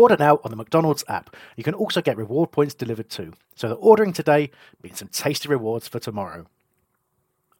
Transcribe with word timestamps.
Order 0.00 0.16
now 0.18 0.40
on 0.42 0.50
the 0.50 0.56
McDonald's 0.56 1.04
app. 1.08 1.36
You 1.56 1.62
can 1.62 1.74
also 1.74 2.00
get 2.00 2.16
reward 2.16 2.52
points 2.52 2.72
delivered 2.72 3.10
too. 3.10 3.34
So 3.54 3.68
that 3.68 3.74
ordering 3.74 4.14
today 4.14 4.50
means 4.82 4.98
some 4.98 5.08
tasty 5.08 5.46
rewards 5.46 5.88
for 5.88 5.98
tomorrow. 5.98 6.46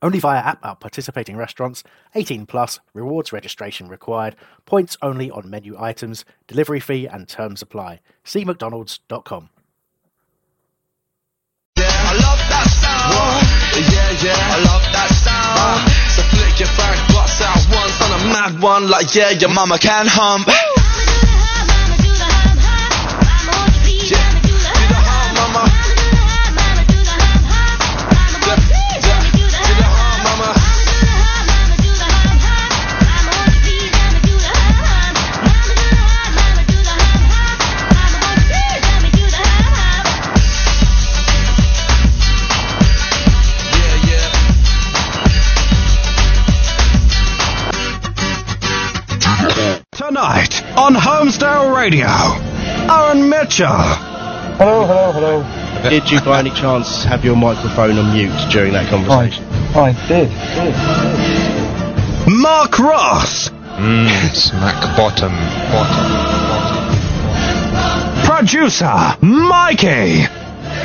Only 0.01 0.21
via 0.21 0.39
app 0.39 0.65
at 0.65 0.81
participating 0.81 1.37
restaurants. 1.37 1.85
18 2.15 2.47
plus. 2.47 2.81
Rewards 2.95 3.31
registration 3.31 3.89
required. 3.89 4.37
Points 4.65 4.97
only 5.03 5.31
on 5.31 5.51
menu 5.51 5.77
items. 5.79 6.25
Delivery 6.47 6.81
fee 6.81 7.07
and 7.07 7.29
terms 7.29 7.61
apply. 7.61 8.01
See 8.25 8.43
mcdonalds.com. 8.43 9.51
Yeah, 11.77 11.85
I 11.85 12.15
love 12.15 12.41
that 12.49 12.69
sound. 12.81 13.93
Yeah, 13.93 14.25
yeah, 14.25 14.55
I 14.55 14.59
love 14.65 14.83
that 14.97 15.11
sound. 15.13 15.93
So 16.17 16.23
flick 16.35 16.59
your 16.59 16.69
out 17.43 17.67
once 17.71 18.01
on 18.01 18.21
a 18.21 18.25
mad 18.33 18.63
one, 18.63 18.89
like 18.89 19.15
yeah, 19.15 19.31
your 19.31 19.51
mama 19.51 19.79
can 19.79 20.07
hump. 20.09 20.49
Tonight 50.21 50.63
on 50.77 50.95
Holmesdale 50.95 51.75
Radio, 51.75 52.07
Aaron 52.93 53.31
Mitchell. 53.31 53.69
Hello, 53.69 54.85
hello, 54.87 55.13
hello. 55.13 55.89
Did 55.89 56.11
you 56.11 56.21
by 56.21 56.41
any 56.41 56.51
chance 56.51 57.05
have 57.05 57.25
your 57.25 57.37
microphone 57.37 57.97
on 57.97 58.13
mute 58.13 58.31
during 58.51 58.75
that 58.75 58.91
conversation? 58.91 59.43
I 59.75 59.93
did, 60.09 60.29
did, 60.29 60.75
Mark 62.39 62.79
Ross. 62.79 63.49
Mmm, 63.49 64.35
smack 64.35 64.95
bottom, 64.95 65.33
bottom, 65.73 66.13
bottom. 68.13 68.27
Producer 68.27 69.17
Mikey. 69.23 70.27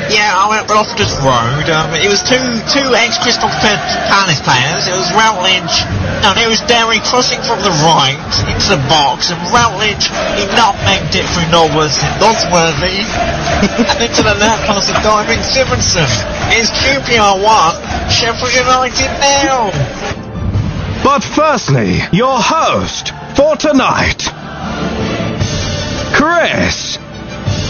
Yeah, 0.06 0.30
I 0.30 0.46
went 0.46 0.70
Loftus 0.70 1.18
Road. 1.18 1.66
Um, 1.66 1.90
it 1.98 2.06
was 2.06 2.22
two 2.22 2.38
two 2.70 2.94
ex 2.94 3.18
Crystal 3.18 3.50
Palace 3.50 4.38
players. 4.42 4.86
It 4.86 4.94
was 4.94 5.10
Routledge. 5.14 5.82
No, 6.22 6.30
it 6.38 6.46
was 6.46 6.62
Derry 6.70 7.02
crossing 7.02 7.42
from 7.42 7.58
the 7.62 7.74
right 7.82 8.14
into 8.46 8.78
the 8.78 8.82
box, 8.86 9.34
and 9.34 9.38
Routledge 9.50 10.06
he 10.38 10.46
nutmegged 10.54 11.14
it 11.18 11.26
through 11.34 11.50
Norworth, 11.50 11.96
and 12.06 13.98
into 13.98 14.22
the 14.22 14.36
left 14.38 14.62
past 14.66 14.86
the 14.86 14.94
diving 15.02 15.42
Simonsen. 15.42 16.06
It's 16.54 16.70
QPR 16.70 17.42
one, 17.42 17.74
Sheffield 18.10 18.54
United 18.54 19.10
now. 19.20 19.70
But 21.02 21.22
firstly, 21.22 21.98
your 22.12 22.38
host 22.38 23.12
for 23.36 23.56
tonight, 23.56 24.22
Chris 26.14 26.96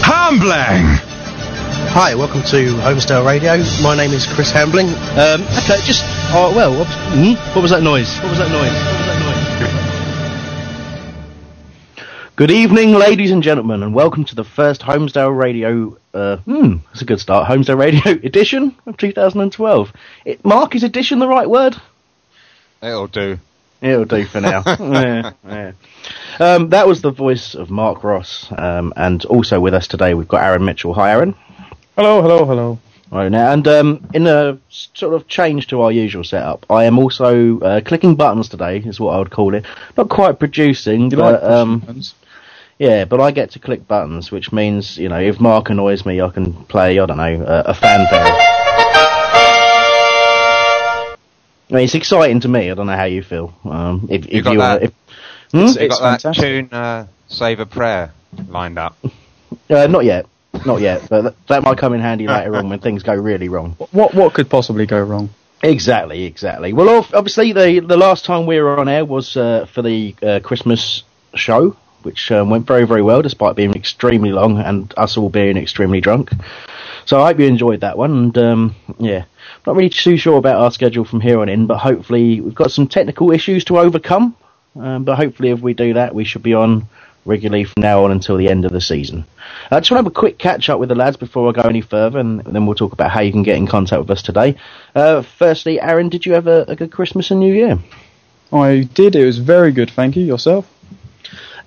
Hambling. 0.03 1.06
Hi, 1.89 2.13
welcome 2.13 2.41
to 2.43 2.65
Holmesdale 2.83 3.25
Radio. 3.25 3.57
My 3.81 3.95
name 3.95 4.11
is 4.11 4.27
Chris 4.27 4.51
Hambling. 4.51 4.87
Um, 4.87 5.41
okay, 5.41 5.81
just 5.83 6.03
oh 6.31 6.53
well. 6.55 6.77
What, 6.77 6.87
hmm? 6.87 7.33
what 7.55 7.61
was 7.61 7.71
that 7.71 7.81
noise? 7.81 8.15
What 8.19 8.29
was 8.29 8.37
that 8.37 8.51
noise? 8.51 8.71
What 8.71 8.97
was 8.97 9.07
that 9.07 9.19
noise? 12.17 12.33
Good 12.35 12.51
evening, 12.51 12.91
ladies 12.93 13.31
and 13.31 13.41
gentlemen, 13.41 13.81
and 13.81 13.95
welcome 13.95 14.25
to 14.25 14.35
the 14.35 14.43
first 14.43 14.81
Holmesdale 14.81 15.35
Radio. 15.35 15.97
Uh, 16.13 16.37
hmm, 16.37 16.75
that's 16.87 17.01
a 17.01 17.05
good 17.05 17.19
start. 17.19 17.47
Holmesdale 17.47 17.79
Radio 17.79 18.11
edition 18.23 18.75
of 18.85 18.97
2012. 18.97 19.93
It, 20.25 20.45
Mark, 20.45 20.75
is 20.75 20.83
edition 20.83 21.17
the 21.17 21.27
right 21.27 21.49
word? 21.49 21.75
It'll 22.83 23.07
do. 23.07 23.39
It'll 23.81 24.05
do 24.05 24.25
for 24.25 24.41
now. 24.41 24.61
yeah, 24.79 25.31
yeah. 25.47 25.71
Um, 26.39 26.69
that 26.69 26.87
was 26.87 27.01
the 27.01 27.11
voice 27.11 27.55
of 27.55 27.71
Mark 27.71 28.03
Ross, 28.03 28.51
um, 28.55 28.93
and 28.95 29.25
also 29.25 29.59
with 29.59 29.73
us 29.73 29.87
today 29.87 30.13
we've 30.13 30.27
got 30.27 30.43
Aaron 30.43 30.65
Mitchell. 30.65 30.93
Hi, 30.93 31.11
Aaron. 31.11 31.33
Hello, 31.97 32.21
hello, 32.21 32.45
hello. 32.45 32.77
Right 33.11 33.29
now, 33.29 33.51
and 33.51 33.67
um, 33.67 34.07
in 34.13 34.27
a 34.27 34.59
sort 34.69 35.15
of 35.15 35.27
change 35.27 35.65
to 35.69 35.81
our 35.81 35.91
usual 35.91 36.23
setup, 36.23 36.63
I 36.69 36.83
am 36.83 36.99
also 36.99 37.59
uh, 37.61 37.81
clicking 37.81 38.15
buttons 38.15 38.49
today, 38.49 38.77
is 38.77 38.99
what 38.99 39.15
I 39.15 39.17
would 39.17 39.31
call 39.31 39.55
it. 39.55 39.65
Not 39.97 40.07
quite 40.07 40.37
producing, 40.37 41.09
You 41.09 41.17
but 41.17 41.41
like 41.41 41.51
um, 41.51 42.03
yeah, 42.77 43.05
but 43.05 43.19
I 43.19 43.31
get 43.31 43.49
to 43.53 43.59
click 43.59 43.87
buttons, 43.87 44.31
which 44.31 44.51
means 44.51 44.99
you 44.99 45.09
know 45.09 45.19
if 45.19 45.39
Mark 45.39 45.71
annoys 45.71 46.05
me, 46.05 46.21
I 46.21 46.29
can 46.29 46.53
play 46.65 46.99
I 46.99 47.05
don't 47.07 47.17
know 47.17 47.43
uh, 47.43 47.63
a 47.65 47.73
fanfare. 47.73 48.27
I 51.71 51.73
mean, 51.73 51.83
it's 51.85 51.95
exciting 51.95 52.41
to 52.41 52.47
me. 52.47 52.69
I 52.69 52.75
don't 52.75 52.85
know 52.85 52.95
how 52.95 53.05
you 53.05 53.23
feel. 53.23 53.55
Um, 53.65 54.07
if, 54.11 54.31
You 54.31 54.37
if 54.37 54.43
got 54.43 54.51
you 54.53 54.59
that? 54.59 54.83
If, 54.83 54.91
hmm? 55.51 55.57
you 55.57 55.65
It's 55.79 55.99
got 55.99 56.21
that 56.21 56.35
tune, 56.35 56.69
uh, 56.71 57.07
Save 57.27 57.59
a 57.59 57.65
Prayer, 57.65 58.11
lined 58.49 58.77
up. 58.77 58.95
Uh, 59.67 59.87
not 59.87 60.05
yet, 60.05 60.27
not 60.65 60.81
yet, 60.81 61.07
but 61.09 61.35
that, 61.47 61.63
might 61.63 61.77
come 61.77 61.93
in 61.93 62.01
handy 62.01 62.27
later 62.27 62.55
on 62.55 62.69
when 62.69 62.79
things 62.79 63.03
go 63.03 63.13
really 63.13 63.49
wrong. 63.49 63.75
What 63.91 64.13
what 64.13 64.33
could 64.33 64.49
possibly 64.49 64.85
go 64.85 65.01
wrong? 65.01 65.29
Exactly, 65.63 66.25
exactly. 66.25 66.73
Well, 66.73 67.07
obviously, 67.13 67.53
the 67.53 67.79
the 67.79 67.97
last 67.97 68.25
time 68.25 68.45
we 68.45 68.59
were 68.59 68.79
on 68.79 68.87
air 68.87 69.05
was 69.05 69.35
uh, 69.35 69.65
for 69.65 69.81
the 69.81 70.15
uh, 70.21 70.39
Christmas 70.43 71.03
show, 71.35 71.75
which 72.03 72.31
um, 72.31 72.49
went 72.49 72.67
very, 72.67 72.85
very 72.85 73.01
well, 73.01 73.21
despite 73.21 73.55
being 73.55 73.73
extremely 73.73 74.31
long 74.31 74.59
and 74.59 74.93
us 74.97 75.17
all 75.17 75.29
being 75.29 75.57
extremely 75.57 76.01
drunk. 76.01 76.31
So 77.05 77.21
I 77.21 77.27
hope 77.27 77.39
you 77.39 77.45
enjoyed 77.45 77.81
that 77.81 77.97
one. 77.97 78.11
And 78.11 78.37
um, 78.37 78.75
yeah, 78.99 79.25
not 79.65 79.75
really 79.75 79.89
too 79.89 80.17
sure 80.17 80.37
about 80.37 80.61
our 80.61 80.71
schedule 80.71 81.05
from 81.05 81.21
here 81.21 81.39
on 81.39 81.49
in, 81.49 81.67
but 81.67 81.77
hopefully 81.77 82.41
we've 82.41 82.55
got 82.55 82.71
some 82.71 82.87
technical 82.87 83.31
issues 83.31 83.63
to 83.65 83.79
overcome. 83.79 84.35
Um, 84.79 85.05
but 85.05 85.15
hopefully, 85.15 85.49
if 85.49 85.59
we 85.59 85.73
do 85.73 85.93
that, 85.95 86.13
we 86.13 86.23
should 86.23 86.43
be 86.43 86.53
on 86.53 86.87
regularly 87.27 87.65
from 87.65 87.81
now 87.81 88.03
on 88.05 88.11
until 88.11 88.37
the 88.37 88.49
end 88.49 88.65
of 88.65 88.71
the 88.71 88.81
season. 88.81 89.25
I 89.69 89.79
just 89.79 89.91
want 89.91 89.99
to 89.99 90.05
have 90.05 90.07
a 90.07 90.11
quick 90.11 90.37
catch 90.39 90.69
up 90.69 90.79
with 90.79 90.89
the 90.89 90.95
lads 90.95 91.17
before 91.17 91.49
I 91.49 91.51
go 91.51 91.67
any 91.67 91.81
further, 91.81 92.19
and 92.19 92.41
then 92.41 92.65
we'll 92.65 92.75
talk 92.75 92.93
about 92.93 93.11
how 93.11 93.21
you 93.21 93.31
can 93.31 93.43
get 93.43 93.57
in 93.57 93.67
contact 93.67 93.99
with 93.99 94.09
us 94.09 94.21
today. 94.21 94.55
Uh, 94.95 95.21
firstly, 95.21 95.79
Aaron, 95.79 96.09
did 96.09 96.25
you 96.25 96.33
have 96.33 96.47
a, 96.47 96.63
a 96.67 96.75
good 96.75 96.91
Christmas 96.91 97.29
and 97.31 97.39
New 97.39 97.53
Year? 97.53 97.77
I 98.51 98.87
did. 98.93 99.15
It 99.15 99.25
was 99.25 99.37
very 99.39 99.71
good. 99.73 99.89
Thank 99.91 100.15
you. 100.15 100.23
Yourself? 100.23 100.65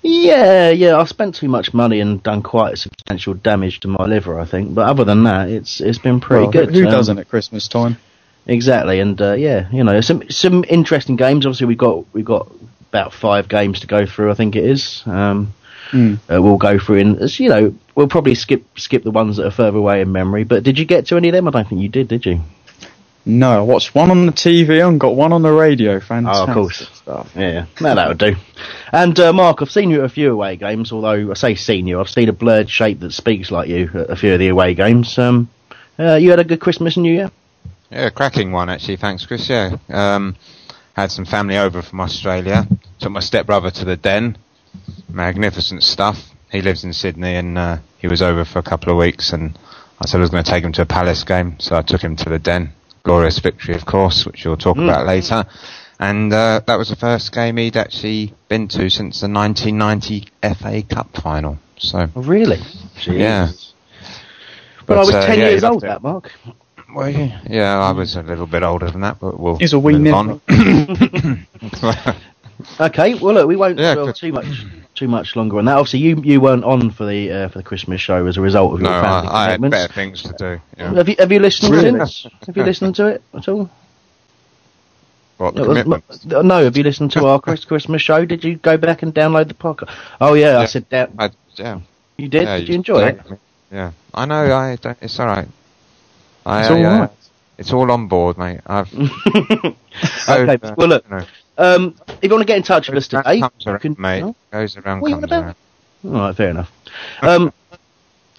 Yeah, 0.03 0.69
yeah. 0.71 0.97
I 0.97 1.05
spent 1.05 1.35
too 1.35 1.47
much 1.47 1.73
money 1.75 1.99
and 1.99 2.23
done 2.23 2.41
quite 2.41 2.73
a 2.73 2.77
substantial 2.77 3.35
damage 3.35 3.81
to 3.81 3.87
my 3.87 4.05
liver, 4.05 4.39
I 4.39 4.45
think. 4.45 4.73
But 4.73 4.87
other 4.89 5.03
than 5.03 5.23
that, 5.25 5.49
it's 5.49 5.79
it's 5.79 5.99
been 5.99 6.19
pretty 6.19 6.43
Well, 6.45 6.51
good. 6.51 6.73
Who 6.75 6.85
Um, 6.87 6.91
doesn't 6.91 7.19
at 7.19 7.29
Christmas 7.29 7.67
time? 7.67 7.97
Exactly, 8.47 8.99
and 8.99 9.21
uh, 9.21 9.33
yeah, 9.33 9.67
you 9.71 9.83
know, 9.83 10.01
some 10.01 10.27
some 10.31 10.65
interesting 10.67 11.17
games. 11.17 11.45
Obviously, 11.45 11.67
we've 11.67 11.77
got 11.77 12.05
we've 12.13 12.25
got 12.25 12.51
about 12.91 13.13
five 13.13 13.47
games 13.47 13.79
to 13.79 13.87
go 13.87 14.05
through. 14.05 14.31
I 14.31 14.33
think 14.35 14.55
it 14.55 14.65
is. 14.65 15.03
Um, 15.05 15.53
Hmm. 15.91 16.13
uh, 16.31 16.41
we'll 16.41 16.57
go 16.57 16.79
through, 16.79 16.99
and 16.99 17.17
as 17.19 17.37
you 17.37 17.49
know, 17.49 17.73
we'll 17.95 18.07
probably 18.07 18.35
skip 18.35 18.63
skip 18.77 19.03
the 19.03 19.11
ones 19.11 19.35
that 19.37 19.45
are 19.47 19.51
further 19.51 19.77
away 19.77 19.99
in 20.01 20.11
memory. 20.11 20.45
But 20.45 20.63
did 20.63 20.79
you 20.79 20.85
get 20.85 21.07
to 21.07 21.17
any 21.17 21.27
of 21.29 21.33
them? 21.33 21.47
I 21.47 21.51
don't 21.51 21.67
think 21.67 21.81
you 21.81 21.89
did. 21.89 22.07
Did 22.07 22.25
you? 22.25 22.39
No, 23.25 23.59
I 23.59 23.61
watched 23.61 23.93
one 23.93 24.09
on 24.09 24.25
the 24.25 24.31
TV 24.31 24.87
and 24.87 24.99
got 24.99 25.15
one 25.15 25.31
on 25.33 25.41
the 25.41 25.51
radio. 25.51 25.99
Fantastic 25.99 26.47
Oh, 26.47 26.49
of 26.49 26.53
course. 26.55 26.89
stuff. 26.93 27.31
Yeah, 27.35 27.65
no, 27.81 27.93
that 27.95 28.07
would 28.07 28.17
do. 28.17 28.35
And 28.93 29.19
uh, 29.19 29.33
Mark, 29.33 29.61
I've 29.61 29.69
seen 29.69 29.89
you 29.91 29.99
at 29.99 30.05
a 30.05 30.09
few 30.09 30.31
away 30.31 30.55
games. 30.55 30.91
Although 30.93 31.29
I 31.29 31.33
say 31.33 31.55
seen 31.55 31.87
you, 31.87 31.99
I've 31.99 32.09
seen 32.09 32.29
a 32.29 32.33
blurred 32.33 32.69
shape 32.69 32.99
that 33.01 33.11
speaks 33.11 33.51
like 33.51 33.67
you 33.67 33.89
at 33.93 34.09
a 34.09 34.15
few 34.15 34.33
of 34.33 34.39
the 34.39 34.47
away 34.47 34.73
games. 34.73 35.17
Um, 35.19 35.49
uh, 35.99 36.15
you 36.15 36.29
had 36.29 36.39
a 36.39 36.43
good 36.45 36.59
Christmas 36.61 36.95
and 36.95 37.03
New 37.03 37.13
Year. 37.13 37.29
Yeah, 37.91 38.09
cracking 38.11 38.51
one 38.53 38.69
actually. 38.69 38.95
Thanks, 38.97 39.25
Chris. 39.25 39.49
Yeah, 39.49 39.75
um, 39.89 40.35
had 40.93 41.11
some 41.11 41.25
family 41.25 41.57
over 41.57 41.81
from 41.81 41.99
Australia. 41.99 42.65
Took 43.01 43.11
my 43.11 43.19
stepbrother 43.19 43.71
to 43.71 43.85
the 43.85 43.97
Den. 43.97 44.37
Magnificent 45.09 45.83
stuff. 45.83 46.29
He 46.51 46.61
lives 46.61 46.83
in 46.83 46.93
Sydney, 46.93 47.35
and 47.35 47.57
uh, 47.57 47.77
he 47.97 48.07
was 48.07 48.21
over 48.21 48.45
for 48.45 48.59
a 48.59 48.63
couple 48.63 48.91
of 48.91 48.97
weeks. 48.97 49.33
And 49.33 49.57
I 49.99 50.05
said 50.07 50.17
I 50.17 50.21
was 50.21 50.29
going 50.29 50.43
to 50.43 50.49
take 50.49 50.63
him 50.63 50.71
to 50.73 50.83
a 50.83 50.85
Palace 50.85 51.23
game, 51.23 51.59
so 51.59 51.75
I 51.75 51.81
took 51.81 52.01
him 52.01 52.15
to 52.17 52.29
the 52.29 52.39
Den. 52.39 52.73
Glorious 53.03 53.39
victory, 53.39 53.73
of 53.73 53.85
course, 53.85 54.25
which 54.25 54.45
we'll 54.45 54.55
talk 54.57 54.77
Mm. 54.77 54.83
about 54.83 55.07
later. 55.07 55.45
And 55.99 56.31
uh, 56.31 56.61
that 56.67 56.77
was 56.77 56.89
the 56.89 56.95
first 56.95 57.31
game 57.31 57.57
he'd 57.57 57.75
actually 57.77 58.33
been 58.47 58.67
to 58.69 58.89
since 58.89 59.21
the 59.21 59.27
1990 59.29 60.27
FA 60.55 60.83
Cup 60.83 61.15
final. 61.17 61.57
So 61.77 62.07
really, 62.15 62.59
yeah. 63.07 63.49
But, 64.85 64.97
I 64.97 64.99
was 64.99 65.09
uh, 65.15 65.25
ten 65.25 65.39
yeah, 65.39 65.49
years 65.49 65.63
old. 65.63 65.83
it. 65.83 65.87
That 65.87 66.03
Mark. 66.03 66.31
Well, 66.93 67.09
yeah, 67.09 67.39
yeah, 67.49 67.79
I 67.79 67.91
was 67.93 68.15
a 68.15 68.21
little 68.21 68.45
bit 68.47 68.61
older 68.63 68.89
than 68.91 69.01
that, 69.01 69.19
but 69.19 69.39
we'll 69.39 69.57
He's 69.57 69.73
a 69.73 69.79
wee 69.79 69.97
move 69.97 70.13
on. 70.13 70.41
Okay, 72.79 73.13
well 73.15 73.33
look, 73.35 73.47
we 73.47 73.55
won't 73.55 73.77
Yeah, 73.79 73.95
dwell 73.95 74.13
too 74.13 74.31
much 74.31 74.65
too 74.95 75.07
much 75.07 75.35
longer 75.35 75.57
on 75.59 75.65
that. 75.65 75.77
Obviously, 75.77 75.99
you 75.99 76.21
you 76.23 76.41
weren't 76.41 76.63
on 76.63 76.91
for 76.91 77.05
the 77.05 77.31
uh, 77.31 77.47
for 77.49 77.59
the 77.59 77.63
Christmas 77.63 78.01
show 78.01 78.25
as 78.27 78.37
a 78.37 78.41
result 78.41 78.73
of 78.73 78.81
no, 78.81 78.89
your 78.91 79.01
family 79.01 79.29
I, 79.29 79.31
I 79.33 79.43
had 79.51 79.55
commitments. 79.55 79.77
better 79.77 79.93
things 79.93 80.23
to 80.23 80.33
do. 80.33 80.61
Yeah. 80.77 80.93
Have 80.93 81.09
you 81.09 81.15
have 81.19 81.31
you 81.31 81.39
listened 81.39 81.73
Really? 81.73 81.99
since? 81.99 82.27
Have 82.47 82.57
you 82.57 82.63
listened 82.63 82.95
to 82.95 83.07
it 83.07 83.23
at 83.33 83.47
all? 83.47 83.69
What, 85.37 85.55
the 85.55 85.71
It 85.71 85.87
was- 85.87 86.25
no, 86.25 86.63
have 86.63 86.77
you 86.77 86.83
listened 86.83 87.11
to 87.13 87.25
our 87.25 87.39
Chris- 87.39 87.65
Christmas 87.65 88.01
show? 88.01 88.25
Did 88.25 88.43
you 88.43 88.57
go 88.57 88.77
back 88.77 89.01
and 89.01 89.13
download 89.13 89.47
the 89.47 89.53
podcast? 89.55 89.89
Oh 90.19 90.33
yeah, 90.35 90.59
I 90.59 90.65
said 90.65 90.85
that. 90.89 91.09
I, 91.17 91.31
yeah. 91.55 91.79
You 92.17 92.27
did? 92.29 92.43
Yeah, 92.43 92.57
did 92.59 92.69
you 92.69 92.75
enjoy 92.75 93.07
it? 93.07 93.29
me. 93.29 93.37
Yeah, 93.71 93.91
I 94.13 94.25
know. 94.25 94.53
I 94.55 94.75
don't, 94.75 94.97
it's 95.01 95.19
all 95.19 95.25
right. 95.27 95.47
I, 96.45 96.61
It's 96.61 96.69
I, 96.69 96.73
all 96.75 96.85
uh, 96.85 96.99
right. 96.99 97.09
It's 97.57 97.73
all 97.73 97.91
on 97.91 98.07
board, 98.07 98.37
mate. 98.37 98.61
I've. 98.65 98.89
Okay, 100.29 100.57
uh, 100.63 100.73
well 100.77 100.87
look, 100.87 101.03
you 101.09 101.15
know, 101.17 101.25
um, 101.57 101.95
if 102.07 102.23
you 102.23 102.29
want 102.29 102.41
to 102.41 102.45
get 102.45 102.57
in 102.57 102.63
touch 102.63 102.87
with 102.89 102.97
us 102.97 103.07
today, 103.07 103.39
comes 103.39 103.53
you 103.59 103.71
around, 103.71 103.79
can. 103.79 103.95
mate. 103.97 104.21
no? 104.21 104.35
Goes 104.51 104.77
around, 104.77 105.01
What 105.01 105.07
are 105.11 105.15
you 105.15 105.21
comes 105.21 105.31
around. 105.31 105.55
All 106.03 106.11
right, 106.11 106.35
fair 106.35 106.49
enough. 106.49 106.71
Um, 107.21 107.53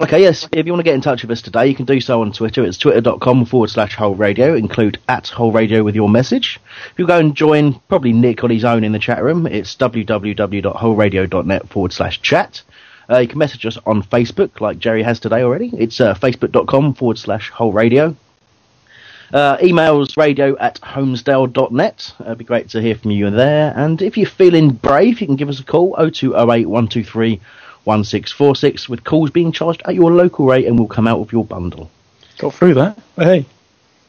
okay, 0.00 0.20
yes, 0.20 0.48
if 0.52 0.66
you 0.66 0.72
want 0.72 0.80
to 0.80 0.84
get 0.84 0.94
in 0.94 1.00
touch 1.00 1.22
with 1.22 1.30
us 1.30 1.40
today, 1.42 1.66
you 1.68 1.74
can 1.76 1.84
do 1.84 2.00
so 2.00 2.20
on 2.22 2.32
Twitter. 2.32 2.64
It's 2.64 2.76
twitter.com 2.78 3.44
forward 3.46 3.70
slash 3.70 3.94
whole 3.94 4.14
radio. 4.16 4.54
Include 4.54 4.98
at 5.08 5.28
whole 5.28 5.52
radio 5.52 5.84
with 5.84 5.94
your 5.94 6.08
message. 6.08 6.58
If 6.90 6.98
you 6.98 7.06
go 7.06 7.18
and 7.18 7.36
join, 7.36 7.74
probably 7.88 8.12
Nick 8.12 8.42
on 8.42 8.50
his 8.50 8.64
own 8.64 8.82
in 8.82 8.92
the 8.92 8.98
chat 8.98 9.22
room, 9.22 9.46
it's 9.46 9.76
www.wholeradio.net 9.76 11.68
forward 11.68 11.92
slash 11.92 12.20
chat. 12.20 12.62
Uh, 13.10 13.18
you 13.18 13.28
can 13.28 13.38
message 13.38 13.66
us 13.66 13.78
on 13.84 14.02
Facebook, 14.02 14.60
like 14.60 14.78
Jerry 14.78 15.02
has 15.02 15.20
today 15.20 15.42
already. 15.42 15.70
It's 15.76 16.00
uh, 16.00 16.14
facebook.com 16.14 16.94
forward 16.94 17.18
slash 17.18 17.50
whole 17.50 17.72
radio. 17.72 18.16
Uh, 19.32 19.56
emails 19.58 20.16
radio 20.18 20.56
at 20.58 20.78
holmesdale.net. 20.82 22.12
It'd 22.20 22.38
be 22.38 22.44
great 22.44 22.68
to 22.70 22.82
hear 22.82 22.94
from 22.96 23.12
you 23.12 23.30
there. 23.30 23.72
And 23.74 24.02
if 24.02 24.16
you're 24.18 24.26
feeling 24.28 24.70
brave, 24.72 25.20
you 25.20 25.26
can 25.26 25.36
give 25.36 25.48
us 25.48 25.58
a 25.60 25.64
call 25.64 25.94
0208 25.96 26.66
123 26.66 27.40
1646 27.84 28.88
with 28.88 29.04
calls 29.04 29.30
being 29.30 29.50
charged 29.50 29.82
at 29.86 29.94
your 29.94 30.12
local 30.12 30.44
rate 30.46 30.66
and 30.66 30.78
we'll 30.78 30.86
come 30.88 31.08
out 31.08 31.18
with 31.18 31.32
your 31.32 31.44
bundle. 31.44 31.90
Got 32.38 32.54
through 32.54 32.74
that. 32.74 32.98
Hey. 33.16 33.46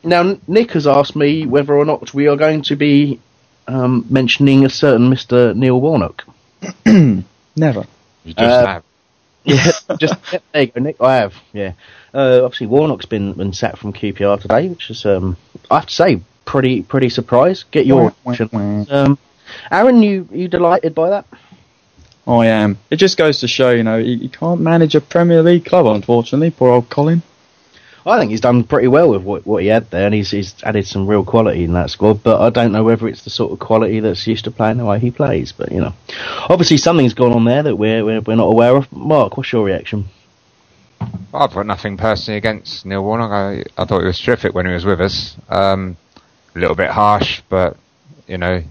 Now, 0.04 0.38
Nick 0.48 0.72
has 0.72 0.86
asked 0.86 1.16
me 1.16 1.46
whether 1.46 1.74
or 1.74 1.86
not 1.86 2.14
we 2.14 2.28
are 2.28 2.36
going 2.36 2.62
to 2.64 2.76
be 2.76 3.20
um, 3.68 4.06
mentioning 4.10 4.66
a 4.66 4.70
certain 4.70 5.10
Mr. 5.10 5.56
Neil 5.56 5.80
Warnock. 5.80 6.26
Never. 6.86 7.86
You 8.26 8.34
just 8.34 8.40
Uh, 8.40 8.66
have. 8.68 8.84
Yeah, 9.44 9.72
just 10.00 10.16
there 10.52 10.62
you 10.62 10.68
go, 10.68 10.82
Nick. 10.82 11.02
I 11.02 11.16
have, 11.18 11.36
yeah. 11.52 11.74
Uh, 12.14 12.42
obviously, 12.44 12.68
Warnock's 12.68 13.06
been 13.06 13.34
been 13.34 13.54
sacked 13.54 13.78
from 13.78 13.94
QPR 13.94 14.42
today, 14.42 14.70
which 14.70 14.90
is, 14.90 15.06
um, 15.06 15.38
I 15.70 15.76
have 15.76 15.88
to 15.88 15.94
say, 15.94 16.22
pretty 16.46 16.84
pretty 16.84 17.10
surprised. 17.10 17.66
Get 17.72 17.86
your 17.86 18.14
reaction. 18.26 18.88
Um, 18.90 19.18
Aaron, 19.72 20.02
you 20.02 20.28
you 20.32 20.48
delighted 20.48 20.96
by 20.96 21.10
that? 21.10 21.26
I 22.26 22.48
am. 22.48 22.78
It 22.90 22.98
just 22.98 23.18
goes 23.18 23.40
to 23.42 23.48
show, 23.50 23.72
you 23.72 23.84
know, 23.84 23.98
you, 23.98 24.16
you 24.16 24.30
can't 24.30 24.62
manage 24.62 24.96
a 24.96 25.02
Premier 25.02 25.44
League 25.44 25.66
club, 25.66 25.86
unfortunately. 25.88 26.52
Poor 26.52 26.70
old 26.70 26.90
Colin. 26.90 27.22
I 28.06 28.20
think 28.20 28.32
he's 28.32 28.42
done 28.42 28.66
pretty 28.66 28.88
well 28.88 29.12
with 29.12 29.24
what, 29.24 29.46
what 29.46 29.64
he 29.64 29.70
had 29.70 29.90
there, 29.90 30.06
and 30.06 30.14
he's 30.14 30.32
he's 30.32 30.56
added 30.64 30.86
some 30.86 31.08
real 31.08 31.24
quality 31.24 31.64
in 31.64 31.74
that 31.74 31.90
squad. 31.90 32.22
But 32.22 32.42
I 32.42 32.50
don't 32.50 32.72
know 32.72 32.84
whether 32.84 33.08
it's 33.08 33.24
the 33.24 33.30
sort 33.30 33.54
of 33.54 33.60
quality 33.60 34.02
that's 34.02 34.28
used 34.28 34.44
to 34.46 34.52
playing 34.52 34.78
the 34.78 34.86
way 34.86 35.00
he 35.00 35.10
plays. 35.10 35.52
But 35.54 35.72
you 35.72 35.80
know, 35.80 35.94
obviously 36.50 36.78
something's 36.78 37.14
gone 37.14 37.32
on 37.32 37.46
there 37.46 37.64
that 37.64 37.76
we're 37.76 38.04
we're, 38.04 38.22
we're 38.22 38.36
not 38.36 38.52
aware 38.52 38.76
of. 38.76 38.92
Mark, 38.92 39.38
what's 39.38 39.52
your 39.52 39.64
reaction? 39.64 40.06
I've 41.34 41.54
got 41.54 41.66
nothing 41.66 41.98
personally 41.98 42.38
against 42.38 42.86
Neil 42.86 43.04
Warnock. 43.04 43.32
I, 43.32 43.64
I 43.82 43.86
thought 43.86 44.02
he 44.02 44.08
was 44.08 44.20
terrific 44.20 44.54
when 44.54 44.66
he 44.66 44.74
was 44.74 44.86
with 44.86 45.02
us. 45.02 45.36
Um, 45.50 45.98
a 46.56 46.60
little 46.60 46.76
bit 46.76 46.90
harsh, 46.90 47.42
but 47.50 47.78
you 48.28 48.38
know 48.38 48.64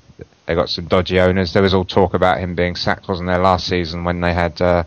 they 0.47 0.55
got 0.55 0.69
some 0.69 0.87
dodgy 0.87 1.21
owners. 1.21 1.53
There 1.53 1.63
was 1.63 1.75
all 1.75 1.85
talk 1.85 2.15
about 2.15 2.39
him 2.39 2.55
being 2.55 2.77
sacked, 2.77 3.09
wasn't 3.09 3.29
there, 3.29 3.39
last 3.39 3.67
season 3.67 4.05
when 4.05 4.21
they 4.21 4.35
had 4.35 4.61
uh, 4.61 4.85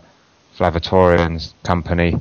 and 0.58 1.52
company 1.62 2.14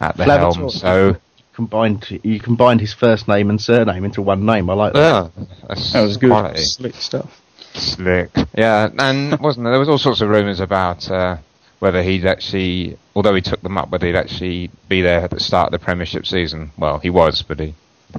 at 0.00 0.16
the 0.16 0.24
helm. 0.24 0.70
So 0.70 1.16
Combined, 1.54 2.20
you 2.22 2.40
combined 2.40 2.80
his 2.80 2.94
first 2.94 3.28
name 3.28 3.50
and 3.50 3.60
surname 3.60 4.04
into 4.04 4.22
one 4.22 4.46
name. 4.46 4.70
I 4.70 4.74
like 4.74 4.94
that. 4.94 5.30
yeah, 5.36 5.44
that's 5.68 5.92
That 5.92 6.00
was 6.02 6.16
good. 6.16 6.30
quality. 6.30 6.62
Slick 6.62 6.94
stuff. 6.94 7.40
Slick. 7.74 8.30
Yeah, 8.56 8.88
and 8.98 9.38
wasn't 9.38 9.64
there? 9.64 9.72
There 9.72 9.80
was 9.80 9.88
all 9.88 9.98
sorts 9.98 10.22
of 10.22 10.30
rumours 10.30 10.60
about 10.60 11.10
uh, 11.10 11.36
whether 11.78 12.02
he'd 12.02 12.24
actually, 12.26 12.96
although 13.14 13.34
he 13.34 13.42
took 13.42 13.60
them 13.60 13.76
up, 13.76 13.90
whether 13.90 14.06
he'd 14.06 14.16
actually 14.16 14.70
be 14.88 15.02
there 15.02 15.20
at 15.20 15.30
the 15.30 15.40
start 15.40 15.72
of 15.72 15.78
the 15.78 15.84
Premiership 15.84 16.24
season. 16.26 16.70
Well, 16.78 16.98
he 17.00 17.10
was, 17.10 17.42
but 17.42 17.60
he, 17.60 17.74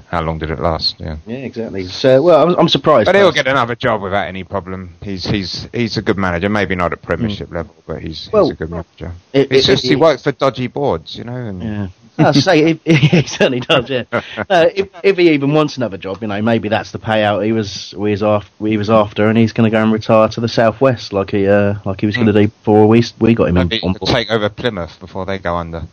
how 0.10 0.22
long 0.22 0.38
did 0.38 0.52
it 0.52 0.60
last? 0.60 0.96
Yeah. 1.00 1.18
Yeah, 1.26 1.38
exactly. 1.38 1.86
So, 1.86 2.22
well, 2.22 2.48
I'm, 2.50 2.56
I'm 2.60 2.70
surprised. 2.70 3.06
But 3.08 3.16
he'll 3.16 3.32
get 3.32 3.48
another 3.48 3.76
job 3.76 4.02
without 4.04 4.28
any 4.28 4.44
problem. 4.44 4.96
He's 5.02 5.26
he's 5.26 5.68
he's 5.74 5.98
a 5.98 6.04
good 6.04 6.18
manager. 6.18 6.50
Maybe 6.50 6.76
not 6.76 6.94
at 6.94 7.02
Premiership 7.02 7.52
level, 7.52 7.76
but 7.88 8.02
he's 8.02 8.30
Well, 8.32 8.46
he's 8.46 8.54
a 8.54 8.58
good 8.58 8.70
manager. 8.70 9.12
it- 9.34 9.52
it's 9.52 9.68
it- 9.68 9.72
just 9.72 9.86
it- 9.86 9.90
he 9.90 9.96
works 9.96 10.22
for 10.24 10.32
dodgy 10.32 10.68
boards, 10.68 11.16
you 11.16 11.24
know. 11.24 11.36
And 11.36 11.64
Yeah. 11.64 11.88
I 12.18 12.32
say 12.32 12.60
if, 12.72 12.82
he 12.86 13.28
certainly 13.28 13.60
does. 13.60 13.90
Yeah. 13.90 14.04
Uh, 14.12 14.68
if, 14.76 14.90
if 15.04 15.18
he 15.18 15.32
even 15.32 15.54
wants 15.54 15.78
another 15.78 15.98
job, 15.98 16.22
you 16.22 16.28
know, 16.28 16.42
maybe 16.42 16.70
that's 16.70 16.92
the 16.92 17.00
payout 17.00 17.44
he 17.46 17.52
was 17.52 17.92
he 17.92 17.98
was 17.98 18.22
after. 18.24 18.68
He 18.68 18.78
was 18.78 18.90
after, 18.90 19.28
and 19.28 19.38
he's 19.38 19.52
going 19.54 19.70
to 19.70 19.76
go 19.76 19.82
and 19.82 19.92
retire 19.92 20.28
to 20.30 20.40
the 20.42 20.48
southwest, 20.48 21.12
like 21.14 21.32
he 21.32 21.48
uh, 21.48 21.76
like 21.86 22.00
he 22.02 22.06
was 22.06 22.16
going 22.16 22.28
to 22.28 22.34
do 22.34 22.48
before 22.48 22.88
we 22.88 23.04
we 23.20 23.34
got 23.34 23.48
him 23.50 23.58
in, 23.58 23.68
maybe 23.68 23.82
on 23.84 23.94
board. 23.94 24.12
take 24.12 24.30
over 24.30 24.50
Plymouth 24.50 25.00
before 25.00 25.26
they 25.26 25.40
go 25.40 25.56
under. 25.56 25.84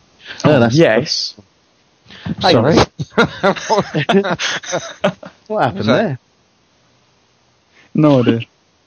Oh, 0.45 0.59
that's- 0.59 0.75
yes. 0.77 1.39
Hang 2.39 2.55
on. 2.57 2.75
Sorry. 2.75 4.35
What 5.47 5.63
happened 5.65 5.89
there? 5.89 6.19
No 7.93 8.21
idea. 8.21 8.41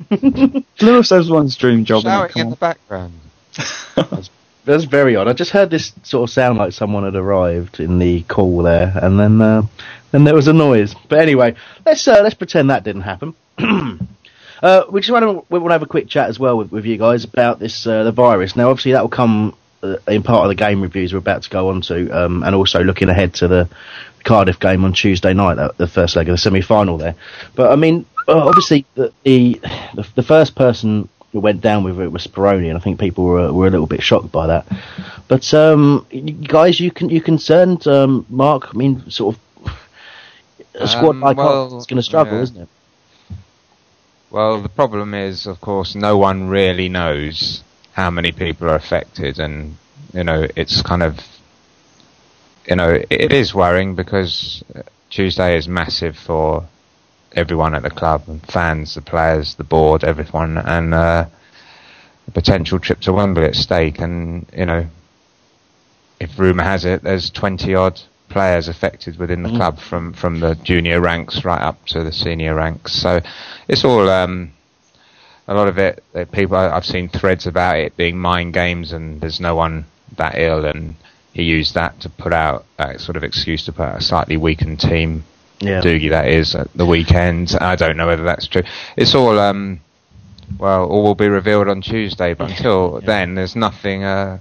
Plymouth 0.78 1.06
says 1.06 1.28
one's 1.28 1.56
dream 1.56 1.85
job. 1.85 2.04
innit? 2.04 2.08
Shouting 2.08 2.32
Come 2.32 2.42
in 2.42 2.50
the 2.50 2.56
background. 2.56 3.12
That's 4.64 4.85
very 4.85 5.14
odd. 5.14 5.28
I 5.28 5.35
just 5.35 5.50
heard 5.50 5.71
this 5.71 5.92
sort 6.02 6.28
of 6.28 6.33
sound 6.33 6.59
like 6.59 6.73
someone 6.73 7.04
had 7.04 7.16
arrived 7.16 7.80
in 7.80 7.99
the 7.99 8.23
call 8.23 8.62
there, 8.62 8.92
and 9.02 9.21
then 9.21 9.40
uh, 9.40 9.62
then 10.11 10.25
there 10.25 10.35
was 10.35 10.49
a 10.49 10.52
noise. 10.52 10.94
But 11.09 11.18
anyway, 11.18 11.54
let's 11.85 12.06
uh, 12.09 12.21
let's 12.23 12.35
pretend 12.35 12.71
that 12.71 12.83
didn't 12.83 13.02
happen. 13.02 13.35
uh, 14.62 14.85
we 14.90 15.00
just 15.02 15.12
want 15.12 15.25
to 15.25 15.44
we 15.50 15.59
want 15.59 15.71
to 15.71 15.75
have 15.75 15.83
a 15.83 15.87
quick 15.87 16.09
chat 16.09 16.30
as 16.30 16.38
well 16.38 16.56
with, 16.56 16.73
with 16.73 16.87
you 16.87 16.97
guys 16.97 17.25
about 17.25 17.59
this 17.59 17.87
uh, 17.87 18.04
the 18.04 18.12
virus. 18.12 18.56
Now, 18.56 18.71
obviously, 18.71 18.92
that 18.92 19.02
will 19.02 19.11
come 19.11 19.54
uh, 19.83 19.97
in 20.09 20.23
part 20.23 20.44
of 20.44 20.49
the 20.49 20.54
game 20.54 20.80
reviews 20.80 21.12
we're 21.12 21.18
about 21.18 21.42
to 21.42 21.50
go 21.50 21.68
on 21.68 21.83
to, 21.83 22.11
um, 22.11 22.42
and 22.42 22.54
also 22.54 22.83
looking 22.83 23.11
ahead 23.11 23.35
to 23.35 23.49
the 23.49 23.68
Cardiff 24.25 24.59
game 24.59 24.85
on 24.87 24.94
Tuesday 24.94 25.35
night, 25.35 25.59
the 25.76 25.87
first 25.87 26.16
leg 26.16 26.28
of 26.30 26.33
the 26.33 26.38
semi 26.38 26.62
final 26.62 26.97
there. 26.97 27.14
But 27.54 27.71
I 27.71 27.76
mean, 27.76 28.06
uh, 28.26 28.49
obviously, 28.49 28.87
the 28.94 29.12
the 29.25 29.61
the 30.14 30.23
first 30.23 30.54
person 30.54 31.11
who 31.34 31.40
went 31.40 31.60
down 31.60 31.82
with 31.82 31.98
it 32.00 32.12
was 32.12 32.24
Speroni, 32.24 32.68
and 32.68 32.78
I 32.78 32.80
think 32.80 33.00
people 33.00 33.24
were 33.24 33.52
were 33.52 33.66
a 33.66 33.70
little 33.70 33.88
bit 33.88 34.02
shocked 34.02 34.30
by 34.30 34.46
that. 34.46 34.64
But 35.26 35.52
um, 35.52 36.06
guys, 36.46 36.78
you 36.78 36.92
can 36.92 37.10
you 37.10 37.20
concerned, 37.20 37.86
um, 37.88 38.24
Mark? 38.30 38.72
I 38.72 38.78
mean, 38.78 39.10
sort 39.10 39.34
of 39.34 39.72
a 40.74 40.86
squad 40.86 41.16
Um, 41.16 41.20
like 41.20 41.36
well, 41.36 41.76
is 41.76 41.86
going 41.86 41.96
to 41.96 42.04
struggle, 42.04 42.36
yeah. 42.36 42.42
isn't 42.44 42.62
it? 42.62 42.68
Well, 44.30 44.62
the 44.62 44.68
problem 44.68 45.12
is, 45.12 45.48
of 45.48 45.60
course, 45.60 45.96
no 45.96 46.16
one 46.16 46.48
really 46.48 46.88
knows 46.88 47.64
how 47.94 48.10
many 48.10 48.30
people 48.30 48.70
are 48.70 48.76
affected, 48.76 49.40
and 49.40 49.76
you 50.12 50.22
know, 50.22 50.46
it's 50.54 50.82
kind 50.82 51.02
of, 51.02 51.18
you 52.68 52.76
know, 52.76 52.90
it, 52.90 53.06
it 53.10 53.32
is 53.32 53.52
worrying 53.52 53.96
because 53.96 54.62
Tuesday 55.10 55.56
is 55.56 55.66
massive 55.66 56.16
for 56.16 56.64
everyone 57.34 57.74
at 57.74 57.82
the 57.82 57.90
club, 57.90 58.24
and 58.28 58.44
fans, 58.46 58.94
the 58.94 59.02
players, 59.02 59.54
the 59.56 59.64
board, 59.64 60.04
everyone, 60.04 60.58
and 60.58 60.94
uh, 60.94 61.26
a 62.26 62.30
potential 62.30 62.78
trip 62.78 63.00
to 63.00 63.12
Wembley 63.12 63.44
at 63.44 63.54
stake, 63.54 63.98
and 64.00 64.46
you 64.56 64.66
know, 64.66 64.86
if 66.20 66.38
rumour 66.38 66.64
has 66.64 66.84
it, 66.84 67.02
there's 67.02 67.30
20 67.30 67.74
odd 67.74 68.00
players 68.28 68.68
affected 68.68 69.18
within 69.18 69.42
the 69.42 69.50
club 69.50 69.78
from 69.78 70.12
from 70.12 70.40
the 70.40 70.54
junior 70.56 71.00
ranks 71.00 71.44
right 71.44 71.60
up 71.60 71.84
to 71.86 72.02
the 72.02 72.12
senior 72.12 72.54
ranks. 72.54 72.92
So 72.92 73.20
it's 73.68 73.84
all 73.84 74.08
um, 74.08 74.52
a 75.46 75.54
lot 75.54 75.68
of 75.68 75.78
it. 75.78 76.02
People 76.32 76.56
I've 76.56 76.86
seen 76.86 77.08
threads 77.08 77.46
about 77.46 77.76
it 77.78 77.96
being 77.96 78.18
mind 78.18 78.54
games, 78.54 78.92
and 78.92 79.20
there's 79.20 79.40
no 79.40 79.54
one 79.54 79.84
that 80.16 80.38
ill, 80.38 80.64
and 80.64 80.94
he 81.32 81.42
used 81.42 81.74
that 81.74 82.00
to 82.00 82.08
put 82.08 82.32
out 82.32 82.64
a 82.78 82.98
sort 82.98 83.16
of 83.16 83.24
excuse 83.24 83.64
to 83.66 83.72
put 83.72 83.82
out 83.82 83.98
a 83.98 84.02
slightly 84.02 84.36
weakened 84.36 84.80
team. 84.80 85.24
Yeah. 85.64 85.80
Dougie, 85.80 86.11
that 86.11 86.28
is 86.28 86.54
at 86.54 86.73
the 86.75 86.87
weekend. 86.87 87.56
I 87.61 87.76
don't 87.76 87.97
know 87.97 88.06
whether 88.06 88.25
that's 88.25 88.47
true. 88.47 88.62
It's 88.97 89.14
all 89.14 89.38
um, 89.38 89.80
well, 90.59 90.87
all 90.87 91.02
will 91.02 91.14
be 91.14 91.28
revealed 91.28 91.68
on 91.68 91.83
Tuesday. 91.83 92.35
But 92.35 92.50
until 92.50 93.00
then, 93.04 93.35
there's 93.35 93.56
nothing. 93.56 94.04
Uh, 94.04 94.38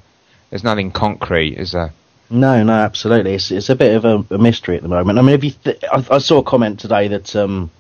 there's 0.50 0.64
nothing 0.64 0.92
concrete, 0.92 1.58
is 1.58 1.72
there? 1.72 1.92
No, 2.30 2.64
no, 2.64 2.74
absolutely. 2.74 3.34
It's 3.36 3.52
it's 3.52 3.70
a 3.70 3.76
bit 3.76 3.96
of 3.96 4.06
a, 4.06 4.36
a 4.36 4.38
mystery 4.38 4.76
at 4.76 4.82
the 4.84 4.90
moment. 4.90 5.20
I 5.20 5.22
mean, 5.22 5.36
if 5.36 5.44
you, 5.44 5.52
th- 5.52 5.84
I, 5.92 6.06
I 6.12 6.18
saw 6.20 6.40
a 6.40 6.44
comment 6.44 6.80
today 6.80 7.08
that 7.10 7.36
um, 7.36 7.72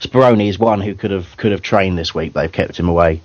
Speroni 0.00 0.48
is 0.48 0.58
one 0.58 0.80
who 0.80 0.94
could 0.94 1.10
have 1.10 1.36
could 1.36 1.52
have 1.52 1.62
trained 1.62 1.98
this 1.98 2.14
week. 2.14 2.32
They've 2.32 2.50
kept 2.50 2.78
him 2.78 2.88
away. 2.88 3.20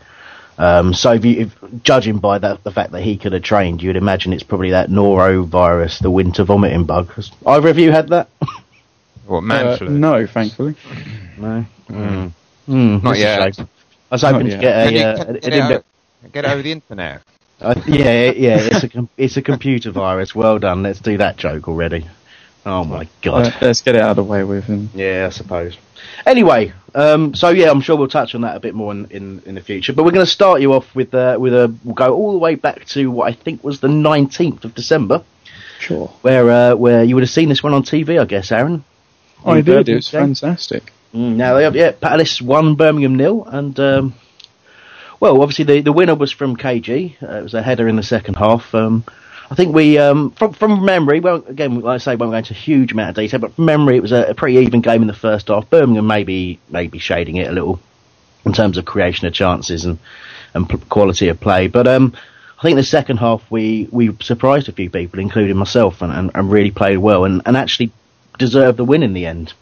Um, 0.57 0.93
so, 0.93 1.13
if 1.13 1.23
you, 1.23 1.41
if, 1.41 1.83
judging 1.83 2.17
by 2.17 2.37
that, 2.37 2.63
the 2.65 2.71
fact 2.71 2.91
that 2.91 3.01
he 3.01 3.17
could 3.17 3.31
have 3.31 3.43
trained, 3.43 3.81
you'd 3.81 3.95
imagine 3.95 4.33
it's 4.33 4.43
probably 4.43 4.71
that 4.71 4.89
norovirus, 4.89 5.99
the 5.99 6.11
winter 6.11 6.43
vomiting 6.43 6.83
bug. 6.83 7.13
Has 7.13 7.31
either 7.45 7.69
of 7.69 7.79
you 7.79 7.91
had 7.91 8.09
that? 8.09 8.29
What 9.29 9.43
Uh, 9.51 9.77
no, 9.89 10.25
thankfully. 10.25 10.75
No. 11.37 11.63
Mm. 11.89 12.31
Mm, 12.67 13.03
Not 13.03 13.15
that's 13.15 13.19
yet. 13.19 13.59
I 13.59 14.15
was 14.15 14.21
hoping 14.23 14.47
Not 14.47 14.59
to 14.59 14.61
yet. 14.61 14.61
get 14.61 14.85
Can 14.85 14.93
you- 14.95 15.01
a, 15.01 15.09
uh, 15.11 15.17
can- 15.17 15.27
an- 15.27 15.41
get 15.41 15.53
an 15.53 15.71
it 15.71 15.85
Get 16.33 16.45
over 16.45 16.61
the 16.63 16.71
internet. 16.71 17.21
Uh, 17.61 17.75
yeah, 17.87 18.31
yeah, 18.31 18.57
it's 18.71 18.83
a 18.83 18.89
com- 18.89 19.09
it's 19.17 19.37
a 19.37 19.41
computer 19.41 19.91
virus. 19.91 20.33
Well 20.33 20.57
done. 20.59 20.81
Let's 20.83 20.99
do 20.99 21.17
that 21.17 21.37
joke 21.37 21.67
already. 21.67 22.05
Oh 22.65 22.83
my 22.83 23.07
god. 23.21 23.47
Uh, 23.47 23.51
let's 23.61 23.81
get 23.81 23.95
it 23.95 24.01
out 24.01 24.11
of 24.11 24.15
the 24.17 24.23
way 24.23 24.43
with 24.43 24.65
him. 24.65 24.89
Yeah, 24.95 25.27
I 25.27 25.29
suppose. 25.29 25.77
Anyway, 26.25 26.73
um, 26.95 27.33
so 27.35 27.49
yeah, 27.49 27.69
I'm 27.69 27.81
sure 27.81 27.95
we'll 27.97 28.07
touch 28.07 28.33
on 28.35 28.41
that 28.41 28.55
a 28.55 28.59
bit 28.59 28.73
more 28.75 28.91
in, 28.91 29.05
in, 29.11 29.41
in 29.45 29.55
the 29.55 29.61
future. 29.61 29.93
But 29.93 30.03
we're 30.05 30.11
going 30.11 30.25
to 30.25 30.31
start 30.31 30.59
you 30.61 30.73
off 30.73 30.93
with 30.95 31.13
uh, 31.13 31.37
with 31.39 31.53
a 31.53 31.73
we'll 31.83 31.93
go 31.95 32.13
all 32.15 32.31
the 32.33 32.39
way 32.39 32.55
back 32.55 32.85
to 32.87 33.11
what 33.11 33.27
I 33.29 33.33
think 33.33 33.63
was 33.63 33.79
the 33.79 33.87
19th 33.87 34.65
of 34.65 34.73
December, 34.75 35.23
Sure. 35.79 36.07
where 36.21 36.49
uh, 36.49 36.75
where 36.75 37.03
you 37.03 37.15
would 37.15 37.23
have 37.23 37.29
seen 37.29 37.47
this 37.49 37.61
one 37.63 37.73
on 37.73 37.83
TV, 37.83 38.19
I 38.19 38.25
guess, 38.25 38.51
Aaron. 38.51 38.83
I 39.45 39.61
The 39.61 39.83
did. 39.83 39.89
It 39.89 39.95
was 39.95 40.09
fantastic. 40.09 40.91
Mm, 41.13 41.35
now 41.35 41.55
they 41.55 41.63
have, 41.63 41.75
yeah, 41.75 41.91
Palace 41.91 42.41
won 42.41 42.75
Birmingham 42.75 43.15
nil, 43.15 43.43
and 43.45 43.79
um, 43.79 44.13
well, 45.19 45.41
obviously 45.41 45.65
the 45.65 45.81
the 45.81 45.91
winner 45.91 46.15
was 46.15 46.31
from 46.31 46.55
KG. 46.55 47.21
Uh, 47.21 47.37
it 47.37 47.43
was 47.43 47.53
a 47.53 47.61
header 47.63 47.87
in 47.87 47.95
the 47.95 48.03
second 48.03 48.35
half. 48.35 48.73
Um, 48.75 49.03
I 49.49 49.55
think 49.55 49.73
we, 49.73 49.97
um, 49.97 50.31
from 50.31 50.53
from 50.53 50.85
memory, 50.85 51.19
well, 51.19 51.43
again, 51.47 51.79
like 51.81 51.95
I 51.95 51.97
say, 51.97 52.15
won't 52.15 52.31
go 52.31 52.37
into 52.37 52.53
a 52.53 52.57
huge 52.57 52.91
amount 52.91 53.09
of 53.09 53.15
detail, 53.15 53.39
but 53.39 53.53
from 53.53 53.65
memory, 53.65 53.97
it 53.97 54.01
was 54.01 54.11
a, 54.11 54.25
a 54.25 54.35
pretty 54.35 54.57
even 54.57 54.81
game 54.81 55.01
in 55.01 55.07
the 55.07 55.13
first 55.13 55.47
half. 55.47 55.69
Birmingham 55.69 56.05
maybe 56.05 56.59
maybe 56.69 56.99
shading 56.99 57.37
it 57.37 57.47
a 57.47 57.51
little 57.51 57.79
in 58.45 58.53
terms 58.53 58.77
of 58.77 58.85
creation 58.85 59.27
of 59.27 59.33
chances 59.33 59.85
and 59.85 59.97
and 60.53 60.69
p- 60.69 60.77
quality 60.89 61.29
of 61.29 61.39
play, 61.39 61.67
but 61.67 61.87
um. 61.87 62.13
I 62.57 62.61
think 62.61 62.75
the 62.75 62.83
second 62.83 63.19
half 63.19 63.49
we, 63.49 63.87
we 63.89 64.13
surprised 64.19 64.67
a 64.67 64.73
few 64.73 64.89
people, 64.89 65.21
including 65.21 65.55
myself, 65.55 66.01
and, 66.01 66.11
and, 66.11 66.29
and 66.35 66.51
really 66.51 66.71
played 66.71 66.97
well 66.97 67.23
and, 67.23 67.41
and 67.45 67.55
actually 67.55 67.93
deserved 68.39 68.77
the 68.79 68.83
win 68.85 69.03
in 69.03 69.13
the 69.13 69.27
end. 69.27 69.53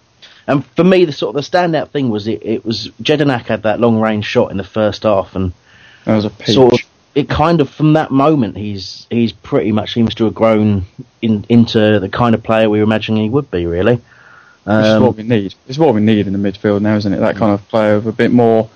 And 0.48 0.66
for 0.78 0.86
me, 0.86 1.04
the 1.04 1.12
sort 1.12 1.36
of 1.36 1.44
the 1.44 1.58
standout 1.58 1.90
thing 1.90 2.10
was 2.10 2.26
it, 2.28 2.40
it 2.42 2.64
was 2.66 2.90
Jedinak 3.04 3.48
had 3.48 3.64
that 3.64 3.82
long 3.82 4.00
range 4.00 4.24
shot 4.26 4.50
in 4.52 4.56
the 4.58 4.64
first 4.64 5.04
half, 5.04 5.36
and 5.36 5.52
That 6.06 6.16
was 6.16 6.24
a 6.24 6.30
peach. 6.30 6.56
sort 6.56 6.74
of 6.76 6.80
it 7.16 7.28
kind 7.28 7.60
of 7.62 7.70
from 7.70 7.94
that 7.94 8.12
moment 8.12 8.56
he's 8.56 9.08
he's 9.10 9.34
pretty 9.34 9.72
much 9.74 9.94
seems 9.94 10.14
to 10.16 10.26
have 10.26 10.36
grown 10.36 10.86
in, 11.22 11.44
into 11.50 12.00
the 12.00 12.08
kind 12.08 12.34
of 12.36 12.44
player 12.44 12.70
we 12.70 12.78
were 12.78 12.84
imagining 12.84 13.24
he 13.24 13.30
would 13.30 13.52
be. 13.52 13.66
Really, 13.66 13.96
Which 13.96 14.04
is 14.68 14.86
Um, 14.96 15.04
what 15.04 15.18
we 15.18 15.24
need. 15.24 15.54
It's 15.68 15.78
what 15.78 15.94
we 15.94 16.00
need 16.02 16.28
in 16.28 16.34
the 16.34 16.40
midfield 16.40 16.82
now, 16.82 16.96
isn't 16.96 17.12
it? 17.12 17.20
That 17.20 17.36
kind 17.36 17.52
of 17.52 17.68
player 17.68 17.96
with 17.96 18.08
a 18.08 18.12
bit 18.14 18.32
more, 18.32 18.70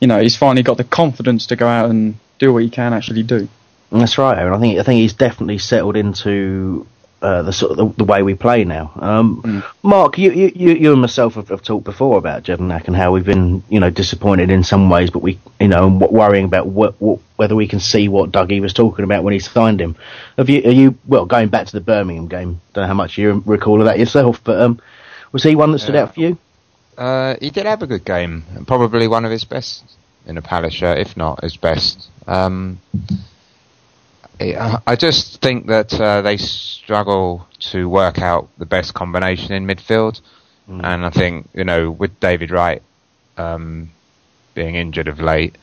you 0.00 0.06
know, 0.08 0.18
he's 0.20 0.36
finally 0.36 0.62
got 0.62 0.76
the 0.78 0.84
confidence 0.84 1.46
to 1.48 1.56
go 1.56 1.66
out 1.66 1.90
and 1.90 2.14
do 2.38 2.52
what 2.54 2.62
he 2.62 2.70
can 2.70 2.94
actually 2.94 3.22
do. 3.24 3.48
That's 3.90 4.16
right, 4.16 4.38
Aaron. 4.38 4.54
I 4.54 4.60
think 4.60 4.78
I 4.78 4.82
think 4.84 5.00
he's 5.00 5.12
definitely 5.12 5.58
settled 5.58 5.96
into 5.96 6.86
uh, 7.22 7.42
the 7.42 7.52
sort 7.52 7.70
of 7.72 7.76
the, 7.76 7.94
the 7.98 8.04
way 8.04 8.22
we 8.22 8.34
play 8.34 8.64
now. 8.64 8.90
Um, 8.96 9.62
Mark, 9.82 10.18
you, 10.18 10.32
you, 10.32 10.52
you, 10.54 10.72
you 10.74 10.92
and 10.92 11.00
myself 11.00 11.34
have, 11.34 11.48
have 11.48 11.62
talked 11.62 11.84
before 11.84 12.18
about 12.18 12.42
Jedinak 12.42 12.86
and 12.88 12.96
how 12.96 13.12
we've 13.12 13.24
been, 13.24 13.62
you 13.68 13.78
know, 13.80 13.90
disappointed 13.90 14.50
in 14.50 14.64
some 14.64 14.90
ways, 14.90 15.10
but 15.10 15.20
we, 15.22 15.38
you 15.60 15.68
know, 15.68 15.88
worrying 15.88 16.44
about 16.44 16.66
what, 16.66 17.00
what, 17.00 17.20
whether 17.36 17.54
we 17.54 17.68
can 17.68 17.80
see 17.80 18.08
what 18.08 18.32
Dougie 18.32 18.60
was 18.60 18.74
talking 18.74 19.04
about 19.04 19.22
when 19.24 19.32
he 19.32 19.38
signed 19.38 19.80
him. 19.80 19.96
Have 20.36 20.50
you, 20.50 20.62
are 20.64 20.70
you, 20.72 20.98
well, 21.06 21.24
going 21.24 21.48
back 21.48 21.66
to 21.68 21.72
the 21.72 21.80
Birmingham 21.80 22.26
game? 22.28 22.60
Don't 22.74 22.82
know 22.82 22.88
how 22.88 22.94
much 22.94 23.16
you 23.16 23.42
recall 23.46 23.80
of 23.80 23.86
that 23.86 23.98
yourself, 23.98 24.42
but 24.44 24.60
um, 24.60 24.80
was 25.30 25.42
he 25.44 25.54
one 25.54 25.72
that 25.72 25.78
stood 25.78 25.94
Yeah. 25.94 26.02
out 26.02 26.14
for 26.14 26.20
you? 26.20 26.38
Uh, 26.98 27.36
he 27.40 27.50
did 27.50 27.64
have 27.66 27.82
a 27.82 27.86
good 27.86 28.04
game, 28.04 28.44
probably 28.66 29.08
one 29.08 29.24
of 29.24 29.30
his 29.30 29.44
best 29.44 29.82
in 30.26 30.36
a 30.36 30.42
Palace 30.42 30.74
shirt, 30.74 30.98
if 30.98 31.16
not 31.16 31.42
his 31.42 31.56
best. 31.56 32.08
Um, 32.26 32.78
I 34.50 34.82
I 34.86 34.96
just 34.96 35.40
think 35.40 35.66
that 35.66 35.92
uh, 35.98 36.22
they 36.22 36.36
struggle 36.36 37.46
to 37.70 37.88
work 37.88 38.18
out 38.20 38.48
the 38.58 38.66
best 38.66 38.94
combination 38.94 39.52
in 39.52 39.66
midfield, 39.66 40.20
and 40.68 41.04
I 41.06 41.10
think 41.10 41.48
you 41.54 41.64
know 41.64 41.90
with 41.90 42.18
David 42.20 42.50
Wright 42.50 42.82
um, 43.36 43.90
being 44.54 44.74
injured 44.74 45.08
of 45.08 45.20
late, 45.20 45.56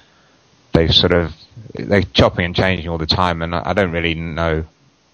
they've 0.73 0.93
sort 0.93 1.11
of 1.11 1.33
they're 1.73 2.03
chopping 2.03 2.45
and 2.45 2.55
changing 2.55 2.87
all 2.89 2.97
the 2.97 3.05
time, 3.05 3.41
and 3.41 3.53
I 3.55 3.61
I 3.65 3.73
don't 3.73 3.91
really 3.91 4.15
know 4.15 4.65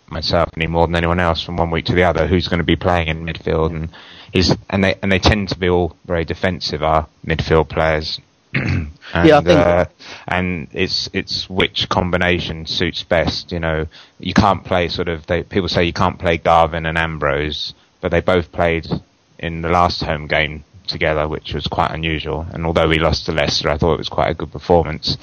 myself 0.07 0.49
any 0.55 0.67
more 0.67 0.85
than 0.87 0.95
anyone 0.95 1.19
else 1.19 1.41
from 1.41 1.57
one 1.57 1.71
week 1.71 1.85
to 1.85 1.95
the 1.95 2.03
other 2.03 2.27
who's 2.27 2.47
going 2.47 2.59
to 2.59 2.63
be 2.65 2.75
playing 2.75 3.07
in 3.07 3.25
midfield, 3.25 3.71
and 3.71 3.89
he's 4.31 4.55
and 4.69 4.83
they 4.83 4.95
and 5.01 5.11
they 5.11 5.19
tend 5.19 5.49
to 5.49 5.57
be 5.57 5.69
all 5.69 5.95
very 6.05 6.25
defensive. 6.25 6.83
Our 6.83 7.07
midfield 7.25 7.69
players. 7.69 8.19
And, 8.55 8.89
Yeah, 9.25 9.37
I 9.37 9.41
think- 9.41 9.59
uh, 9.59 9.85
and 10.27 10.67
it's 10.73 11.09
it's 11.13 11.49
which 11.49 11.87
combination 11.89 12.65
suits 12.65 13.03
best. 13.03 13.51
You 13.51 13.59
know, 13.59 13.85
you 14.19 14.33
can't 14.33 14.63
play 14.63 14.87
sort 14.89 15.07
of. 15.07 15.25
They, 15.27 15.43
people 15.43 15.69
say 15.69 15.83
you 15.83 15.93
can't 15.93 16.19
play 16.19 16.37
Garvan 16.37 16.85
and 16.85 16.97
Ambrose, 16.97 17.73
but 18.01 18.11
they 18.11 18.21
both 18.21 18.51
played 18.51 18.87
in 19.39 19.61
the 19.61 19.69
last 19.69 20.01
home 20.03 20.27
game 20.27 20.63
together, 20.87 21.27
which 21.27 21.53
was 21.53 21.67
quite 21.67 21.91
unusual. 21.91 22.45
And 22.51 22.65
although 22.65 22.87
we 22.87 22.99
lost 22.99 23.25
to 23.25 23.31
Leicester, 23.31 23.69
I 23.69 23.77
thought 23.77 23.93
it 23.93 23.97
was 23.99 24.09
quite 24.09 24.29
a 24.31 24.33
good 24.35 24.51
performance. 24.51 25.17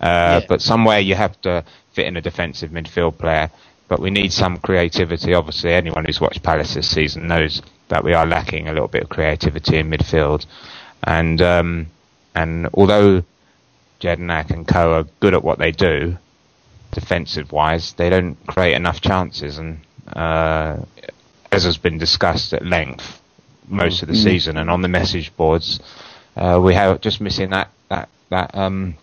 Uh, 0.00 0.40
But 0.48 0.60
somewhere 0.60 1.00
you 1.00 1.14
have 1.14 1.40
to 1.42 1.64
fit 1.92 2.06
in 2.06 2.16
a 2.16 2.20
defensive 2.20 2.70
midfield 2.70 3.18
player. 3.18 3.50
But 3.88 4.00
we 4.00 4.10
need 4.10 4.32
some 4.32 4.56
creativity. 4.58 5.32
Obviously, 5.32 5.72
anyone 5.72 6.04
who's 6.04 6.20
watched 6.20 6.42
Palace 6.42 6.74
this 6.74 6.90
season 6.90 7.28
knows 7.28 7.62
that 7.88 8.02
we 8.02 8.14
are 8.14 8.26
lacking 8.26 8.66
a 8.68 8.72
little 8.72 8.88
bit 8.88 9.04
of 9.04 9.08
creativity 9.08 9.78
in 9.78 9.88
midfield. 9.90 10.44
And 11.04 11.40
um, 11.40 11.86
and 12.36 12.68
although 12.74 13.22
Jedinak 14.00 14.50
and 14.50 14.68
Co 14.68 14.92
are 14.94 15.04
good 15.20 15.34
at 15.34 15.42
what 15.44 15.58
they 15.58 15.72
do, 15.72 16.16
defensive 16.92 17.52
wise, 17.52 17.94
they 17.94 18.10
don't 18.10 18.36
create 18.46 18.74
enough 18.74 19.00
chances. 19.00 19.58
And 19.58 19.80
uh, 20.14 20.76
as 21.52 21.64
has 21.64 21.78
been 21.78 21.98
discussed 21.98 22.52
at 22.52 22.64
length 22.64 23.20
most 23.68 24.02
of 24.02 24.08
the 24.08 24.14
Mm. 24.14 24.24
season, 24.28 24.56
and 24.58 24.70
on 24.70 24.82
the 24.82 24.88
message 24.88 25.34
boards, 25.36 25.80
uh, 26.36 26.60
we 26.62 26.74
have 26.74 27.00
just 27.00 27.20
missing 27.20 27.50
that 27.50 27.70
that 27.88 28.08
that 28.30 28.54
um 28.54 28.94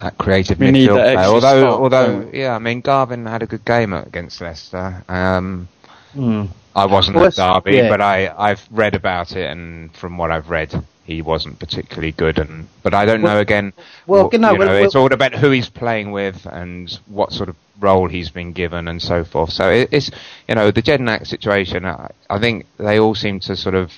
that 0.00 0.16
creative 0.18 0.58
We 0.58 0.70
need 0.70 0.90
midfield 0.90 0.96
that 0.96 1.12
player. 1.12 1.26
Although 1.26 1.60
spark, 1.60 1.80
although 1.80 2.06
don't 2.06 2.34
yeah, 2.34 2.54
I 2.54 2.58
mean 2.58 2.80
Garvan 2.82 3.26
had 3.26 3.42
a 3.42 3.46
good 3.46 3.64
game 3.64 3.92
against 3.92 4.40
Leicester. 4.40 5.04
Um, 5.08 5.68
Hmm. 6.14 6.44
I 6.74 6.86
wasn't 6.86 7.16
Well, 7.16 7.26
at 7.26 7.34
Derby, 7.34 7.76
yeah. 7.76 7.88
but 7.88 8.00
I 8.00 8.28
I've 8.36 8.66
read 8.70 8.94
about 8.94 9.32
it, 9.36 9.50
and 9.50 9.94
from 9.94 10.18
what 10.18 10.30
I've 10.30 10.50
read, 10.50 10.72
he 11.06 11.22
wasn't 11.22 11.58
particularly 11.58 12.12
good. 12.12 12.38
And 12.38 12.66
but 12.82 12.92
I 12.94 13.04
don't 13.04 13.22
Well- 13.22 13.34
know 13.34 13.40
again. 13.40 13.72
well, 14.06 14.28
wh- 14.28 14.32
you 14.32 14.38
know, 14.38 14.52
you 14.52 14.58
know, 14.58 14.66
well- 14.66 14.84
it's 14.84 14.94
all 14.96 15.12
about 15.12 15.34
who 15.34 15.50
he's 15.50 15.68
playing 15.68 16.10
with 16.12 16.44
and 16.46 16.90
what 17.06 17.32
sort 17.32 17.48
of 17.48 17.56
role 17.80 18.08
he's 18.08 18.30
been 18.30 18.52
given 18.52 18.88
and 18.88 19.00
so 19.02 19.22
forth. 19.22 19.50
So 19.52 19.70
it, 19.70 19.88
it's 19.92 20.10
you 20.48 20.54
know 20.54 20.70
the 20.70 20.82
Jedinak 20.82 21.26
situation. 21.26 21.84
I, 21.86 22.10
I 22.28 22.38
think 22.38 22.66
they 22.78 22.98
all 22.98 23.14
seem 23.14 23.40
to 23.40 23.56
sort 23.56 23.74
of 23.74 23.92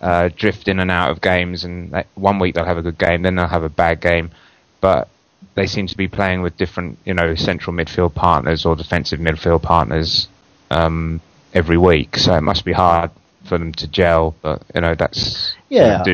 uh, 0.00 0.30
drift 0.34 0.66
in 0.68 0.80
and 0.80 0.90
out 0.90 1.10
of 1.10 1.20
games, 1.20 1.64
and 1.64 1.92
they, 1.92 2.04
one 2.14 2.38
week 2.38 2.54
they'll 2.54 2.64
have 2.64 2.78
a 2.78 2.82
good 2.82 2.98
game, 2.98 3.22
then 3.22 3.34
they'll 3.36 3.46
have 3.46 3.64
a 3.64 3.68
bad 3.68 4.00
game, 4.00 4.30
but 4.80 5.08
they 5.54 5.66
seem 5.66 5.86
to 5.86 5.96
be 5.96 6.08
playing 6.08 6.40
with 6.42 6.56
different, 6.56 6.96
you 7.04 7.12
know, 7.12 7.34
central 7.34 7.76
midfield 7.76 8.14
partners 8.14 8.64
or 8.64 8.74
defensive 8.76 9.20
midfield 9.20 9.60
partners 9.62 10.26
um, 10.70 11.20
every 11.52 11.76
week. 11.76 12.16
So 12.16 12.34
it 12.34 12.40
must 12.42 12.64
be 12.64 12.72
hard 12.72 13.10
for 13.44 13.58
them 13.58 13.72
to 13.72 13.88
gel, 13.88 14.34
but 14.42 14.62
you 14.74 14.80
know 14.80 14.94
that's 14.94 15.54
Yeah. 15.68 16.04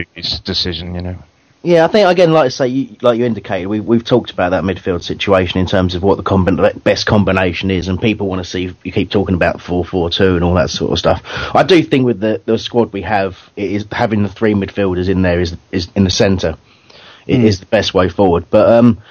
Decision, 0.44 0.94
you 0.94 1.02
know. 1.02 1.16
Yeah, 1.62 1.84
I 1.84 1.88
think 1.88 2.08
again, 2.08 2.32
like 2.32 2.44
I 2.44 2.48
say, 2.48 2.68
you, 2.68 2.96
like 3.02 3.18
you 3.18 3.24
indicated, 3.24 3.66
we, 3.66 3.80
we've 3.80 4.04
talked 4.04 4.30
about 4.30 4.50
that 4.50 4.62
midfield 4.62 5.02
situation 5.02 5.58
in 5.58 5.66
terms 5.66 5.96
of 5.96 6.02
what 6.02 6.16
the 6.16 6.22
combi- 6.22 6.82
best 6.84 7.06
combination 7.06 7.72
is, 7.72 7.88
and 7.88 8.00
people 8.00 8.28
want 8.28 8.44
to 8.44 8.48
see. 8.48 8.72
You 8.84 8.92
keep 8.92 9.10
talking 9.10 9.34
about 9.34 9.60
four 9.60 9.84
four 9.84 10.08
two 10.08 10.36
and 10.36 10.44
all 10.44 10.54
that 10.54 10.70
sort 10.70 10.92
of 10.92 10.98
stuff. 10.98 11.22
I 11.24 11.64
do 11.64 11.82
think 11.82 12.04
with 12.04 12.20
the, 12.20 12.40
the 12.44 12.56
squad 12.56 12.92
we 12.92 13.02
have, 13.02 13.36
it 13.56 13.72
is 13.72 13.86
having 13.90 14.22
the 14.22 14.28
three 14.28 14.54
midfielders 14.54 15.08
in 15.08 15.22
there 15.22 15.40
is 15.40 15.56
is 15.72 15.88
in 15.96 16.04
the 16.04 16.10
centre 16.10 16.56
it 17.26 17.44
is 17.44 17.60
the 17.60 17.66
best 17.66 17.94
way 17.94 18.08
forward. 18.08 18.46
But 18.50 18.68
um, 18.70 19.02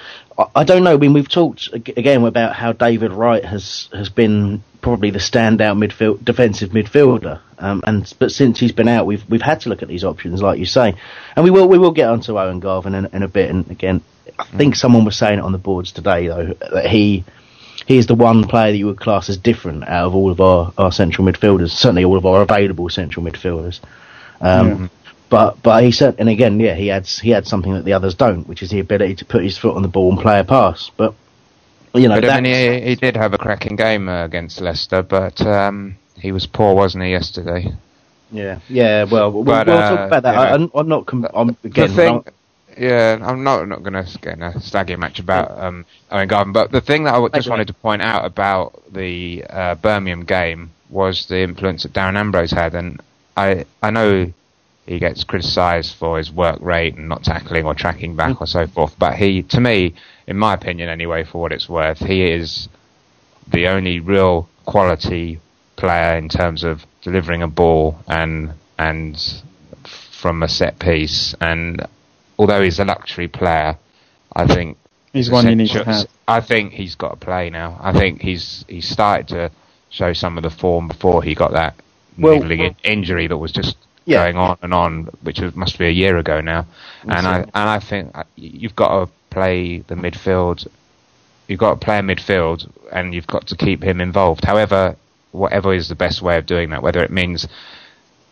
I, 0.54 0.64
don't 0.64 0.84
know. 0.84 0.94
I 0.94 0.96
mean, 0.96 1.12
we've 1.12 1.28
talked 1.28 1.72
again 1.72 2.22
about 2.24 2.54
how 2.54 2.72
David 2.72 3.12
Wright 3.12 3.44
has 3.44 3.88
has 3.92 4.08
been 4.10 4.62
probably 4.82 5.10
the 5.10 5.18
standout 5.18 5.76
midfield 5.78 6.24
defensive 6.24 6.70
midfielder. 6.70 7.40
Um, 7.58 7.82
and 7.86 8.12
but 8.18 8.30
since 8.30 8.60
he's 8.60 8.72
been 8.72 8.88
out, 8.88 9.06
we've 9.06 9.24
we've 9.30 9.42
had 9.42 9.60
to 9.62 9.70
look 9.70 9.82
at 9.82 9.88
these 9.88 10.04
options, 10.04 10.42
like 10.42 10.58
you 10.58 10.66
say, 10.66 10.94
and 11.34 11.44
we 11.44 11.50
will 11.50 11.68
we 11.68 11.78
will 11.78 11.92
get 11.92 12.08
onto 12.08 12.38
Owen 12.38 12.60
Garvan 12.60 12.94
in, 12.94 13.06
in 13.12 13.22
a 13.22 13.28
bit. 13.28 13.50
And 13.50 13.70
again, 13.70 14.02
I 14.38 14.44
think 14.44 14.76
someone 14.76 15.04
was 15.04 15.16
saying 15.16 15.38
it 15.38 15.42
on 15.42 15.52
the 15.52 15.58
boards 15.58 15.92
today 15.92 16.28
though 16.28 16.54
that 16.72 16.86
he 16.86 17.24
he 17.86 17.96
is 17.96 18.06
the 18.06 18.14
one 18.14 18.44
player 18.44 18.72
that 18.72 18.78
you 18.78 18.86
would 18.86 19.00
class 19.00 19.30
as 19.30 19.38
different 19.38 19.84
out 19.84 20.06
of 20.06 20.14
all 20.14 20.30
of 20.30 20.40
our, 20.40 20.72
our 20.76 20.92
central 20.92 21.26
midfielders, 21.26 21.70
certainly 21.70 22.04
all 22.04 22.16
of 22.18 22.26
our 22.26 22.42
available 22.42 22.88
central 22.88 23.24
midfielders. 23.24 23.80
Um, 24.40 24.90
But 25.28 25.62
but 25.62 25.82
he 25.82 25.90
said, 25.90 26.16
and 26.18 26.28
again, 26.28 26.60
yeah, 26.60 26.74
he 26.74 26.90
adds 26.90 27.18
he 27.18 27.30
had 27.30 27.46
something 27.46 27.72
that 27.74 27.84
the 27.84 27.92
others 27.94 28.14
don't, 28.14 28.46
which 28.46 28.62
is 28.62 28.70
the 28.70 28.78
ability 28.80 29.16
to 29.16 29.24
put 29.24 29.42
his 29.42 29.58
foot 29.58 29.74
on 29.74 29.82
the 29.82 29.88
ball 29.88 30.12
and 30.12 30.20
play 30.20 30.38
a 30.38 30.44
pass. 30.44 30.90
But 30.96 31.14
you 31.94 32.08
know, 32.08 32.20
but 32.20 32.30
I 32.30 32.40
mean, 32.40 32.82
he, 32.82 32.88
he 32.90 32.94
did 32.94 33.16
have 33.16 33.32
a 33.34 33.38
cracking 33.38 33.76
game 33.76 34.08
uh, 34.08 34.24
against 34.24 34.60
Leicester, 34.60 35.02
but 35.02 35.40
um, 35.40 35.96
he 36.18 36.30
was 36.30 36.46
poor, 36.46 36.74
wasn't 36.74 37.04
he, 37.04 37.10
yesterday? 37.10 37.72
yeah, 38.30 38.60
yeah. 38.68 39.04
Well, 39.04 39.32
we'll, 39.32 39.44
But, 39.44 39.66
we'll 39.66 39.78
uh, 39.78 39.88
talk 39.96 40.06
about 40.06 40.22
that. 40.24 40.34
know, 40.34 40.40
I, 40.40 40.54
I'm, 40.54 40.70
I'm 40.74 40.88
not. 40.88 41.06
Com- 41.06 41.26
I'm 41.34 41.56
again. 41.64 41.88
the 41.88 41.94
thing, 41.94 42.08
I'm- 42.08 42.24
yeah, 42.78 43.18
I'm 43.22 43.42
not 43.42 43.66
not 43.68 43.82
going 43.82 43.94
to 43.94 44.18
get 44.18 44.34
in 44.34 44.42
a 44.42 44.60
staggy 44.60 44.96
match 44.96 45.18
about 45.18 45.50
um, 45.58 45.86
Owen 46.10 46.28
Garvan, 46.28 46.52
but 46.52 46.70
the 46.70 46.80
thing 46.82 47.04
that 47.04 47.14
I 47.14 47.28
just 47.30 47.48
wanted 47.48 47.68
to 47.68 47.74
point 47.74 48.02
out 48.02 48.26
about 48.26 48.82
the 48.92 49.44
uh, 49.48 49.74
Birmingham 49.76 50.24
game 50.24 50.70
was 50.90 51.26
the 51.26 51.40
influence 51.40 51.84
that 51.84 51.94
Darren 51.94 52.16
Ambrose 52.16 52.50
had, 52.50 52.74
and 52.74 53.00
I 53.36 53.64
I 53.82 53.90
know 53.90 54.32
he 54.86 54.98
gets 54.98 55.24
criticised 55.24 55.96
for 55.96 56.18
his 56.18 56.30
work 56.30 56.60
rate 56.60 56.94
and 56.94 57.08
not 57.08 57.24
tackling 57.24 57.66
or 57.66 57.74
tracking 57.74 58.14
back 58.14 58.36
mm. 58.36 58.40
or 58.40 58.46
so 58.46 58.66
forth, 58.66 58.94
but 58.98 59.14
he, 59.14 59.42
to 59.42 59.60
me, 59.60 59.94
in 60.26 60.36
my 60.36 60.54
opinion 60.54 60.88
anyway, 60.88 61.24
for 61.24 61.40
what 61.40 61.52
it's 61.52 61.68
worth, 61.68 61.98
he 61.98 62.24
is 62.24 62.68
the 63.52 63.66
only 63.66 64.00
real 64.00 64.48
quality 64.64 65.40
player 65.76 66.16
in 66.16 66.28
terms 66.28 66.64
of 66.64 66.84
delivering 67.02 67.42
a 67.42 67.48
ball 67.48 67.98
and 68.08 68.52
and 68.78 69.42
from 69.84 70.42
a 70.42 70.48
set 70.48 70.78
piece. 70.78 71.34
And 71.40 71.86
although 72.38 72.62
he's 72.62 72.78
a 72.78 72.84
luxury 72.84 73.28
player, 73.28 73.76
I 74.34 74.46
think 74.46 74.78
He's 75.12 75.30
one 75.30 75.48
you 75.48 75.56
need 75.56 75.70
to 75.70 75.82
have. 75.84 76.06
I 76.28 76.40
think 76.40 76.72
he's 76.72 76.94
got 76.94 77.10
to 77.10 77.16
play 77.16 77.48
now. 77.48 77.78
I 77.80 77.92
think 77.92 78.20
he's 78.20 78.64
he's 78.68 78.88
started 78.88 79.28
to 79.28 79.50
show 79.88 80.12
some 80.12 80.36
of 80.36 80.42
the 80.42 80.50
form 80.50 80.88
before 80.88 81.22
he 81.22 81.34
got 81.34 81.52
that 81.52 81.74
Well- 82.18 82.34
niggling 82.34 82.60
in- 82.60 82.76
injury 82.84 83.26
that 83.26 83.38
was 83.38 83.52
just 83.52 83.76
Yeah. 84.06 84.24
going 84.24 84.36
on 84.36 84.58
and 84.62 84.72
on, 84.72 85.04
which 85.22 85.40
was, 85.40 85.54
must 85.54 85.78
be 85.78 85.86
a 85.86 85.90
year 85.90 86.16
ago 86.16 86.40
now. 86.40 86.66
And 87.02 87.26
I 87.26 87.38
and 87.40 87.50
I 87.54 87.80
think 87.80 88.12
uh, 88.14 88.24
you've 88.36 88.76
got 88.76 89.04
to 89.04 89.12
play 89.30 89.78
the 89.80 89.96
midfield. 89.96 90.66
You've 91.48 91.60
got 91.60 91.80
to 91.80 91.84
play 91.84 91.98
a 91.98 92.02
midfield, 92.02 92.68
and 92.92 93.12
you've 93.12 93.26
got 93.26 93.48
to 93.48 93.56
keep 93.56 93.82
him 93.82 94.00
involved. 94.00 94.44
However, 94.44 94.96
whatever 95.32 95.74
is 95.74 95.88
the 95.88 95.94
best 95.94 96.22
way 96.22 96.38
of 96.38 96.46
doing 96.46 96.70
that, 96.70 96.82
whether 96.82 97.02
it 97.02 97.10
means 97.10 97.46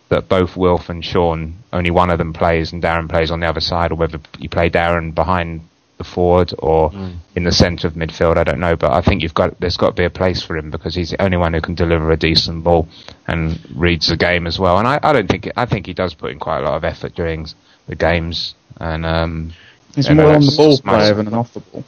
that 0.09 0.29
both 0.29 0.57
Wilf 0.57 0.89
and 0.89 1.05
Sean, 1.05 1.55
only 1.73 1.91
one 1.91 2.11
of 2.11 2.19
them 2.19 2.33
plays 2.33 2.73
and 2.73 2.83
Darren 2.83 3.09
plays 3.09 3.31
on 3.31 3.41
the 3.41 3.47
other 3.47 3.61
side, 3.61 3.91
or 3.91 3.97
whether 3.97 4.21
you 4.39 4.49
play 4.49 4.71
Darren 4.71 5.15
behind 5.15 5.63
forward 6.03 6.53
or 6.59 6.91
in 7.37 7.45
the 7.45 7.53
centre 7.53 7.87
of 7.87 7.95
midfield, 7.95 8.37
I 8.37 8.45
don't 8.45 8.59
know. 8.61 8.75
But 8.77 8.93
I 8.93 9.01
think 9.01 9.23
you've 9.23 9.35
got 9.35 9.61
there's 9.61 9.77
got 9.77 9.89
to 9.89 9.93
be 9.95 10.05
a 10.05 10.11
place 10.11 10.43
for 10.43 10.57
him 10.57 10.71
because 10.71 10.95
he's 10.95 11.11
the 11.11 11.23
only 11.23 11.37
one 11.37 11.53
who 11.55 11.61
can 11.61 11.75
deliver 11.75 12.11
a 12.11 12.17
decent 12.17 12.65
ball 12.65 12.89
and 13.29 13.61
reads 13.75 14.09
the 14.09 14.17
game 14.17 14.47
as 14.47 14.59
well. 14.59 14.79
And 14.79 14.89
I, 14.89 14.99
I 15.03 15.13
don't 15.13 15.29
think 15.29 15.51
I 15.57 15.67
think 15.67 15.87
he 15.87 15.95
does 15.95 16.15
put 16.15 16.33
in 16.33 16.39
quite 16.39 16.59
a 16.59 16.63
lot 16.63 16.75
of 16.75 16.85
effort 16.85 17.15
during 17.15 17.47
the 17.87 17.95
games. 17.95 18.55
And 18.81 19.07
um, 19.07 19.53
He's 19.95 20.09
you 20.09 20.15
know, 20.17 20.25
more 20.25 20.35
on 20.35 20.41
the 20.45 20.55
ball 20.57 20.71
that's 20.71 20.81
player 20.81 21.15
than 21.15 21.29
an 21.29 21.35
off 21.35 21.55
the 21.55 21.61
ball. 21.61 21.85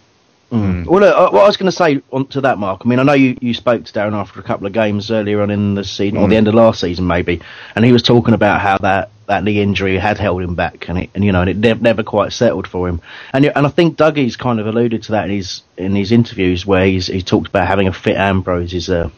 Mm. 0.52 0.86
Well, 0.86 1.00
look, 1.00 1.16
uh, 1.16 1.30
what 1.30 1.42
I 1.42 1.46
was 1.48 1.56
going 1.56 1.70
to 1.72 1.76
say 1.76 2.00
on 2.12 2.28
to 2.28 2.42
that, 2.42 2.56
Mark. 2.58 2.82
I 2.84 2.88
mean, 2.88 3.00
I 3.00 3.02
know 3.02 3.14
you, 3.14 3.36
you 3.40 3.52
spoke 3.52 3.84
to 3.84 3.92
Darren 3.92 4.12
after 4.12 4.38
a 4.38 4.44
couple 4.44 4.68
of 4.68 4.72
games 4.72 5.10
earlier 5.10 5.42
on 5.42 5.50
in 5.50 5.74
the 5.74 5.82
season, 5.82 6.18
or 6.18 6.28
the 6.28 6.34
Mm. 6.34 6.38
end 6.38 6.48
of 6.48 6.54
last 6.54 6.80
season, 6.80 7.04
maybe, 7.08 7.40
and 7.74 7.84
he 7.84 7.90
was 7.90 8.04
talking 8.04 8.32
about 8.32 8.60
how 8.60 8.78
that, 8.78 9.10
that 9.26 9.44
knee 9.44 9.60
injury 9.60 9.98
had 9.98 10.18
held 10.18 10.42
him 10.42 10.54
back, 10.54 10.88
and 10.88 10.98
it, 10.98 11.10
and 11.14 11.24
you 11.24 11.32
know, 11.32 11.40
and 11.40 11.50
it 11.50 11.56
nev- 11.56 11.82
never 11.82 12.02
quite 12.02 12.32
settled 12.32 12.66
for 12.66 12.88
him. 12.88 13.00
And 13.32 13.44
and 13.46 13.66
I 13.66 13.70
think 13.70 13.96
Dougie's 13.96 14.36
kind 14.36 14.60
of 14.60 14.66
alluded 14.66 15.02
to 15.04 15.12
that 15.12 15.24
in 15.24 15.36
his 15.36 15.62
in 15.76 15.94
his 15.94 16.12
interviews 16.12 16.64
where 16.66 16.86
he's 16.86 17.06
he's 17.06 17.24
talked 17.24 17.48
about 17.48 17.66
having 17.66 17.88
a 17.88 17.92
fit 17.92 18.16
Ambrose 18.16 18.74
is 18.74 18.88
a 18.88 19.10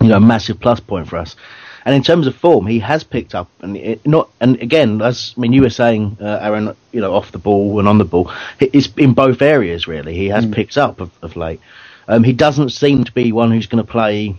you 0.00 0.08
know 0.08 0.16
a 0.16 0.20
massive 0.20 0.60
plus 0.60 0.80
point 0.80 1.08
for 1.08 1.16
us. 1.18 1.36
And 1.86 1.94
in 1.94 2.02
terms 2.02 2.26
of 2.26 2.34
form, 2.34 2.66
he 2.66 2.78
has 2.78 3.04
picked 3.04 3.34
up, 3.34 3.50
and 3.60 3.76
it, 3.76 4.06
not. 4.06 4.30
And 4.40 4.56
again, 4.62 5.02
as 5.02 5.34
I 5.36 5.40
mean, 5.40 5.52
you 5.52 5.60
were 5.60 5.70
saying, 5.70 6.16
uh, 6.18 6.38
Aaron, 6.40 6.74
you 6.92 7.00
know, 7.02 7.12
off 7.14 7.30
the 7.30 7.38
ball 7.38 7.78
and 7.78 7.86
on 7.86 7.98
the 7.98 8.06
ball, 8.06 8.32
It- 8.58 8.70
it's 8.72 8.88
in 8.96 9.12
both 9.12 9.42
areas 9.42 9.86
really. 9.86 10.14
He 10.14 10.28
has 10.28 10.46
picked 10.46 10.78
up 10.78 11.00
of, 11.00 11.10
of 11.20 11.36
late. 11.36 11.60
Um, 12.08 12.24
he 12.24 12.32
doesn't 12.32 12.70
seem 12.70 13.04
to 13.04 13.12
be 13.12 13.32
one 13.32 13.50
who's 13.50 13.66
going 13.66 13.84
to 13.84 13.90
play 13.90 14.34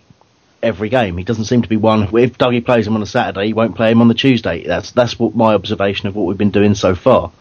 every 0.65 0.89
game. 0.89 1.17
He 1.17 1.23
doesn't 1.23 1.45
seem 1.45 1.61
to 1.61 1.69
be 1.69 1.77
one. 1.77 2.03
If 2.17 2.37
Dougie 2.37 2.65
plays 2.65 2.87
him 2.87 2.95
on 2.95 3.01
a 3.01 3.05
Saturday, 3.05 3.47
he 3.47 3.53
won't 3.53 3.75
play 3.75 3.91
him 3.91 4.01
on 4.01 4.07
the 4.07 4.13
Tuesday. 4.13 4.65
That's 4.65 4.91
that's 4.91 5.17
what 5.19 5.35
my 5.35 5.53
observation 5.53 6.07
of 6.07 6.15
what 6.15 6.25
we've 6.25 6.37
been 6.37 6.51
doing 6.51 6.75
so 6.75 6.95
far. 6.95 7.31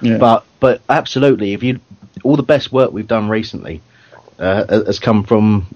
Yeah. 0.00 0.18
But 0.18 0.44
but 0.60 0.80
absolutely, 0.88 1.52
if 1.54 1.62
you 1.62 1.80
all 2.22 2.36
the 2.36 2.42
best 2.42 2.70
work 2.72 2.92
we've 2.92 3.08
done 3.08 3.28
recently 3.28 3.80
uh, 4.38 4.66
has 4.84 4.98
come 4.98 5.24
from 5.24 5.66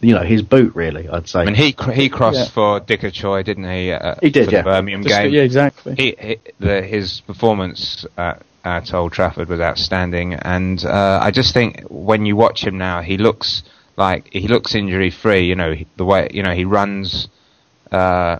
you 0.00 0.14
know 0.14 0.22
his 0.22 0.42
boot. 0.42 0.74
Really, 0.74 1.08
I'd 1.08 1.28
say. 1.28 1.40
I 1.40 1.44
mean, 1.44 1.54
he 1.54 1.72
cr- 1.72 1.92
he 1.92 2.08
crossed 2.08 2.38
Yeah. 2.38 2.48
for 2.50 2.80
Dikgacoi, 2.80 3.44
didn't 3.44 3.64
he? 3.70 3.92
Uh, 3.92 4.14
He 4.22 4.30
did, 4.30 4.46
for 4.46 4.52
yeah. 4.52 4.62
The 4.62 4.70
Birmingham 4.70 5.02
Just- 5.02 5.14
game. 5.14 5.32
yeah, 5.32 5.42
exactly. 5.42 5.94
He, 5.96 6.16
he 6.18 6.38
the, 6.58 6.82
his 6.82 7.20
performance 7.20 8.04
at, 8.18 8.42
at 8.64 8.92
Old 8.94 9.12
Trafford 9.12 9.48
was 9.48 9.60
outstanding, 9.60 10.34
and 10.34 10.84
uh, 10.84 11.18
I 11.22 11.30
just 11.30 11.52
think 11.54 11.82
when 11.88 12.26
you 12.26 12.36
watch 12.36 12.64
him 12.64 12.76
now, 12.78 13.00
he 13.02 13.16
looks 13.18 13.62
like 13.96 14.28
he 14.32 14.48
looks 14.48 14.74
injury 14.74 15.10
free. 15.10 15.46
You 15.46 15.54
know, 15.54 15.72
he- 15.74 15.86
the 15.96 16.04
way 16.04 16.28
you 16.32 16.42
know 16.42 16.52
he 16.54 16.64
runs. 16.64 17.28
Uh, 17.92 18.38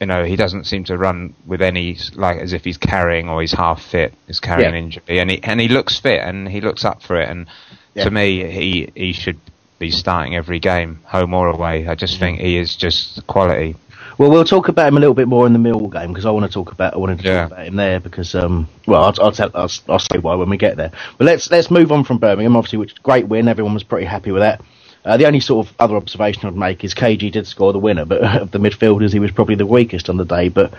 you 0.00 0.06
know, 0.06 0.24
he 0.24 0.36
doesn't 0.36 0.64
seem 0.64 0.84
to 0.84 0.96
run 0.98 1.34
with 1.46 1.62
any 1.62 1.96
like 2.14 2.38
as 2.38 2.52
if 2.52 2.64
he's 2.64 2.76
carrying 2.76 3.28
or 3.30 3.40
he's 3.40 3.52
half 3.52 3.82
fit. 3.82 4.12
He's 4.26 4.40
carrying 4.40 4.74
Yeah. 4.74 4.80
injury, 4.80 5.18
and 5.20 5.30
he 5.30 5.42
and 5.42 5.58
he 5.60 5.68
looks 5.68 5.98
fit 5.98 6.20
and 6.22 6.48
he 6.48 6.60
looks 6.60 6.84
up 6.84 7.02
for 7.02 7.16
it. 7.20 7.28
And 7.28 7.46
Yeah. 7.94 8.04
to 8.04 8.10
me, 8.10 8.44
he 8.50 8.90
he 8.94 9.12
should 9.12 9.38
be 9.78 9.90
starting 9.90 10.34
every 10.36 10.58
game, 10.58 11.00
home 11.04 11.32
or 11.34 11.48
away. 11.48 11.86
I 11.88 11.94
just 11.94 12.18
think 12.18 12.40
he 12.40 12.56
is 12.58 12.76
just 12.76 13.26
quality. 13.26 13.74
Well, 14.18 14.30
we'll 14.30 14.44
talk 14.44 14.68
about 14.68 14.88
him 14.88 14.96
a 14.96 15.00
little 15.00 15.14
bit 15.14 15.28
more 15.28 15.46
in 15.46 15.52
the 15.52 15.58
Millwall 15.58 15.92
game 15.92 16.08
because 16.08 16.24
I 16.24 16.30
want 16.30 16.46
to 16.46 16.52
talk 16.52 16.72
about 16.72 16.94
I 16.94 16.98
wanted 16.98 17.18
to 17.20 17.24
Yeah. 17.28 17.42
talk 17.42 17.52
about 17.52 17.66
him 17.66 17.76
there 17.76 18.00
because 18.00 18.34
um 18.34 18.68
well 18.86 19.02
I'll 19.04 19.14
I'll, 19.22 19.32
tell, 19.32 19.50
I'll 19.54 19.70
I'll 19.88 19.98
say 19.98 20.18
why 20.20 20.34
when 20.34 20.48
we 20.50 20.56
get 20.58 20.76
there. 20.76 20.90
But 21.18 21.24
let's 21.26 21.50
let's 21.50 21.70
move 21.70 21.90
on 21.92 22.04
from 22.04 22.18
Birmingham. 22.18 22.56
Obviously, 22.56 22.78
which 22.78 22.92
is 22.92 22.98
a 22.98 23.02
great 23.02 23.28
win. 23.28 23.48
Everyone 23.48 23.72
was 23.74 23.82
pretty 23.82 24.06
happy 24.06 24.30
with 24.30 24.42
that. 24.42 24.60
Uh, 25.06 25.16
the 25.16 25.26
only 25.26 25.38
sort 25.38 25.66
of 25.66 25.74
other 25.78 25.96
observation 25.96 26.46
I'd 26.46 26.56
make 26.56 26.82
is 26.82 26.92
KG 26.92 27.30
did 27.30 27.46
score 27.46 27.72
the 27.72 27.78
winner, 27.78 28.04
but 28.04 28.22
of 28.42 28.50
the 28.50 28.58
midfielders 28.58 29.12
he 29.12 29.20
was 29.20 29.30
probably 29.30 29.54
the 29.54 29.64
weakest 29.64 30.10
on 30.10 30.16
the 30.16 30.24
day. 30.24 30.48
But 30.48 30.74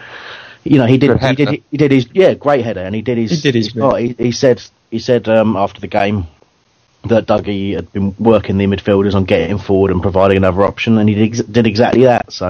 you 0.65 0.77
know 0.77 0.85
he 0.85 0.97
did 0.97 1.17
he 1.19 1.35
did 1.35 1.63
he 1.71 1.77
did 1.77 1.91
his 1.91 2.07
yeah 2.13 2.33
great 2.33 2.65
header 2.65 2.81
and 2.81 2.93
he 2.93 3.01
did 3.01 3.17
his 3.17 3.31
He 3.31 3.41
did 3.41 3.55
his 3.55 3.71
bit. 3.71 3.81
part. 3.81 4.01
He, 4.01 4.15
he 4.17 4.31
said 4.33 4.61
he 4.91 4.99
said 4.99 5.29
um, 5.29 5.55
after 5.55 5.79
the 5.79 5.87
game 5.87 6.27
that 7.07 7.25
Dougie 7.25 7.75
had 7.75 7.91
been 7.91 8.15
working 8.19 8.57
the 8.57 8.65
midfielders 8.65 9.15
on 9.15 9.25
getting 9.25 9.57
forward 9.57 9.91
and 9.91 10.01
providing 10.01 10.37
another 10.37 10.63
option, 10.63 10.97
and 10.97 11.09
he 11.09 11.15
did, 11.15 11.27
ex- 11.27 11.43
did 11.43 11.67
exactly 11.67 12.03
that. 12.03 12.31
So, 12.31 12.47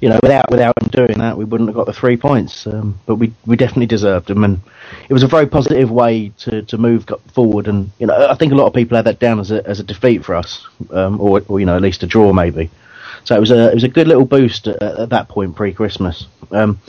you 0.00 0.08
know, 0.08 0.18
without 0.22 0.50
without 0.50 0.74
him 0.80 0.88
doing 0.88 1.18
that, 1.18 1.36
we 1.36 1.44
wouldn't 1.44 1.68
have 1.68 1.76
got 1.76 1.86
the 1.86 1.92
three 1.92 2.16
points. 2.16 2.66
Um, 2.66 2.98
but 3.06 3.16
we 3.16 3.32
we 3.46 3.56
definitely 3.56 3.86
deserved 3.86 4.28
them, 4.28 4.44
and 4.44 4.60
it 5.08 5.12
was 5.12 5.22
a 5.22 5.28
very 5.28 5.46
positive 5.46 5.90
way 5.90 6.32
to, 6.38 6.62
to 6.62 6.78
move 6.78 7.06
forward. 7.34 7.68
And 7.68 7.90
you 7.98 8.06
know, 8.06 8.28
I 8.28 8.34
think 8.34 8.52
a 8.52 8.56
lot 8.56 8.66
of 8.66 8.74
people 8.74 8.96
had 8.96 9.06
that 9.06 9.18
down 9.18 9.40
as 9.40 9.50
a 9.50 9.66
as 9.66 9.80
a 9.80 9.84
defeat 9.84 10.24
for 10.24 10.34
us, 10.34 10.66
um, 10.90 11.20
or 11.20 11.42
or 11.48 11.60
you 11.60 11.66
know, 11.66 11.76
at 11.76 11.82
least 11.82 12.02
a 12.02 12.06
draw 12.06 12.32
maybe. 12.32 12.70
So 13.24 13.36
it 13.36 13.40
was 13.40 13.50
a 13.50 13.70
it 13.70 13.74
was 13.74 13.84
a 13.84 13.88
good 13.88 14.08
little 14.08 14.24
boost 14.24 14.66
at, 14.66 14.80
at 14.82 15.10
that 15.10 15.28
point 15.28 15.54
pre 15.54 15.72
Christmas. 15.72 16.26
Um, 16.52 16.80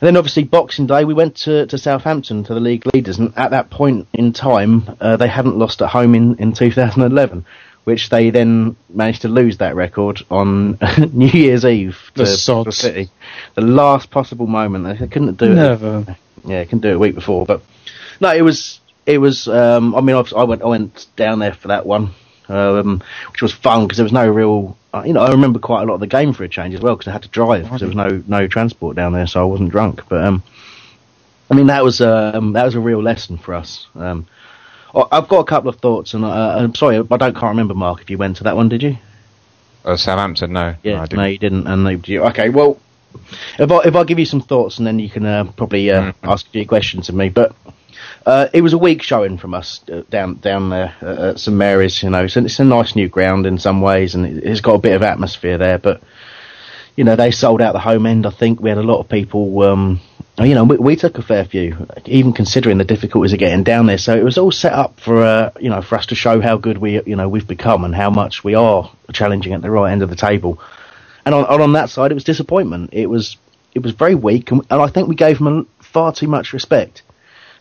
and 0.00 0.06
then 0.06 0.16
obviously 0.16 0.44
Boxing 0.44 0.86
Day 0.86 1.04
we 1.04 1.14
went 1.14 1.36
to, 1.38 1.66
to 1.66 1.78
Southampton 1.78 2.44
to 2.44 2.54
the 2.54 2.60
league 2.60 2.84
leaders, 2.92 3.18
and 3.18 3.32
at 3.36 3.50
that 3.52 3.70
point 3.70 4.08
in 4.12 4.32
time 4.32 4.84
uh, 5.00 5.16
they 5.16 5.28
hadn't 5.28 5.58
lost 5.58 5.80
at 5.82 5.88
home 5.88 6.14
in, 6.14 6.36
in 6.36 6.52
2011, 6.52 7.46
which 7.84 8.10
they 8.10 8.30
then 8.30 8.76
managed 8.90 9.22
to 9.22 9.28
lose 9.28 9.58
that 9.58 9.74
record 9.74 10.20
on 10.30 10.78
New 11.12 11.28
Year's 11.28 11.64
Eve 11.64 11.98
to 12.14 12.22
The 12.22 12.26
sods. 12.26 12.76
City. 12.76 13.08
The 13.54 13.62
last 13.62 14.10
possible 14.10 14.46
moment 14.46 14.98
they 14.98 15.06
couldn't 15.06 15.38
do 15.38 15.46
it. 15.46 15.54
Never. 15.54 16.16
Yeah, 16.44 16.62
couldn't 16.64 16.80
do 16.80 16.90
it 16.90 16.96
a 16.96 16.98
week 16.98 17.14
before, 17.14 17.46
but 17.46 17.62
no, 18.20 18.34
it 18.34 18.42
was 18.42 18.80
it 19.06 19.18
was. 19.18 19.48
Um, 19.48 19.94
I 19.94 20.00
mean, 20.00 20.16
I, 20.16 20.24
I 20.36 20.44
went 20.44 20.62
I 20.62 20.66
went 20.66 21.06
down 21.16 21.38
there 21.38 21.54
for 21.54 21.68
that 21.68 21.86
one, 21.86 22.10
um, 22.48 23.02
which 23.32 23.42
was 23.42 23.52
fun 23.52 23.86
because 23.86 23.98
there 23.98 24.04
was 24.04 24.12
no 24.12 24.28
real. 24.28 24.76
Uh, 24.96 25.02
you 25.04 25.12
know, 25.12 25.20
I 25.20 25.30
remember 25.30 25.58
quite 25.58 25.82
a 25.82 25.84
lot 25.84 25.94
of 25.94 26.00
the 26.00 26.06
game 26.06 26.32
for 26.32 26.44
a 26.44 26.48
change 26.48 26.74
as 26.74 26.80
well 26.80 26.94
because 26.96 27.08
I 27.08 27.12
had 27.12 27.22
to 27.22 27.28
drive 27.28 27.64
because 27.64 27.80
there 27.80 27.88
was 27.88 27.96
no 27.96 28.22
no 28.26 28.46
transport 28.48 28.96
down 28.96 29.12
there, 29.12 29.26
so 29.26 29.40
I 29.42 29.44
wasn't 29.44 29.70
drunk. 29.70 30.02
But 30.08 30.24
um, 30.24 30.42
I 31.50 31.54
mean, 31.54 31.66
that 31.66 31.84
was 31.84 32.00
um, 32.00 32.54
that 32.54 32.64
was 32.64 32.74
a 32.74 32.80
real 32.80 33.02
lesson 33.02 33.36
for 33.36 33.54
us. 33.54 33.86
Um, 33.94 34.26
I've 34.94 35.28
got 35.28 35.40
a 35.40 35.44
couple 35.44 35.68
of 35.68 35.76
thoughts, 35.80 36.14
and 36.14 36.24
uh, 36.24 36.28
I'm 36.58 36.74
sorry, 36.74 36.96
I 36.96 37.02
don't 37.02 37.34
can't 37.34 37.42
remember, 37.42 37.74
Mark, 37.74 38.00
if 38.00 38.08
you 38.08 38.16
went 38.16 38.38
to 38.38 38.44
that 38.44 38.56
one, 38.56 38.70
did 38.70 38.82
you? 38.82 38.96
Uh, 39.84 39.96
Southampton, 39.96 40.54
no. 40.54 40.74
Yeah, 40.82 40.94
no, 40.94 41.02
I 41.02 41.06
no, 41.14 41.24
you 41.26 41.38
didn't, 41.38 41.66
and 41.66 41.86
they 41.86 42.00
you. 42.10 42.24
Okay, 42.24 42.48
well, 42.48 42.80
if 43.58 43.70
I 43.70 43.80
if 43.84 43.94
I 43.94 44.04
give 44.04 44.18
you 44.18 44.24
some 44.24 44.40
thoughts, 44.40 44.78
and 44.78 44.86
then 44.86 44.98
you 44.98 45.10
can 45.10 45.26
uh, 45.26 45.44
probably 45.56 45.90
uh, 45.90 46.00
Mm-hmm. 46.12 46.28
ask 46.28 46.46
a 46.46 46.50
few 46.50 46.66
questions 46.66 47.10
of 47.10 47.14
me. 47.14 47.28
But 47.28 47.54
Uh, 48.26 48.48
it 48.52 48.60
was 48.60 48.72
a 48.72 48.78
weak 48.78 49.02
showing 49.02 49.38
from 49.38 49.54
us 49.54 49.80
uh, 49.88 50.02
down 50.10 50.34
down 50.34 50.68
there 50.68 50.92
at 51.00 51.38
St 51.38 51.56
Mary's. 51.56 52.02
You 52.02 52.10
know, 52.10 52.24
it's 52.24 52.36
a, 52.36 52.44
it's 52.44 52.58
a 52.58 52.64
nice 52.64 52.96
new 52.96 53.08
ground 53.08 53.46
in 53.46 53.56
some 53.58 53.80
ways, 53.80 54.16
and 54.16 54.26
it, 54.26 54.44
it's 54.44 54.60
got 54.60 54.74
a 54.74 54.78
bit 54.78 54.96
of 54.96 55.02
atmosphere 55.02 55.58
there. 55.58 55.78
But 55.78 56.02
you 56.96 57.04
know, 57.04 57.14
they 57.14 57.30
sold 57.30 57.62
out 57.62 57.72
the 57.72 57.78
home 57.78 58.04
end. 58.04 58.26
I 58.26 58.30
think 58.30 58.60
we 58.60 58.68
had 58.68 58.78
a 58.78 58.82
lot 58.82 58.98
of 58.98 59.08
people. 59.08 59.62
Um, 59.62 60.00
you 60.40 60.56
know, 60.56 60.64
we, 60.64 60.76
we 60.76 60.96
took 60.96 61.18
a 61.18 61.22
fair 61.22 61.44
few, 61.44 61.86
even 62.04 62.32
considering 62.32 62.78
the 62.78 62.84
difficulties 62.84 63.32
of 63.32 63.38
getting 63.38 63.62
down 63.62 63.86
there. 63.86 63.96
So 63.96 64.16
it 64.16 64.24
was 64.24 64.38
all 64.38 64.50
set 64.50 64.72
up 64.72 64.98
for 64.98 65.22
uh, 65.22 65.52
you 65.60 65.70
know 65.70 65.80
for 65.80 65.96
us 65.96 66.06
to 66.06 66.16
show 66.16 66.40
how 66.40 66.56
good 66.56 66.78
we 66.78 67.00
you 67.04 67.14
know 67.14 67.28
we've 67.28 67.46
become 67.46 67.84
and 67.84 67.94
how 67.94 68.10
much 68.10 68.42
we 68.42 68.56
are 68.56 68.90
challenging 69.12 69.52
at 69.52 69.62
the 69.62 69.70
right 69.70 69.92
end 69.92 70.02
of 70.02 70.10
the 70.10 70.16
table. 70.16 70.60
And 71.24 71.32
on 71.32 71.44
on 71.44 71.74
that 71.74 71.90
side, 71.90 72.10
it 72.10 72.14
was 72.14 72.24
disappointment. 72.24 72.90
It 72.92 73.06
was 73.06 73.36
it 73.72 73.84
was 73.84 73.92
very 73.92 74.16
weak, 74.16 74.50
and, 74.50 74.62
and 74.68 74.82
I 74.82 74.88
think 74.88 75.06
we 75.06 75.14
gave 75.14 75.38
them 75.38 75.68
far 75.78 76.12
too 76.12 76.26
much 76.26 76.52
respect. 76.52 77.02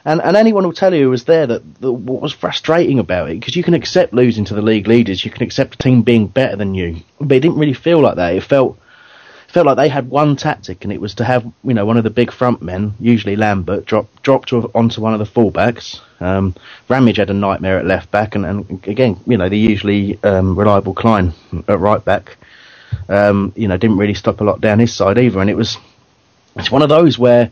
And, 0.05 0.21
and 0.21 0.37
anyone 0.37 0.63
will 0.63 0.73
tell 0.73 0.93
you 0.93 1.05
who 1.05 1.09
was 1.09 1.23
there 1.25 1.47
that, 1.47 1.81
that 1.81 1.91
what 1.91 2.21
was 2.21 2.31
frustrating 2.31 2.99
about 2.99 3.29
it 3.29 3.39
because 3.39 3.55
you 3.55 3.63
can 3.63 3.73
accept 3.73 4.13
losing 4.13 4.45
to 4.45 4.53
the 4.53 4.61
league 4.61 4.87
leaders, 4.87 5.25
you 5.25 5.31
can 5.31 5.41
accept 5.41 5.75
a 5.75 5.77
team 5.79 6.03
being 6.03 6.27
better 6.27 6.55
than 6.55 6.75
you, 6.75 6.97
but 7.19 7.37
it 7.37 7.39
didn't 7.39 7.57
really 7.57 7.73
feel 7.73 7.99
like 7.99 8.15
that. 8.15 8.35
It 8.35 8.43
felt 8.43 8.77
felt 9.55 9.67
like 9.67 9.77
they 9.77 9.87
had 9.87 10.09
one 10.09 10.35
tactic, 10.35 10.83
and 10.83 10.91
it 10.91 10.99
was 10.99 11.15
to 11.15 11.23
have 11.23 11.45
you 11.63 11.73
know 11.73 11.85
one 11.85 11.95
of 11.95 12.03
the 12.03 12.09
big 12.09 12.29
front 12.29 12.61
men, 12.61 12.93
usually 12.99 13.37
Lambert, 13.37 13.85
drop 13.85 14.07
drop 14.21 14.45
to, 14.47 14.69
onto 14.75 14.99
one 14.99 15.13
of 15.13 15.19
the 15.19 15.25
fullbacks. 15.25 16.01
Um, 16.19 16.53
Ramage 16.89 17.17
had 17.17 17.29
a 17.29 17.33
nightmare 17.33 17.79
at 17.79 17.85
left 17.85 18.11
back, 18.11 18.35
and, 18.35 18.45
and 18.45 18.87
again 18.87 19.17
you 19.25 19.37
know 19.37 19.47
the 19.47 19.57
usually 19.57 20.21
um, 20.23 20.59
reliable 20.59 20.93
Klein 20.93 21.33
at 21.67 21.79
right 21.79 22.03
back. 22.03 22.37
Um, 23.07 23.53
you 23.55 23.67
know 23.67 23.77
didn't 23.77 23.97
really 23.97 24.13
stop 24.13 24.41
a 24.41 24.43
lot 24.43 24.61
down 24.61 24.79
his 24.79 24.93
side 24.93 25.17
either, 25.17 25.39
and 25.39 25.49
it 25.49 25.55
was 25.55 25.77
it's 26.57 26.69
one 26.69 26.81
of 26.81 26.89
those 26.89 27.17
where 27.17 27.49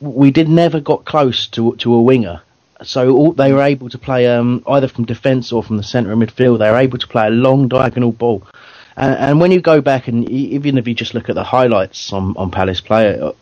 we 0.00 0.30
did 0.30 0.48
never 0.48 0.80
got 0.80 1.04
close 1.04 1.46
to 1.48 1.76
to 1.76 1.94
a 1.94 2.02
winger. 2.02 2.42
So 2.82 3.14
all, 3.14 3.32
they 3.32 3.52
were 3.52 3.62
able 3.62 3.90
to 3.90 3.98
play 3.98 4.26
um, 4.26 4.62
either 4.66 4.88
from 4.88 5.04
defence 5.04 5.52
or 5.52 5.62
from 5.62 5.76
the 5.76 5.82
centre 5.82 6.12
of 6.12 6.18
midfield. 6.18 6.58
They 6.58 6.70
were 6.70 6.78
able 6.78 6.98
to 6.98 7.06
play 7.06 7.26
a 7.26 7.30
long 7.30 7.68
diagonal 7.68 8.12
ball. 8.12 8.46
And, 8.96 9.14
and, 9.18 9.40
when 9.40 9.50
you 9.50 9.60
go 9.60 9.80
back 9.80 10.08
and 10.08 10.28
even 10.28 10.78
if 10.78 10.88
you 10.88 10.94
just 10.94 11.14
look 11.14 11.28
at 11.28 11.34
the 11.34 11.44
highlights 11.44 12.12
on, 12.12 12.34
on 12.36 12.50
Palace 12.50 12.80
player, 12.80 13.22
uh, 13.22 13.32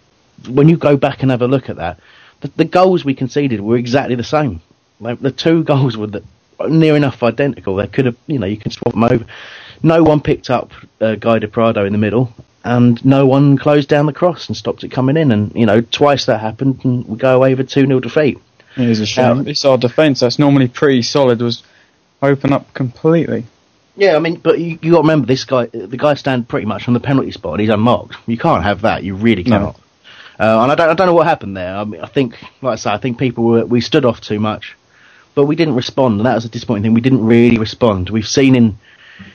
when 0.49 0.69
you 0.69 0.77
go 0.77 0.97
back 0.97 1.23
and 1.23 1.31
have 1.31 1.43
a 1.43 1.47
look 1.47 1.69
at 1.69 1.77
that, 1.77 2.01
the, 2.41 2.49
the 2.57 2.65
goals 2.65 3.05
we 3.05 3.15
conceded 3.15 3.61
were 3.61 3.77
exactly 3.77 4.15
the 4.15 4.25
same. 4.25 4.61
Like 5.01 5.21
the 5.21 5.33
two 5.33 5.63
goals 5.73 5.97
were 5.97 6.09
the, 6.09 6.25
near 6.69 6.97
enough 6.97 7.23
identical. 7.23 7.77
They 7.77 7.87
could 7.87 8.07
have, 8.07 8.17
you 8.27 8.39
know, 8.39 8.47
you 8.47 8.57
can 8.57 8.73
swap 8.73 8.95
them 8.95 9.05
over. 9.05 9.25
No 9.83 10.03
one 10.03 10.21
picked 10.21 10.51
up 10.51 10.73
uh, 11.01 11.15
Guy 11.15 11.39
Prado 11.47 11.85
in 11.85 11.93
the 11.93 11.99
middle, 11.99 12.33
and 12.65 13.03
no 13.05 13.27
one 13.27 13.57
closed 13.59 13.89
down 13.89 14.07
the 14.07 14.13
cross 14.13 14.49
and 14.49 14.57
stopped 14.57 14.85
it 14.85 14.91
coming 14.91 15.17
in. 15.17 15.33
And 15.33 15.55
you 15.55 15.67
know, 15.67 15.81
twice 15.81 16.27
that 16.27 16.41
happened, 16.41 16.81
and 16.85 17.07
we 17.07 17.17
go 17.17 17.37
away 17.37 17.55
with 17.55 17.69
two 17.69 17.87
0 17.87 18.01
defeat. 18.01 18.39
It 18.77 18.89
is 18.89 19.01
a 19.01 19.07
shame. 19.07 19.47
It's 19.49 19.65
our 19.65 19.79
defence 19.79 20.21
that's 20.21 20.39
normally 20.39 20.69
pretty 20.69 21.03
solid 21.03 21.41
was 21.41 21.63
open 22.23 22.53
up 22.53 22.73
completely. 22.75 23.45
Yeah, 23.97 24.15
I 24.15 24.21
mean, 24.21 24.37
but 24.37 24.61
you, 24.61 24.79
you 24.81 24.93
got 24.93 24.99
to 24.99 25.03
remember 25.03 25.27
this 25.27 25.45
guy. 25.45 25.67
The 25.67 25.97
guy 25.97 26.15
stand 26.15 26.49
pretty 26.49 26.67
much 26.67 26.87
on 26.87 26.95
the 26.95 27.01
penalty 27.01 27.33
spot. 27.33 27.55
and 27.55 27.61
He's 27.63 27.71
unmarked. 27.71 28.15
You 28.27 28.39
can't 28.39 28.63
have 28.63 28.83
that. 28.83 29.03
You 29.03 29.17
really 29.17 29.43
cannot. 29.43 29.77
No. 29.77 29.85
Uh, 30.39 30.63
and 30.63 30.71
I 30.71 30.75
don't, 30.77 30.91
I 30.91 30.95
don't 30.95 31.09
know 31.09 31.15
what 31.15 31.27
happened 31.27 31.57
there. 31.57 31.77
I, 31.77 31.83
mean, 31.83 32.01
I 32.01 32.07
think, 32.07 32.41
like 32.63 32.75
I 32.75 32.77
say, 32.77 32.91
I 32.91 32.99
think 32.99 33.19
people 33.19 33.43
were 33.43 33.67
we 33.67 33.81
stood 33.81 34.05
off 34.05 34.21
too 34.21 34.39
much, 34.39 34.77
but 35.35 35.47
we 35.47 35.57
didn't 35.57 35.75
respond, 35.75 36.21
and 36.21 36.27
that 36.27 36.37
was 36.37 36.45
a 36.45 36.49
disappointing 36.49 36.85
thing. 36.85 36.95
We 36.95 37.01
didn't 37.01 37.27
really 37.27 37.59
respond. 37.59 38.11
We've 38.11 38.29
seen 38.29 38.55
in 38.55 38.79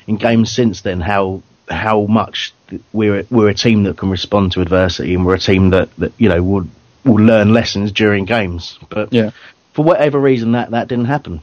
in 0.07 0.15
games 0.15 0.49
since 0.53 0.81
then 0.81 1.01
how 1.01 1.41
how 1.69 2.05
much 2.05 2.53
we're 2.91 3.25
we're 3.29 3.49
a 3.49 3.53
team 3.53 3.83
that 3.83 3.97
can 3.97 4.09
respond 4.09 4.51
to 4.53 4.61
adversity, 4.61 5.13
and 5.13 5.25
we're 5.25 5.35
a 5.35 5.39
team 5.39 5.69
that, 5.71 5.95
that 5.97 6.11
you 6.17 6.29
know 6.29 6.41
will 6.43 6.67
will 7.03 7.23
learn 7.23 7.53
lessons 7.53 7.91
during 7.91 8.25
games. 8.25 8.79
But 8.89 9.13
yeah. 9.13 9.31
for 9.73 9.83
whatever 9.83 10.19
reason, 10.19 10.53
that 10.53 10.71
that 10.71 10.87
didn't 10.87 11.05
happen. 11.05 11.41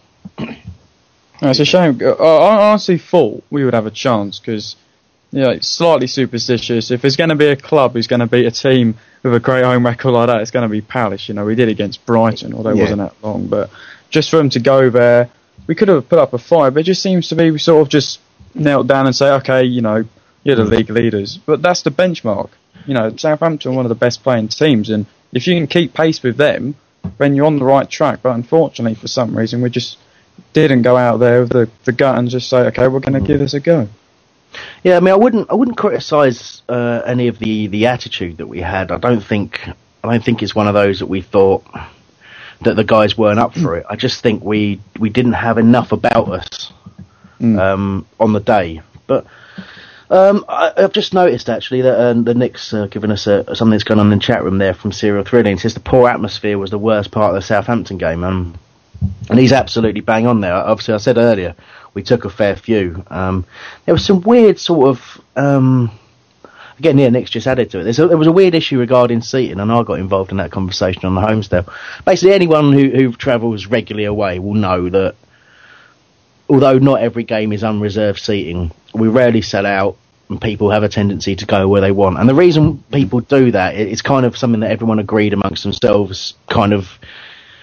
No, 1.42 1.48
it's 1.48 1.60
a 1.60 1.64
shame. 1.64 2.00
I 2.02 2.70
honestly 2.70 2.98
thought 2.98 3.42
we 3.50 3.64
would 3.64 3.72
have 3.72 3.86
a 3.86 3.90
chance 3.90 4.38
because, 4.38 4.76
you 5.32 5.40
know, 5.40 5.50
it's 5.50 5.68
slightly 5.68 6.06
superstitious. 6.06 6.90
If 6.90 7.00
there's 7.00 7.16
going 7.16 7.30
to 7.30 7.36
be 7.36 7.46
a 7.46 7.56
club 7.56 7.94
who's 7.94 8.06
going 8.06 8.20
to 8.20 8.26
beat 8.26 8.44
a 8.44 8.50
team 8.50 8.96
with 9.22 9.34
a 9.34 9.40
great 9.40 9.64
home 9.64 9.86
record 9.86 10.10
like 10.10 10.26
that, 10.26 10.42
it's 10.42 10.50
going 10.50 10.68
to 10.68 10.68
be 10.68 10.82
Palace. 10.82 11.28
You 11.28 11.34
know, 11.34 11.46
we 11.46 11.54
did 11.54 11.70
against 11.70 12.04
Brighton, 12.04 12.52
although 12.52 12.70
yeah. 12.70 12.76
it 12.76 12.80
wasn't 12.82 12.98
that 12.98 13.14
long. 13.22 13.46
But 13.46 13.70
just 14.10 14.28
for 14.28 14.36
them 14.36 14.50
to 14.50 14.60
go 14.60 14.90
there, 14.90 15.30
we 15.66 15.74
could 15.74 15.88
have 15.88 16.08
put 16.10 16.18
up 16.18 16.34
a 16.34 16.38
fight. 16.38 16.70
But 16.70 16.80
it 16.80 16.84
just 16.84 17.02
seems 17.02 17.28
to 17.28 17.36
be 17.36 17.50
we 17.50 17.58
sort 17.58 17.80
of 17.80 17.88
just 17.88 18.20
knelt 18.54 18.86
down 18.86 19.06
and 19.06 19.14
say, 19.14 19.30
okay, 19.32 19.64
you 19.64 19.80
know, 19.80 20.04
you're 20.44 20.56
the 20.56 20.64
league 20.64 20.90
leaders. 20.90 21.38
But 21.38 21.62
that's 21.62 21.82
the 21.82 21.90
benchmark. 21.90 22.50
You 22.86 22.94
know, 22.94 23.14
Southampton 23.16 23.72
are 23.72 23.76
one 23.76 23.84
of 23.84 23.90
the 23.90 23.94
best 23.94 24.22
playing 24.22 24.48
teams, 24.48 24.90
and 24.90 25.06
if 25.32 25.46
you 25.46 25.54
can 25.54 25.66
keep 25.66 25.94
pace 25.94 26.22
with 26.22 26.36
them, 26.36 26.74
then 27.18 27.34
you're 27.34 27.46
on 27.46 27.58
the 27.58 27.64
right 27.64 27.88
track. 27.88 28.20
But 28.22 28.34
unfortunately, 28.34 28.94
for 28.94 29.08
some 29.08 29.36
reason, 29.36 29.60
we're 29.60 29.68
just 29.68 29.98
didn't 30.52 30.82
go 30.82 30.96
out 30.96 31.18
there 31.18 31.40
with 31.40 31.50
the, 31.50 31.70
the 31.84 31.92
gut 31.92 32.18
and 32.18 32.28
just 32.28 32.48
say, 32.48 32.58
okay, 32.68 32.88
we're 32.88 33.00
going 33.00 33.20
to 33.20 33.26
give 33.26 33.38
this 33.38 33.54
a 33.54 33.60
go. 33.60 33.88
Yeah, 34.82 34.96
I 34.96 35.00
mean, 35.00 35.12
I 35.12 35.16
wouldn't, 35.16 35.50
I 35.50 35.54
wouldn't 35.54 35.76
criticise 35.76 36.62
uh, 36.68 37.02
any 37.06 37.28
of 37.28 37.38
the, 37.38 37.68
the 37.68 37.86
attitude 37.86 38.38
that 38.38 38.46
we 38.46 38.60
had. 38.60 38.90
I 38.90 38.98
don't 38.98 39.20
think, 39.20 39.60
I 40.02 40.10
don't 40.10 40.24
think 40.24 40.42
it's 40.42 40.54
one 40.54 40.66
of 40.66 40.74
those 40.74 41.00
that 41.00 41.06
we 41.06 41.20
thought 41.20 41.64
that 42.62 42.74
the 42.76 42.84
guys 42.84 43.16
weren't 43.16 43.38
up 43.38 43.54
for 43.54 43.76
it. 43.76 43.86
I 43.88 43.96
just 43.96 44.22
think 44.22 44.42
we 44.42 44.80
we 44.98 45.08
didn't 45.08 45.32
have 45.32 45.56
enough 45.58 45.92
about 45.92 46.28
us 46.28 46.72
mm. 47.40 47.58
um, 47.58 48.06
on 48.18 48.32
the 48.32 48.40
day. 48.40 48.82
But 49.06 49.26
um, 50.10 50.44
I, 50.48 50.72
have 50.76 50.92
just 50.92 51.14
noticed 51.14 51.48
actually 51.48 51.82
that 51.82 51.98
uh, 51.98 52.12
the 52.14 52.34
Nick's 52.34 52.72
uh, 52.74 52.86
given 52.86 53.10
us 53.10 53.26
uh, 53.26 53.54
something 53.54 53.72
that's 53.72 53.84
going 53.84 54.00
on 54.00 54.12
in 54.12 54.18
the 54.18 54.24
chat 54.24 54.42
room 54.44 54.58
there 54.58 54.74
from 54.74 54.92
Serial 54.92 55.24
Thrilling. 55.24 55.56
It 55.56 55.60
says 55.60 55.74
the 55.74 55.80
poor 55.80 56.08
atmosphere 56.08 56.58
was 56.58 56.70
the 56.70 56.78
worst 56.78 57.10
part 57.10 57.34
of 57.34 57.40
the 57.40 57.46
Southampton 57.46 57.98
game. 57.98 58.24
Um, 58.24 58.58
and 59.28 59.38
he's 59.38 59.52
absolutely 59.52 60.00
bang 60.00 60.26
on 60.26 60.40
there. 60.40 60.54
Obviously, 60.54 60.94
I 60.94 60.98
said 60.98 61.16
earlier 61.16 61.54
we 61.94 62.02
took 62.02 62.24
a 62.24 62.30
fair 62.30 62.56
few. 62.56 63.04
Um, 63.08 63.46
there 63.84 63.94
was 63.94 64.04
some 64.04 64.20
weird 64.20 64.58
sort 64.58 64.88
of. 64.88 65.20
Um, 65.36 65.90
again, 66.78 66.98
yeah, 66.98 67.08
Nick's 67.08 67.30
just 67.30 67.46
added 67.46 67.70
to 67.70 67.80
it. 67.80 67.98
A, 67.98 68.06
there 68.06 68.16
was 68.16 68.26
a 68.26 68.32
weird 68.32 68.54
issue 68.54 68.78
regarding 68.78 69.22
seating, 69.22 69.60
and 69.60 69.70
I 69.70 69.82
got 69.82 69.98
involved 69.98 70.32
in 70.32 70.38
that 70.38 70.50
conversation 70.50 71.04
on 71.04 71.14
the 71.14 71.20
homestay. 71.20 71.70
Basically, 72.04 72.34
anyone 72.34 72.72
who, 72.72 72.90
who 72.90 73.12
travels 73.12 73.66
regularly 73.66 74.06
away 74.06 74.38
will 74.38 74.54
know 74.54 74.88
that 74.88 75.14
although 76.50 76.78
not 76.78 77.00
every 77.00 77.22
game 77.22 77.52
is 77.52 77.64
unreserved 77.64 78.18
seating, 78.18 78.72
we 78.92 79.08
rarely 79.08 79.40
sell 79.40 79.64
out 79.64 79.96
and 80.28 80.40
people 80.40 80.70
have 80.70 80.82
a 80.82 80.88
tendency 80.88 81.36
to 81.36 81.46
go 81.46 81.68
where 81.68 81.80
they 81.80 81.92
want. 81.92 82.18
And 82.18 82.28
the 82.28 82.34
reason 82.34 82.82
people 82.92 83.20
do 83.20 83.52
that, 83.52 83.76
it's 83.76 84.02
kind 84.02 84.26
of 84.26 84.36
something 84.36 84.60
that 84.60 84.70
everyone 84.70 84.98
agreed 84.98 85.32
amongst 85.32 85.62
themselves, 85.62 86.34
kind 86.48 86.72
of 86.72 86.98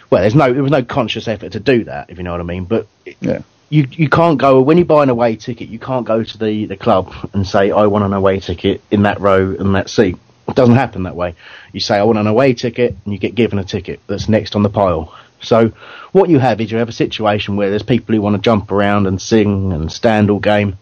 well, 0.09 0.21
there's 0.21 0.35
no 0.35 0.53
there 0.53 0.63
was 0.63 0.71
no 0.71 0.83
conscious 0.83 1.27
effort 1.27 1.51
to 1.53 1.59
do 1.59 1.83
that, 1.85 2.09
if 2.09 2.17
you 2.17 2.23
know 2.23 2.31
what 2.31 2.39
I 2.39 2.45
mean. 2.45 2.65
But 2.65 2.87
yeah. 3.19 3.41
you 3.69 3.87
you 3.91 4.09
can't 4.09 4.37
go 4.37 4.61
when 4.61 4.77
you 4.77 4.85
buy 4.85 5.03
an 5.03 5.09
away 5.09 5.35
ticket. 5.35 5.69
You 5.69 5.79
can't 5.79 6.05
go 6.05 6.23
to 6.23 6.37
the 6.37 6.65
the 6.65 6.77
club 6.77 7.13
and 7.33 7.45
say 7.45 7.71
I 7.71 7.87
want 7.87 8.05
an 8.05 8.13
away 8.13 8.39
ticket 8.39 8.81
in 8.89 9.03
that 9.03 9.19
row 9.19 9.55
and 9.57 9.75
that 9.75 9.89
seat. 9.89 10.17
It 10.47 10.55
doesn't 10.55 10.75
happen 10.75 11.03
that 11.03 11.15
way. 11.15 11.35
You 11.73 11.81
say 11.81 11.97
I 11.97 12.03
want 12.03 12.19
an 12.19 12.27
away 12.27 12.53
ticket, 12.53 12.95
and 13.03 13.13
you 13.13 13.19
get 13.19 13.35
given 13.35 13.59
a 13.59 13.65
ticket 13.65 13.99
that's 14.07 14.29
next 14.29 14.55
on 14.55 14.63
the 14.63 14.69
pile. 14.69 15.13
So 15.41 15.71
what 16.11 16.29
you 16.29 16.39
have 16.39 16.59
is 16.61 16.71
you 16.71 16.77
have 16.77 16.89
a 16.89 16.93
situation 16.93 17.55
where 17.55 17.69
there's 17.69 17.83
people 17.83 18.15
who 18.15 18.21
want 18.21 18.35
to 18.35 18.41
jump 18.41 18.71
around 18.71 19.07
and 19.07 19.21
sing 19.21 19.71
and 19.71 19.91
stand 19.91 20.29
all 20.29 20.39
game, 20.39 20.77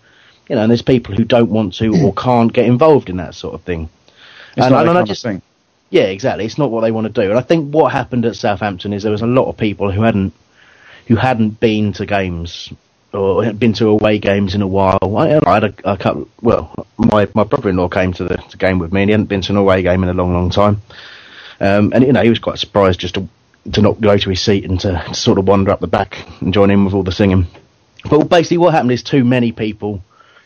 you 0.50 0.56
know, 0.56 0.62
and 0.62 0.72
there's 0.72 0.82
people 0.82 1.16
who 1.16 1.26
don't 1.26 1.50
want 1.50 1.74
to 1.76 2.04
or 2.04 2.14
can't 2.18 2.54
get 2.54 2.66
involved 2.66 3.10
in 3.10 3.18
that 3.18 3.36
sort 3.36 3.54
of 3.54 3.62
thing. 3.64 3.90
It's 4.56 4.66
and, 4.66 4.74
and 4.74 4.98
I 4.98 5.04
just 5.04 5.24
think 5.24 5.44
yeah, 5.90 6.04
exactly. 6.04 6.46
It's 6.46 6.58
not 6.58 6.72
what 6.72 6.82
they 6.82 6.92
want 6.92 7.08
to 7.08 7.22
do. 7.22 7.30
And 7.30 7.40
I 7.40 7.42
think 7.42 7.74
what 7.74 7.92
happened 7.92 8.26
at 8.26 8.36
Southampton 8.36 8.92
is 8.92 9.04
there 9.04 9.12
was 9.12 9.22
a 9.22 9.28
lot 9.28 9.48
of 9.48 9.58
people 9.58 9.92
who 9.92 10.02
hadn't 10.02 10.34
who 11.08 11.16
hadn't 11.16 11.60
been 11.60 11.94
to 11.94 12.06
games 12.06 12.74
or 13.14 13.44
had 13.44 13.60
been 13.60 13.74
to 13.74 13.88
away 13.88 14.18
games 14.18 14.56
in 14.56 14.62
a 14.62 14.68
while. 14.68 15.00
I, 15.04 15.40
I 15.46 15.54
had 15.54 15.64
a, 15.64 15.74
a, 15.86 15.98
couple. 15.98 16.28
Well, 16.42 16.88
my 16.98 17.28
my 17.34 17.44
brother-in-law 17.44 17.90
came 17.90 18.14
to 18.14 18.24
the 18.24 18.38
to 18.38 18.58
game 18.58 18.80
with 18.80 18.92
me, 18.92 19.04
and 19.04 19.10
he 19.10 19.12
hadn't 19.14 19.28
been 19.28 19.42
to 19.42 19.54
an 19.54 19.58
away 19.58 19.84
game 19.84 20.04
in 20.04 20.10
a 20.10 20.14
long, 20.14 20.34
long 20.34 20.50
time. 20.50 20.82
Um, 21.62 21.94
and 21.94 22.04
you 22.04 22.12
know, 22.12 22.24
he 22.24 22.30
was 22.30 22.40
quite 22.40 22.60
surprised 22.60 23.00
just 23.00 23.16
to 23.16 23.30
to 23.74 23.82
not 23.82 24.00
go 24.00 24.18
to 24.18 24.30
his 24.30 24.42
seat 24.42 24.66
and 24.66 24.80
to, 24.82 25.04
to 25.08 25.14
sort 25.14 25.38
of 25.38 25.48
wander 25.48 25.72
up 25.72 25.80
the 25.80 25.88
back 25.88 26.26
and 26.42 26.54
join 26.54 26.70
in 26.70 26.86
with 26.86 26.94
all 26.94 27.04
the 27.04 27.12
singing. 27.12 27.48
But 28.10 28.26
basically, 28.26 28.58
what 28.58 28.74
happened 28.74 28.92
is 28.92 29.04
too 29.04 29.24
many 29.24 29.52
people 29.52 30.04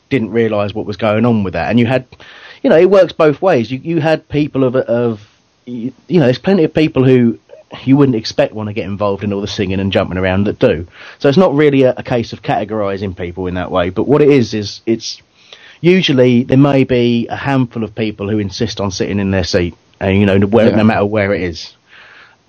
didn't 0.09 0.31
realise 0.31 0.73
what 0.73 0.85
was 0.85 0.97
going 0.97 1.25
on 1.25 1.43
with 1.43 1.53
that, 1.53 1.69
and 1.69 1.79
you 1.79 1.85
had, 1.85 2.07
you 2.63 2.69
know, 2.69 2.77
it 2.77 2.89
works 2.89 3.13
both 3.13 3.41
ways. 3.41 3.69
You 3.71 3.79
you 3.79 3.99
had 3.99 4.27
people 4.29 4.63
of 4.63 4.75
of 4.75 5.27
you, 5.65 5.93
know, 6.09 6.25
there's 6.25 6.39
plenty 6.39 6.63
of 6.63 6.73
people 6.73 7.03
who 7.03 7.37
you 7.83 7.95
wouldn't 7.95 8.15
expect 8.15 8.53
want 8.53 8.67
to 8.67 8.73
get 8.73 8.85
involved 8.85 9.23
in 9.23 9.31
all 9.31 9.41
the 9.41 9.47
singing 9.47 9.79
and 9.79 9.91
jumping 9.91 10.17
around 10.17 10.45
that 10.45 10.57
do. 10.57 10.87
So 11.19 11.29
it's 11.29 11.37
not 11.37 11.53
really 11.53 11.83
a, 11.83 11.93
a 11.97 12.03
case 12.03 12.33
of 12.33 12.41
categorising 12.41 13.15
people 13.15 13.45
in 13.47 13.55
that 13.55 13.69
way. 13.69 13.91
But 13.91 14.07
what 14.07 14.21
it 14.21 14.29
is 14.29 14.53
is 14.53 14.81
it's 14.85 15.21
usually 15.81 16.43
there 16.43 16.57
may 16.57 16.83
be 16.83 17.27
a 17.27 17.35
handful 17.35 17.83
of 17.83 17.93
people 17.93 18.29
who 18.29 18.39
insist 18.39 18.79
on 18.79 18.91
sitting 18.91 19.19
in 19.19 19.31
their 19.31 19.43
seat, 19.43 19.75
and 19.99 20.17
you 20.17 20.25
know, 20.25 20.39
where, 20.47 20.69
yeah. 20.69 20.75
no 20.75 20.83
matter 20.83 21.05
where 21.05 21.33
it 21.33 21.41
is. 21.41 21.75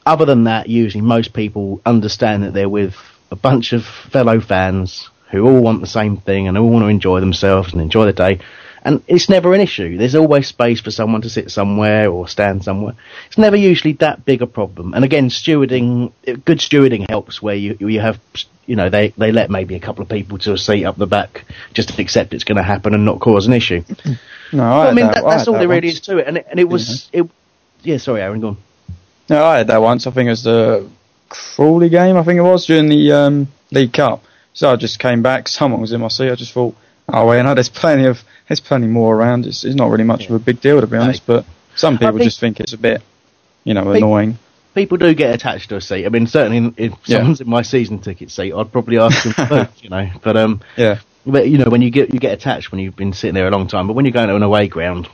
Other 0.06 0.24
than 0.24 0.44
that, 0.44 0.68
usually 0.68 1.02
most 1.02 1.32
people 1.32 1.80
understand 1.84 2.42
that 2.42 2.52
they're 2.52 2.68
with 2.68 2.96
a 3.30 3.36
bunch 3.36 3.72
of 3.72 3.84
fellow 3.84 4.40
fans 4.40 5.10
who 5.30 5.46
all 5.46 5.60
want 5.60 5.80
the 5.80 5.86
same 5.86 6.16
thing 6.16 6.48
and 6.48 6.58
all 6.58 6.70
want 6.70 6.82
to 6.82 6.88
enjoy 6.88 7.20
themselves 7.20 7.72
and 7.72 7.80
enjoy 7.80 8.06
the 8.06 8.12
day, 8.12 8.40
and 8.82 9.02
it's 9.06 9.28
never 9.28 9.52
an 9.52 9.60
issue. 9.60 9.98
There's 9.98 10.14
always 10.14 10.48
space 10.48 10.80
for 10.80 10.90
someone 10.90 11.22
to 11.22 11.30
sit 11.30 11.50
somewhere 11.50 12.10
or 12.10 12.26
stand 12.28 12.64
somewhere. 12.64 12.94
It's 13.26 13.38
never 13.38 13.56
usually 13.56 13.92
that 13.94 14.24
big 14.24 14.42
a 14.42 14.46
problem. 14.46 14.94
And 14.94 15.04
again, 15.04 15.28
stewarding, 15.28 16.12
good 16.44 16.58
stewarding 16.58 17.08
helps 17.08 17.42
where 17.42 17.54
you 17.54 17.76
you 17.78 18.00
have 18.00 18.18
you 18.66 18.76
know 18.76 18.88
they 18.88 19.08
they 19.18 19.32
let 19.32 19.50
maybe 19.50 19.74
a 19.74 19.80
couple 19.80 20.02
of 20.02 20.08
people 20.08 20.38
to 20.38 20.54
a 20.54 20.58
seat 20.58 20.84
up 20.84 20.96
the 20.96 21.06
back 21.06 21.44
just 21.74 21.90
to 21.90 22.02
accept 22.02 22.32
it's 22.32 22.44
going 22.44 22.56
to 22.56 22.62
happen 22.62 22.94
and 22.94 23.04
not 23.04 23.20
cause 23.20 23.46
an 23.46 23.52
issue. 23.52 23.82
No, 24.52 24.64
I, 24.64 24.88
I 24.88 24.94
mean 24.94 25.06
that, 25.06 25.14
that, 25.14 25.24
I 25.24 25.30
that's 25.30 25.42
had 25.42 25.48
all 25.48 25.52
that 25.54 25.58
there 25.60 25.68
really 25.68 25.88
is 25.88 26.00
to 26.00 26.18
it, 26.18 26.26
and 26.26 26.38
it, 26.38 26.46
and 26.50 26.58
it 26.58 26.68
was 26.68 27.08
mm-hmm. 27.12 27.26
it. 27.26 27.30
Yeah, 27.82 27.96
sorry, 27.98 28.22
Aaron, 28.22 28.40
go 28.40 28.48
on. 28.48 28.56
No, 29.30 29.44
I 29.44 29.58
had 29.58 29.68
that 29.68 29.80
once. 29.80 30.06
I 30.06 30.10
think 30.10 30.26
it 30.26 30.30
was 30.30 30.42
the 30.42 30.86
Crawley 31.30 31.88
game. 31.88 32.16
I 32.16 32.22
think 32.24 32.38
it 32.38 32.42
was 32.42 32.66
during 32.66 32.88
the 32.88 33.12
um, 33.12 33.48
League 33.70 33.92
Cup. 33.92 34.22
So 34.52 34.70
I 34.70 34.76
just 34.76 34.98
came 34.98 35.22
back. 35.22 35.46
Someone 35.48 35.80
was 35.80 35.92
in 35.92 36.00
my 36.00 36.08
seat. 36.08 36.30
I 36.30 36.34
just 36.34 36.52
thought, 36.52 36.74
oh 37.08 37.26
well, 37.26 37.36
you 37.36 37.42
know, 37.44 37.54
there's 37.54 37.68
plenty 37.68 38.04
of 38.06 38.22
there's 38.48 38.60
plenty 38.60 38.88
more 38.88 39.14
around. 39.16 39.46
It's, 39.46 39.64
it's 39.64 39.76
not 39.76 39.90
really 39.90 40.04
much 40.04 40.26
of 40.26 40.32
a 40.34 40.38
big 40.40 40.60
deal 40.60 40.80
to 40.80 40.86
be 40.86 40.96
honest. 40.96 41.24
But 41.26 41.44
some 41.76 41.96
people 41.96 42.14
think- 42.18 42.24
just 42.24 42.40
think 42.40 42.60
it's 42.60 42.72
a 42.72 42.78
bit, 42.78 43.02
you 43.64 43.72
know, 43.74 43.90
annoying. 43.92 44.38
People 44.74 44.98
do 44.98 45.14
get 45.14 45.34
attached 45.34 45.68
to 45.70 45.76
a 45.76 45.80
seat. 45.80 46.06
I 46.06 46.08
mean, 46.10 46.26
certainly 46.26 46.72
if 46.76 46.92
Yeah. 47.06 47.18
someone's 47.18 47.40
in 47.40 47.48
my 47.48 47.62
season 47.62 47.98
ticket 48.00 48.30
seat, 48.30 48.52
I'd 48.52 48.70
probably 48.70 48.98
ask 48.98 49.22
them 49.24 49.48
move, 49.50 49.68
you 49.82 49.90
know. 49.90 50.08
But 50.22 50.36
um, 50.36 50.60
Yeah. 50.76 50.98
but 51.24 51.48
you 51.48 51.58
know, 51.58 51.70
when 51.70 51.82
you 51.82 51.90
get 51.90 52.12
you 52.12 52.18
get 52.20 52.32
attached 52.32 52.72
when 52.72 52.80
you've 52.80 52.96
been 52.96 53.12
sitting 53.12 53.34
there 53.34 53.46
a 53.46 53.50
long 53.52 53.68
time. 53.68 53.86
But 53.86 53.92
when 53.94 54.04
you're 54.04 54.12
going 54.12 54.28
to 54.28 54.36
an 54.36 54.42
away 54.42 54.66
ground, 54.68 55.08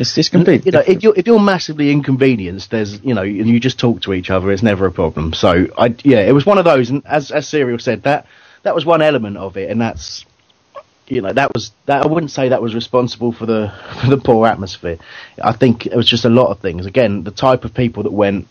It's 0.00 0.16
it's 0.16 0.28
completely 0.28 0.66
you 0.66 0.72
know, 0.72 0.84
if 0.86 1.02
you're 1.02 1.14
if 1.16 1.26
you're 1.26 1.38
massively 1.38 1.90
inconvenienced, 1.90 2.70
there's 2.70 3.02
you 3.04 3.14
know, 3.14 3.22
and 3.22 3.46
you 3.46 3.60
just 3.60 3.78
talk 3.78 4.02
to 4.02 4.12
each 4.12 4.30
other, 4.30 4.50
it's 4.50 4.62
never 4.62 4.86
a 4.86 4.92
problem. 4.92 5.34
So 5.34 5.66
I 5.76 5.94
yeah, 6.02 6.20
it 6.20 6.32
was 6.32 6.46
one 6.46 6.58
of 6.58 6.64
those, 6.64 6.90
and 6.90 7.06
as 7.06 7.30
as 7.30 7.46
Serial 7.46 7.78
said, 7.78 8.02
that 8.04 8.26
that 8.62 8.74
was 8.74 8.84
one 8.84 9.02
element 9.02 9.36
of 9.36 9.56
it, 9.56 9.70
and 9.70 9.80
that's 9.80 10.24
you 11.06 11.20
know 11.20 11.32
that 11.32 11.52
was 11.52 11.72
that 11.86 12.04
I 12.04 12.06
wouldn't 12.06 12.30
say 12.30 12.48
that 12.48 12.62
was 12.62 12.74
responsible 12.74 13.32
for 13.32 13.46
the 13.46 13.72
for 14.00 14.08
the 14.08 14.16
poor 14.16 14.46
atmosphere. 14.46 14.98
I 15.42 15.52
think 15.52 15.86
it 15.86 15.96
was 15.96 16.08
just 16.08 16.24
a 16.24 16.30
lot 16.30 16.50
of 16.50 16.60
things. 16.60 16.86
Again, 16.86 17.22
the 17.22 17.30
type 17.30 17.64
of 17.64 17.74
people 17.74 18.04
that 18.04 18.12
went 18.12 18.50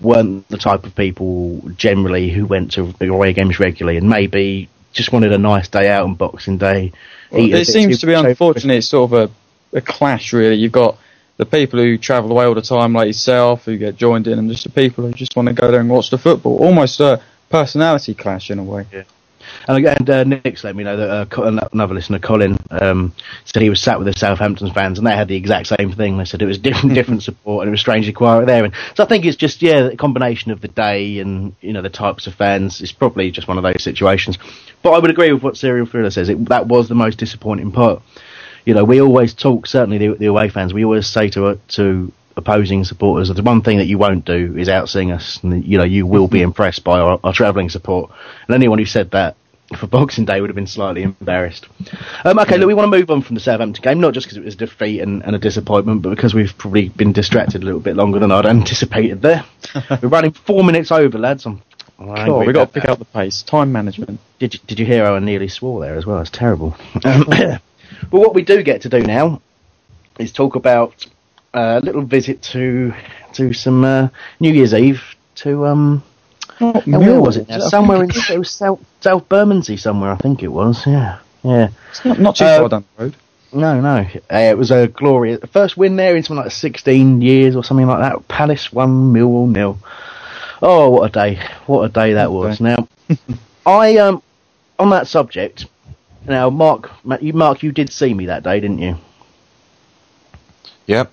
weren't 0.00 0.48
the 0.48 0.58
type 0.58 0.84
of 0.84 0.96
people 0.96 1.60
generally 1.76 2.28
who 2.30 2.46
went 2.46 2.72
to 2.72 2.92
the 2.98 3.08
away 3.08 3.32
games 3.32 3.60
regularly, 3.60 3.98
and 3.98 4.08
maybe 4.08 4.68
just 4.92 5.12
wanted 5.12 5.32
a 5.32 5.38
nice 5.38 5.68
day 5.68 5.90
out 5.90 6.04
on 6.04 6.14
Boxing 6.14 6.58
Day. 6.58 6.92
Well, 7.30 7.54
it 7.54 7.66
seems 7.66 7.98
to 8.00 8.06
be 8.06 8.12
unfortunate. 8.12 8.76
It's 8.76 8.88
sort 8.88 9.12
of 9.12 9.30
a, 9.30 9.32
a 9.72 9.80
clash, 9.80 10.32
really. 10.32 10.56
You've 10.56 10.72
got 10.72 10.98
the 11.36 11.46
people 11.46 11.80
who 11.80 11.98
travel 11.98 12.30
away 12.30 12.44
all 12.44 12.54
the 12.54 12.62
time, 12.62 12.92
like 12.92 13.06
yourself, 13.06 13.64
who 13.64 13.76
get 13.76 13.96
joined 13.96 14.26
in, 14.26 14.38
and 14.38 14.50
just 14.50 14.64
the 14.64 14.70
people 14.70 15.06
who 15.06 15.12
just 15.12 15.34
want 15.36 15.48
to 15.48 15.54
go 15.54 15.70
there 15.70 15.80
and 15.80 15.90
watch 15.90 16.10
the 16.10 16.18
football. 16.18 16.58
Almost 16.58 17.00
a 17.00 17.22
personality 17.50 18.14
clash 18.14 18.50
in 18.50 18.58
a 18.58 18.64
way. 18.64 18.86
And, 19.68 19.76
again, 19.76 20.08
uh, 20.08 20.24
Nick's 20.24 20.64
let 20.64 20.76
me 20.76 20.84
know 20.84 20.96
that 20.96 21.38
uh, 21.38 21.66
another 21.72 21.94
listener, 21.94 22.18
Colin, 22.18 22.58
um, 22.70 23.12
said 23.44 23.62
he 23.62 23.70
was 23.70 23.80
sat 23.80 23.98
with 23.98 24.06
the 24.06 24.18
Southampton 24.18 24.72
fans, 24.72 24.98
and 24.98 25.06
they 25.06 25.16
had 25.16 25.28
the 25.28 25.36
exact 25.36 25.66
same 25.66 25.92
thing. 25.92 26.16
They 26.16 26.24
said 26.24 26.42
it 26.42 26.46
was 26.46 26.58
different, 26.58 26.94
different 26.94 27.22
support, 27.22 27.62
and 27.62 27.68
it 27.68 27.72
was 27.72 27.80
strangely 27.80 28.12
quiet 28.12 28.46
there. 28.46 28.64
And 28.64 28.74
so 28.94 29.04
I 29.04 29.06
think 29.06 29.24
it's 29.24 29.36
just 29.36 29.62
yeah, 29.62 29.88
a 29.88 29.96
combination 29.96 30.52
of 30.52 30.60
the 30.60 30.68
day 30.68 31.18
and 31.18 31.54
you 31.60 31.72
know 31.72 31.82
the 31.82 31.90
types 31.90 32.26
of 32.26 32.34
fans. 32.34 32.80
It's 32.80 32.92
probably 32.92 33.30
just 33.30 33.48
one 33.48 33.58
of 33.58 33.64
those 33.64 33.82
situations. 33.82 34.38
But 34.82 34.92
I 34.92 34.98
would 34.98 35.10
agree 35.10 35.32
with 35.32 35.42
what 35.42 35.56
Serial 35.56 35.86
Thriller 35.86 36.10
says. 36.10 36.28
It, 36.28 36.44
that 36.46 36.66
was 36.66 36.88
the 36.88 36.94
most 36.94 37.18
disappointing 37.18 37.72
part. 37.72 38.02
You 38.64 38.74
know, 38.74 38.84
we 38.84 39.00
always 39.00 39.34
talk. 39.34 39.66
Certainly, 39.66 39.98
the, 39.98 40.14
the 40.14 40.26
away 40.26 40.48
fans. 40.48 40.72
We 40.72 40.84
always 40.84 41.06
say 41.06 41.28
to 41.30 41.46
uh, 41.46 41.56
to 41.68 42.12
opposing 42.36 42.84
supporters 42.84 43.28
that 43.28 43.34
the 43.34 43.42
one 43.42 43.62
thing 43.62 43.78
that 43.78 43.86
you 43.86 43.98
won't 43.98 44.24
do 44.24 44.56
is 44.56 44.68
outsing 44.68 45.14
us. 45.14 45.38
And, 45.42 45.64
you 45.64 45.78
know, 45.78 45.84
you 45.84 46.06
will 46.06 46.28
be 46.28 46.42
impressed 46.42 46.84
by 46.84 46.98
our, 46.98 47.20
our 47.22 47.32
travelling 47.32 47.68
support. 47.68 48.10
And 48.46 48.54
anyone 48.54 48.78
who 48.78 48.86
said 48.86 49.10
that 49.10 49.36
for 49.76 49.86
Boxing 49.86 50.24
Day 50.24 50.40
would 50.40 50.50
have 50.50 50.54
been 50.56 50.66
slightly 50.66 51.02
embarrassed. 51.02 51.66
Um, 52.24 52.38
okay, 52.38 52.58
look, 52.58 52.68
we 52.68 52.74
want 52.74 52.90
to 52.90 52.98
move 52.98 53.10
on 53.10 53.22
from 53.22 53.34
the 53.34 53.40
Southampton 53.40 53.82
game, 53.82 54.00
not 54.00 54.14
just 54.14 54.26
because 54.26 54.36
it 54.36 54.44
was 54.44 54.54
a 54.54 54.58
defeat 54.58 55.00
and, 55.00 55.22
and 55.24 55.34
a 55.36 55.38
disappointment, 55.38 56.02
but 56.02 56.10
because 56.10 56.34
we've 56.34 56.56
probably 56.56 56.88
been 56.90 57.12
distracted 57.12 57.62
a 57.62 57.64
little 57.64 57.80
bit 57.80 57.96
longer 57.96 58.18
than 58.18 58.32
I'd 58.32 58.46
anticipated 58.46 59.22
there. 59.22 59.44
We're 60.02 60.08
running 60.08 60.32
four 60.32 60.64
minutes 60.64 60.90
over, 60.90 61.18
lads. 61.18 61.46
I'm, 61.46 61.62
Sure, 61.98 62.44
we've 62.44 62.52
got 62.52 62.66
to 62.66 62.72
pick 62.72 62.82
that. 62.82 62.92
up 62.92 62.98
the 62.98 63.04
pace. 63.04 63.42
Time 63.42 63.70
management. 63.70 64.18
Did 64.40 64.54
you, 64.54 64.60
did 64.66 64.80
you 64.80 64.86
hear 64.86 65.04
how 65.04 65.14
I 65.14 65.20
nearly 65.20 65.46
swore 65.46 65.80
there 65.80 65.94
as 65.94 66.04
well? 66.04 66.20
It's 66.20 66.30
terrible. 66.30 66.76
Um, 67.04 67.26
but 68.10 68.20
what 68.20 68.34
we 68.34 68.42
do 68.42 68.62
get 68.62 68.82
to 68.82 68.88
do 68.88 69.00
now 69.00 69.40
is 70.18 70.32
talk 70.32 70.54
about 70.56 71.06
a 71.54 71.80
little 71.80 72.02
visit 72.02 72.42
to 72.42 72.92
to 73.34 73.52
some 73.52 73.84
uh, 73.84 74.08
New 74.40 74.52
Year's 74.52 74.74
Eve 74.74 75.02
to 75.36 75.66
um. 75.66 76.02
where 76.58 77.20
was 77.20 77.36
it? 77.36 77.48
now? 77.48 77.58
Somewhere 77.60 78.02
in 78.04 78.10
it 78.30 78.38
was 78.38 78.50
South 78.50 78.80
South 79.00 79.28
Bermondsey 79.28 79.76
somewhere, 79.76 80.10
I 80.12 80.16
think 80.16 80.42
it 80.42 80.48
was. 80.48 80.86
Yeah, 80.86 81.18
yeah. 81.42 81.68
It's 81.90 82.04
not, 82.04 82.18
not 82.20 82.36
too 82.36 82.44
Uh, 82.44 82.58
far 82.60 82.68
down 82.68 82.84
the 82.96 83.04
road. 83.04 83.16
No, 83.54 83.80
no. 83.82 84.06
Uh, 84.32 84.36
it 84.38 84.56
was 84.56 84.70
a 84.70 84.88
glorious 84.88 85.40
first 85.50 85.76
win 85.76 85.96
there 85.96 86.16
in 86.16 86.22
something 86.22 86.42
like 86.42 86.52
16 86.52 87.20
years 87.20 87.54
or 87.54 87.62
something 87.62 87.86
like 87.86 88.00
that. 88.00 88.26
Palace 88.26 88.72
one, 88.72 89.12
Millwall 89.12 89.46
nil. 89.50 89.78
Oh, 90.62 90.88
what 90.90 91.10
a 91.10 91.12
day! 91.12 91.42
What 91.66 91.82
a 91.82 91.88
day 91.88 92.14
that 92.14 92.32
was. 92.32 92.60
Now, 92.60 92.88
I 93.66 93.96
um 93.98 94.22
on 94.78 94.90
that 94.90 95.06
subject. 95.06 95.66
Now, 96.26 96.50
Mark, 96.50 96.90
you 97.20 97.32
Mark, 97.32 97.62
you 97.62 97.72
did 97.72 97.90
see 97.92 98.14
me 98.14 98.26
that 98.26 98.42
day, 98.42 98.60
didn't 98.60 98.78
you? 98.78 98.96
Yep. 100.86 101.10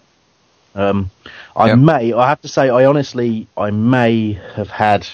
Um, 0.75 1.09
I 1.55 1.73
may, 1.75 2.13
I 2.13 2.29
have 2.29 2.41
to 2.41 2.47
say, 2.47 2.69
I 2.69 2.85
honestly, 2.85 3.47
I 3.57 3.71
may 3.71 4.33
have 4.55 4.69
had 4.69 5.07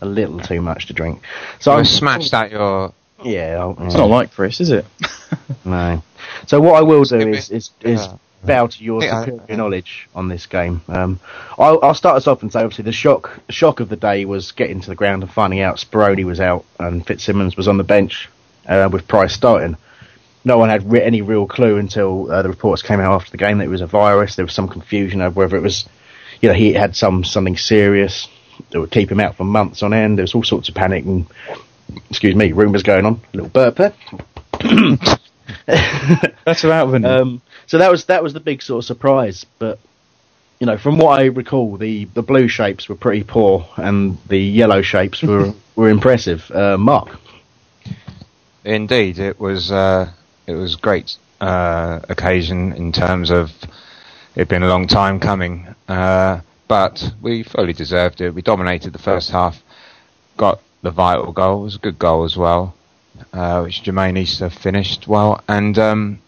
a 0.00 0.06
little 0.06 0.40
too 0.40 0.60
much 0.60 0.86
to 0.86 0.92
drink. 0.92 1.20
So 1.60 1.72
So 1.72 1.78
I 1.78 1.82
smashed 1.82 2.32
out 2.34 2.50
your. 2.50 2.92
Yeah, 3.24 3.56
I'll- 3.58 3.76
It's 3.84 3.94
yeah. 3.94 4.00
not 4.00 4.10
like 4.10 4.32
Chris, 4.32 4.60
is 4.60 4.70
it? 4.70 4.86
No. 5.64 6.02
So 6.46 6.60
what 6.60 6.76
I 6.76 6.82
will 6.82 7.04
do 7.04 7.16
is 7.18 7.50
is, 7.50 7.70
is 7.82 8.00
Yeah. 8.06 8.12
bow 8.44 8.66
to 8.68 8.84
your 8.84 9.02
Yeah, 9.02 9.24
superior 9.24 9.56
knowledge 9.56 10.08
on 10.14 10.28
this 10.28 10.46
game. 10.46 10.80
Um, 10.88 11.20
I'll, 11.58 11.78
I'll 11.82 11.94
start 11.94 12.16
us 12.16 12.26
off 12.26 12.42
and 12.42 12.50
say 12.52 12.60
obviously 12.60 12.84
the 12.84 12.92
shock 12.92 13.38
shock 13.50 13.80
of 13.80 13.88
the 13.90 13.96
day 13.96 14.24
was 14.24 14.52
getting 14.52 14.80
to 14.80 14.88
the 14.88 14.94
ground 14.94 15.22
and 15.22 15.30
finding 15.32 15.60
out 15.60 15.76
Speroni 15.76 16.24
was 16.24 16.40
out 16.40 16.64
and 16.78 17.06
Fitzsimmons 17.06 17.56
was 17.56 17.68
on 17.68 17.76
the 17.76 17.84
bench 17.84 18.28
uh, 18.68 18.88
with 18.92 19.08
Price 19.08 19.34
starting. 19.34 19.76
No 20.44 20.58
one 20.58 20.68
had 20.68 20.90
re- 20.90 21.02
any 21.02 21.22
real 21.22 21.46
clue 21.46 21.78
until 21.78 22.30
uh, 22.30 22.42
the 22.42 22.48
reports 22.48 22.82
came 22.82 23.00
out 23.00 23.12
after 23.12 23.30
the 23.30 23.36
game 23.36 23.58
that 23.58 23.64
it 23.64 23.68
was 23.68 23.80
a 23.80 23.86
virus. 23.86 24.36
There 24.36 24.44
was 24.44 24.54
some 24.54 24.68
confusion 24.68 25.20
over 25.20 25.40
whether 25.40 25.56
it 25.56 25.62
was, 25.62 25.88
you 26.40 26.48
know, 26.48 26.54
he 26.54 26.72
had 26.72 26.94
some 26.94 27.24
something 27.24 27.56
serious 27.56 28.28
that 28.70 28.80
would 28.80 28.90
keep 28.90 29.10
him 29.10 29.20
out 29.20 29.36
for 29.36 29.44
months 29.44 29.82
on 29.82 29.92
end. 29.92 30.18
There 30.18 30.22
was 30.22 30.34
all 30.34 30.44
sorts 30.44 30.68
of 30.68 30.74
panic 30.74 31.04
and, 31.04 31.26
excuse 32.10 32.34
me, 32.34 32.52
rumours 32.52 32.82
going 32.82 33.06
on. 33.06 33.20
A 33.34 33.36
little 33.36 33.50
burp 33.50 33.76
there. 33.76 33.94
That's 35.66 36.64
about 36.64 36.90
than 36.90 37.04
Um, 37.04 37.42
so 37.66 37.78
that 37.78 37.90
was 37.90 38.06
that 38.06 38.22
was 38.22 38.32
the 38.32 38.40
big 38.40 38.62
sort 38.62 38.82
of 38.82 38.86
surprise. 38.86 39.44
But 39.58 39.78
you 40.60 40.66
know, 40.66 40.76
from 40.76 40.98
what 40.98 41.20
I 41.20 41.26
recall, 41.26 41.76
the, 41.76 42.04
the 42.06 42.22
blue 42.22 42.48
shapes 42.48 42.88
were 42.88 42.96
pretty 42.96 43.22
poor, 43.22 43.68
and 43.76 44.18
the 44.28 44.38
yellow 44.38 44.82
shapes 44.82 45.22
were 45.22 45.52
were 45.76 45.88
impressive. 45.88 46.50
Uh, 46.50 46.76
Mark, 46.76 47.18
Indeed, 48.64 49.18
it 49.18 49.38
was 49.38 49.70
uh, 49.70 50.10
it 50.46 50.54
was 50.54 50.76
great 50.76 51.16
uh, 51.40 52.00
occasion 52.08 52.72
in 52.72 52.92
terms 52.92 53.30
of 53.30 53.50
it 54.34 54.48
being 54.48 54.62
a 54.62 54.68
long 54.68 54.86
time 54.86 55.20
coming, 55.20 55.66
uh, 55.88 56.40
but 56.66 57.12
we 57.22 57.42
fully 57.42 57.72
deserved 57.72 58.20
it. 58.20 58.34
We 58.34 58.42
dominated 58.42 58.92
the 58.92 58.98
first 58.98 59.30
half, 59.30 59.62
got 60.36 60.60
the 60.82 60.90
vital 60.90 61.32
goal. 61.32 61.60
It 61.60 61.64
was 61.64 61.76
a 61.76 61.80
good 61.80 61.98
goal 61.98 62.24
as 62.24 62.36
well, 62.36 62.74
uh, 63.32 63.62
which 63.62 63.82
Jermaine 63.84 64.18
Easter 64.18 64.50
finished 64.50 65.06
well, 65.06 65.42
and 65.48 65.78
um, 65.78 66.18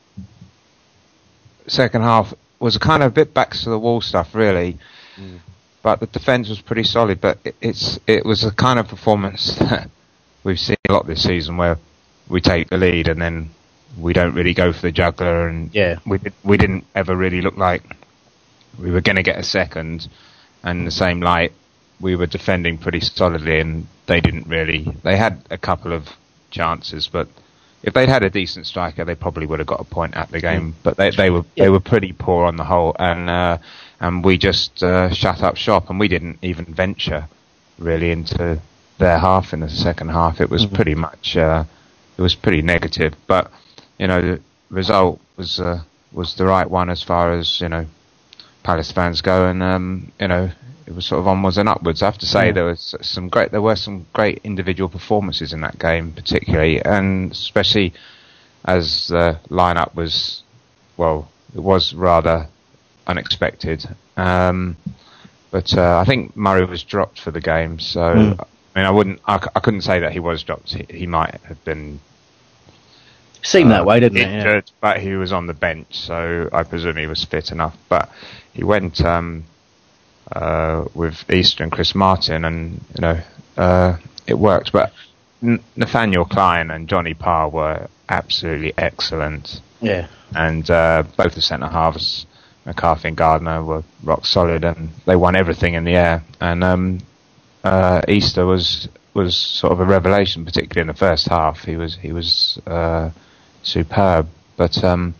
second 1.66 2.02
half 2.02 2.32
was 2.58 2.76
a 2.76 2.80
kind 2.80 3.02
of 3.02 3.12
a 3.12 3.14
bit 3.14 3.34
back 3.34 3.52
to 3.52 3.70
the 3.70 3.78
wall 3.78 4.00
stuff, 4.00 4.34
really. 4.34 4.78
But 5.82 6.00
the 6.00 6.06
defence 6.06 6.48
was 6.48 6.60
pretty 6.60 6.84
solid. 6.84 7.20
But 7.20 7.38
it, 7.44 7.56
it's 7.60 7.98
it 8.06 8.24
was 8.24 8.44
a 8.44 8.50
kind 8.52 8.78
of 8.78 8.88
performance 8.88 9.54
that 9.58 9.90
we've 10.44 10.60
seen 10.60 10.76
a 10.88 10.92
lot 10.92 11.06
this 11.06 11.22
season, 11.22 11.56
where 11.56 11.78
we 12.30 12.40
take 12.40 12.68
the 12.70 12.76
lead 12.78 13.08
and 13.08 13.20
then 13.20 13.50
we 13.98 14.12
don't 14.12 14.34
really 14.34 14.54
go 14.54 14.72
for 14.72 14.80
the 14.82 14.92
juggler, 14.92 15.48
and 15.48 15.70
Yeah. 15.74 15.96
we 16.06 16.18
we 16.44 16.56
didn't 16.56 16.84
ever 16.94 17.14
really 17.16 17.42
look 17.42 17.56
like 17.56 17.82
we 18.78 18.90
were 18.90 19.00
going 19.00 19.16
to 19.16 19.22
get 19.22 19.36
a 19.38 19.42
second. 19.42 20.08
And 20.62 20.86
the 20.86 20.90
same 20.92 21.20
light, 21.20 21.52
we 22.00 22.14
were 22.16 22.26
defending 22.26 22.78
pretty 22.78 23.00
solidly, 23.00 23.60
and 23.60 23.86
they 24.06 24.20
didn't 24.20 24.46
really. 24.46 24.82
They 25.02 25.16
had 25.16 25.42
a 25.50 25.56
couple 25.58 25.92
of 25.92 26.08
chances, 26.50 27.08
but 27.08 27.28
if 27.82 27.94
they'd 27.94 28.08
had 28.10 28.22
a 28.22 28.30
decent 28.30 28.66
striker, 28.66 29.04
they 29.04 29.14
probably 29.14 29.46
would 29.46 29.58
have 29.58 29.66
got 29.66 29.80
a 29.80 29.84
point 29.84 30.14
at 30.14 30.30
the 30.30 30.40
game. 30.40 30.74
But 30.82 30.96
they 30.98 31.10
they 31.10 31.30
were 31.30 31.44
Yeah. 31.56 31.64
they 31.64 31.70
were 31.70 31.80
pretty 31.80 32.12
poor 32.12 32.44
on 32.46 32.56
the 32.56 32.64
whole, 32.64 32.94
and 32.98 33.28
uh, 33.30 33.58
and 34.00 34.22
we 34.24 34.36
just 34.38 34.82
uh, 34.82 35.10
shut 35.12 35.42
up 35.42 35.56
shop, 35.56 35.90
and 35.90 35.98
we 35.98 36.08
didn't 36.08 36.38
even 36.42 36.66
venture 36.66 37.26
really 37.78 38.10
into 38.12 38.60
their 38.98 39.18
half 39.18 39.52
in 39.54 39.60
the 39.60 39.68
second 39.70 40.10
half. 40.10 40.40
It 40.40 40.50
was 40.50 40.66
pretty 40.66 40.94
much 40.94 41.36
uh, 41.38 41.64
it 42.20 42.22
was 42.22 42.34
pretty 42.34 42.60
negative, 42.60 43.14
but 43.26 43.50
you 43.98 44.06
know 44.06 44.20
the 44.20 44.40
result 44.68 45.18
was 45.38 45.58
uh, 45.58 45.80
was 46.12 46.34
the 46.34 46.44
right 46.44 46.68
one 46.70 46.90
as 46.90 47.02
far 47.02 47.32
as 47.32 47.60
you 47.62 47.68
know 47.70 47.86
Palace 48.62 48.92
fans 48.92 49.22
go, 49.22 49.46
and 49.46 49.62
um, 49.62 50.12
you 50.20 50.28
know 50.28 50.50
it 50.86 50.94
was 50.94 51.06
sort 51.06 51.20
of 51.20 51.26
onwards 51.28 51.56
and 51.56 51.66
upwards. 51.66 52.02
I 52.02 52.06
have 52.06 52.18
to 52.18 52.26
say 52.26 52.46
Yeah. 52.48 52.52
there 52.52 52.64
was 52.66 52.94
some 53.00 53.30
great 53.30 53.52
there 53.52 53.62
were 53.62 53.74
some 53.76 54.04
great 54.12 54.40
individual 54.44 54.90
performances 54.90 55.54
in 55.54 55.62
that 55.62 55.78
game, 55.78 56.12
particularly, 56.12 56.84
and 56.84 57.32
especially 57.32 57.94
as 58.66 59.06
the 59.08 59.38
lineup 59.48 59.94
was, 59.94 60.42
well, 60.98 61.30
it 61.54 61.60
was 61.60 61.94
rather 61.94 62.48
unexpected. 63.06 63.86
Um, 64.18 64.76
but 65.50 65.72
uh, 65.74 65.98
I 65.98 66.04
think 66.04 66.36
Murray 66.36 66.66
was 66.66 66.82
dropped 66.82 67.18
for 67.18 67.30
the 67.30 67.40
game, 67.40 67.78
so 67.80 68.00
Mm. 68.00 68.46
I 68.76 68.78
mean, 68.78 68.86
I 68.86 68.90
wouldn't, 68.90 69.20
I, 69.26 69.34
I 69.56 69.60
couldn't 69.60 69.80
say 69.80 69.98
that 70.00 70.12
he 70.12 70.20
was 70.20 70.44
dropped. 70.44 70.72
He, 70.74 70.86
he 71.00 71.06
might 71.06 71.40
have 71.48 71.64
been 71.64 71.98
Seemed 73.42 73.70
that 73.70 73.82
uh, 73.82 73.84
way, 73.84 74.00
didn't 74.00 74.18
it? 74.18 74.44
Yeah. 74.44 74.60
but 74.80 75.00
he 75.00 75.14
was 75.14 75.32
on 75.32 75.46
the 75.46 75.54
bench, 75.54 75.86
so 75.98 76.48
I 76.52 76.62
presume 76.62 76.96
he 76.96 77.06
was 77.06 77.24
fit 77.24 77.50
enough. 77.50 77.76
But 77.88 78.10
he 78.52 78.62
went 78.64 79.00
um, 79.02 79.44
uh, 80.30 80.84
with 80.94 81.28
Easter 81.30 81.62
and 81.62 81.72
Chris 81.72 81.94
Martin, 81.94 82.44
and 82.44 82.80
you 82.94 83.00
know 83.00 83.20
uh, 83.56 83.96
it 84.26 84.34
worked. 84.38 84.72
But 84.72 84.92
N- 85.42 85.62
Nathaniel 85.76 86.24
Klein 86.24 86.70
and 86.70 86.88
Johnny 86.88 87.14
Parr 87.14 87.48
were 87.48 87.88
absolutely 88.08 88.74
excellent, 88.76 89.60
Yeah. 89.80 90.08
and 90.34 90.68
uh, 90.70 91.04
both 91.16 91.34
the 91.34 91.40
centre 91.42 91.68
halves, 91.68 92.26
McCarthy 92.66 93.08
and 93.08 93.16
Gardner, 93.16 93.64
were 93.64 93.82
rock 94.02 94.26
solid, 94.26 94.64
and 94.64 94.90
they 95.06 95.16
won 95.16 95.34
everything 95.34 95.74
in 95.74 95.84
the 95.84 95.94
air. 95.94 96.22
And 96.40 96.62
um, 96.62 96.98
uh, 97.64 98.02
Easter 98.08 98.44
was 98.44 98.88
was 99.14 99.34
sort 99.34 99.72
of 99.72 99.80
a 99.80 99.84
revelation, 99.84 100.44
particularly 100.44 100.82
in 100.82 100.86
the 100.94 100.98
first 100.98 101.26
half. 101.28 101.64
He 101.64 101.76
was 101.76 101.96
he 101.96 102.12
was 102.12 102.60
uh, 102.66 103.10
superb, 103.62 104.28
but 104.56 104.82
um, 104.84 105.14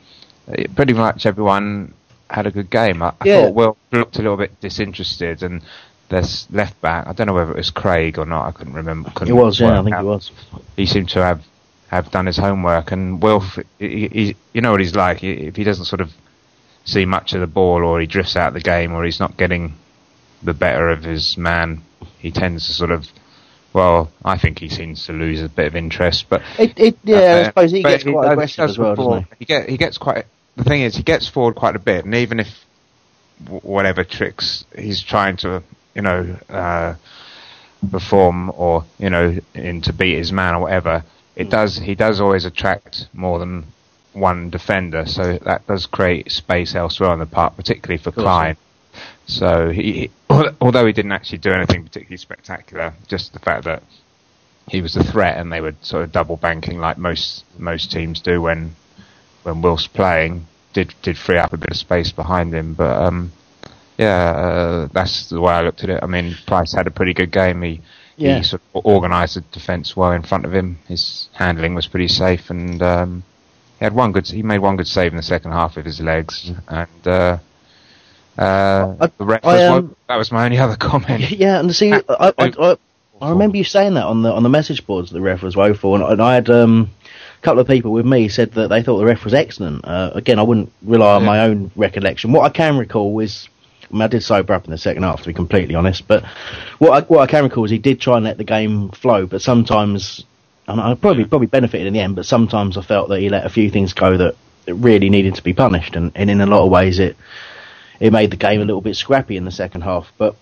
pretty 0.75 0.93
much 0.93 1.27
everyone 1.27 1.95
had 2.29 2.47
a 2.47 2.51
good 2.51 2.71
game. 2.71 3.03
I, 3.03 3.09
I 3.21 3.25
Yeah. 3.25 3.41
thought 3.47 3.55
Will 3.55 3.77
looked 3.93 4.17
a 4.17 4.23
little 4.23 4.37
bit 4.37 4.59
disinterested, 4.61 5.43
and 5.43 5.63
this 6.09 6.47
left 6.51 6.81
back. 6.81 7.07
I 7.07 7.13
don't 7.13 7.27
know 7.27 7.35
whether 7.35 7.53
it 7.53 7.57
was 7.57 7.71
Craig 7.71 8.19
or 8.19 8.27
not. 8.27 8.47
I 8.49 8.53
couldn't 8.53 8.73
remember. 8.75 9.11
Couldn't 9.15 9.35
It 9.37 9.41
was, 9.41 9.61
yeah, 9.61 9.81
I 9.81 9.83
think 9.85 9.95
out. 9.95 10.03
it 10.05 10.07
was. 10.09 10.31
He 10.77 10.87
seemed 10.87 11.09
to 11.11 11.23
have 11.23 11.43
have 11.89 12.11
done 12.13 12.27
his 12.27 12.37
homework, 12.37 12.93
and 12.93 13.21
Wilf, 13.21 13.59
he, 13.81 14.07
he, 14.09 14.37
you 14.53 14.61
know 14.61 14.71
what 14.71 14.81
he's 14.81 14.95
like. 14.95 15.19
He- 15.19 15.33
If 15.49 15.57
he 15.57 15.65
doesn't 15.65 15.87
sort 15.87 16.01
of 16.01 16.13
see 16.85 17.05
much 17.05 17.33
of 17.33 17.41
the 17.41 17.49
ball, 17.49 17.85
or 17.85 18.01
he 18.01 18.07
drifts 18.07 18.37
out 18.37 18.49
of 18.49 18.55
the 18.55 18.61
game, 18.61 18.93
or 18.93 19.05
he's 19.05 19.19
not 19.19 19.37
getting 19.37 19.75
the 20.43 20.55
better 20.55 20.89
of 20.89 21.03
his 21.03 21.37
man, 21.37 21.83
he 22.19 22.31
tends 22.31 22.67
to 22.69 22.73
sort 22.73 22.91
of. 22.93 23.07
Well, 23.73 24.11
I 24.25 24.37
think 24.37 24.59
he 24.59 24.69
seems 24.69 25.07
to 25.07 25.13
lose 25.13 25.41
a 25.43 25.49
bit 25.49 25.67
of 25.69 25.77
interest, 25.77 26.27
but 26.29 26.43
It, 26.59 26.79
it, 26.79 26.99
yeah, 27.05 27.17
I 27.19 27.41
uh, 27.41 27.45
suppose 27.47 27.71
he 27.71 27.83
gets 27.83 28.03
quite 28.05 28.23
does- 28.23 28.33
aggressive 28.33 28.57
does 28.57 28.71
as 28.73 28.79
well, 28.79 28.95
doesn't 28.97 29.27
He 29.39 29.45
get 29.45 29.69
he 29.69 29.77
gets 29.77 29.97
quite. 29.99 30.25
The 30.57 30.65
thing 30.65 30.83
is, 30.83 30.97
he 30.97 31.03
gets 31.05 31.29
forward 31.29 31.55
quite 31.55 31.77
a 31.77 31.79
bit, 31.79 32.05
and 32.05 32.15
even 32.15 32.41
if 32.41 32.49
whatever 33.49 34.03
tricks 34.05 34.65
he's 34.77 35.01
trying 35.03 35.37
to, 35.39 35.63
you 35.95 36.03
know, 36.03 36.37
uh, 36.49 36.95
perform 37.91 38.51
or 38.57 38.85
you 38.99 39.09
know, 39.11 39.37
in 39.55 39.81
to 39.83 39.93
beat 39.93 40.17
his 40.19 40.33
man 40.33 40.55
or 40.57 40.61
whatever, 40.63 41.05
it 41.37 41.47
Mm. 41.47 41.51
does. 41.51 41.77
He 41.79 41.95
does 41.95 42.21
always 42.21 42.45
attract 42.45 43.07
more 43.15 43.39
than 43.39 43.67
one 44.13 44.51
defender, 44.51 45.07
so 45.07 45.39
that 45.45 45.67
does 45.69 45.87
create 45.87 46.33
space 46.33 46.75
elsewhere 46.75 47.11
on 47.11 47.21
the 47.21 47.27
park, 47.27 47.57
particularly 47.57 48.03
for 48.03 48.11
Klein. 48.11 48.57
So 49.27 49.71
he, 49.71 50.11
although 50.61 50.87
he 50.87 50.93
didn't 50.93 51.13
actually 51.13 51.39
do 51.39 51.53
anything 51.53 51.85
particularly 51.85 52.17
spectacular, 52.17 52.95
just 53.09 53.33
the 53.33 53.39
fact 53.39 53.65
that 53.65 53.83
he 54.69 54.83
was 54.83 54.97
a 54.97 55.05
threat 55.05 55.39
and 55.39 55.53
they 55.53 55.61
were 55.61 55.75
sort 55.83 56.05
of 56.05 56.13
double 56.13 56.37
banking 56.37 56.79
like 56.79 56.97
most 56.97 57.45
most 57.59 57.91
teams 57.91 58.21
do 58.21 58.41
when 58.41 58.75
when 59.43 59.63
Wilf's 59.63 59.87
playing 59.87 60.47
did 60.73 60.95
did 61.03 61.19
free 61.19 61.39
up 61.39 61.53
a 61.53 61.57
bit 61.57 61.71
of 61.71 61.77
space 61.77 62.13
behind 62.13 62.55
him. 62.55 62.75
But 62.75 63.03
um, 63.03 63.33
yeah, 63.99 64.31
uh, 64.31 64.89
that's 64.93 65.29
the 65.29 65.41
way 65.41 65.53
I 65.53 65.63
looked 65.63 65.85
at 65.85 65.91
it. 65.91 66.01
I 66.03 66.07
mean, 66.07 66.37
Price 66.47 66.73
had 66.73 66.87
a 66.87 66.91
pretty 66.91 67.15
good 67.15 67.31
game. 67.31 67.63
He 67.63 67.81
Yeah. 68.17 68.39
he 68.39 68.43
sort 68.43 68.63
of 68.75 68.85
organised 68.85 69.35
the 69.35 69.41
defence 69.53 69.97
well 69.97 70.13
in 70.13 70.23
front 70.23 70.45
of 70.45 70.55
him. 70.55 70.79
His 70.89 71.29
handling 71.35 71.75
was 71.75 71.87
pretty 71.87 72.09
safe, 72.09 72.51
and 72.51 72.83
um, 72.83 73.23
he 73.79 73.85
had 73.85 73.95
one 73.95 74.13
good. 74.13 74.27
He 74.29 74.43
made 74.43 74.59
one 74.59 74.77
good 74.77 74.89
save 74.89 75.13
in 75.13 75.17
the 75.17 75.23
second 75.23 75.53
half 75.53 75.77
with 75.77 75.87
his 75.87 76.01
legs, 76.01 76.51
and. 76.69 77.07
Uh, 77.07 77.39
uh, 78.41 79.09
the 79.19 79.25
ref 79.25 79.45
I, 79.45 79.65
um, 79.67 79.73
one- 79.73 79.97
that 80.09 80.17
was 80.17 80.33
my 80.33 80.45
only 80.47 80.59
other 80.59 80.77
comment. 80.89 81.31
Yeah, 81.31 81.61
and 81.61 81.75
see, 81.75 81.93
I, 81.93 82.03
I, 82.09 82.33
I, 82.39 82.77
I 83.21 83.31
remember 83.31 83.59
you 83.59 83.65
saying 83.65 83.95
that 83.95 84.05
on 84.05 84.23
the 84.23 84.33
on 84.33 84.43
the 84.43 84.49
message 84.49 84.87
boards. 84.87 85.11
that 85.11 85.15
The 85.15 85.21
ref 85.21 85.43
was 85.43 85.57
woeful, 85.57 85.95
and, 85.95 86.03
and 86.05 86.23
I 86.23 86.35
had 86.35 86.49
um, 86.49 86.91
a 87.39 87.43
couple 87.43 87.61
of 87.61 87.67
people 87.67 87.93
with 87.93 88.07
me 88.07 88.29
said 88.29 88.53
that 88.53 88.69
they 88.69 88.83
thought 88.83 88.99
the 88.99 89.05
ref 89.05 89.25
was 89.25 89.35
excellent. 89.35 89.85
Uh, 89.85 90.13
again, 90.15 90.39
I 90.39 90.43
wouldn't 90.43 90.73
rely 90.83 91.17
on 91.17 91.25
my 91.25 91.41
own 91.41 91.71
recollection. 91.77 92.33
What 92.33 92.45
I 92.45 92.49
can 92.49 92.79
recall 92.79 93.19
is, 93.21 93.49
I, 93.91 93.93
mean, 93.93 94.03
I 94.03 94.07
did 94.07 94.23
sober 94.23 94.55
up 94.55 94.65
in 94.65 94.71
the 94.71 94.79
second 94.79 95.03
half, 95.03 95.21
to 95.21 95.27
be 95.27 95.35
completely 95.35 95.75
honest. 95.75 96.09
But 96.09 96.25
what 96.79 96.91
I, 96.93 97.07
what 97.07 97.21
I 97.21 97.27
can 97.27 97.45
recall 97.45 97.65
is 97.67 97.71
he 97.71 97.79
did 97.79 98.01
try 98.01 98.17
and 98.17 98.25
let 98.25 98.39
the 98.39 98.45
game 98.45 98.89
flow, 98.89 99.27
but 99.27 99.43
sometimes, 99.43 100.25
and 100.67 100.81
I 100.81 100.95
probably 100.95 101.27
probably 101.27 101.47
benefited 101.49 101.87
in 101.87 101.93
the 101.93 102.01
end. 102.01 102.17
But 102.17 102.25
sometimes 102.25 102.79
I 102.79 102.83
felt 102.83 103.11
that 103.11 103.21
he 103.21 103.29
let 103.29 103.45
a 103.45 103.51
few 103.51 103.71
things 103.71 103.93
go 103.93 104.17
that 104.17 104.35
really 104.67 105.11
needed 105.11 105.35
to 105.35 105.43
be 105.43 105.53
punished, 105.53 105.95
and, 105.95 106.11
and 106.15 106.31
in 106.31 106.41
a 106.41 106.47
lot 106.47 106.65
of 106.65 106.71
ways 106.71 106.99
it 106.99 107.17
it 108.01 108.13
made 108.13 108.31
the 108.31 108.37
game 108.37 108.61
a 108.61 108.65
little 108.65 108.81
bit 108.81 108.97
scrappy 108.97 109.37
in 109.37 109.45
the 109.45 109.51
second 109.53 109.83
half. 109.83 110.13
But 110.19 110.35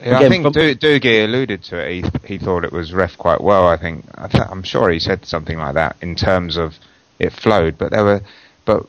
Yeah, 0.00 0.18
I 0.20 0.28
think 0.28 0.44
from- 0.44 0.52
Do- 0.52 0.74
Doogie 0.74 1.24
alluded 1.24 1.62
to 1.64 1.76
it. 1.78 2.04
He 2.24 2.34
he 2.34 2.38
thought 2.38 2.64
it 2.64 2.72
was 2.72 2.92
ref 2.92 3.16
quite 3.18 3.40
well. 3.40 3.66
I 3.66 3.76
think 3.76 4.04
I 4.14 4.28
th- 4.28 4.44
I'm 4.48 4.62
sure 4.62 4.90
he 4.90 4.98
said 4.98 5.24
something 5.26 5.58
like 5.58 5.74
that 5.74 5.96
in 6.00 6.14
terms 6.14 6.56
of 6.56 6.78
it 7.18 7.32
flowed, 7.32 7.76
but 7.78 7.90
there 7.90 8.04
were 8.04 8.20
but, 8.64 8.86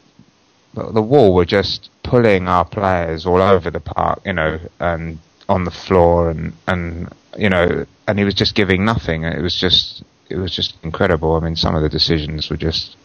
but 0.73 0.93
the 0.93 1.01
wall 1.01 1.33
were 1.33 1.45
just 1.45 1.89
pulling 2.03 2.47
our 2.47 2.65
players 2.65 3.25
all 3.25 3.41
over 3.41 3.69
the 3.71 3.79
park, 3.79 4.21
you 4.25 4.33
know, 4.33 4.60
and 4.79 5.19
on 5.49 5.63
the 5.63 5.71
floor 5.71 6.29
and 6.29 6.53
and 6.67 7.10
you 7.38 7.49
know, 7.49 7.86
and 8.07 8.19
he 8.19 8.25
was 8.25 8.33
just 8.33 8.53
giving 8.55 8.83
nothing. 8.83 9.23
It 9.23 9.41
was 9.41 9.55
just 9.55 10.03
it 10.29 10.36
was 10.38 10.53
just 10.53 10.75
incredible. 10.83 11.36
I 11.36 11.39
mean, 11.39 11.55
some 11.55 11.75
of 11.75 11.81
the 11.83 11.89
decisions 11.89 12.49
were 12.49 12.57
just 12.57 12.95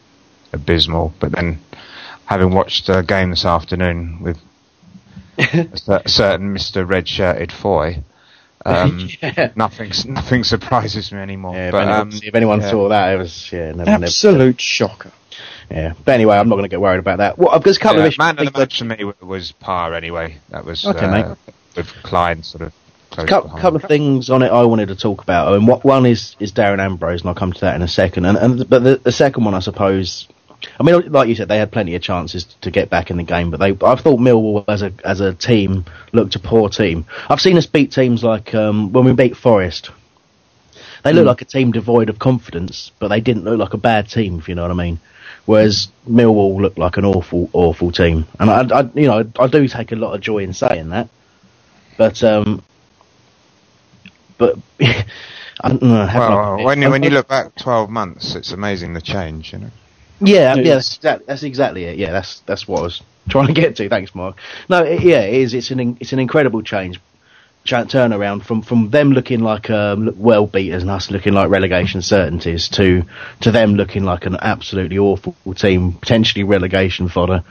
abysmal. 0.53 1.15
But 1.21 1.33
then, 1.33 1.61
having 2.25 2.53
watched 2.53 2.89
a 2.89 3.03
game 3.03 3.31
this 3.31 3.45
afternoon 3.45 4.19
with 4.23 4.39
a 5.39 6.09
certain 6.09 6.53
Mister 6.53 6.85
Red 6.85 7.09
Shirted 7.09 7.53
Foy. 7.53 8.03
Um, 8.65 9.09
Nothing, 9.57 9.91
nothing 10.07 10.45
surprises 10.45 11.11
me 11.11 11.19
anymore. 11.19 11.55
Yeah, 11.55 11.67
if 11.67 11.73
but 11.73 11.83
anyone, 11.83 12.01
um, 12.01 12.11
if 12.23 12.35
anyone 12.37 12.61
yeah. 12.61 12.71
saw 12.71 12.89
that, 12.91 13.15
it 13.15 13.19
was 13.19 13.51
yeah, 13.51 13.73
never, 13.73 13.91
Absolute 13.91 14.61
shocker. 14.61 15.11
Yeah. 15.69 15.95
But 16.05 16.13
anyway, 16.13 16.37
I'm 16.37 16.49
not 16.49 16.55
going 16.57 16.65
to 16.65 16.69
get 16.69 16.81
worried 16.81 17.01
about 17.01 17.19
that. 17.19 17.39
Well, 17.39 17.59
there's 17.59 17.79
a 17.79 17.81
couple 17.81 17.97
Yeah, 17.99 18.03
of 18.05 18.09
issues. 18.09 18.19
man 18.19 18.27
I 18.27 18.31
of 18.31 18.37
think 18.39 18.53
the 18.53 18.59
match 18.61 18.79
for 18.79 18.85
me 18.85 19.13
was 19.21 19.53
Parr 19.53 19.95
anyway. 19.95 20.39
That 20.51 20.65
was 20.65 20.87
Okay, 20.87 21.07
uh, 21.07 21.11
mate. 21.11 21.37
with 21.77 21.89
Klein 22.05 22.43
sort 22.45 22.63
of. 22.63 22.73
Close 23.11 23.29
couple, 23.29 23.51
couple 23.51 23.77
of 23.77 23.83
things 23.83 24.31
on 24.31 24.43
it 24.43 24.49
I 24.51 24.63
wanted 24.65 24.89
to 24.89 24.97
talk 24.97 25.23
about. 25.23 25.53
I 25.53 25.59
mean, 25.59 25.67
what 25.67 25.85
one 25.85 26.07
is 26.07 26.35
is 26.41 26.53
Darren 26.53 26.79
Ambrose, 26.81 27.21
and 27.21 27.29
I'll 27.29 27.35
come 27.35 27.53
to 27.53 27.61
that 27.63 27.75
in 27.77 27.83
a 27.83 27.89
second. 27.89 28.25
And, 28.25 28.39
and 28.39 28.69
but 28.71 28.83
the, 28.85 28.97
the 28.97 29.13
second 29.13 29.45
one, 29.45 29.55
I 29.55 29.61
suppose. 29.61 30.29
I 30.79 30.83
mean, 30.83 31.11
like 31.13 31.29
you 31.29 31.35
said, 31.35 31.49
they 31.49 31.59
had 31.59 31.73
plenty 31.73 31.95
of 31.95 32.03
chances 32.03 32.45
to 32.61 32.71
get 32.71 32.91
back 32.91 33.11
in 33.11 33.17
the 33.17 33.23
game, 33.23 33.51
but 33.51 33.61
they. 33.61 33.71
I 33.71 33.97
thought 33.97 34.21
Millwall 34.21 34.65
as 34.69 34.83
a 34.83 34.93
as 35.05 35.21
a 35.21 35.35
team 35.35 35.85
looked 36.13 36.35
a 36.37 36.39
poor 36.39 36.69
team. 36.69 37.05
I've 37.29 37.41
seen 37.41 37.57
us 37.57 37.67
beat 37.67 37.93
teams 37.93 38.23
like 38.23 38.55
um, 38.55 38.93
when 38.93 39.05
we 39.05 39.13
beat 39.13 39.37
Forest. 39.37 39.91
They 41.05 41.13
looked 41.13 41.25
Hmm. 41.25 41.29
like 41.29 41.43
a 41.43 41.47
team 41.47 41.73
devoid 41.73 42.09
of 42.09 42.19
confidence, 42.21 42.93
but 43.01 43.09
they 43.09 43.21
didn't 43.21 43.45
look 43.45 43.59
like 43.59 43.75
a 43.75 43.79
bad 43.79 44.09
team, 44.09 44.39
if 44.39 44.49
you 44.49 44.55
know 44.55 44.63
what 44.63 44.71
I 44.71 44.75
mean. 44.75 45.01
Whereas 45.47 45.89
Millwall 46.09 46.61
looked 46.61 46.79
like 46.79 46.97
an 46.97 47.05
awful, 47.05 47.51
awful 47.53 47.91
team, 47.91 48.27
and 48.39 48.49
I, 48.49 48.79
I 48.79 48.83
you 48.95 49.09
know, 49.09 49.25
I, 49.39 49.43
I 49.43 49.47
do 49.49 49.67
take 49.67 49.91
a 49.91 49.97
lot 49.97 50.15
of 50.15 50.21
joy 50.21 50.39
in 50.39 50.53
saying 50.53 50.91
that. 50.91 51.09
But 51.99 52.23
um, 52.23 52.63
but 54.39 54.57
I 54.81 55.69
don't 55.69 55.83
know, 55.83 56.07
have 56.07 56.21
Well, 56.21 56.65
when 56.65 56.81
you, 56.83 56.91
when 56.91 57.03
you 57.03 57.11
look 57.11 57.27
back 57.27 57.57
twelve 57.57 57.91
months, 57.91 58.37
it's 58.37 58.53
amazing 58.53 58.95
the 58.95 59.01
change. 59.01 59.53
You 59.53 59.59
know. 59.59 59.71
Yeah, 60.23 60.55
It 60.57 60.65
yeah, 60.67 60.75
that's 60.75 60.97
exactly, 60.97 61.25
that's 61.27 61.43
exactly 61.43 61.85
it. 61.85 61.99
Yeah, 61.99 62.13
that's 62.13 62.41
that's 62.47 62.67
what 62.69 62.81
I 62.81 62.83
was 62.83 63.03
trying 63.29 63.47
to 63.49 63.53
get 63.53 63.77
to. 63.77 63.89
Thanks, 63.89 64.15
Mark. 64.15 64.37
No, 64.69 64.83
it, 64.83 65.03
yeah, 65.03 65.21
it 65.23 65.35
is. 65.35 65.55
It's 65.55 65.71
an 65.71 65.81
in- 65.81 65.99
it's 66.01 66.13
an 66.13 66.19
incredible 66.19 66.63
change, 66.63 67.01
cha- 67.65 67.85
turnaround 67.85 68.45
from 68.45 68.63
from 68.63 68.91
them 68.91 69.13
looking 69.13 69.41
like 69.41 69.71
um, 69.71 70.15
well 70.17 70.47
beaters 70.47 70.83
and 70.83 70.91
us 70.91 71.11
looking 71.11 71.33
like 71.35 71.49
relegation 71.51 72.03
certainties 72.03 72.69
to 72.71 73.03
to 73.41 73.51
them 73.51 73.75
looking 73.75 74.05
like 74.05 74.27
an 74.27 74.37
absolutely 74.41 74.99
awful 74.99 75.35
team, 75.55 75.93
potentially 75.93 76.45
relegation 76.45 77.09
fodder. 77.09 77.43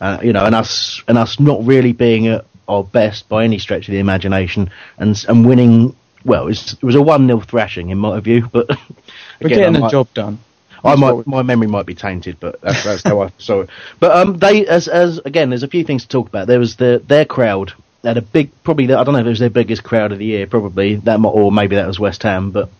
Uh, 0.00 0.18
you 0.22 0.32
know, 0.32 0.44
and 0.44 0.54
us 0.54 1.02
and 1.08 1.16
us 1.16 1.40
not 1.40 1.64
really 1.64 1.92
being 1.92 2.26
at 2.26 2.44
our 2.68 2.84
best 2.84 3.28
by 3.28 3.44
any 3.44 3.58
stretch 3.58 3.88
of 3.88 3.92
the 3.92 3.98
imagination, 3.98 4.70
and 4.98 5.24
and 5.28 5.46
winning. 5.46 5.94
Well, 6.24 6.48
it's, 6.48 6.72
it 6.72 6.82
was 6.82 6.96
a 6.96 7.00
one 7.02 7.28
0 7.28 7.38
thrashing 7.42 7.90
in 7.90 7.98
my 7.98 8.18
view, 8.18 8.48
but 8.52 8.68
We're 9.40 9.48
getting 9.48 9.66
I 9.66 9.70
the 9.70 9.78
might- 9.78 9.92
job 9.92 10.08
done. 10.12 10.38
I 10.84 10.94
might, 10.94 11.26
my 11.26 11.42
memory 11.42 11.66
might 11.68 11.86
be 11.86 11.94
tainted, 11.94 12.36
but 12.38 12.60
that's, 12.60 12.84
that's 12.84 13.02
how 13.02 13.22
I 13.22 13.32
saw 13.38 13.62
it. 13.62 13.70
But 14.00 14.16
um, 14.16 14.38
they, 14.38 14.66
as 14.66 14.88
as 14.88 15.18
again, 15.24 15.50
there's 15.50 15.62
a 15.62 15.68
few 15.68 15.84
things 15.84 16.02
to 16.02 16.08
talk 16.08 16.28
about. 16.28 16.46
There 16.46 16.58
was 16.58 16.76
the 16.76 17.02
their 17.06 17.24
crowd 17.24 17.72
had 18.06 18.16
a 18.16 18.22
big, 18.22 18.50
probably 18.62 18.92
I 18.92 19.04
don't 19.04 19.14
know 19.14 19.20
if 19.20 19.26
it 19.26 19.30
was 19.30 19.38
their 19.38 19.50
biggest 19.50 19.82
crowd 19.82 20.12
of 20.12 20.18
the 20.18 20.24
year, 20.24 20.46
probably 20.46 20.96
that, 20.96 21.20
or 21.20 21.52
maybe 21.52 21.76
that 21.76 21.86
was 21.86 21.98
West 21.98 22.22
Ham. 22.22 22.50
But 22.50 22.70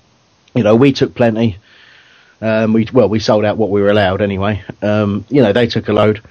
you 0.54 0.62
know, 0.62 0.76
we 0.76 0.92
took 0.92 1.14
plenty. 1.14 1.58
Um, 2.40 2.72
we 2.72 2.88
well, 2.92 3.08
we 3.08 3.18
sold 3.18 3.44
out 3.44 3.56
what 3.56 3.70
we 3.70 3.80
were 3.80 3.90
allowed 3.90 4.22
anyway. 4.22 4.62
Um, 4.82 5.24
you 5.28 5.42
know, 5.42 5.52
they 5.52 5.66
took 5.66 5.88
a 5.88 5.92
load, 5.92 6.22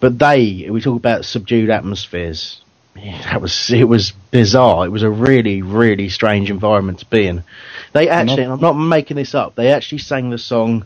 but 0.00 0.18
they, 0.18 0.68
we 0.70 0.80
talk 0.80 0.96
about 0.96 1.24
subdued 1.24 1.70
atmospheres. 1.70 2.60
That 2.94 3.40
was 3.40 3.70
it 3.70 3.88
was 3.88 4.12
bizarre. 4.30 4.86
It 4.86 4.90
was 4.90 5.02
a 5.02 5.10
really 5.10 5.62
really 5.62 6.08
strange 6.08 6.50
environment 6.50 7.00
to 7.00 7.06
be 7.06 7.26
in. 7.26 7.42
They 7.92 8.08
actually, 8.08 8.44
and 8.44 8.52
I'm 8.52 8.60
not 8.60 8.74
making 8.74 9.16
this 9.16 9.34
up. 9.34 9.56
They 9.56 9.72
actually 9.72 9.98
sang 9.98 10.30
the 10.30 10.38
song 10.38 10.84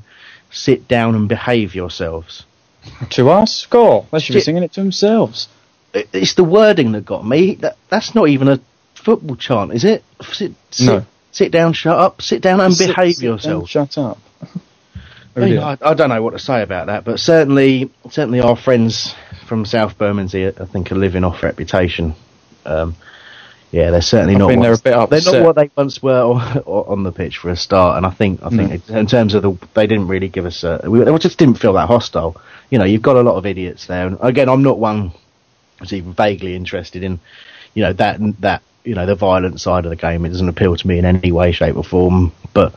sit 0.51 0.89
down 0.89 1.15
and 1.15 1.29
behave 1.29 1.75
yourselves. 1.75 2.45
To 3.11 3.29
us, 3.29 3.55
score. 3.55 4.07
They 4.13 4.19
should 4.21 4.35
be 4.35 4.41
singing 4.41 4.63
it 4.63 4.73
to 4.73 4.81
themselves. 4.81 5.49
It's 5.93 6.35
the 6.35 6.45
wording 6.45 6.93
that 6.93 7.05
got 7.05 7.27
me. 7.27 7.57
That, 7.57 7.77
that's 7.91 8.15
not 8.15 8.29
even 8.29 8.49
a 8.49 8.61
football 8.95 9.37
chant, 9.37 9.73
is 9.73 9.85
it? 9.85 10.05
Sit, 10.23 10.53
sit, 10.71 10.87
No. 10.87 11.05
sit 11.33 11.53
down, 11.53 11.73
shut 11.75 11.99
up, 11.99 12.23
sit 12.23 12.41
down 12.41 12.61
and 12.61 12.73
Sit- 12.73 12.95
behave 12.95 13.21
yourself. 13.23 13.69
Shut 13.69 13.99
up. 13.99 14.19
I, 15.37 15.41
mean, 15.41 15.59
I, 15.59 15.77
I 15.81 15.95
don't 15.95 16.09
know 16.09 16.23
what 16.23 16.31
to 16.33 16.39
say 16.39 16.63
about 16.63 16.87
that, 16.87 17.05
but 17.05 17.21
certainly, 17.21 17.91
certainly 18.11 18.41
our 18.41 18.57
friends 18.57 19.15
from 19.47 19.65
South 19.67 19.99
Bermondsey, 19.99 20.47
I 20.47 20.65
think, 20.65 20.91
are 20.91 20.97
living 20.97 21.25
off 21.25 21.43
reputation. 21.43 22.15
Um, 22.65 22.97
yeah, 23.71 23.91
they're 23.91 24.01
certainly 24.01 24.35
I 24.35 24.39
not. 24.39 24.49
think 24.49 24.61
what, 24.61 24.83
they're 24.83 25.01
a 25.03 25.07
bit 25.07 25.25
They're 25.25 25.33
not 25.33 25.45
what 25.45 25.57
they 25.57 25.71
once 25.77 26.03
were 26.03 26.23
on, 26.23 26.59
on 26.67 27.03
the 27.03 27.13
pitch 27.13 27.39
for 27.39 27.51
a 27.51 27.57
start, 27.57 27.99
and 27.99 28.07
I 28.07 28.11
think, 28.11 28.43
I 28.43 28.49
think, 28.49 28.85
hmm. 28.85 28.93
No. 28.93 29.01
in 29.01 29.07
terms 29.07 29.35
of 29.35 29.43
the, 29.43 29.59
they 29.75 29.87
didn't 29.87 30.09
really 30.09 30.29
give 30.29 30.47
us. 30.47 30.65
A, 30.65 30.81
we, 30.87 31.01
they 31.01 31.19
just 31.19 31.39
didn't 31.39 31.57
feel 31.57 31.75
that 31.75 31.87
hostile. 31.87 32.41
You 32.71 32.79
know, 32.79 32.85
you've 32.85 33.03
got 33.03 33.17
a 33.17 33.21
lot 33.23 33.37
of 33.37 33.45
idiots 33.45 33.87
there, 33.87 34.07
and 34.07 34.17
again, 34.21 34.49
I'm 34.49 34.63
not 34.63 34.79
one 34.79 35.13
who's 35.79 35.93
even 35.93 36.15
vaguely 36.15 36.57
interested 36.57 37.03
in, 37.03 37.21
you 37.75 37.83
know, 37.83 37.93
that 37.95 38.19
that 38.41 38.63
you 38.85 38.95
know 38.95 39.05
the 39.05 39.15
violent 39.15 39.61
side 39.61 39.85
of 39.85 39.91
the 39.91 39.97
game. 39.97 40.25
It 40.25 40.31
doesn't 40.31 40.49
appeal 40.49 40.75
to 40.77 40.89
me 40.89 40.99
in 40.99 41.05
any 41.05 41.33
way, 41.33 41.53
shape, 41.53 41.77
or 41.77 41.85
form, 41.85 42.33
but. 42.55 42.75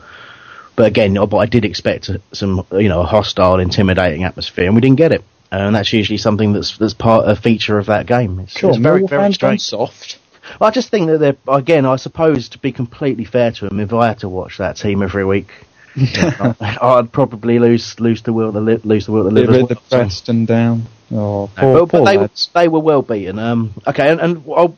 But 0.74 0.86
again, 0.86 1.12
but 1.12 1.36
I 1.36 1.44
did 1.44 1.66
expect 1.66 2.08
some, 2.32 2.66
you 2.72 2.88
know, 2.88 3.02
a 3.02 3.04
hostile, 3.04 3.60
intimidating 3.60 4.24
atmosphere, 4.24 4.64
and 4.64 4.74
we 4.74 4.80
didn't 4.80 4.96
get 4.96 5.12
it. 5.12 5.22
And 5.50 5.76
that's 5.76 5.92
usually 5.92 6.16
something 6.16 6.54
that's 6.54 6.78
that's 6.78 6.94
part 6.94 7.26
of 7.26 7.36
a 7.36 7.40
feature 7.40 7.78
of 7.78 7.86
that 7.86 8.06
game. 8.06 8.40
It's, 8.40 8.58
Sure, 8.58 8.70
it's 8.70 8.78
very 8.78 9.06
very 9.06 9.34
strange. 9.34 9.60
soft. 9.60 10.18
I 10.60 10.70
just 10.70 10.90
think 10.90 11.08
that 11.08 11.18
they're 11.18 11.36
again. 11.48 11.86
I 11.86 11.96
suppose 11.96 12.48
to 12.50 12.58
be 12.58 12.72
completely 12.72 13.24
fair 13.24 13.52
to 13.52 13.68
them, 13.68 13.80
if 13.80 13.92
I 13.92 14.08
had 14.08 14.20
to 14.20 14.28
watch 14.28 14.58
that 14.58 14.76
team 14.76 15.02
every 15.02 15.24
week, 15.24 15.48
I'd 15.96 17.10
probably 17.12 17.58
lose 17.58 17.98
lose 18.00 18.22
the 18.22 18.32
will 18.32 18.52
to 18.52 18.60
live, 18.60 18.84
lose 18.84 19.06
the 19.06 19.12
will 19.12 19.24
to 19.24 19.30
live. 19.30 19.48
Bit 19.48 19.56
as 19.56 19.62
of 19.62 19.68
the 19.68 19.74
well. 19.90 20.00
Preston 20.00 20.44
down. 20.44 20.86
Oh, 21.10 21.50
poor, 21.54 21.80
but, 21.80 21.86
but 21.86 21.90
poor 21.90 22.06
they, 22.06 22.16
were, 22.16 22.30
they 22.54 22.68
were 22.68 22.80
well 22.80 23.02
beaten. 23.02 23.38
Um, 23.38 23.74
okay, 23.86 24.10
and, 24.10 24.20
and 24.20 24.44
I'll, 24.56 24.76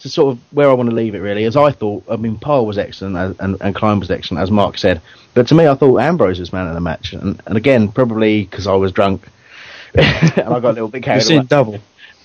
to 0.00 0.08
sort 0.08 0.32
of 0.32 0.42
where 0.52 0.68
I 0.68 0.74
want 0.74 0.90
to 0.90 0.94
leave 0.94 1.14
it 1.14 1.20
really 1.20 1.44
as 1.44 1.56
I 1.56 1.70
thought. 1.70 2.04
I 2.10 2.16
mean, 2.16 2.38
Paul 2.38 2.66
was 2.66 2.76
excellent 2.76 3.16
as, 3.16 3.38
and 3.38 3.56
and 3.60 3.74
Klein 3.74 4.00
was 4.00 4.10
excellent 4.10 4.42
as 4.42 4.50
Mark 4.50 4.76
said, 4.76 5.00
but 5.34 5.48
to 5.48 5.54
me, 5.54 5.66
I 5.66 5.74
thought 5.74 5.98
Ambrose 5.98 6.40
was 6.40 6.52
man 6.52 6.68
of 6.68 6.74
the 6.74 6.80
match, 6.80 7.12
and, 7.12 7.40
and 7.46 7.56
again, 7.56 7.90
probably 7.90 8.44
because 8.44 8.66
I 8.66 8.74
was 8.74 8.92
drunk 8.92 9.28
and 9.94 10.40
I 10.40 10.60
got 10.60 10.64
a 10.64 10.72
little 10.72 10.88
bit 10.88 11.02
carried 11.02 11.22
seeing 11.22 11.40
away. 11.40 11.46
double. 11.48 11.78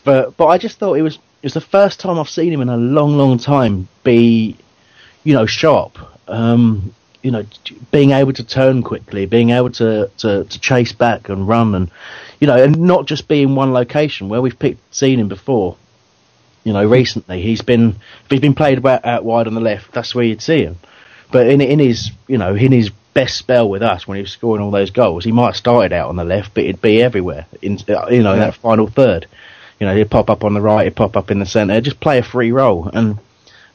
But 0.03 0.35
but 0.37 0.47
I 0.47 0.57
just 0.57 0.79
thought 0.79 0.93
it 0.93 1.01
was 1.01 1.19
was 1.47 1.53
the 1.53 1.61
first 1.61 2.01
time 2.01 2.19
I've 2.19 2.29
seen 2.29 2.51
him 2.51 2.59
in 2.59 2.67
a 2.67 2.75
long, 2.75 3.17
long 3.17 3.37
time 3.37 3.87
be, 4.03 4.57
you 5.23 5.33
know, 5.33 5.45
sharp. 5.45 5.97
Um, 6.27 6.93
you 7.23 7.31
know, 7.31 7.45
being 7.89 8.11
able 8.11 8.33
to 8.33 8.43
turn 8.43 8.83
quickly, 8.83 9.25
being 9.25 9.51
able 9.51 9.69
to, 9.71 10.09
to, 10.17 10.43
to 10.43 10.59
chase 10.59 10.91
back 10.91 11.29
and 11.29 11.47
run, 11.47 11.73
and 11.73 11.89
you 12.41 12.47
know, 12.47 12.61
and 12.61 12.77
not 12.79 13.05
just 13.05 13.27
be 13.29 13.41
in 13.43 13.55
one 13.55 13.71
location 13.71 14.27
where 14.29 14.41
we've 14.41 14.59
picked 14.59 14.93
seen 14.93 15.19
him 15.19 15.27
before. 15.29 15.77
You 16.65 16.73
know, 16.73 16.85
recently 16.85 17.41
he's 17.41 17.61
been 17.61 17.91
if 18.25 18.29
he's 18.29 18.41
been 18.41 18.53
played 18.53 18.85
out, 18.85 19.05
out 19.05 19.23
wide 19.23 19.47
on 19.47 19.53
the 19.55 19.61
left, 19.61 19.93
that's 19.93 20.13
where 20.13 20.25
you'd 20.25 20.41
see 20.41 20.63
him. 20.63 20.77
But 21.31 21.47
in 21.47 21.61
in 21.61 21.79
his 21.79 22.11
you 22.27 22.37
know 22.37 22.55
in 22.55 22.71
his 22.73 22.89
best 23.13 23.37
spell 23.37 23.69
with 23.69 23.81
us 23.81 24.05
when 24.07 24.17
he 24.17 24.21
was 24.21 24.31
scoring 24.31 24.61
all 24.61 24.71
those 24.71 24.91
goals, 24.91 25.23
he 25.23 25.31
might 25.31 25.47
have 25.47 25.55
started 25.55 25.93
out 25.93 26.09
on 26.09 26.17
the 26.17 26.25
left, 26.25 26.53
but 26.53 26.65
it'd 26.65 26.81
be 26.81 27.01
everywhere 27.01 27.45
in 27.61 27.79
uh, 27.89 28.07
you 28.09 28.21
know 28.21 28.33
Yeah. 28.33 28.45
that 28.47 28.55
final 28.55 28.87
third. 28.87 29.27
You 29.79 29.87
know, 29.87 29.95
he'd 29.95 30.09
pop 30.09 30.29
up 30.29 30.43
on 30.43 30.53
the 30.53 30.61
right, 30.61 30.85
he'd 30.85 30.95
pop 30.95 31.15
up 31.15 31.29
in 31.31 31.39
the 31.39 31.45
centre, 31.45 31.79
just 31.81 31.99
play 31.99 32.17
a 32.17 32.23
free 32.23 32.51
role, 32.51 32.89
and 32.91 33.19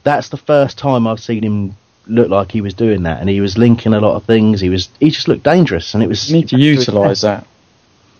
that's 0.03 0.29
the 0.29 0.37
first 0.37 0.77
time 0.77 1.07
I've 1.07 1.19
seen 1.19 1.43
him 1.43 1.77
look 2.07 2.29
like 2.29 2.51
he 2.51 2.61
was 2.61 2.73
doing 2.73 3.03
that, 3.03 3.21
and 3.21 3.29
he 3.29 3.39
was 3.39 3.57
linking 3.57 3.93
a 3.93 3.99
lot 3.99 4.15
of 4.15 4.25
things. 4.25 4.59
He 4.59 4.69
was 4.69 4.89
he 4.99 5.09
just 5.09 5.27
looked 5.27 5.43
dangerous, 5.43 5.93
and 5.93 6.03
it 6.03 6.07
was 6.07 6.29
We 6.29 6.39
need 6.39 6.49
to 6.49 6.57
utilise 6.57 7.21
that. 7.21 7.47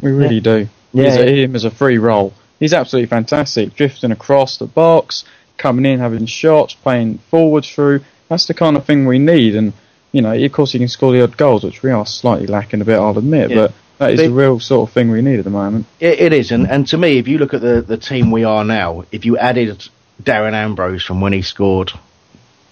We 0.01 0.11
really 0.11 0.39
do. 0.39 0.67
Yeah. 0.93 1.03
He's 1.03 1.17
a, 1.17 1.43
him 1.43 1.55
as 1.55 1.65
a 1.65 1.71
free 1.71 1.97
role. 1.97 2.34
He's 2.59 2.73
absolutely 2.73 3.07
fantastic. 3.07 3.75
Drifting 3.75 4.11
across 4.11 4.57
the 4.57 4.65
box, 4.65 5.25
coming 5.57 5.86
in, 5.86 5.99
having 5.99 6.25
shots, 6.25 6.73
playing 6.73 7.17
forward 7.29 7.65
through. 7.65 8.01
That's 8.29 8.45
the 8.45 8.53
kind 8.53 8.77
of 8.77 8.86
thing 8.86 9.05
we 9.05 9.19
need. 9.19 9.55
And, 9.55 9.73
you 10.11 10.21
know, 10.21 10.31
of 10.34 10.51
course, 10.51 10.71
he 10.71 10.79
can 10.79 10.88
score 10.88 11.11
the 11.11 11.23
odd 11.23 11.36
goals, 11.36 11.63
which 11.63 11.84
we 11.84 11.91
are 11.91 12.05
slightly 12.05 12.47
lacking 12.47 12.81
a 12.81 12.86
bit, 12.86 12.99
I'll 12.99 13.17
admit. 13.17 13.49
Yeah. 13.49 13.55
But 13.55 13.73
that 14.03 14.13
is 14.13 14.19
But- 14.19 14.27
the 14.27 14.33
real 14.33 14.59
sort 14.59 14.89
of 14.89 14.93
thing 14.93 15.09
we 15.11 15.21
need 15.21 15.39
at 15.39 15.43
the 15.45 15.49
moment. 15.51 15.85
It, 15.99 16.19
it 16.19 16.33
is, 16.33 16.51
and, 16.51 16.69
and 16.69 16.87
to 16.87 16.97
me, 16.97 17.17
if 17.17 17.27
you 17.27 17.37
look 17.37 17.53
at 17.53 17.61
the, 17.61 17.81
the 17.81 17.97
team 17.97 18.31
we 18.31 18.43
are 18.43 18.63
now, 18.63 19.05
if 19.11 19.25
you 19.25 19.37
added 19.37 19.87
Darren 20.21 20.53
Ambrose 20.53 21.03
from 21.03 21.21
when 21.21 21.33
he 21.33 21.41
scored, 21.41 21.91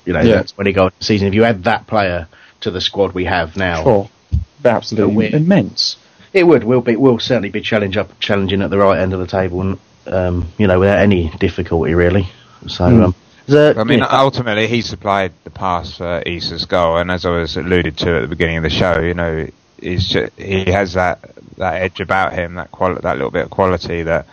you 0.05 0.13
know, 0.13 0.21
Yeah. 0.21 0.35
that's 0.35 0.57
when 0.57 0.67
he 0.67 0.73
got 0.73 0.97
the 0.97 1.03
season. 1.05 1.27
If 1.27 1.33
you 1.33 1.43
add 1.43 1.63
that 1.65 1.87
player 1.87 2.27
to 2.61 2.71
the 2.71 2.81
squad 2.81 3.13
we 3.13 3.25
have 3.25 3.55
now, 3.57 3.83
Sure. 3.83 4.09
Absolutely 4.63 5.15
we're- 5.15 5.33
immense. 5.33 5.97
it 6.33 6.43
would 6.45 6.63
We'll 6.63 6.81
be 6.81 6.95
We'll 6.95 7.19
certainly 7.19 7.49
be 7.49 7.61
challenge 7.61 7.97
up 7.97 8.19
challenging 8.19 8.61
at 8.61 8.69
the 8.69 8.77
right 8.77 8.99
end 8.99 9.13
of 9.13 9.19
the 9.19 9.27
table, 9.27 9.61
and 9.61 9.79
um, 10.07 10.47
you 10.57 10.67
know, 10.67 10.79
without 10.79 10.99
any 10.99 11.29
difficulty 11.39 11.93
really. 11.93 12.27
So, 12.67 12.87
Hmm. 12.89 13.03
um, 13.03 13.15
there's 13.47 13.75
a- 13.75 13.79
I 13.79 13.83
mean, 13.83 13.99
yeah, 13.99 14.07
ultimately, 14.09 14.67
he 14.67 14.81
supplied 14.81 15.31
the 15.43 15.49
pass 15.49 15.97
for 15.97 16.21
Issa's 16.25 16.65
goal, 16.65 16.97
and 16.97 17.09
as 17.11 17.25
I 17.25 17.31
was 17.31 17.57
alluded 17.57 17.97
to 17.97 18.17
at 18.17 18.21
the 18.21 18.27
beginning 18.27 18.57
of 18.57 18.63
the 18.63 18.69
show, 18.69 18.99
you 18.99 19.13
know, 19.15 19.47
he's 19.81 20.07
ju- 20.07 20.29
he 20.37 20.71
has 20.71 20.93
that, 20.93 21.19
that 21.57 21.81
edge 21.81 21.99
about 21.99 22.33
him, 22.33 22.55
that 22.55 22.71
quali- 22.71 23.01
that 23.01 23.17
little 23.17 23.31
bit 23.31 23.45
of 23.45 23.49
quality 23.51 24.03
that 24.03 24.25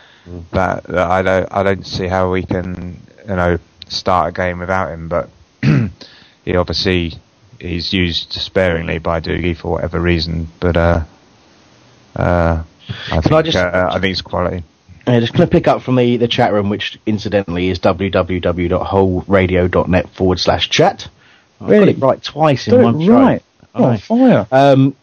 that, 0.53 0.85
that 0.85 1.11
I 1.11 1.23
don't 1.23 1.49
I 1.51 1.63
don't 1.63 1.87
see 1.87 2.07
how 2.07 2.31
we 2.31 2.43
can 2.45 3.01
you 3.27 3.35
know 3.37 3.59
start 3.89 4.29
a 4.29 4.33
game 4.33 4.59
without 4.59 4.91
him. 4.91 5.09
But 5.09 5.31
he 6.45 6.55
obviously 6.57 7.15
he's 7.59 7.93
used 7.93 8.33
sparingly 8.35 8.99
by 8.99 9.21
Doogie 9.21 9.57
for 9.57 9.73
whatever 9.73 9.99
reason. 10.01 10.49
But 10.61 10.77
uh, 10.77 11.05
uh, 12.15 12.63
I 13.11 13.21
think 13.21 13.33
I 13.33 13.43
just- 13.43 13.57
uh, 13.57 13.89
I 13.93 13.99
think 14.01 14.13
it's 14.13 14.23
quality. 14.23 14.63
Yeah, 15.07 15.21
just 15.21 15.33
going 15.33 15.49
to 15.49 15.51
pick 15.51 15.67
up 15.67 15.81
from 15.81 15.97
the, 15.97 16.19
the 16.19 16.29
chat 16.29 16.53
room, 16.53 16.69
which 16.69 17.01
incidentally 17.07 17.71
is 17.71 17.79
www.wholeradio.net 17.79 20.09
forward 20.11 20.39
slash 20.39 20.69
chat. 20.69 21.09
I 21.61 21.71
got 21.71 21.89
it 21.89 21.99
right 21.99 22.23
twice 22.23 22.69
in 22.69 22.75
Got 22.75 22.81
it 22.81 22.85
one 22.85 23.01
show. 23.07 23.13
right. 23.15 23.43
I 23.75 23.95
Oh, 23.95 23.97
fire. 23.97 24.47
Um, 24.53 24.95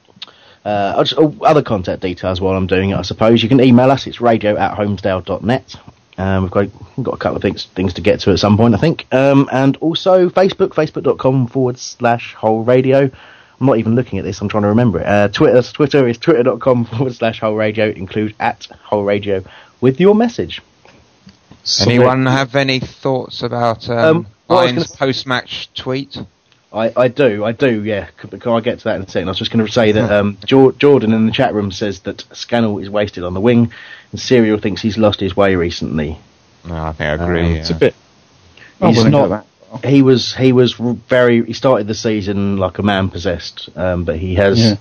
uh, 0.66 1.03
just, 1.03 1.13
oh, 1.20 1.36
other 1.41 1.61
contact 1.61 2.01
details 2.01 2.41
while 2.41 2.55
I'm 2.57 2.68
doing 2.68 2.89
it, 2.89 2.95
I 2.97 3.03
suppose. 3.03 3.41
You 3.43 3.49
can 3.49 3.61
email 3.61 3.91
us. 3.91 4.07
It's 4.07 4.20
radio 4.20 4.57
at 4.57 4.76
holmesdale.net. 4.78 5.76
Um, 6.18 6.43
we've 6.43 6.51
got 6.51 6.68
we've 6.97 7.03
got 7.05 7.13
a 7.13 7.18
couple 7.18 7.36
of 7.36 7.41
things 7.41 7.66
things 7.76 7.93
to 7.95 8.01
get 8.01 8.22
to 8.22 8.32
at 8.32 8.39
some 8.39 8.55
point, 8.57 8.74
I 8.74 8.78
think. 8.78 9.05
Um, 9.13 9.49
and 9.51 9.76
also 9.78 10.30
Facebook, 10.30 10.70
facebook.com 10.70 11.47
forward 11.47 11.78
slash 11.78 12.34
whole 12.34 12.63
radio. 12.63 13.09
I'm 13.59 13.68
not 13.68 13.78
even 13.78 13.95
looking 13.95 14.18
at 14.20 14.26
this. 14.26 14.41
I'm 14.41 14.49
trying 14.49 14.63
to 14.63 14.70
remember 14.70 14.99
it. 14.99 15.05
Uh, 15.05 15.28
Twitter, 15.30 15.61
Twitter 15.61 16.07
is 16.07 16.18
twitter.com 16.18 16.86
forward 16.91 17.13
slash 17.16 17.39
whole 17.41 17.55
radio. 17.55 17.89
Include 17.89 18.34
at 18.39 18.66
whole 18.84 19.03
radio 19.03 19.43
with 19.82 19.99
your 19.99 20.16
message. 20.16 20.61
Anyone 21.82 22.26
have 22.28 22.55
any 22.55 22.80
thoughts 22.80 23.41
about 23.41 23.89
um, 23.89 23.97
Um, 23.97 24.28
well, 24.47 24.59
I 24.59 24.63
was 24.63 24.72
Iron's 24.72 24.88
gonna- 24.88 24.97
post-match 24.99 25.74
tweet? 25.74 26.18
I, 26.74 26.91
I 26.95 27.07
do, 27.07 27.45
I 27.45 27.51
do, 27.53 27.84
yeah. 27.84 28.09
C- 28.22 28.28
Can 28.38 28.51
I 28.51 28.59
get 28.59 28.80
to 28.80 28.84
that 28.86 28.95
in 28.97 29.03
a 29.03 29.07
second? 29.09 29.30
I 29.30 29.32
was 29.32 29.39
just 29.39 29.51
going 29.51 29.66
to 29.66 29.72
say 29.72 29.91
that 29.93 30.11
um, 30.11 30.38
Jor- 30.45 30.74
Jordan 30.74 31.13
in 31.13 31.26
the 31.26 31.32
chat 31.32 31.53
room 31.53 31.72
says 31.72 32.01
that 32.01 32.26
Scannell 32.34 32.80
is 32.80 32.89
wasted 32.89 33.24
on 33.24 33.34
the 33.34 33.39
wing, 33.39 33.72
and 34.11 34.20
Serial 34.20 34.59
thinks 34.59 34.82
he's 34.82 34.97
lost 34.97 35.20
his 35.20 35.36
way 35.38 35.55
recently. 35.55 36.18
No, 36.68 36.76
I 36.76 36.91
think 36.93 37.01
I 37.09 37.24
agree. 37.24 37.45
Um, 37.45 37.51
yeah. 37.51 37.57
It's 37.59 37.70
a 37.70 37.76
bit. 37.76 37.95
He's 38.82 38.97
wouldn't 38.97 39.30
that. 39.30 39.45
He 39.84 40.01
was 40.01 40.34
he 40.36 40.51
was 40.53 40.74
very. 40.74 41.43
He 41.45 41.53
started 41.53 41.88
the 41.88 41.95
season 41.95 42.57
like 42.57 42.78
a 42.78 42.84
man 42.84 43.09
possessed, 43.09 43.70
um, 43.76 44.03
but 44.03 44.18
he 44.18 44.36
has. 44.36 44.59
Yeah. 44.59 44.76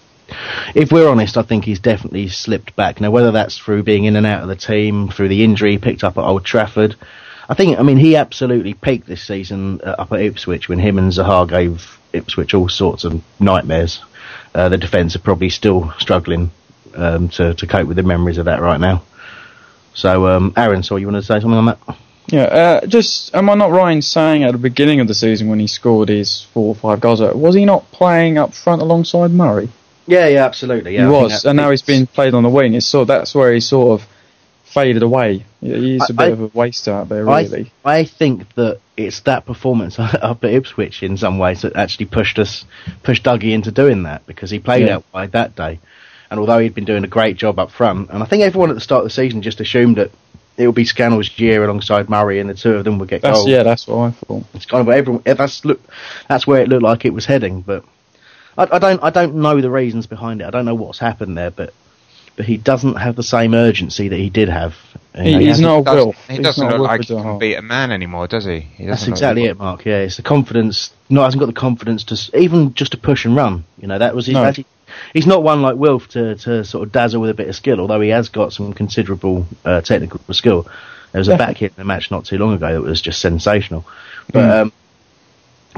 If 0.74 0.91
we're 0.91 1.09
honest, 1.09 1.37
I 1.37 1.43
think 1.43 1.64
he's 1.64 1.80
definitely 1.80 2.28
slipped 2.28 2.74
back. 2.76 3.01
Now, 3.01 3.11
whether 3.11 3.30
that's 3.30 3.59
through 3.59 3.82
being 3.82 4.05
in 4.05 4.16
and 4.16 4.26
out 4.26 4.43
of 4.43 4.49
the 4.49 4.57
team, 4.57 5.09
through 5.09 5.28
the 5.28 5.45
injury 5.45 5.78
picked 5.78 6.03
up 6.03 6.16
at 6.16 6.24
Old 6.24 6.45
Trafford, 6.45 6.97
I 7.49 7.55
think. 7.55 7.78
I 7.78 7.82
mean, 7.82 7.97
he 7.97 8.16
absolutely 8.16 8.74
peaked 8.74 9.07
this 9.07 9.22
season 9.22 9.80
uh, 9.82 9.97
up 9.99 10.12
at 10.12 10.20
Ipswich 10.20 10.68
when 10.68 10.78
him 10.78 10.99
and 10.99 11.12
Zaha 11.12 11.49
gave 11.49 11.99
Ipswich 12.12 12.55
all 12.55 12.68
sorts 12.68 13.05
of 13.05 13.22
nightmares. 13.40 14.03
Uh, 14.55 14.68
the 14.68 14.78
defence 14.78 15.16
are 15.16 15.20
probably 15.20 15.51
still 15.51 15.92
struggling 15.99 16.51
um, 16.95 17.28
to 17.30 17.55
to 17.55 17.66
cope 17.66 17.86
with 17.88 17.97
the 17.97 18.03
memories 18.03 18.38
of 18.38 18.47
that 18.47 18.61
right 18.61 18.80
now. 18.80 19.03
So, 19.95 20.26
um, 20.26 20.53
Aaron, 20.57 20.82
so 20.82 20.97
you 20.97 21.07
want 21.07 21.16
to 21.16 21.22
say 21.22 21.40
something 21.40 21.53
on 21.53 21.66
that? 21.66 21.78
Yeah, 22.26 22.42
uh, 22.42 22.86
just 22.86 23.34
am 23.34 23.51
I 23.51 23.55
not 23.55 23.70
right 23.70 23.92
in 23.92 24.03
saying 24.03 24.45
at 24.45 24.53
the 24.53 24.59
beginning 24.59 25.01
of 25.01 25.09
the 25.09 25.14
season 25.14 25.49
when 25.49 25.61
he 25.61 25.66
scored 25.66 26.09
his 26.09 26.42
four 26.53 26.68
or 26.68 26.74
five 26.74 27.01
goals, 27.01 27.20
uh, 27.20 27.32
was 27.34 27.55
he 27.55 27.64
not 27.64 27.90
playing 27.92 28.38
up 28.38 28.55
front 28.55 28.80
alongside 28.80 29.30
Murray? 29.30 29.68
Yeah, 30.07 30.28
yeah, 30.28 30.45
absolutely. 30.45 30.95
Yeah, 30.95 31.03
he 31.03 31.07
I 31.07 31.11
was, 31.11 31.45
and 31.45 31.57
now 31.57 31.70
he's 31.70 31.82
been 31.82 32.07
played 32.07 32.34
on 32.34 32.42
the 32.42 32.49
wing. 32.49 32.74
It's 32.74 32.86
sort 32.86 33.09
that's 33.09 33.34
where 33.34 33.53
he 33.53 33.61
sort 33.61 34.01
of 34.01 34.09
faded 34.75 35.03
away. 35.03 35.45
He's 35.61 36.03
a 36.03 36.05
I- 36.05 36.16
bit 36.16 36.20
I- 36.20 36.27
of 36.27 36.41
a 36.43 36.47
waster 36.49 36.93
out 36.93 37.09
there, 37.09 37.25
really. 37.25 37.72
I 37.85 38.05
think 38.05 38.53
that 38.57 38.81
it's 38.97 39.20
that 39.20 39.47
performance 39.47 39.99
up 39.99 40.45
at 40.45 40.51
Ipswich 40.53 41.03
in 41.03 41.16
some 41.16 41.39
ways 41.39 41.62
that 41.62 41.75
actually 41.77 42.07
pushed 42.07 42.39
us, 42.39 42.64
pushed 43.03 43.25
Dougie 43.25 43.53
into 43.53 43.70
doing 43.72 44.03
that 44.03 44.27
because 44.27 44.51
he 44.51 44.59
played 44.59 44.87
Yeah. 44.87 44.97
out 44.97 45.05
wide 45.14 45.33
that 45.33 45.57
day. 45.57 45.79
And 46.31 46.41
although 46.41 46.59
he'd 46.59 46.75
been 46.75 46.85
doing 46.85 47.05
a 47.05 47.09
great 47.09 47.37
job 47.37 47.59
up 47.59 47.70
front, 47.70 48.11
and 48.11 48.22
I 48.22 48.27
think 48.27 48.43
everyone 48.43 48.70
at 48.70 48.75
the 48.75 48.81
start 48.81 49.01
of 49.01 49.05
the 49.05 49.11
season 49.11 49.41
just 49.43 49.61
assumed 49.61 49.97
that 49.97 50.11
it 50.57 50.66
would 50.66 50.75
be 50.77 50.85
Scannell's 50.85 51.37
year 51.39 51.64
alongside 51.64 52.09
Murray, 52.09 52.41
and 52.41 52.49
the 52.51 52.55
two 52.55 52.75
of 52.75 52.85
them 52.85 52.99
would 52.99 53.09
get 53.09 53.22
That's 53.22 53.39
goals. 53.39 53.49
yeah, 53.49 53.62
that's 53.62 53.87
what 53.89 53.97
I 53.99 54.11
thought. 54.12 54.45
It's 54.55 54.66
kind 54.66 54.87
of 54.87 54.93
everyone. 54.93 55.22
That's 55.25 55.64
look. 55.64 55.81
That's 56.29 56.47
where 56.47 56.61
it 56.62 56.68
looked 56.68 56.83
like 56.83 57.05
it 57.05 57.12
was 57.12 57.27
heading, 57.27 57.61
but 57.62 57.85
I, 58.57 58.68
I 58.72 58.79
don't 58.79 59.03
I 59.03 59.11
don't 59.11 59.35
know 59.37 59.61
the 59.61 59.70
reasons 59.70 60.07
behind 60.07 60.41
it. 60.41 60.45
I 60.47 60.51
don't 60.51 60.64
know 60.64 60.75
what's 60.77 60.99
happened 61.01 61.37
there, 61.37 61.51
but 61.51 61.75
but 62.37 62.47
he 62.47 62.57
doesn't 62.57 62.97
have 62.97 63.16
the 63.16 63.22
same 63.22 63.55
urgency 63.55 64.09
that 64.09 64.18
he 64.18 64.30
did 64.30 64.49
have. 64.49 64.74
You 65.16 65.22
know, 65.22 65.39
He, 65.39 65.47
he's 65.47 65.49
hasn't- 65.61 65.66
not 65.68 65.78
a 65.80 65.85
Doesn't- 65.85 66.14
He 66.28 66.39
doesn't 66.43 66.68
look 66.68 66.80
like 66.80 67.01
he 67.03 67.07
can 67.07 67.22
heart. 67.22 67.41
beat 67.41 67.55
a 67.55 67.62
man 67.62 67.93
anymore, 67.93 68.26
does 68.26 68.45
he? 68.45 68.61
he 68.61 68.87
That's 68.87 69.07
exactly 69.07 69.45
it, 69.45 69.59
Mark. 69.59 69.85
Yeah, 69.85 69.99
it's 69.99 70.16
the 70.16 70.22
confidence. 70.22 70.93
Not 71.09 71.24
hasn't 71.24 71.41
got 71.41 71.47
the 71.47 71.53
confidence 71.53 72.05
to 72.05 72.39
even 72.39 72.74
just 72.74 72.93
to 72.93 72.99
push 72.99 73.24
and 73.24 73.37
run. 73.37 73.64
You 73.80 73.87
know, 73.89 73.99
that 73.99 74.14
was 74.14 74.26
his. 74.26 74.35
No. 74.35 74.45
actually- 74.45 74.66
he's 75.12 75.26
not 75.26 75.43
one 75.43 75.62
like 75.62 75.76
Wilf 75.76 76.09
to, 76.11 76.35
to 76.37 76.64
sort 76.64 76.85
of 76.87 76.93
dazzle 76.93 77.20
with 77.20 77.30
a 77.30 77.35
bit 77.35 77.49
of 77.49 77.55
skill, 77.57 77.80
although 77.80 78.01
he 78.01 78.09
has 78.11 78.28
got 78.28 78.53
some 78.53 78.72
considerable 78.72 79.47
uh, 79.64 79.80
technical 79.80 80.20
skill. 80.35 80.66
There 81.12 81.20
was 81.20 81.28
a 81.28 81.37
back 81.37 81.59
hit 81.59 81.72
in 81.76 81.82
a 81.82 81.85
match 81.85 82.11
not 82.11 82.24
too 82.24 82.39
long 82.39 82.55
ago 82.55 82.72
that 82.72 82.80
was 82.82 83.01
just 83.01 83.20
sensational. 83.20 83.85
But 84.32 84.41
Mm. 84.43 84.62
um, 84.62 84.72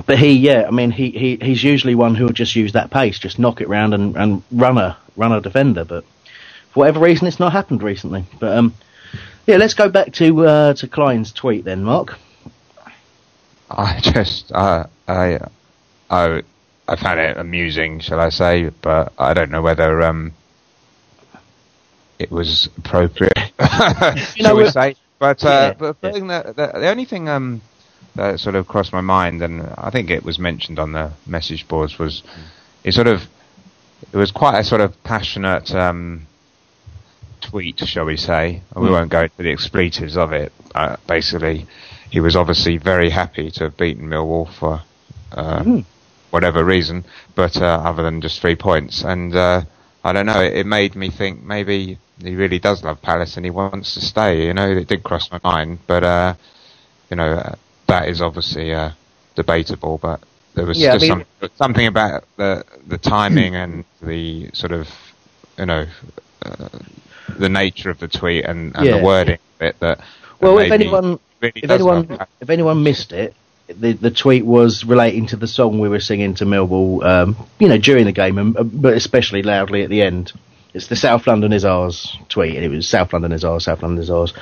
but 0.07 0.19
he, 0.19 0.33
yeah, 0.33 0.65
I 0.67 0.71
mean, 0.71 0.91
he, 0.91 1.11
he 1.11 1.37
he's 1.41 1.63
usually 1.65 1.95
one 1.95 2.15
who'll 2.15 2.29
just 2.31 2.55
use 2.57 2.73
that 2.73 2.91
pace, 2.91 3.19
just 3.19 3.39
knock 3.39 3.61
it 3.63 3.69
round 3.69 3.93
and, 3.95 4.17
and 4.17 4.43
run 4.53 4.77
a 4.79 4.97
run 5.17 5.33
a 5.33 5.41
defender. 5.41 5.85
But 5.85 6.05
for 6.77 6.81
whatever 6.81 7.01
reason, 7.01 7.27
it's 7.27 7.41
not 7.41 7.53
happened 7.53 7.83
recently. 7.83 8.27
But 8.39 8.59
um, 8.59 8.75
yeah, 9.47 9.57
let's 9.57 9.73
go 9.73 9.89
back 9.89 10.13
to 10.15 10.47
uh, 10.47 10.75
to 10.75 10.87
Klein's 10.87 11.33
tweet 11.33 11.65
then, 11.65 11.83
Mark. 11.83 12.19
I 13.71 13.99
just, 14.01 14.53
uh, 14.53 14.85
I, 15.09 15.39
I, 16.11 16.43
I 16.87 16.97
found 16.97 17.19
it 17.19 17.39
amusing, 17.39 18.01
shall 18.01 18.21
I 18.21 18.29
say? 18.29 18.71
But 18.83 19.15
I 19.19 19.33
don't 19.33 19.51
know 19.51 19.63
whether 19.63 20.03
um, 20.03 20.35
it 22.19 22.31
was 22.31 22.69
appropriate, 22.77 23.33
You 24.37 24.43
know, 24.43 24.51
shall 24.51 24.57
we 24.57 24.69
say? 24.69 24.97
But 25.19 25.43
uh, 25.45 25.49
Yeah, 25.49 25.73
but 25.73 26.01
the, 26.03 26.13
thing 26.13 26.27
that, 26.27 26.57
the, 26.57 26.67
the 26.67 26.89
only 26.89 27.07
thing 27.07 27.29
um, 27.31 27.63
that 28.17 28.39
sort 28.39 28.55
of 28.55 28.69
crossed 28.69 28.93
my 28.93 29.01
mind, 29.01 29.43
and 29.43 29.63
I 29.63 29.89
think 29.89 30.11
it 30.11 30.23
was 30.23 30.39
mentioned 30.39 30.79
on 30.79 30.93
the 30.93 31.11
message 31.27 31.67
boards, 31.67 31.99
was 31.99 32.23
it 32.85 32.93
sort 32.93 33.07
of 33.07 33.23
it 34.13 34.17
was 34.17 34.31
quite 34.31 34.59
a 34.59 34.63
sort 34.63 34.83
of 34.83 35.03
passionate 35.05 35.75
um, 35.75 36.27
tweet, 37.51 37.79
shall 37.87 38.05
we 38.07 38.17
say? 38.17 38.63
We 38.75 38.89
Mm. 38.89 38.93
won't 38.93 39.11
go 39.11 39.23
into 39.23 39.43
the 39.43 39.51
expletives 39.51 40.17
of 40.17 40.33
it. 40.33 40.53
Uh, 40.75 40.97
basically, 41.07 41.67
he 42.11 42.21
was 42.21 42.35
obviously 42.37 42.77
very 42.79 43.11
happy 43.11 43.51
to 43.53 43.65
have 43.65 43.77
beaten 43.77 44.09
Millwall 44.09 44.49
for 44.59 44.81
uh, 45.33 45.63
Mm. 45.63 45.85
whatever 46.31 46.65
reason, 46.65 47.05
but 47.35 47.57
uh, 47.61 47.81
other 47.89 48.03
than 48.03 48.21
just 48.21 48.41
three 48.41 48.57
points. 48.57 49.03
And 49.05 49.35
uh, 49.35 49.63
I 50.05 50.13
don't 50.13 50.27
know, 50.27 50.41
it, 50.41 50.55
it 50.61 50.67
made 50.67 50.95
me 50.97 51.11
think 51.11 51.43
maybe 51.43 51.99
he 52.23 52.35
really 52.35 52.59
does 52.59 52.83
love 52.85 53.03
Palace 53.03 53.37
and 53.37 53.45
he 53.45 53.51
wants 53.51 53.95
to 53.95 54.01
stay. 54.01 54.47
You 54.47 54.55
know, 54.55 54.69
it 54.71 54.89
did 54.89 55.03
cross 55.03 55.31
my 55.31 55.41
mind, 55.43 55.79
but 55.87 56.03
uh, 56.05 56.35
you 57.11 57.17
know, 57.17 57.33
uh, 57.33 57.55
that 57.89 58.09
is 58.09 58.21
obviously 58.23 58.73
uh, 58.73 58.91
debatable. 59.35 59.99
But 59.99 60.21
there 60.55 60.65
was 60.67 60.79
Yeah, 60.79 60.91
I 60.91 60.99
just 60.99 61.11
mean- 61.11 61.25
some, 61.41 61.51
something 61.57 61.87
about 61.87 62.25
the 62.37 62.65
the 62.87 62.99
timing 62.99 63.55
and 63.57 63.85
the 64.01 64.49
sort 64.55 64.73
of 64.73 64.89
you 65.59 65.67
know 65.67 65.85
uh, 66.45 66.69
the 67.39 67.49
nature 67.49 67.91
of 67.91 67.99
the 67.99 68.09
tweet 68.09 68.45
and, 68.45 68.75
and 68.77 68.87
Yeah. 68.87 68.99
the 68.99 69.05
wording 69.05 69.39
of 69.61 69.67
it 69.67 69.81
that. 69.81 70.01
Well, 70.41 70.59
if 70.59 70.71
anyone 70.73 71.19
really 71.41 71.61
if 71.63 71.71
anyone 71.71 72.19
if 72.41 72.51
anyone 72.51 72.83
missed 72.83 73.13
it, 73.13 73.35
the 73.69 73.93
the 73.93 74.11
tweet 74.11 74.45
was 74.45 74.85
relating 74.85 75.27
to 75.29 75.37
the 75.37 75.47
song 75.47 75.81
we 75.81 75.89
were 75.89 76.01
singing 76.01 76.35
to 76.35 76.45
Millwall, 76.45 77.05
um, 77.05 77.37
you 77.59 77.69
know, 77.69 77.79
during 77.79 78.05
the 78.05 78.13
game, 78.13 78.39
and, 78.39 78.57
uh, 78.57 78.63
but 78.63 78.95
especially 78.95 79.43
loudly 79.43 79.83
at 79.83 79.91
the 79.91 80.03
end. 80.03 80.33
It's 80.75 80.89
the 80.89 80.97
South 80.97 81.27
London 81.27 81.55
is 81.55 81.65
ours 81.65 82.19
tweet, 82.29 82.55
and 82.55 82.63
it 82.63 82.69
was 82.69 82.87
South 82.87 83.15
London 83.15 83.33
is 83.33 83.45
ours, 83.45 83.65
South 83.65 83.83
London 83.83 84.03
is 84.03 84.11
ours. 84.11 84.35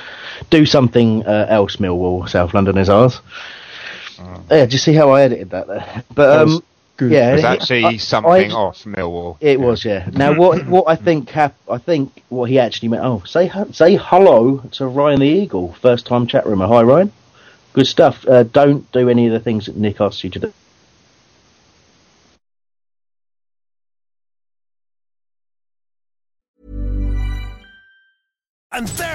Do 0.49 0.65
something 0.65 1.25
uh, 1.25 1.45
else, 1.49 1.77
Millwall. 1.77 2.27
South 2.27 2.53
London 2.53 2.77
is 2.77 2.89
ours. 2.89 3.21
Yeah, 4.51 4.65
do 4.65 4.71
you 4.73 4.77
see 4.77 4.93
how 4.93 5.11
I 5.11 5.21
edited 5.23 5.51
that 5.51 5.67
there? 5.67 6.03
But 6.13 6.39
um, 6.41 6.63
good. 6.97 7.11
yeah, 7.11 7.31
It 7.31 7.35
was 7.35 7.43
actually 7.43 7.85
I- 7.85 7.97
something 7.97 8.51
I- 8.51 8.55
off 8.55 8.83
Millwall. 8.83 9.37
It 9.41 9.59
was, 9.59 9.83
yeah. 9.85 10.09
Now, 10.13 10.33
what 10.33 10.65
what 10.67 10.85
I 10.87 10.95
think 10.95 11.29
hap- 11.29 11.55
I 11.69 11.77
think 11.77 12.23
what 12.29 12.49
he 12.49 12.59
actually 12.59 12.89
meant. 12.89 13.03
Oh, 13.03 13.23
say 13.25 13.51
say 13.71 13.95
hello 13.95 14.57
to 14.73 14.87
Ryan 14.87 15.19
the 15.19 15.27
Eagle, 15.27 15.73
first 15.73 16.05
time 16.05 16.27
chat 16.27 16.45
roomer. 16.45 16.67
Hi, 16.67 16.81
Ryan. 16.83 17.11
Good 17.73 17.87
stuff. 17.87 18.25
Uh, 18.27 18.43
don't 18.43 18.89
do 18.91 19.09
any 19.09 19.27
of 19.27 19.33
the 19.33 19.39
things 19.39 19.65
that 19.65 19.75
Nick 19.75 19.99
asked 19.99 20.23
you 20.23 20.29
to 20.31 20.39
do. 20.39 20.53
And 28.71 28.87
there 28.89 29.14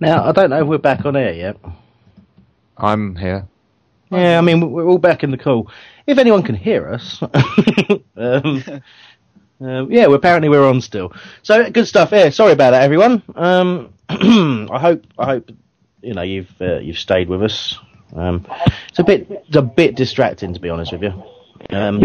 Now 0.00 0.24
I 0.24 0.32
don't 0.32 0.50
know 0.50 0.60
if 0.60 0.66
we're 0.66 0.78
back 0.78 1.04
on 1.04 1.16
air 1.16 1.32
yet. 1.32 1.56
I'm 2.76 3.14
here. 3.16 3.46
Yeah, 4.10 4.38
I 4.38 4.40
mean 4.40 4.70
we're 4.70 4.86
all 4.86 4.98
back 4.98 5.22
in 5.24 5.30
the 5.30 5.38
call. 5.38 5.70
If 6.06 6.18
anyone 6.18 6.42
can 6.42 6.54
hear 6.54 6.88
us, 6.88 7.22
um, 8.16 8.62
um, 9.60 9.90
yeah, 9.90 10.06
well, 10.06 10.14
apparently 10.14 10.48
we're 10.48 10.68
on 10.68 10.80
still. 10.80 11.12
So 11.42 11.70
good 11.70 11.86
stuff. 11.86 12.10
Yeah, 12.12 12.28
sorry 12.30 12.52
about 12.52 12.72
that, 12.72 12.82
everyone. 12.82 13.22
Um, 13.34 13.92
I 14.08 14.78
hope 14.78 15.06
I 15.18 15.24
hope 15.26 15.50
you 16.02 16.14
know 16.14 16.22
you've 16.22 16.52
uh, 16.60 16.78
you've 16.80 16.98
stayed 16.98 17.28
with 17.28 17.42
us. 17.42 17.78
Um, 18.14 18.46
it's 18.88 18.98
a 18.98 19.04
bit 19.04 19.26
it's 19.30 19.56
a 19.56 19.62
bit 19.62 19.94
distracting 19.96 20.52
to 20.54 20.60
be 20.60 20.68
honest 20.68 20.92
with 20.92 21.02
you. 21.02 21.22
Um, 21.70 22.00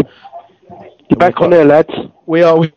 You're 1.08 1.18
back 1.18 1.40
on 1.40 1.50
there, 1.50 1.64
lads. 1.64 1.90
we 2.26 2.42
are. 2.42 2.56
We, 2.56 2.72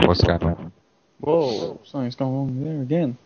Oh, 0.00 0.06
what's 0.06 0.22
going 0.22 0.42
on? 0.42 0.72
Whoa, 1.20 1.80
something's 1.84 2.14
gone 2.14 2.32
wrong 2.32 2.64
there 2.64 2.82
again. 2.82 3.18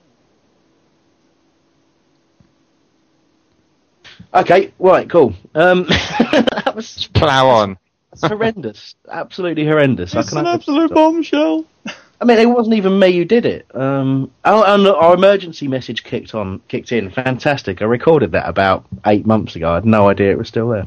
okay, 4.35 4.73
right, 4.79 5.09
cool. 5.11 5.35
Um, 5.55 5.85
that 5.89 6.73
was 6.75 7.09
Plow 7.13 7.49
on. 7.49 7.79
horrendous, 8.23 8.95
absolutely 9.11 9.67
horrendous. 9.67 10.15
It's 10.15 10.33
an 10.33 10.47
have- 10.47 10.55
absolute 10.61 10.93
bombshell. 10.95 11.67
I 12.21 12.25
mean, 12.25 12.39
it 12.39 12.47
wasn't 12.49 12.77
even 12.77 13.01
me 13.01 13.17
who 13.17 13.25
did 13.25 13.45
it. 13.45 13.67
Um, 13.75 14.31
our, 14.45 14.65
our, 14.65 14.89
our 14.95 15.15
emergency 15.15 15.67
message 15.67 16.05
kicked 16.05 16.37
on, 16.37 16.61
kicked 16.69 16.93
in. 16.93 17.11
Fantastic. 17.11 17.83
I 17.83 17.85
recorded 17.87 18.31
that 18.31 18.49
about 18.49 18.87
eight 19.07 19.27
months 19.27 19.57
ago. 19.57 19.73
I 19.73 19.75
had 19.75 19.85
no 19.85 20.09
idea 20.09 20.31
it 20.31 20.39
was 20.39 20.47
still 20.47 20.69
there. 20.69 20.87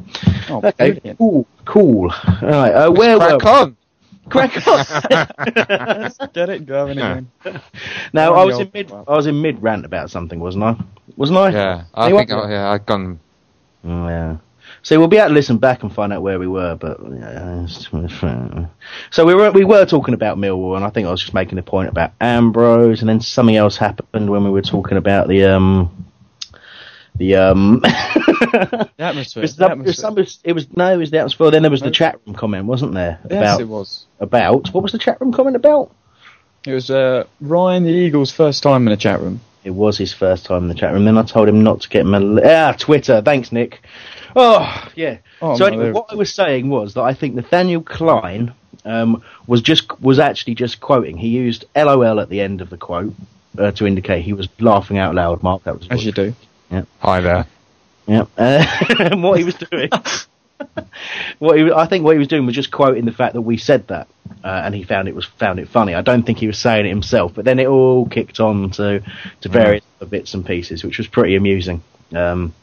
Oh, 0.49 0.61
okay, 0.63 0.93
brilliant. 0.93 1.17
cool, 1.17 1.45
cool. 1.65 2.09
All 2.41 2.47
right, 2.49 2.71
uh, 2.71 2.89
where 2.89 3.17
Crack 3.17 3.43
were 3.43 3.49
on. 3.49 3.77
Crack 4.30 4.67
on? 4.67 4.86
Get 6.34 6.49
it 6.49 6.65
going 6.65 6.97
Yeah. 6.97 7.11
again. 7.11 7.61
now 8.13 8.34
I 8.34 8.43
was 8.45 8.59
in 8.59 8.71
mid, 8.73 8.88
club. 8.88 9.05
I 9.07 9.13
was 9.15 9.28
in 9.28 9.41
mid 9.41 9.61
rant 9.61 9.86
about 9.86 10.09
something, 10.09 10.39
wasn't 10.39 10.63
I? 10.63 10.76
Wasn't 11.17 11.38
I? 11.38 11.49
Yeah, 11.51 11.84
I 11.93 12.05
Anyone? 12.05 12.28
think 12.28 12.39
I, 12.39 12.51
yeah, 12.51 12.69
I've 12.71 12.86
gone. 12.86 13.19
Oh, 13.84 14.07
yeah. 14.07 14.38
So 14.82 14.97
we'll 14.99 15.07
be 15.07 15.17
able 15.17 15.30
to 15.30 15.34
listen 15.34 15.57
back 15.57 15.84
and 15.84 15.93
find 15.93 16.11
out 16.13 16.21
where 16.21 16.38
we 16.39 16.47
were, 16.47 16.76
but 16.76 16.99
yeah, 17.11 17.65
so 19.11 19.26
we 19.26 19.34
were 19.34 19.51
we 19.51 19.63
were 19.63 19.86
talking 19.86 20.13
about 20.13 20.38
Millwall, 20.38 20.76
and 20.76 20.86
I 20.86 20.89
think 20.89 21.07
I 21.07 21.11
was 21.11 21.21
just 21.21 21.34
making 21.34 21.57
a 21.57 21.63
point 21.63 21.89
about 21.89 22.11
Ambrose, 22.21 22.99
and 23.01 23.09
then 23.09 23.19
something 23.19 23.55
else 23.55 23.78
happened 23.78 24.30
when 24.30 24.43
we 24.43 24.49
were 24.51 24.61
talking 24.61 24.97
about 24.97 25.28
the 25.28 25.43
um 25.45 26.05
the 27.15 27.36
um. 27.36 27.82
The 28.55 28.89
it, 28.97 29.03
atmosphere. 29.03 29.41
was, 29.41 29.55
the 29.55 29.93
some- 29.93 30.17
it, 30.17 30.21
was, 30.21 30.39
it 30.43 30.53
was 30.53 30.75
no, 30.75 30.93
it 30.93 30.97
was 30.97 31.11
the 31.11 31.17
atmosphere. 31.17 31.51
Then 31.51 31.61
there 31.61 31.71
was 31.71 31.81
the 31.81 31.91
chat 31.91 32.19
room 32.25 32.36
comment, 32.36 32.65
wasn't 32.65 32.93
there? 32.93 33.19
Yes, 33.29 33.39
about 33.39 33.61
it 33.61 33.67
was. 33.67 34.05
about 34.19 34.73
what 34.73 34.83
was 34.83 34.91
the 34.91 34.97
chat 34.97 35.19
room 35.19 35.33
comment 35.33 35.55
about? 35.55 35.91
It 36.65 36.73
was 36.73 36.89
uh, 36.89 37.25
Ryan 37.41 37.83
the 37.83 37.91
Eagles' 37.91 38.31
first 38.31 38.63
time 38.63 38.88
in 38.88 38.93
a 38.93 38.97
chat 38.97 39.21
room. 39.21 39.41
It 39.63 39.71
was 39.71 39.97
his 39.97 40.13
first 40.13 40.45
time 40.45 40.63
in 40.63 40.67
the 40.69 40.75
chat 40.75 40.93
room. 40.93 41.05
Then 41.05 41.17
I 41.17 41.23
told 41.23 41.49
him 41.49 41.63
not 41.63 41.81
to 41.81 41.89
get 41.89 42.05
my 42.05 42.19
ah 42.43 42.73
Twitter. 42.77 43.21
Thanks, 43.21 43.51
Nick. 43.51 43.81
Oh 44.36 44.89
yeah. 44.95 45.17
Oh, 45.41 45.57
so 45.57 45.65
no, 45.65 45.67
anyway, 45.67 45.91
what 45.91 46.07
I 46.09 46.15
was 46.15 46.33
saying 46.33 46.69
was 46.69 46.93
that 46.95 47.01
I 47.01 47.13
think 47.13 47.36
Nathaniel 47.36 47.81
Klein 47.81 48.53
um, 48.83 49.23
was 49.47 49.61
just 49.61 49.99
was 50.01 50.19
actually 50.19 50.55
just 50.55 50.79
quoting. 50.79 51.17
He 51.17 51.29
used 51.29 51.65
LOL 51.75 52.19
at 52.19 52.29
the 52.29 52.41
end 52.41 52.61
of 52.61 52.69
the 52.69 52.77
quote 52.77 53.13
uh, 53.57 53.71
to 53.71 53.88
indicate 53.88 54.23
he 54.23 54.33
was 54.33 54.47
laughing 54.59 54.97
out 54.97 55.15
loud. 55.15 55.43
Mark, 55.43 55.63
that 55.63 55.77
was 55.79 55.88
As 55.89 56.05
you 56.05 56.11
do. 56.11 56.33
Yeah. 56.69 56.83
Hi 56.99 57.21
there. 57.21 57.47
Yeah. 58.07 58.25
Uh, 58.37 58.65
and 58.99 59.23
what 59.23 59.39
he 59.39 59.43
was 59.45 59.55
doing. 59.55 59.89
what 61.39 61.57
he, 61.57 61.71
I 61.71 61.85
think 61.87 62.05
what 62.05 62.13
he 62.13 62.19
was 62.19 62.27
doing 62.27 62.45
was 62.45 62.55
just 62.55 62.71
quoting 62.71 63.05
the 63.05 63.11
fact 63.11 63.33
that 63.33 63.41
we 63.41 63.57
said 63.57 63.87
that, 63.87 64.07
uh, 64.43 64.61
and 64.63 64.73
he 64.73 64.83
found 64.83 65.07
it 65.07 65.15
was 65.15 65.25
found 65.25 65.59
it 65.59 65.67
funny. 65.69 65.93
I 65.95 66.01
don't 66.01 66.23
think 66.23 66.37
he 66.37 66.47
was 66.47 66.57
saying 66.57 66.85
it 66.85 66.89
himself, 66.89 67.33
but 67.35 67.45
then 67.45 67.59
it 67.59 67.67
all 67.67 68.07
kicked 68.07 68.39
on 68.39 68.69
to 68.71 69.01
to 69.41 69.49
various 69.49 69.83
other 69.99 70.09
bits 70.09 70.33
and 70.33 70.45
pieces, 70.45 70.83
which 70.83 70.97
was 70.97 71.07
pretty 71.07 71.35
amusing. 71.35 71.81
Um, 72.13 72.53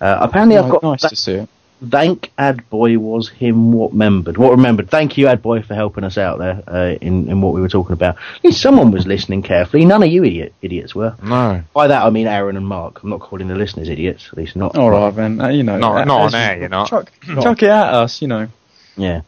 uh, 0.00 0.18
apparently, 0.20 0.58
I've 0.58 0.70
got 0.70 0.82
nice 0.82 1.02
that- 1.02 1.10
to 1.10 1.16
see 1.16 1.32
it. 1.32 1.48
Thank 1.82 2.30
Adboy 2.38 2.96
was 2.96 3.28
him 3.28 3.72
what 3.72 3.92
remembered. 3.92 4.36
What 4.38 4.50
remembered. 4.52 4.90
Thank 4.90 5.16
you, 5.18 5.26
Adboy, 5.26 5.64
for 5.64 5.74
helping 5.74 6.04
us 6.04 6.18
out 6.18 6.38
there 6.38 6.62
uh, 6.66 6.96
in 7.00 7.28
in 7.28 7.40
what 7.40 7.54
we 7.54 7.60
were 7.60 7.68
talking 7.68 7.92
about. 7.92 8.16
At 8.36 8.44
least 8.44 8.60
someone 8.60 8.90
was 8.90 9.06
listening 9.06 9.42
carefully. 9.42 9.84
None 9.84 10.02
of 10.02 10.08
you 10.08 10.24
idiot 10.24 10.54
idiots 10.62 10.94
were. 10.94 11.14
No, 11.22 11.62
By 11.74 11.86
that 11.88 12.04
I 12.04 12.10
mean 12.10 12.26
Aaron 12.26 12.56
and 12.56 12.66
Mark. 12.66 13.02
I'm 13.02 13.10
not 13.10 13.20
calling 13.20 13.48
the 13.48 13.54
listeners 13.54 13.88
idiots. 13.88 14.28
At 14.32 14.38
least 14.38 14.56
not. 14.56 14.76
All 14.76 14.90
right, 14.90 15.14
then. 15.14 15.40
Uh, 15.40 15.48
you 15.48 15.62
know, 15.62 15.78
not 15.78 15.96
uh, 15.96 16.04
not 16.04 16.20
on 16.22 16.34
air. 16.34 16.54
you- 16.54 16.60
You're 16.60 16.68
not. 16.68 16.88
Chuck, 16.88 17.12
chuck 17.24 17.62
it 17.62 17.68
at 17.68 17.94
us, 17.94 18.20
you 18.22 18.28
know. 18.28 18.48
Yeah. 18.96 19.22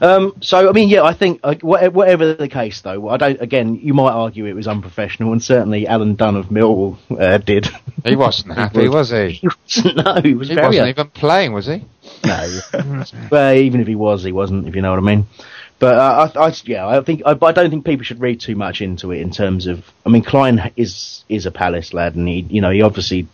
Um, 0.00 0.34
so 0.40 0.68
I 0.68 0.72
mean, 0.72 0.88
yeah, 0.88 1.02
I 1.02 1.14
think 1.14 1.40
uh, 1.44 1.54
whatever 1.62 2.34
the 2.34 2.48
case, 2.48 2.80
though, 2.80 3.08
I 3.08 3.16
don't. 3.16 3.40
Again, 3.40 3.76
you 3.76 3.94
might 3.94 4.10
argue 4.10 4.46
it 4.46 4.54
was 4.54 4.66
unprofessional, 4.66 5.32
and 5.32 5.42
certainly 5.42 5.86
Alan 5.86 6.16
Dunne 6.16 6.36
of 6.36 6.46
Millwall 6.46 6.98
uh, 7.18 7.38
did. 7.38 7.68
He 8.04 8.16
wasn't 8.16 8.54
happy, 8.56 8.88
was 8.88 9.10
he? 9.10 9.30
He 9.30 9.48
wasn't. 9.48 9.96
No, 9.96 10.20
he 10.20 10.34
was. 10.34 10.48
He 10.48 10.56
wasn't 10.56 10.88
even 10.88 11.10
playing, 11.10 11.52
was 11.52 11.66
he? 11.66 11.84
No. 12.24 12.60
well, 13.30 13.54
even 13.54 13.80
if 13.80 13.86
he 13.86 13.94
was, 13.94 14.24
he 14.24 14.32
wasn't. 14.32 14.66
If 14.66 14.74
you 14.74 14.82
know 14.82 14.90
what 14.90 14.98
I 14.98 15.02
mean. 15.02 15.26
But 15.78 15.94
uh, 15.96 16.30
I, 16.34 16.46
I, 16.46 16.54
yeah, 16.64 16.86
I 16.86 17.02
think 17.02 17.22
I, 17.24 17.34
but 17.34 17.46
I 17.46 17.52
don't 17.62 17.70
think 17.70 17.84
people 17.84 18.04
should 18.04 18.20
read 18.20 18.40
too 18.40 18.56
much 18.56 18.80
into 18.80 19.12
it 19.12 19.20
in 19.20 19.30
terms 19.30 19.66
of. 19.66 19.84
I 20.04 20.08
mean, 20.08 20.24
Klein 20.24 20.72
is 20.76 21.24
is 21.28 21.46
a 21.46 21.50
Palace 21.50 21.92
lad, 21.92 22.16
and 22.16 22.28
he, 22.28 22.40
you 22.40 22.60
know, 22.60 22.70
he 22.70 22.82
obviously 22.82 23.28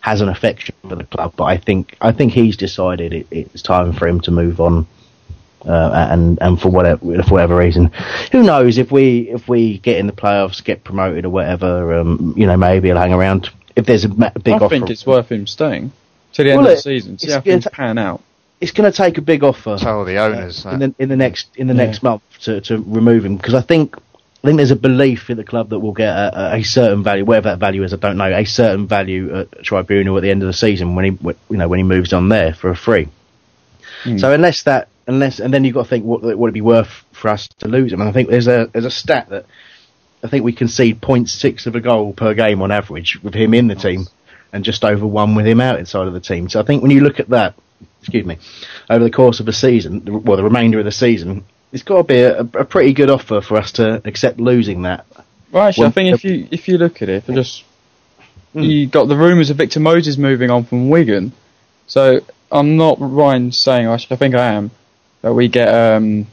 has 0.00 0.20
an 0.20 0.28
affection 0.28 0.74
for 0.88 0.96
the 0.96 1.04
club. 1.04 1.34
But 1.36 1.44
I 1.44 1.56
think 1.56 1.96
I 2.00 2.12
think 2.12 2.32
he's 2.32 2.56
decided 2.56 3.12
it, 3.12 3.26
it's 3.30 3.62
time 3.62 3.92
for 3.92 4.06
him 4.06 4.20
to 4.22 4.30
move 4.30 4.60
on. 4.60 4.86
Uh, 5.64 6.08
and 6.10 6.38
and 6.40 6.60
for 6.60 6.70
whatever 6.70 7.22
for 7.22 7.30
whatever 7.34 7.56
reason, 7.56 7.92
who 8.32 8.42
knows 8.42 8.78
if 8.78 8.90
we 8.90 9.28
if 9.30 9.48
we 9.48 9.78
get 9.78 9.96
in 9.98 10.06
the 10.08 10.12
playoffs, 10.12 10.62
get 10.64 10.82
promoted 10.82 11.24
or 11.24 11.30
whatever, 11.30 12.00
um, 12.00 12.34
you 12.36 12.46
know 12.46 12.56
maybe 12.56 12.88
he'll 12.88 12.96
hang 12.98 13.12
around. 13.12 13.48
If 13.76 13.86
there's 13.86 14.04
a 14.04 14.08
big 14.08 14.20
I 14.54 14.56
offer, 14.56 14.64
I 14.64 14.68
think 14.68 14.90
it's 14.90 15.06
worth 15.06 15.30
him 15.30 15.46
staying 15.46 15.92
to 16.32 16.42
the 16.42 16.50
end 16.50 16.62
Well, 16.62 16.70
of 16.70 16.76
the 16.76 16.82
season. 16.82 17.16
See 17.18 17.28
it's- 17.28 17.36
how 17.36 17.42
things 17.42 17.66
pan 17.72 17.96
out. 17.96 18.20
it's 18.60 18.72
going 18.72 18.90
to 18.90 18.96
take 18.96 19.18
a 19.18 19.22
big 19.22 19.44
offer. 19.44 19.76
Tell 19.78 20.04
the 20.04 20.16
owners. 20.18 20.64
in 20.66 20.78
the 20.80 20.94
in 20.98 21.08
the 21.08 21.16
next 21.16 21.48
in 21.56 21.68
the 21.68 21.74
Yeah. 21.74 21.84
next 21.84 22.02
month 22.02 22.22
to, 22.40 22.60
to 22.62 22.82
remove 22.84 23.24
him 23.24 23.36
because 23.36 23.54
I 23.54 23.60
think 23.60 23.96
I 24.42 24.48
think 24.48 24.56
there's 24.56 24.72
a 24.72 24.76
belief 24.76 25.30
in 25.30 25.36
the 25.36 25.44
club 25.44 25.68
that 25.70 25.78
we'll 25.78 25.92
get 25.92 26.08
a, 26.08 26.54
a- 26.54 26.56
a 26.58 26.62
certain 26.64 27.04
value, 27.04 27.24
whatever 27.24 27.50
that 27.50 27.58
value 27.60 27.84
is, 27.84 27.92
I 27.94 27.96
don't 27.98 28.16
know, 28.16 28.24
a 28.32 28.44
certain 28.44 28.88
value 28.88 29.32
at 29.38 29.62
Tribunal 29.62 30.16
at 30.16 30.22
the 30.22 30.30
end 30.30 30.42
of 30.42 30.48
the 30.48 30.52
season 30.52 30.96
when 30.96 31.04
he 31.04 31.18
you 31.50 31.56
know 31.56 31.68
when 31.68 31.78
he 31.78 31.84
moves 31.84 32.12
on 32.12 32.28
there 32.30 32.52
for 32.52 32.68
a 32.70 32.76
free. 32.76 33.06
Hmm. 34.02 34.18
So 34.18 34.32
unless 34.32 34.64
that 34.64 34.88
unless 35.06 35.40
and 35.40 35.52
then 35.52 35.64
you've 35.64 35.74
got 35.74 35.84
to 35.84 35.88
think 35.88 36.04
what 36.04 36.22
would 36.22 36.48
it 36.48 36.52
be 36.52 36.60
worth 36.60 37.04
for 37.12 37.28
us 37.28 37.48
to 37.58 37.68
lose 37.68 37.92
him? 37.92 38.00
And 38.00 38.08
I 38.08 38.12
think 38.12 38.28
there's 38.28 38.48
a 38.48 38.68
there's 38.72 38.84
a 38.84 38.90
stat 38.90 39.28
that 39.30 39.46
I 40.22 40.28
think 40.28 40.44
we 40.44 40.52
concede 40.52 41.00
0.6 41.00 41.66
of 41.66 41.74
a 41.74 41.80
goal 41.80 42.12
per 42.12 42.34
game 42.34 42.62
on 42.62 42.70
average 42.70 43.18
with 43.22 43.34
him 43.34 43.54
in 43.54 43.66
the 43.66 43.74
team, 43.74 44.06
and 44.52 44.64
just 44.64 44.84
over 44.84 45.06
one 45.06 45.34
with 45.34 45.46
him 45.46 45.60
out 45.60 45.78
inside 45.78 46.06
of 46.06 46.14
the 46.14 46.20
team. 46.20 46.48
So 46.48 46.60
I 46.60 46.64
think 46.64 46.82
when 46.82 46.92
you 46.92 47.00
look 47.00 47.20
at 47.20 47.30
that, 47.30 47.54
excuse 48.00 48.24
me, 48.24 48.38
over 48.88 49.02
the 49.04 49.10
course 49.10 49.40
of 49.40 49.48
a 49.48 49.52
season, 49.52 50.22
well, 50.24 50.36
the 50.36 50.44
remainder 50.44 50.78
of 50.78 50.84
the 50.84 50.92
season, 50.92 51.44
it's 51.72 51.82
got 51.82 51.96
to 51.98 52.04
be 52.04 52.20
a, 52.20 52.40
a 52.40 52.64
pretty 52.64 52.92
good 52.92 53.10
offer 53.10 53.40
for 53.40 53.56
us 53.56 53.72
to 53.72 54.00
accept 54.06 54.38
losing 54.38 54.82
that. 54.82 55.06
Well, 55.50 55.66
actually, 55.68 55.88
I 55.88 55.90
think 55.90 56.14
if 56.14 56.24
you 56.24 56.48
if 56.50 56.68
you 56.68 56.78
look 56.78 57.02
at 57.02 57.08
it, 57.08 57.28
if 57.28 57.34
just 57.34 57.64
Hmm. 58.52 58.60
you 58.60 58.86
got 58.86 59.08
the 59.08 59.16
rumours 59.16 59.48
of 59.48 59.56
Victor 59.56 59.80
Moses 59.80 60.18
moving 60.18 60.50
on 60.50 60.64
from 60.64 60.90
Wigan, 60.90 61.32
so 61.86 62.20
I'm 62.50 62.76
not 62.76 62.98
Ryan 63.00 63.50
saying 63.50 63.88
I 63.88 63.96
think 63.96 64.34
I 64.34 64.52
am 64.52 64.70
that 65.22 65.32
we 65.32 65.48
get 65.48 65.68
um 65.68 66.26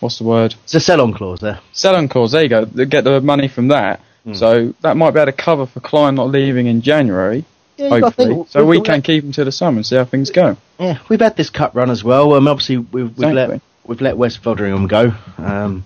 what's 0.00 0.18
the 0.18 0.24
word 0.24 0.54
It's 0.64 0.74
a 0.74 0.80
sell-on 0.80 1.12
clause 1.14 1.40
there. 1.40 1.60
sell-on 1.72 2.08
clause. 2.08 2.32
There 2.32 2.42
you 2.42 2.48
go. 2.48 2.64
They 2.64 2.86
get 2.86 3.04
the 3.04 3.20
money 3.20 3.48
from 3.48 3.68
that, 3.68 4.00
Hmm. 4.24 4.34
so 4.34 4.74
that 4.82 4.96
might 4.96 5.12
be 5.12 5.20
able 5.20 5.32
to 5.32 5.36
cover 5.36 5.66
for 5.66 5.80
Klein 5.80 6.14
not 6.14 6.28
leaving 6.30 6.66
in 6.66 6.82
January. 6.82 7.44
Yeah, 7.76 7.88
hopefully, 7.90 8.34
think- 8.34 8.48
so 8.50 8.64
we 8.64 8.78
we've- 8.78 8.84
can 8.84 9.02
keep 9.02 9.22
him 9.24 9.32
to 9.32 9.44
the 9.44 9.52
summer 9.52 9.76
and 9.78 9.86
see 9.86 9.96
how 9.96 10.04
things 10.04 10.30
go. 10.30 10.56
Yeah, 10.80 10.98
we've 11.08 11.20
had 11.20 11.36
this 11.36 11.50
cup 11.50 11.74
run 11.74 11.90
as 11.90 12.02
well. 12.04 12.34
Um, 12.34 12.46
obviously 12.48 12.78
we've, 12.78 13.16
we've 13.16 13.32
let 13.32 13.60
we've 13.84 14.00
let 14.00 14.16
Wes 14.16 14.36
Foderingham 14.36 14.88
go. 14.88 15.12
Um, 15.38 15.84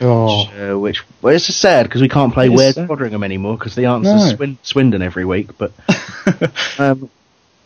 Oh, 0.00 0.40
which, 0.40 0.48
uh, 0.72 0.78
which 0.78 1.02
well, 1.22 1.34
it's 1.34 1.46
just 1.46 1.60
sad 1.60 1.84
because 1.84 2.00
we 2.02 2.08
can't 2.08 2.34
play 2.34 2.48
Wes 2.48 2.74
sad. 2.74 2.90
Anymore 2.90 3.56
because 3.56 3.76
the 3.76 3.84
answer's 3.86 4.24
No. 4.30 4.36
Swin- 4.36 4.58
Swindon 4.64 5.02
every 5.02 5.24
week. 5.24 5.50
But 5.56 5.70
um, 6.78 7.08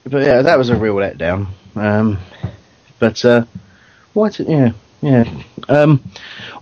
but 0.05 0.23
yeah, 0.27 0.43
that 0.43 0.59
was 0.59 0.69
a 0.69 0.77
real 0.77 0.97
letdown. 0.97 1.47
Um, 1.75 2.19
but 2.99 3.25
uh, 3.25 3.45
what? 4.19 4.39
Yeah, 4.41 4.71
yeah. 5.01 5.25
Um, 5.69 6.03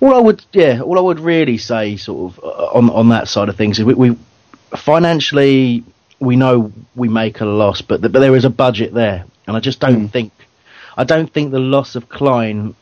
all 0.01 0.15
I 0.15 0.19
would, 0.21 0.45
yeah, 0.53 0.81
all 0.81 0.99
I 0.99 1.03
would 1.03 1.21
really 1.21 1.59
say, 1.59 1.97
sort 1.97 2.33
of 2.33 2.45
uh, 2.45 2.49
on 2.79 2.91
on 2.91 3.09
that 3.11 3.29
side 3.29 3.49
of 3.49 3.57
things, 3.57 3.79
is 3.79 3.85
we, 3.85 3.95
we 3.95 4.17
financially 4.77 5.85
we 6.19 6.37
know 6.37 6.73
we 6.95 7.09
make 7.09 7.41
a 7.41 7.45
loss, 7.45 7.83
but 7.83 8.01
the, 8.01 8.09
but 8.09 8.21
there 8.21 8.37
is 8.37 8.45
a 8.45 8.51
budget 8.51 8.93
there, 8.95 9.25
and 9.47 9.57
I 9.57 9.61
just 9.61 9.81
don't 9.81 10.09
think, 10.09 10.33
I 10.97 11.05
don't 11.05 11.31
think 11.33 11.51
the 11.51 11.59
loss 11.61 11.95
of 11.97 12.09
Klein 12.09 12.75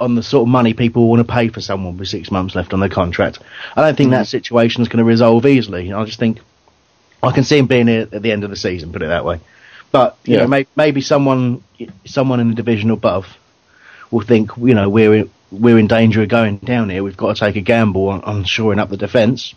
on 0.00 0.14
the 0.16 0.22
sort 0.22 0.42
of 0.42 0.48
money 0.48 0.74
people 0.74 1.08
want 1.08 1.26
to 1.26 1.32
pay 1.32 1.48
for 1.48 1.60
someone 1.60 1.96
with 1.96 2.08
six 2.08 2.30
months 2.30 2.54
left 2.54 2.72
on 2.72 2.80
their 2.80 2.88
contract. 2.88 3.38
I 3.76 3.80
don't 3.82 3.96
think 3.96 4.10
that 4.10 4.26
situation 4.26 4.82
is 4.82 4.88
going 4.88 4.98
to 4.98 5.04
resolve 5.04 5.46
easily. 5.46 5.92
I 5.92 6.04
just 6.04 6.18
think 6.18 6.40
I 7.22 7.30
can 7.32 7.44
see 7.44 7.58
him 7.58 7.66
being 7.66 7.86
here 7.86 8.08
at 8.12 8.22
the 8.22 8.32
end 8.32 8.44
of 8.44 8.50
the 8.50 8.56
season, 8.56 8.92
put 8.92 9.02
it 9.02 9.08
that 9.08 9.24
way. 9.24 9.40
But 9.92 10.16
you 10.24 10.34
Yeah. 10.34 10.40
know, 10.42 10.48
may, 10.48 10.66
maybe 10.76 11.00
someone 11.00 11.62
someone 12.04 12.40
in 12.40 12.48
the 12.48 12.54
division 12.54 12.90
above 12.90 13.26
will 14.10 14.22
think, 14.22 14.50
you 14.56 14.74
know, 14.74 14.88
we're 14.88 15.26
we're 15.50 15.78
in 15.78 15.86
danger 15.86 16.22
of 16.22 16.28
going 16.28 16.58
down 16.58 16.90
here. 16.90 17.02
We've 17.02 17.16
got 17.16 17.36
to 17.36 17.40
take 17.40 17.56
a 17.56 17.60
gamble 17.60 18.08
on, 18.08 18.22
on 18.22 18.44
shoring 18.44 18.78
up 18.78 18.88
the 18.90 18.96
defence. 18.96 19.54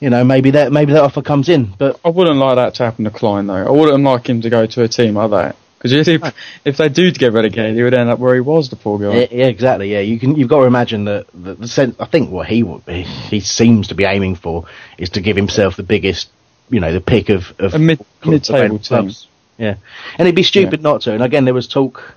You 0.00 0.10
know, 0.10 0.24
maybe 0.24 0.52
that 0.52 0.72
maybe 0.72 0.92
that 0.94 1.02
offer 1.02 1.22
comes 1.22 1.48
in, 1.48 1.72
but 1.78 2.00
I 2.04 2.08
wouldn't 2.08 2.38
like 2.38 2.56
that 2.56 2.74
to 2.74 2.84
happen 2.84 3.04
to 3.04 3.10
Klein 3.10 3.46
though. 3.46 3.66
I 3.66 3.70
wouldn't 3.70 4.02
like 4.02 4.28
him 4.28 4.40
to 4.40 4.50
go 4.50 4.66
to 4.66 4.82
a 4.82 4.88
team 4.88 5.14
like 5.14 5.30
that 5.30 5.56
because 5.82 6.08
if, 6.08 6.34
if 6.64 6.76
they 6.76 6.88
do 6.88 7.10
get 7.10 7.32
relegated, 7.32 7.74
he 7.74 7.82
would 7.82 7.94
end 7.94 8.08
up 8.08 8.18
where 8.18 8.34
he 8.34 8.40
was. 8.40 8.70
The 8.70 8.76
poor 8.76 8.98
guy. 8.98 9.20
Yeah, 9.20 9.26
yeah, 9.30 9.46
exactly. 9.46 9.92
Yeah, 9.92 10.00
you 10.00 10.18
can. 10.18 10.36
You've 10.36 10.48
got 10.48 10.60
to 10.60 10.66
imagine 10.66 11.04
that 11.06 11.26
the, 11.34 11.54
the 11.54 11.68
sense. 11.68 11.96
I 11.98 12.06
think 12.06 12.30
what 12.30 12.46
he 12.46 12.62
would 12.62 12.86
be, 12.86 13.02
he 13.02 13.40
seems 13.40 13.88
to 13.88 13.94
be 13.94 14.04
aiming 14.04 14.36
for 14.36 14.66
is 14.96 15.10
to 15.10 15.20
give 15.20 15.36
himself 15.36 15.76
the 15.76 15.82
biggest, 15.82 16.30
you 16.68 16.78
know, 16.80 16.92
the 16.92 17.00
pick 17.00 17.30
of, 17.30 17.52
of 17.58 17.80
mid- 17.80 18.04
mid-table 18.24 18.78
clubs. 18.78 19.26
Yeah, 19.58 19.76
and 20.18 20.26
it'd 20.26 20.36
be 20.36 20.44
stupid 20.44 20.82
not 20.82 21.02
to. 21.02 21.14
And 21.14 21.22
again, 21.22 21.44
there 21.44 21.54
was 21.54 21.66
talk. 21.68 22.14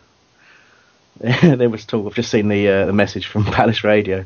there 1.19 1.69
was 1.69 1.85
talk. 1.85 2.05
I've 2.07 2.13
just 2.15 2.29
seen 2.31 2.47
the 2.49 2.67
uh, 2.67 2.85
the 2.85 2.93
message 2.93 3.27
from 3.27 3.43
Palace 3.45 3.83
Radio. 3.83 4.25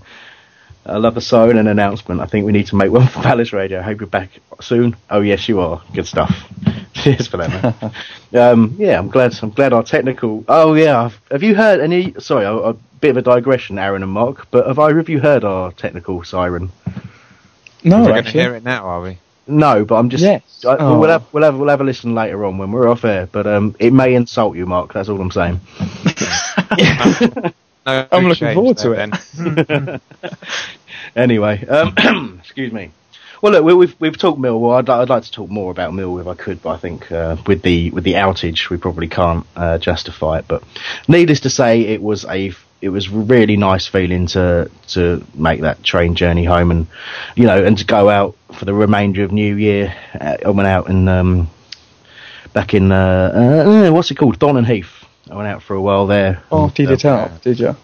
I 0.85 0.97
love 0.97 1.13
the 1.13 1.21
siren 1.21 1.57
and 1.57 1.67
announcement. 1.67 2.19
I 2.21 2.25
think 2.25 2.45
we 2.45 2.51
need 2.51 2.67
to 2.67 2.75
make 2.75 2.91
one 2.91 3.07
for 3.07 3.19
Palace 3.23 3.53
Radio. 3.53 3.79
I 3.79 3.83
hope 3.83 3.99
you're 3.99 4.07
back 4.07 4.29
soon. 4.61 4.95
Oh 5.09 5.21
yes, 5.21 5.47
you 5.47 5.59
are. 5.59 5.81
Good 5.93 6.07
stuff. 6.07 6.33
Cheers 6.93 7.27
for 7.27 7.37
that, 7.37 7.93
man. 8.33 8.41
um, 8.41 8.75
yeah, 8.79 8.97
I'm 8.97 9.09
glad. 9.09 9.37
I'm 9.41 9.51
glad 9.51 9.71
our 9.73 9.83
technical. 9.83 10.43
Oh 10.47 10.73
yeah, 10.73 11.03
I've, 11.05 11.21
have 11.31 11.43
you 11.43 11.53
heard 11.55 11.79
any? 11.79 12.13
Sorry, 12.19 12.45
a, 12.45 12.51
a 12.53 12.73
bit 12.73 13.11
of 13.11 13.17
a 13.17 13.21
digression, 13.21 13.77
Aaron 13.77 14.03
and 14.03 14.11
Mark. 14.11 14.47
But 14.51 14.65
have 14.67 14.79
either 14.79 14.99
of 14.99 15.09
you 15.09 15.19
heard 15.19 15.43
our 15.43 15.71
technical 15.73 16.23
siren? 16.23 16.71
No, 17.83 17.99
We're 17.99 18.07
going 18.07 18.13
to 18.13 18.19
actually. 18.27 18.41
hear 18.41 18.55
it 18.55 18.63
now, 18.63 18.83
are 18.85 19.01
we? 19.01 19.17
No, 19.47 19.85
but 19.85 19.95
I'm 19.95 20.09
just. 20.09 20.23
Yes. 20.23 20.65
I, 20.67 20.75
Oh. 20.77 20.99
We'll 20.99 21.09
have 21.09 21.25
we'll 21.31 21.43
have 21.43 21.57
we'll 21.57 21.69
have 21.69 21.79
a 21.81 21.85
listen 21.85 22.13
later 22.15 22.43
on 22.45 22.57
when 22.57 22.71
we're 22.71 22.89
off 22.89 23.05
air. 23.05 23.27
But 23.31 23.47
um, 23.47 23.75
it 23.79 23.93
may 23.93 24.13
insult 24.15 24.57
you, 24.57 24.65
Mark. 24.65 24.91
That's 24.93 25.07
all 25.07 25.21
I'm 25.21 25.31
saying. 25.31 25.59
No, 27.86 28.07
I'm 28.11 28.26
looking 28.26 28.53
forward 28.53 28.78
to 28.80 28.91
it. 28.91 30.01
anyway, 31.15 31.65
um, 31.65 32.39
excuse 32.39 32.72
me. 32.72 32.91
Well, 33.41 33.53
look, 33.53 33.63
we, 33.63 33.74
we've 33.74 33.95
we've 33.99 34.17
talked 34.17 34.39
Millwall. 34.39 34.78
I'd, 34.78 34.89
I'd 34.89 35.09
like 35.09 35.24
to 35.24 35.32
talk 35.32 35.49
more 35.49 35.72
about 35.72 35.93
Millwall 35.93 36.22
if 36.22 36.28
I 36.28 36.36
could, 36.36 36.61
but 36.61 36.72
I 36.72 36.78
think 36.78 37.11
uh, 37.11 37.38
with 37.47 37.61
the 37.61 37.89
with 37.91 38.03
the 38.03 38.13
outage, 38.13 38.70
we 38.70 38.78
probably 38.78 39.07
can't 39.07 39.45
uh, 39.55 39.78
justify 39.78 40.39
it. 40.39 40.45
But 40.47 40.63
needless 41.07 41.39
to 41.41 41.49
say, 41.49 41.82
it 41.82 42.01
was 42.01 42.26
a 42.26 42.51
it 42.82 42.89
was 42.89 43.09
really 43.09 43.55
nice 43.55 43.88
feeling 43.88 44.28
to 44.28 44.70
to 44.89 45.26
make 45.34 45.61
that 45.61 45.84
train 45.84 46.15
journey 46.15 46.43
home, 46.43 46.70
and 46.72 46.88
you 47.36 47.45
know, 47.45 47.63
and 47.63 47.78
to 47.78 47.86
go 47.86 48.09
out 48.09 48.36
for 48.53 48.65
the 48.65 48.74
remainder 48.74 49.24
of 49.24 49.32
New 49.32 49.55
Year. 49.55 49.95
Uh, 50.20 50.38
I 50.45 50.49
went 50.49 50.67
out 50.67 50.89
and 50.89 51.07
um, 51.07 51.49
back 52.53 52.74
in 52.74 52.91
uh, 52.91 53.88
uh, 53.88 53.91
what's 53.93 54.11
it 54.11 54.15
called, 54.15 54.38
Thornton 54.38 54.65
Heath. 54.65 54.98
I 55.30 55.36
went 55.36 55.47
out 55.47 55.61
for 55.63 55.75
a 55.75 55.82
while 55.82 56.07
there. 56.07 56.41
Oh, 56.51 56.65
after 56.65 56.82
you 56.84 56.88
did 56.89 57.05
out, 57.05 57.41
did 57.41 57.59
you? 57.59 57.75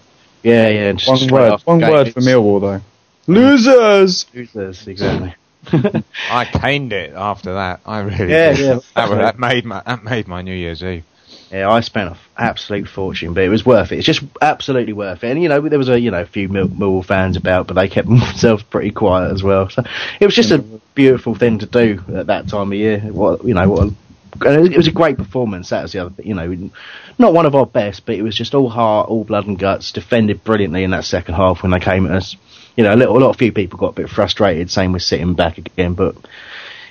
Yeah, 0.44 0.68
yeah. 0.70 0.90
and 0.90 1.00
just 1.00 1.32
One 1.32 1.32
word. 1.52 1.62
One 1.66 1.80
the 1.80 1.90
word 1.90 2.14
for 2.14 2.22
Millwall 2.22 2.62
though. 2.62 2.82
Losers. 3.28 4.26
Losers, 4.34 4.88
exactly. 4.88 5.36
I 6.32 6.46
caned 6.46 6.94
it 6.94 7.14
after 7.16 7.56
that. 7.56 7.80
I 7.86 8.00
really 8.02 8.32
Yeah, 8.32 8.54
did. 8.54 8.60
yeah. 8.60 8.80
That, 8.96 9.10
was- 9.10 9.18
that 9.20 9.40
made 9.40 9.66
my 9.66 9.82
that 9.86 10.04
made 10.04 10.28
my 10.28 10.42
New 10.42 10.54
Year's 10.56 10.84
Eve. 10.84 11.04
Yeah, 11.52 11.70
I 11.70 11.80
spent 11.82 12.10
an 12.12 12.18
absolute 12.38 12.88
fortune, 12.88 13.34
but 13.34 13.44
it 13.44 13.50
was 13.50 13.66
worth 13.66 13.92
it. 13.92 13.98
It's 13.98 14.06
just 14.06 14.24
absolutely 14.42 14.94
worth 14.94 15.24
it. 15.24 15.30
And 15.32 15.42
you 15.42 15.48
know, 15.50 15.62
there 15.62 15.78
was 15.80 15.90
a 15.90 16.00
you 16.00 16.12
know 16.12 16.22
a 16.22 16.26
few 16.26 16.50
Mill- 16.50 16.68
Millwall 16.70 17.06
fans 17.06 17.38
about, 17.38 17.68
but 17.68 17.74
they 17.76 17.88
kept 17.88 18.08
themselves 18.10 18.64
pretty 18.64 18.92
quiet 18.92 19.32
as 19.32 19.42
well. 19.44 19.70
So 19.70 19.84
it 20.20 20.26
was 20.26 20.36
just 20.36 20.52
a 20.52 20.60
beautiful 20.96 21.36
thing 21.36 21.60
to 21.60 21.66
do 21.66 22.04
at 22.16 22.28
that 22.28 22.48
time 22.48 22.72
of 22.72 22.78
year. 22.78 23.00
What 23.00 23.44
you 23.44 23.54
know, 23.54 23.70
what 23.70 23.80
a, 23.80 23.84
and 23.84 23.96
it 24.42 24.78
was 24.78 24.88
a 24.88 24.92
great 24.92 25.18
performance. 25.18 25.70
That 25.70 25.84
was 25.84 25.92
the 25.94 26.06
other. 26.06 26.24
You 26.24 26.34
know, 26.34 26.70
not 27.18 27.34
one 27.34 27.46
of 27.46 27.56
our 27.56 27.66
best, 27.66 28.06
but 28.06 28.16
it 28.16 28.22
was 28.22 28.36
just 28.36 28.54
all 28.54 28.70
heart, 28.70 29.10
all 29.10 29.24
blood 29.24 29.48
and 29.48 29.58
guts. 29.58 29.92
Defended 29.92 30.44
brilliantly 30.44 30.84
in 30.84 30.92
that 30.92 31.06
second 31.06 31.36
half 31.36 31.64
when 31.64 31.72
they 31.72 31.80
came 31.80 32.06
at 32.06 32.12
us. 32.12 32.36
You 32.76 32.84
know, 32.84 32.94
a 32.94 32.98
little, 32.98 33.18
a 33.18 33.20
lot 33.20 33.30
of 33.30 33.38
few 33.38 33.52
people 33.52 33.80
got 33.80 33.90
a 33.90 34.02
bit 34.02 34.10
frustrated. 34.10 34.70
Same 34.70 34.92
with 34.92 35.04
sitting 35.04 35.34
back 35.34 35.58
again, 35.58 35.94
but. 35.94 36.16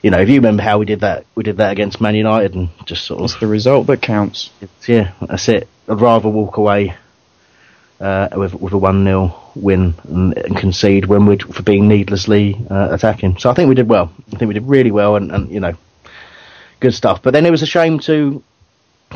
You 0.03 0.11
know, 0.11 0.21
if 0.21 0.29
you 0.29 0.35
remember 0.35 0.63
how 0.63 0.77
we 0.77 0.85
did 0.85 1.01
that, 1.01 1.25
we 1.35 1.45
did 1.45 1.57
that 1.57 1.73
against 1.73 1.99
Man 1.99 2.15
United, 2.15 2.55
and 2.55 2.69
just 2.85 3.07
sort 3.07 3.21
of 3.21 3.25
It's 3.25 3.41
the 3.41 3.47
result 3.47 3.87
that 3.87 4.03
counts. 4.03 4.51
yeah, 4.87 5.13
that's 5.23 5.49
it. 5.49 5.67
I'd 5.89 5.99
rather 5.99 6.29
walk 6.29 6.59
away 6.59 6.95
uh, 8.01 8.29
with 8.37 8.55
with 8.55 8.73
a 8.73 8.79
one 8.79 9.05
0 9.05 9.35
win 9.55 9.95
and, 10.05 10.37
and 10.37 10.57
concede 10.57 11.07
when 11.07 11.27
we 11.27 11.39
for 11.39 11.63
being 11.63 11.89
needlessly 11.89 12.57
uh, 12.71 12.89
attacking. 12.93 13.39
So 13.39 13.51
I 13.51 13.55
think 13.55 13.69
we 13.69 13.75
did 13.75 13.89
well. 13.89 14.13
I 14.33 14.37
think 14.37 14.49
we 14.49 14.55
did 14.55 14.67
really 14.67 14.91
well, 14.91 15.17
and, 15.17 15.33
and 15.33 15.51
you 15.51 15.61
know, 15.61 15.75
good 16.81 16.95
stuff. 16.95 17.23
But 17.23 17.33
then 17.33 17.47
it 17.47 17.51
was 17.51 17.63
a 17.63 17.67
shame 17.67 17.99
to 18.01 18.43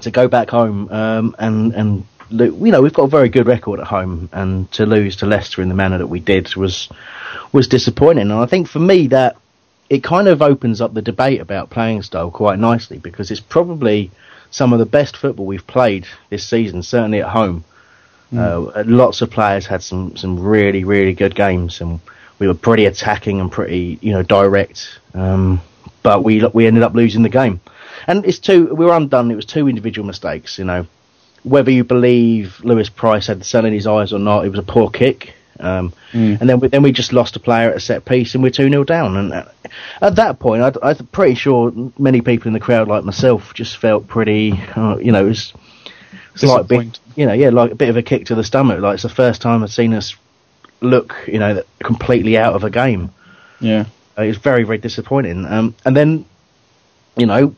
to 0.02 0.11
go 0.11 0.28
back 0.28 0.50
home 0.50 0.88
um, 0.92 1.34
and 1.38 1.74
and 1.74 2.04
you 2.30 2.70
know 2.70 2.82
we've 2.82 2.92
got 2.92 3.04
a 3.04 3.09
very 3.09 3.28
good 3.28 3.46
record 3.46 3.80
at 3.80 3.86
home, 3.86 4.28
and 4.32 4.70
to 4.72 4.86
lose 4.86 5.16
to 5.16 5.26
Leicester 5.26 5.62
in 5.62 5.68
the 5.68 5.74
manner 5.74 5.98
that 5.98 6.06
we 6.06 6.20
did 6.20 6.54
was 6.56 6.88
was 7.52 7.68
disappointing. 7.68 8.30
And 8.30 8.34
I 8.34 8.46
think 8.46 8.68
for 8.68 8.80
me 8.80 9.09
that 9.09 9.36
it 9.90 10.02
kind 10.02 10.28
of 10.28 10.42
opens 10.42 10.80
up 10.80 10.92
the 10.92 11.02
debate 11.02 11.40
about 11.40 11.70
playing 11.70 12.02
style 12.02 12.30
quite 12.30 12.59
nicely 12.59 12.98
because 12.98 13.30
it's 13.30 13.40
probably 13.40 14.11
some 14.50 14.72
of 14.72 14.78
the 14.78 14.86
best 14.86 15.16
football 15.16 15.46
we've 15.46 15.66
played 15.66 16.06
this 16.30 16.46
season, 16.46 16.82
certainly 16.82 17.20
at 17.20 17.28
home. 17.28 17.64
Uh, 18.36 18.82
lots 18.84 19.22
of 19.22 19.30
players 19.30 19.66
had 19.66 19.82
some, 19.82 20.14
some 20.16 20.38
really, 20.38 20.84
really 20.84 21.14
good 21.14 21.34
games, 21.34 21.80
and 21.80 21.98
we 22.38 22.46
were 22.46 22.54
pretty 22.54 22.84
attacking 22.84 23.40
and 23.40 23.50
pretty, 23.50 23.98
you 24.02 24.12
know, 24.12 24.22
direct. 24.22 24.98
Um, 25.14 25.62
but 26.03 26.24
we 26.24 26.44
we 26.53 26.66
ended 26.66 26.82
up 26.82 26.94
losing 26.94 27.22
the 27.22 27.28
game, 27.28 27.61
and 28.07 28.24
it's 28.24 28.38
two. 28.38 28.66
We 28.74 28.86
were 28.86 28.96
undone. 28.96 29.30
It 29.30 29.36
was 29.36 29.46
two 29.46 29.68
individual 29.68 30.07
mistakes. 30.07 30.59
You 30.59 30.64
know, 30.64 30.86
whether 31.42 31.70
you 31.70 31.84
believe 31.84 32.61
Lewis 32.64 32.88
Price 32.88 33.26
had 33.26 33.40
the 33.40 33.44
sun 33.44 33.66
in 33.66 33.72
his 33.72 33.86
eyes 33.86 34.12
or 34.12 34.18
not, 34.18 34.44
it 34.44 34.51
was 34.51 34.59
a 34.59 34.62
poor 34.64 34.90
kick. 34.90 35.34
Um, 35.61 35.92
And 36.40 36.49
then 36.49 36.61
we, 36.61 36.68
then 36.68 36.82
we 36.82 36.92
just 36.92 37.12
lost 37.12 37.34
a 37.34 37.40
player 37.40 37.70
at 37.70 37.76
a 37.76 37.80
set 37.80 38.05
piece, 38.05 38.34
and 38.34 38.42
we're 38.44 38.51
two 38.51 38.68
0 38.70 38.84
down. 38.84 39.16
And 39.16 39.32
uh, 39.32 39.44
at 40.01 40.14
that 40.16 40.38
point, 40.38 40.62
I'd, 40.62 40.76
I'm 40.82 41.07
pretty 41.07 41.34
sure 41.34 41.72
many 41.99 42.20
people 42.20 42.46
in 42.46 42.53
the 42.53 42.61
crowd, 42.61 42.86
like 42.88 43.05
myself, 43.05 43.55
just 43.55 43.76
felt 43.76 44.07
pretty. 44.07 44.53
Uh, 44.76 44.99
you 44.99 45.11
know, 45.11 45.24
it 45.24 45.28
was, 45.30 45.53
it's 46.34 46.44
like 46.44 46.68
big, 46.68 46.96
you 47.16 47.26
know, 47.26 47.32
yeah, 47.32 47.51
like 47.51 47.72
a 47.72 47.74
bit 47.74 47.88
of 47.88 47.96
a 47.96 48.03
kick 48.03 48.26
to 48.26 48.36
the 48.36 48.44
stomach. 48.44 48.80
Like 48.80 48.94
it's 48.94 49.03
the 49.03 49.09
first 49.09 49.42
time 49.42 49.64
I've 49.64 49.72
seen 49.72 49.94
us 49.94 50.14
look, 50.80 51.16
you 51.26 51.40
know, 51.40 51.62
completely 51.82 52.38
out 52.38 52.55
of 52.55 52.62
a 52.62 52.70
game. 52.70 53.11
Yeah. 53.61 53.86
Uh, 54.19 54.23
it 54.23 54.29
was 54.29 54.39
very, 54.39 54.64
very 54.64 54.79
disappointing. 54.79 55.45
Um, 55.47 55.75
and 55.85 55.97
then, 55.97 56.25
you 57.16 57.27
know, 57.27 57.55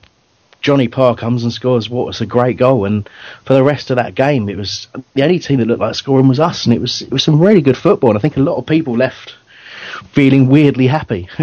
Johnny 0.60 0.88
Parr 0.88 1.16
comes 1.16 1.42
and 1.42 1.52
scores 1.52 1.88
what 1.88 2.06
was 2.06 2.20
a 2.20 2.26
great 2.26 2.56
goal. 2.56 2.84
And 2.84 3.08
for 3.44 3.54
the 3.54 3.62
rest 3.62 3.90
of 3.90 3.96
that 3.96 4.14
game, 4.14 4.48
it 4.48 4.56
was 4.56 4.88
the 5.14 5.22
only 5.22 5.38
team 5.38 5.58
that 5.58 5.66
looked 5.66 5.80
like 5.80 5.94
scoring 5.94 6.28
was 6.28 6.40
us, 6.40 6.66
and 6.66 6.74
it 6.74 6.80
was 6.80 7.02
it 7.02 7.10
was 7.10 7.24
some 7.24 7.40
really 7.40 7.62
good 7.62 7.76
football. 7.76 8.10
And 8.10 8.18
I 8.18 8.20
think 8.22 8.36
a 8.36 8.40
lot 8.40 8.56
of 8.56 8.66
people 8.66 8.96
left 8.96 9.34
feeling 10.12 10.48
weirdly 10.48 10.86
happy. 10.86 11.28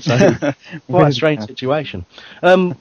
so 0.00 0.54
quite 0.90 1.08
a 1.08 1.12
strange 1.12 1.44
situation. 1.44 2.06
Um, 2.42 2.76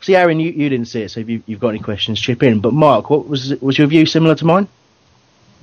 see, 0.00 0.16
Aaron, 0.16 0.40
you, 0.40 0.50
you 0.50 0.68
didn't 0.68 0.86
see 0.86 1.02
it, 1.02 1.10
so 1.10 1.20
if 1.20 1.28
you, 1.28 1.42
you've 1.46 1.60
got 1.60 1.68
any 1.68 1.78
questions, 1.78 2.20
chip 2.20 2.42
in. 2.42 2.60
But 2.60 2.72
Mark, 2.72 3.10
what 3.10 3.28
was 3.28 3.54
was 3.60 3.78
your 3.78 3.86
view 3.86 4.06
similar 4.06 4.34
to 4.34 4.44
mine? 4.44 4.68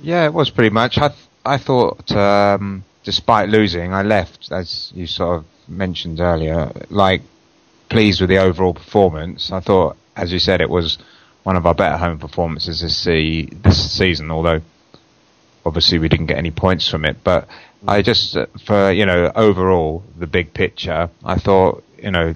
Yeah, 0.02 0.24
it 0.24 0.32
was 0.32 0.48
pretty 0.50 0.70
much. 0.70 0.96
I 0.98 1.08
th- 1.08 1.20
I 1.44 1.56
thought, 1.58 2.10
um, 2.12 2.84
despite 3.04 3.48
losing, 3.48 3.92
I 3.92 4.02
left 4.02 4.52
as 4.52 4.92
you 4.94 5.06
sort 5.06 5.38
of 5.38 5.44
mentioned 5.68 6.20
earlier, 6.20 6.72
like 6.90 7.22
pleased 7.88 8.20
with 8.20 8.30
the 8.30 8.38
overall 8.38 8.74
performance. 8.74 9.52
I 9.52 9.60
thought, 9.60 9.96
as 10.16 10.32
you 10.32 10.38
said, 10.38 10.60
it 10.60 10.70
was 10.70 10.98
one 11.42 11.56
of 11.56 11.66
our 11.66 11.74
better 11.74 11.96
home 11.96 12.18
performances 12.18 12.80
this 12.80 12.96
see 12.96 13.48
this 13.52 13.90
season. 13.92 14.30
Although 14.30 14.60
obviously 15.64 15.98
we 15.98 16.08
didn't 16.08 16.26
get 16.26 16.38
any 16.38 16.50
points 16.50 16.88
from 16.88 17.04
it, 17.04 17.18
but 17.24 17.48
I 17.86 18.02
just 18.02 18.36
uh, 18.36 18.46
for 18.64 18.92
you 18.92 19.06
know 19.06 19.30
overall 19.34 20.02
the 20.18 20.26
big 20.26 20.52
picture, 20.54 21.10
I 21.24 21.38
thought 21.38 21.82
you 21.98 22.10
know 22.10 22.34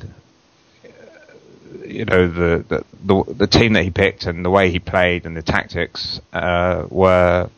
you 1.87 2.05
know 2.05 2.29
the, 2.29 2.65
the 2.69 2.85
the 3.05 3.35
the 3.35 3.47
team 3.47 3.75
that 3.75 3.85
he 3.85 3.91
picked 3.91 4.27
and 4.27 4.45
the 4.45 4.51
way 4.51 4.71
he 4.71 4.79
played 4.79 5.27
and 5.27 5.37
the 5.37 5.43
tactics 5.43 6.21
uh, 6.33 6.87
were 6.91 7.51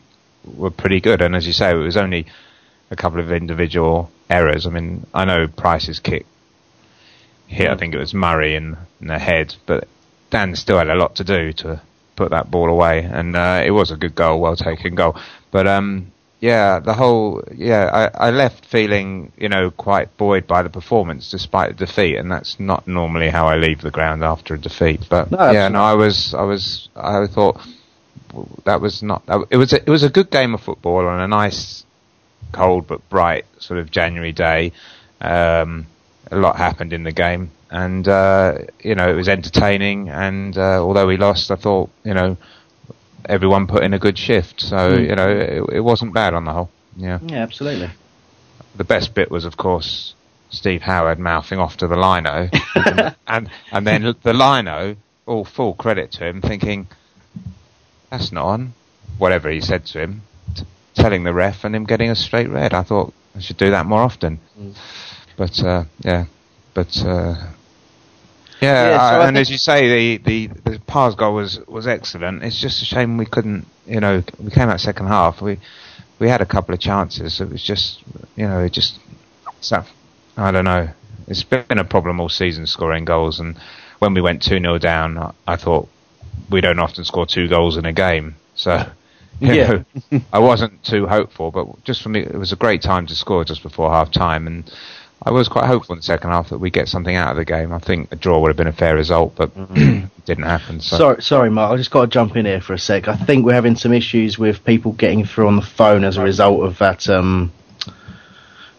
were 0.44 0.70
pretty 0.70 1.00
good. 1.00 1.22
And 1.22 1.34
as 1.34 1.46
you 1.46 1.52
say, 1.52 1.70
it 1.70 1.74
was 1.74 1.96
only 1.96 2.26
a 2.90 2.96
couple 2.96 3.20
of 3.20 3.32
individual 3.32 4.10
errors. 4.30 4.66
I 4.66 4.70
mean, 4.70 5.06
I 5.14 5.24
know 5.24 5.48
Price's 5.48 6.00
kick 6.00 6.26
hit. 7.46 7.68
I 7.68 7.76
think 7.76 7.94
it 7.94 7.98
was 7.98 8.14
Murray 8.14 8.54
in, 8.54 8.76
in 9.00 9.08
the 9.08 9.18
head, 9.18 9.54
but 9.66 9.88
Dan 10.30 10.54
still 10.56 10.78
had 10.78 10.88
a 10.88 10.94
lot 10.94 11.16
to 11.16 11.24
do 11.24 11.52
to 11.54 11.80
put 12.16 12.30
that 12.30 12.50
ball 12.50 12.70
away, 12.70 13.00
and 13.00 13.36
uh, 13.36 13.62
it 13.64 13.70
was 13.70 13.90
a 13.90 13.96
good 13.96 14.14
goal, 14.14 14.40
well 14.40 14.56
taken 14.56 14.94
goal. 14.94 15.16
But 15.50 15.66
um, 15.66 16.12
yeah, 16.40 16.80
the 16.80 16.94
whole 16.94 17.42
yeah, 17.54 18.10
I, 18.14 18.28
I 18.28 18.30
left 18.30 18.66
feeling 18.66 19.32
you 19.36 19.48
know 19.48 19.70
quite 19.70 20.16
buoyed 20.16 20.46
by 20.46 20.62
the 20.62 20.70
performance 20.70 21.30
despite 21.30 21.76
the 21.76 21.86
defeat, 21.86 22.16
and 22.16 22.30
that's 22.30 22.58
not 22.58 22.86
normally 22.86 23.30
how 23.30 23.46
I 23.46 23.56
leave 23.56 23.80
the 23.80 23.90
ground 23.90 24.24
after 24.24 24.54
a 24.54 24.58
defeat. 24.58 25.06
But 25.08 25.30
No, 25.30 25.50
yeah, 25.50 25.68
no, 25.68 25.82
I 25.82 25.94
was 25.94 26.34
I 26.34 26.42
was 26.42 26.88
I 26.96 27.26
thought 27.26 27.60
that 28.64 28.80
was 28.80 29.02
not 29.02 29.22
it 29.50 29.56
was 29.56 29.72
a, 29.72 29.76
it 29.76 29.88
was 29.88 30.02
a 30.02 30.10
good 30.10 30.30
game 30.30 30.54
of 30.54 30.60
football 30.60 31.06
on 31.06 31.20
a 31.20 31.28
nice 31.28 31.84
cold 32.52 32.86
but 32.86 33.06
bright 33.08 33.44
sort 33.58 33.78
of 33.80 33.90
January 33.90 34.32
day. 34.32 34.72
Um, 35.20 35.86
a 36.30 36.36
lot 36.36 36.56
happened 36.56 36.92
in 36.92 37.02
the 37.04 37.12
game, 37.12 37.50
and 37.70 38.06
uh, 38.08 38.58
you 38.82 38.94
know 38.94 39.08
it 39.08 39.14
was 39.14 39.28
entertaining. 39.28 40.08
And 40.08 40.56
uh, 40.56 40.82
although 40.84 41.06
we 41.06 41.16
lost, 41.16 41.50
I 41.50 41.56
thought 41.56 41.90
you 42.04 42.14
know 42.14 42.36
everyone 43.28 43.66
put 43.66 43.82
in 43.82 43.92
a 43.94 43.98
good 43.98 44.16
shift. 44.18 44.60
So 44.60 44.76
Mm. 44.76 45.08
you 45.08 45.14
know, 45.16 45.28
it, 45.28 45.76
it 45.76 45.80
wasn't 45.80 46.12
bad 46.14 46.34
on 46.34 46.44
the 46.44 46.52
whole. 46.52 46.70
Yeah. 46.96 47.18
Yeah, 47.22 47.38
absolutely. 47.42 47.90
The 48.76 48.84
best 48.84 49.14
bit 49.14 49.30
was, 49.30 49.44
of 49.44 49.56
course, 49.56 50.14
Steve 50.50 50.82
Howard 50.82 51.18
mouthing 51.18 51.58
off 51.58 51.76
to 51.78 51.86
the 51.88 51.96
lino, 51.96 52.48
and, 53.26 53.50
and 53.72 53.86
then 53.86 54.14
the 54.22 54.32
lino, 54.32 54.96
all 55.26 55.44
full 55.44 55.74
credit 55.74 56.12
to 56.12 56.26
him, 56.26 56.40
thinking 56.40 56.86
that's 58.10 58.32
not 58.32 58.44
on. 58.46 58.74
Whatever 59.18 59.50
he 59.50 59.60
said 59.60 59.86
to 59.86 60.00
him, 60.00 60.22
telling 60.96 61.24
the 61.24 61.32
ref 61.32 61.64
and 61.64 61.74
him 61.76 61.84
getting 61.84 62.10
a 62.10 62.16
straight 62.16 62.48
red. 62.48 62.74
I 62.74 62.82
thought 62.82 63.12
I 63.36 63.40
should 63.40 63.56
do 63.58 63.70
that 63.70 63.86
more 63.86 64.00
often. 64.02 64.40
But 65.36 65.62
uh, 65.62 65.84
yeah, 66.00 66.24
but 66.74 66.96
uh, 67.04 67.34
yeah, 68.60 68.88
Yeah, 68.90 68.98
so 69.10 69.20
I- 69.20 69.28
and 69.28 69.36
as 69.38 69.50
you 69.50 69.58
say, 69.58 70.16
the 70.16 70.16
the 70.18 70.70
the 70.70 70.78
Parr's 70.80 71.14
goal 71.14 71.34
was 71.34 71.60
was 71.66 71.86
excellent. 71.86 72.42
It's 72.42 72.60
just 72.60 72.82
a 72.82 72.84
shame 72.84 73.18
we 73.18 73.26
couldn't. 73.26 73.66
You 73.86 74.00
know, 74.00 74.22
we 74.42 74.50
came 74.50 74.68
out 74.68 74.80
second 74.80 75.06
half. 75.06 75.40
We 75.42 75.58
we 76.18 76.28
had 76.28 76.40
a 76.40 76.46
couple 76.46 76.74
of 76.74 76.80
chances. 76.80 77.40
It 77.40 77.50
was 77.50 77.62
just, 77.62 78.02
you 78.36 78.48
know, 78.48 78.60
it 78.60 78.72
just. 78.72 78.98
I 80.36 80.50
don't 80.50 80.64
know. 80.64 80.88
It's 81.28 81.42
been 81.42 81.78
a 81.78 81.84
problem 81.84 82.20
all 82.20 82.28
season 82.28 82.66
scoring 82.66 83.04
goals, 83.04 83.40
and 83.40 83.56
when 83.98 84.14
we 84.14 84.20
went 84.20 84.42
two 84.42 84.58
0 84.60 84.78
down, 84.78 85.18
I, 85.18 85.32
I 85.46 85.56
thought 85.56 85.88
we 86.50 86.60
don't 86.60 86.78
often 86.78 87.04
score 87.04 87.26
two 87.26 87.48
goals 87.48 87.76
in 87.76 87.84
a 87.84 87.92
game. 87.92 88.36
So, 88.54 88.86
Yeah. 89.40 89.82
I 90.32 90.38
wasn't 90.38 90.82
too 90.84 91.06
hopeful, 91.06 91.50
but 91.50 91.84
just 91.84 92.02
for 92.02 92.08
me, 92.08 92.20
it 92.20 92.36
was 92.36 92.52
a 92.52 92.56
great 92.56 92.82
time 92.82 93.06
to 93.06 93.14
score 93.14 93.44
just 93.44 93.62
before 93.62 93.90
half 93.90 94.10
time, 94.10 94.46
and 94.46 94.70
I 95.22 95.30
was 95.30 95.48
quite 95.48 95.66
hopeful 95.66 95.94
in 95.94 95.98
the 95.98 96.02
second 96.02 96.30
half 96.30 96.50
that 96.50 96.58
we 96.58 96.70
get 96.70 96.88
something 96.88 97.14
out 97.14 97.30
of 97.30 97.36
the 97.36 97.44
game. 97.44 97.72
I 97.72 97.78
think 97.78 98.12
a 98.12 98.16
draw 98.16 98.40
would 98.40 98.48
have 98.48 98.56
been 98.56 98.66
a 98.66 98.72
fair 98.72 98.94
result, 98.94 99.34
but 99.36 99.50
it 99.70 100.24
didn't 100.24 100.44
happen. 100.44 100.80
So. 100.80 100.96
Sorry, 100.96 101.22
sorry, 101.22 101.50
Mark. 101.50 101.72
I 101.72 101.76
just 101.76 101.90
got 101.90 102.02
to 102.02 102.06
jump 102.06 102.36
in 102.36 102.46
here 102.46 102.60
for 102.60 102.74
a 102.74 102.78
sec. 102.78 103.08
I 103.08 103.16
think 103.16 103.44
we're 103.44 103.54
having 103.54 103.76
some 103.76 103.92
issues 103.92 104.38
with 104.38 104.64
people 104.64 104.92
getting 104.92 105.24
through 105.24 105.48
on 105.48 105.56
the 105.56 105.62
phone 105.62 106.04
as 106.04 106.16
a 106.16 106.22
result 106.22 106.64
of 106.64 106.78
that 106.78 107.08
um, 107.08 107.52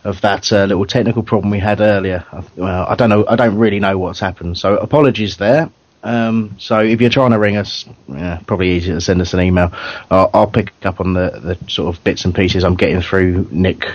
of 0.04 0.22
that 0.22 0.52
uh, 0.54 0.66
little 0.66 0.86
technical 0.86 1.24
problem 1.24 1.52
we 1.52 1.60
had 1.60 1.82
earlier. 1.82 2.24
Well, 2.56 2.86
I 2.88 2.96
don't 2.96 3.10
know. 3.10 3.26
I 3.28 3.36
don't 3.36 3.58
really 3.58 3.80
know 3.80 3.98
what's 3.98 4.20
happened. 4.20 4.58
So 4.58 4.78
apologies 4.78 5.38
there. 5.38 5.70
Um, 6.04 6.56
so 6.60 6.80
if 6.80 7.02
you're 7.02 7.10
trying 7.10 7.32
to 7.32 7.40
ring 7.40 7.58
us, 7.58 7.86
yeah, 8.08 8.40
probably 8.48 8.72
easier 8.72 8.96
to 8.96 9.02
send 9.02 9.22
us 9.22 9.34
an 9.34 9.42
email. 9.42 9.72
I'll, 10.10 10.30
I'll 10.34 10.48
pick 10.52 10.72
up 10.84 11.00
on 11.00 11.14
the, 11.14 11.58
the 11.60 11.70
sort 11.70 11.96
of 11.96 12.04
bits 12.04 12.24
and 12.26 12.34
pieces 12.34 12.64
I'm 12.64 12.76
getting 12.76 13.02
through 13.02 13.48
Nick 13.52 13.86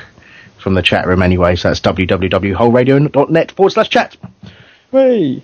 from 0.58 0.74
the 0.74 0.82
chat 0.82 1.06
room 1.06 1.22
anyway. 1.22 1.56
So 1.56 1.68
that's 1.68 1.80
www.wholeradio.net 1.80 3.52
forward 3.52 3.70
slash 3.70 3.88
chat. 3.88 4.16
Hey. 4.90 5.42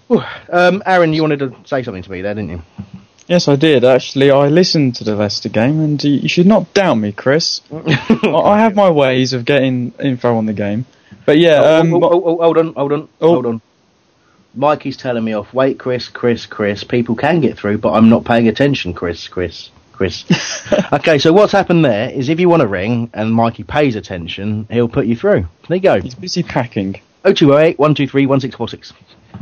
Um, 0.51 0.83
Aaron, 0.85 1.13
you 1.13 1.23
wanted 1.23 1.39
to 1.41 1.55
say 1.65 1.83
something 1.83 2.03
to 2.03 2.11
me 2.11 2.21
there, 2.23 2.35
didn't 2.35 2.51
you? 2.51 2.63
Yes, 3.29 3.47
I 3.49 3.57
did. 3.57 3.85
Actually, 3.85 4.31
I 4.31 4.49
listened 4.49 4.97
to 4.97 5.05
the 5.05 5.15
Leicester 5.15 5.49
game, 5.51 5.81
and 5.81 6.03
you 6.03 6.29
should 6.29 6.47
not 6.47 6.73
doubt 6.73 6.95
me, 6.97 7.13
Chris. 7.13 7.61
I 7.73 8.59
have 8.59 8.75
my 8.75 8.91
ways 8.91 9.33
of 9.35 9.45
getting 9.45 9.93
info 10.03 10.37
on 10.37 10.47
the 10.47 10.55
game. 10.55 10.87
But 11.27 11.39
yeah, 11.39 11.59
Oh, 11.63 11.81
um, 11.81 11.95
oh, 11.95 12.01
oh, 12.03 12.23
oh, 12.25 12.37
hold 12.43 12.59
on, 12.59 12.73
hold 12.75 12.93
on, 12.93 13.09
Oh. 13.21 13.29
hold 13.35 13.47
on. 13.47 13.61
Mikey's 14.55 14.97
telling 14.97 15.25
me 15.25 15.35
off. 15.35 15.53
Wait, 15.53 15.79
Chris, 15.79 16.09
Chris, 16.09 16.47
Chris. 16.47 16.85
People 16.85 17.15
can 17.15 17.41
get 17.41 17.57
through, 17.57 17.79
but 17.79 17.93
I'm 17.93 18.09
not 18.09 18.25
paying 18.25 18.49
attention, 18.49 18.95
Chris, 18.95 19.29
Chris, 19.29 19.71
Chris. 19.93 20.25
okay, 20.93 21.19
so 21.19 21.33
what's 21.33 21.53
happened 21.53 21.85
there 21.85 22.11
is 22.11 22.29
if 22.29 22.41
you 22.41 22.49
want 22.49 22.63
to 22.63 22.69
ring 22.69 23.11
and 23.15 23.33
Mikey 23.33 23.65
pays 23.65 23.95
attention, 23.95 24.67
he'll 24.71 24.89
put 24.89 25.07
you 25.07 25.17
through. 25.17 25.47
There 25.69 25.77
you 25.77 25.83
go. 25.83 26.01
he's 26.01 26.15
busy 26.15 26.43
packing. 26.43 27.01
0208 27.25 27.79
123 27.79 28.27
1646. 28.27 28.93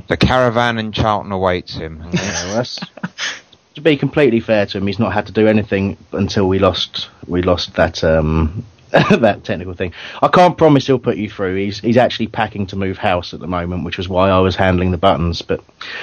The 0.08 0.16
caravan 0.16 0.78
in 0.78 0.92
Charlton 0.92 1.32
awaits 1.32 1.74
him. 1.74 2.02
Yeah, 2.12 2.64
to 3.76 3.82
be 3.82 3.96
completely 3.98 4.40
fair 4.40 4.64
to 4.64 4.78
him, 4.78 4.86
he's 4.86 4.98
not 4.98 5.12
had 5.12 5.26
to 5.26 5.32
do 5.32 5.46
anything 5.46 5.98
until 6.12 6.48
we 6.48 6.58
lost 6.58 7.10
we 7.26 7.42
lost 7.42 7.74
that 7.74 8.02
um 8.02 8.64
that 9.20 9.44
technical 9.44 9.74
thing. 9.74 9.92
I 10.22 10.28
can't 10.28 10.56
promise 10.56 10.86
he'll 10.86 10.98
put 10.98 11.16
you 11.16 11.28
through. 11.30 11.56
He's 11.56 11.80
he's 11.80 11.96
actually 11.96 12.28
packing 12.28 12.66
to 12.68 12.76
move 12.76 12.98
house 12.98 13.34
at 13.34 13.40
the 13.40 13.46
moment, 13.46 13.84
which 13.84 13.98
was 13.98 14.08
why 14.08 14.30
I 14.30 14.38
was 14.40 14.56
handling 14.56 14.90
the 14.90 14.96
buttons. 14.98 15.42
But 15.42 15.62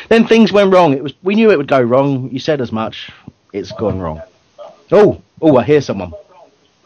then 0.10 0.28
things 0.28 0.52
went 0.52 0.74
wrong. 0.74 0.94
It 0.94 1.04
was 1.04 1.14
we 1.24 1.36
knew 1.36 1.52
it 1.52 1.58
would 1.58 1.68
go 1.68 1.82
wrong. 1.82 2.30
You 2.32 2.40
said 2.40 2.62
as 2.62 2.72
much. 2.72 3.10
It's 3.52 3.72
gone 3.72 4.00
wrong. 4.00 4.22
Oh, 4.92 5.22
oh, 5.42 5.58
I 5.58 5.64
hear 5.64 5.82
someone. 5.82 6.12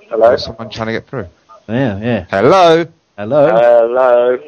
Hello? 0.09 0.35
Someone 0.37 0.69
trying 0.69 0.87
to 0.87 0.93
get 0.93 1.07
through. 1.07 1.27
Yeah, 1.67 1.99
yeah. 1.99 2.25
Hello? 2.29 2.85
Hello. 3.17 3.47
Hello. 3.47 4.39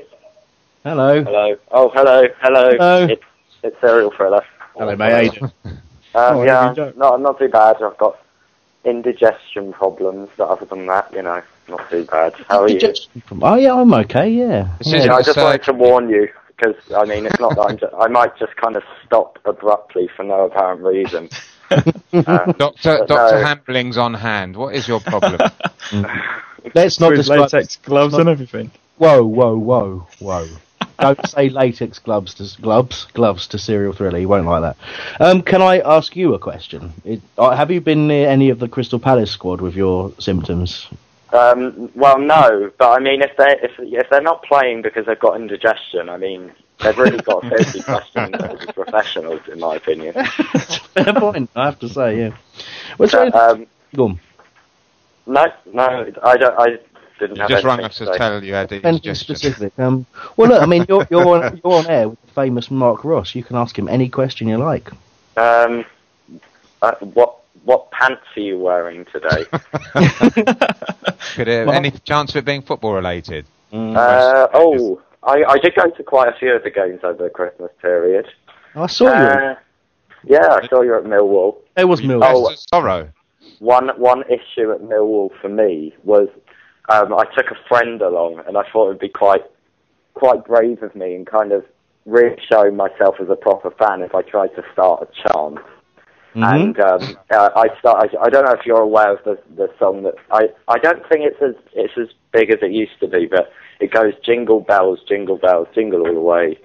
Hello. 0.83 1.23
Hello. 1.23 1.55
Oh, 1.71 1.89
hello. 1.89 2.27
Hello. 2.41 2.69
Hello. 2.71 3.05
It's, 3.05 3.23
it's 3.63 3.81
Serial 3.81 4.11
Thriller. 4.11 4.43
Hello, 4.77 4.95
mate. 4.95 5.11
How 5.11 5.19
you 5.19 5.31
doing? 5.31 5.51
Um, 5.65 5.77
Oh, 6.15 6.43
yeah, 6.43 6.69
you 6.69 6.75
don't- 6.75 6.97
not 6.97 7.21
not 7.21 7.37
too 7.37 7.49
bad. 7.49 7.81
I've 7.83 7.97
got 7.97 8.17
indigestion 8.85 9.73
problems, 9.73 10.29
but 10.37 10.47
other 10.49 10.65
than 10.65 10.85
that, 10.87 11.11
you 11.13 11.21
know, 11.21 11.41
not 11.67 11.89
too 11.89 12.05
bad. 12.05 12.33
How 12.47 12.63
are 12.63 12.69
you? 12.69 12.93
Oh 13.41 13.55
yeah, 13.55 13.73
I'm 13.73 13.93
okay. 13.93 14.29
Yeah. 14.29 14.69
Yeah, 14.81 15.05
yeah. 15.05 15.15
I 15.15 15.21
just 15.21 15.37
wanted 15.37 15.63
to 15.63 15.73
warn 15.73 16.09
you 16.09 16.29
because 16.47 16.75
I 16.95 17.05
mean, 17.05 17.25
it's 17.25 17.39
not 17.39 17.55
that 17.55 17.61
I'm 17.61 17.77
just, 17.77 17.93
I 17.93 18.07
might 18.07 18.37
just 18.37 18.55
kind 18.55 18.75
of 18.75 18.83
stop 19.05 19.39
abruptly 19.45 20.09
for 20.15 20.23
no 20.23 20.45
apparent 20.45 20.81
reason. 20.81 21.29
Uh, 21.71 22.51
Doctor 22.53 22.97
but 22.97 23.07
Doctor 23.07 23.35
no. 23.39 23.45
Hambling's 23.45 23.95
on 23.95 24.15
hand. 24.15 24.55
What 24.57 24.73
is 24.73 24.87
your 24.87 24.99
problem? 24.99 25.37
Let's 26.73 26.99
not 26.99 27.09
With 27.11 27.19
describe 27.19 27.41
latex 27.41 27.75
gloves 27.77 28.13
not- 28.13 28.21
and 28.21 28.29
everything. 28.29 28.71
Whoa, 28.97 29.23
whoa, 29.23 29.55
whoa, 29.55 30.07
whoa. 30.17 30.47
Don't 30.99 31.29
say 31.29 31.49
latex 31.49 31.99
gloves 31.99 32.33
to 32.35 32.61
gloves 32.61 33.05
gloves 33.13 33.47
to 33.47 33.57
serial 33.59 33.93
thriller. 33.93 34.19
He 34.19 34.25
won't 34.25 34.45
like 34.45 34.61
that. 34.61 34.77
Um, 35.21 35.41
can 35.41 35.61
I 35.61 35.79
ask 35.79 36.15
you 36.15 36.33
a 36.33 36.39
question? 36.39 36.93
It, 37.05 37.21
uh, 37.37 37.55
have 37.55 37.71
you 37.71 37.79
been 37.81 38.07
near 38.07 38.27
any 38.27 38.49
of 38.49 38.59
the 38.59 38.67
Crystal 38.67 38.99
Palace 38.99 39.31
squad 39.31 39.61
with 39.61 39.75
your 39.75 40.11
symptoms? 40.19 40.87
Um, 41.31 41.91
well, 41.95 42.17
no, 42.19 42.71
but 42.77 42.89
I 42.91 42.99
mean, 42.99 43.21
if 43.21 43.35
they 43.37 43.55
if 43.61 43.71
if 43.79 44.09
they're 44.09 44.21
not 44.21 44.43
playing 44.43 44.81
because 44.81 45.05
they've 45.05 45.19
got 45.19 45.35
indigestion, 45.39 46.09
I 46.09 46.17
mean, 46.17 46.51
they've 46.79 46.97
really 46.97 47.19
got 47.19 47.45
a 47.45 47.57
safety 47.63 47.81
question 47.83 48.35
as 48.35 48.65
professionals, 48.73 49.41
in 49.51 49.59
my 49.59 49.75
opinion. 49.75 50.13
Fair 50.93 51.13
point. 51.13 51.49
I 51.55 51.65
have 51.65 51.79
to 51.79 51.89
say, 51.89 52.17
yeah. 52.19 52.31
What's 52.97 53.13
Uh, 53.13 53.29
um, 53.33 53.67
Go 53.95 54.05
on. 54.05 54.19
no, 55.27 55.45
no, 55.71 56.11
I 56.23 56.37
don't. 56.37 56.59
I 56.59 56.79
didn't 57.19 57.35
You 57.35 57.41
have 57.41 57.49
just 57.51 57.63
rang 57.65 57.79
anything 57.79 57.85
us 57.89 57.97
to 57.99 58.05
say. 58.07 58.17
tell 58.17 58.43
you 58.43 58.53
had 58.53 58.71
Anything 58.71 58.89
indigestion. 58.89 59.35
specific? 59.35 59.73
Um, 59.77 60.05
well, 60.37 60.49
look, 60.49 60.61
I 60.61 60.65
mean, 60.65 60.85
you're 60.89 61.05
you're 61.09 61.27
on, 61.27 61.61
you're 61.63 61.73
on 61.73 61.87
air 61.87 62.09
with 62.09 62.21
the 62.25 62.31
famous 62.31 62.71
Mark 62.71 63.03
Ross. 63.03 63.35
You 63.35 63.43
can 63.43 63.55
ask 63.55 63.77
him 63.77 63.87
any 63.87 64.09
question 64.09 64.47
you 64.47 64.57
like. 64.57 64.89
Um, 65.37 65.85
uh, 66.81 66.93
what 67.01 67.35
what 67.65 67.91
pants 67.91 68.21
are 68.35 68.39
you 68.41 68.57
wearing 68.57 69.05
today? 69.11 69.45
Could 71.35 71.47
it, 71.47 71.67
Well- 71.67 71.75
any 71.75 71.91
chance 71.91 72.31
of 72.31 72.37
it 72.37 72.45
being 72.45 72.61
football 72.61 72.93
related? 72.93 73.45
uh, 73.71 74.47
oh, 74.53 75.01
I, 75.23 75.43
I 75.43 75.57
did 75.59 75.75
go 75.75 75.89
to 75.89 76.03
quite 76.03 76.27
a 76.27 76.37
few 76.37 76.53
of 76.55 76.63
the 76.63 76.71
games 76.71 77.01
over 77.03 77.23
the 77.23 77.29
Christmas 77.29 77.71
period. 77.81 78.27
I 78.75 78.87
saw 78.87 79.05
you. 79.05 79.11
Uh, 79.11 79.55
yeah, 80.23 80.47
I 80.61 80.67
saw 80.67 80.81
you 80.81 80.95
at 80.95 81.03
Millwall. 81.03 81.57
It 81.77 81.85
was 81.85 82.01
Millwall. 82.01 82.47
Oh, 82.51 82.55
Sorrow. 82.73 83.09
one 83.59 83.89
one 83.97 84.23
issue 84.23 84.71
at 84.71 84.81
Millwall 84.81 85.29
for 85.41 85.49
me 85.49 85.93
was 86.03 86.27
um, 86.89 87.13
I 87.13 87.25
took 87.35 87.51
a 87.51 87.67
friend 87.67 88.01
along, 88.01 88.41
and 88.47 88.57
I 88.57 88.63
thought 88.71 88.85
it 88.85 88.89
would 88.89 88.99
be 88.99 89.09
quite 89.09 89.43
quite 90.13 90.43
brave 90.45 90.83
of 90.83 90.95
me 90.95 91.15
and 91.15 91.25
kind 91.25 91.51
of 91.51 91.63
really 92.05 92.35
show 92.51 92.69
myself 92.71 93.15
as 93.21 93.29
a 93.29 93.35
proper 93.35 93.71
fan 93.71 94.01
if 94.01 94.13
I 94.13 94.21
tried 94.21 94.49
to 94.55 94.63
start 94.73 95.03
a 95.03 95.05
chant. 95.21 95.59
Mm-hmm. 96.35 96.43
And 96.43 96.79
um, 96.79 97.17
uh, 97.31 97.49
I 97.55 97.67
start. 97.79 98.09
I, 98.13 98.25
I 98.25 98.29
don't 98.29 98.45
know 98.45 98.53
if 98.53 98.65
you're 98.65 98.81
aware 98.81 99.13
of 99.15 99.23
the 99.23 99.39
the 99.55 99.67
song 99.79 100.03
that 100.03 100.15
I. 100.31 100.49
I 100.67 100.77
don't 100.77 101.07
think 101.09 101.21
it's 101.23 101.41
as 101.41 101.55
it's 101.73 101.93
as 101.97 102.07
big 102.31 102.51
as 102.51 102.59
it 102.61 102.71
used 102.71 102.99
to 102.99 103.07
be, 103.07 103.25
but 103.25 103.51
it 103.79 103.91
goes 103.91 104.13
jingle 104.23 104.59
bells, 104.59 104.99
jingle 105.07 105.37
bells, 105.37 105.67
jingle 105.73 106.01
all 106.01 106.13
the 106.13 106.19
way. 106.19 106.59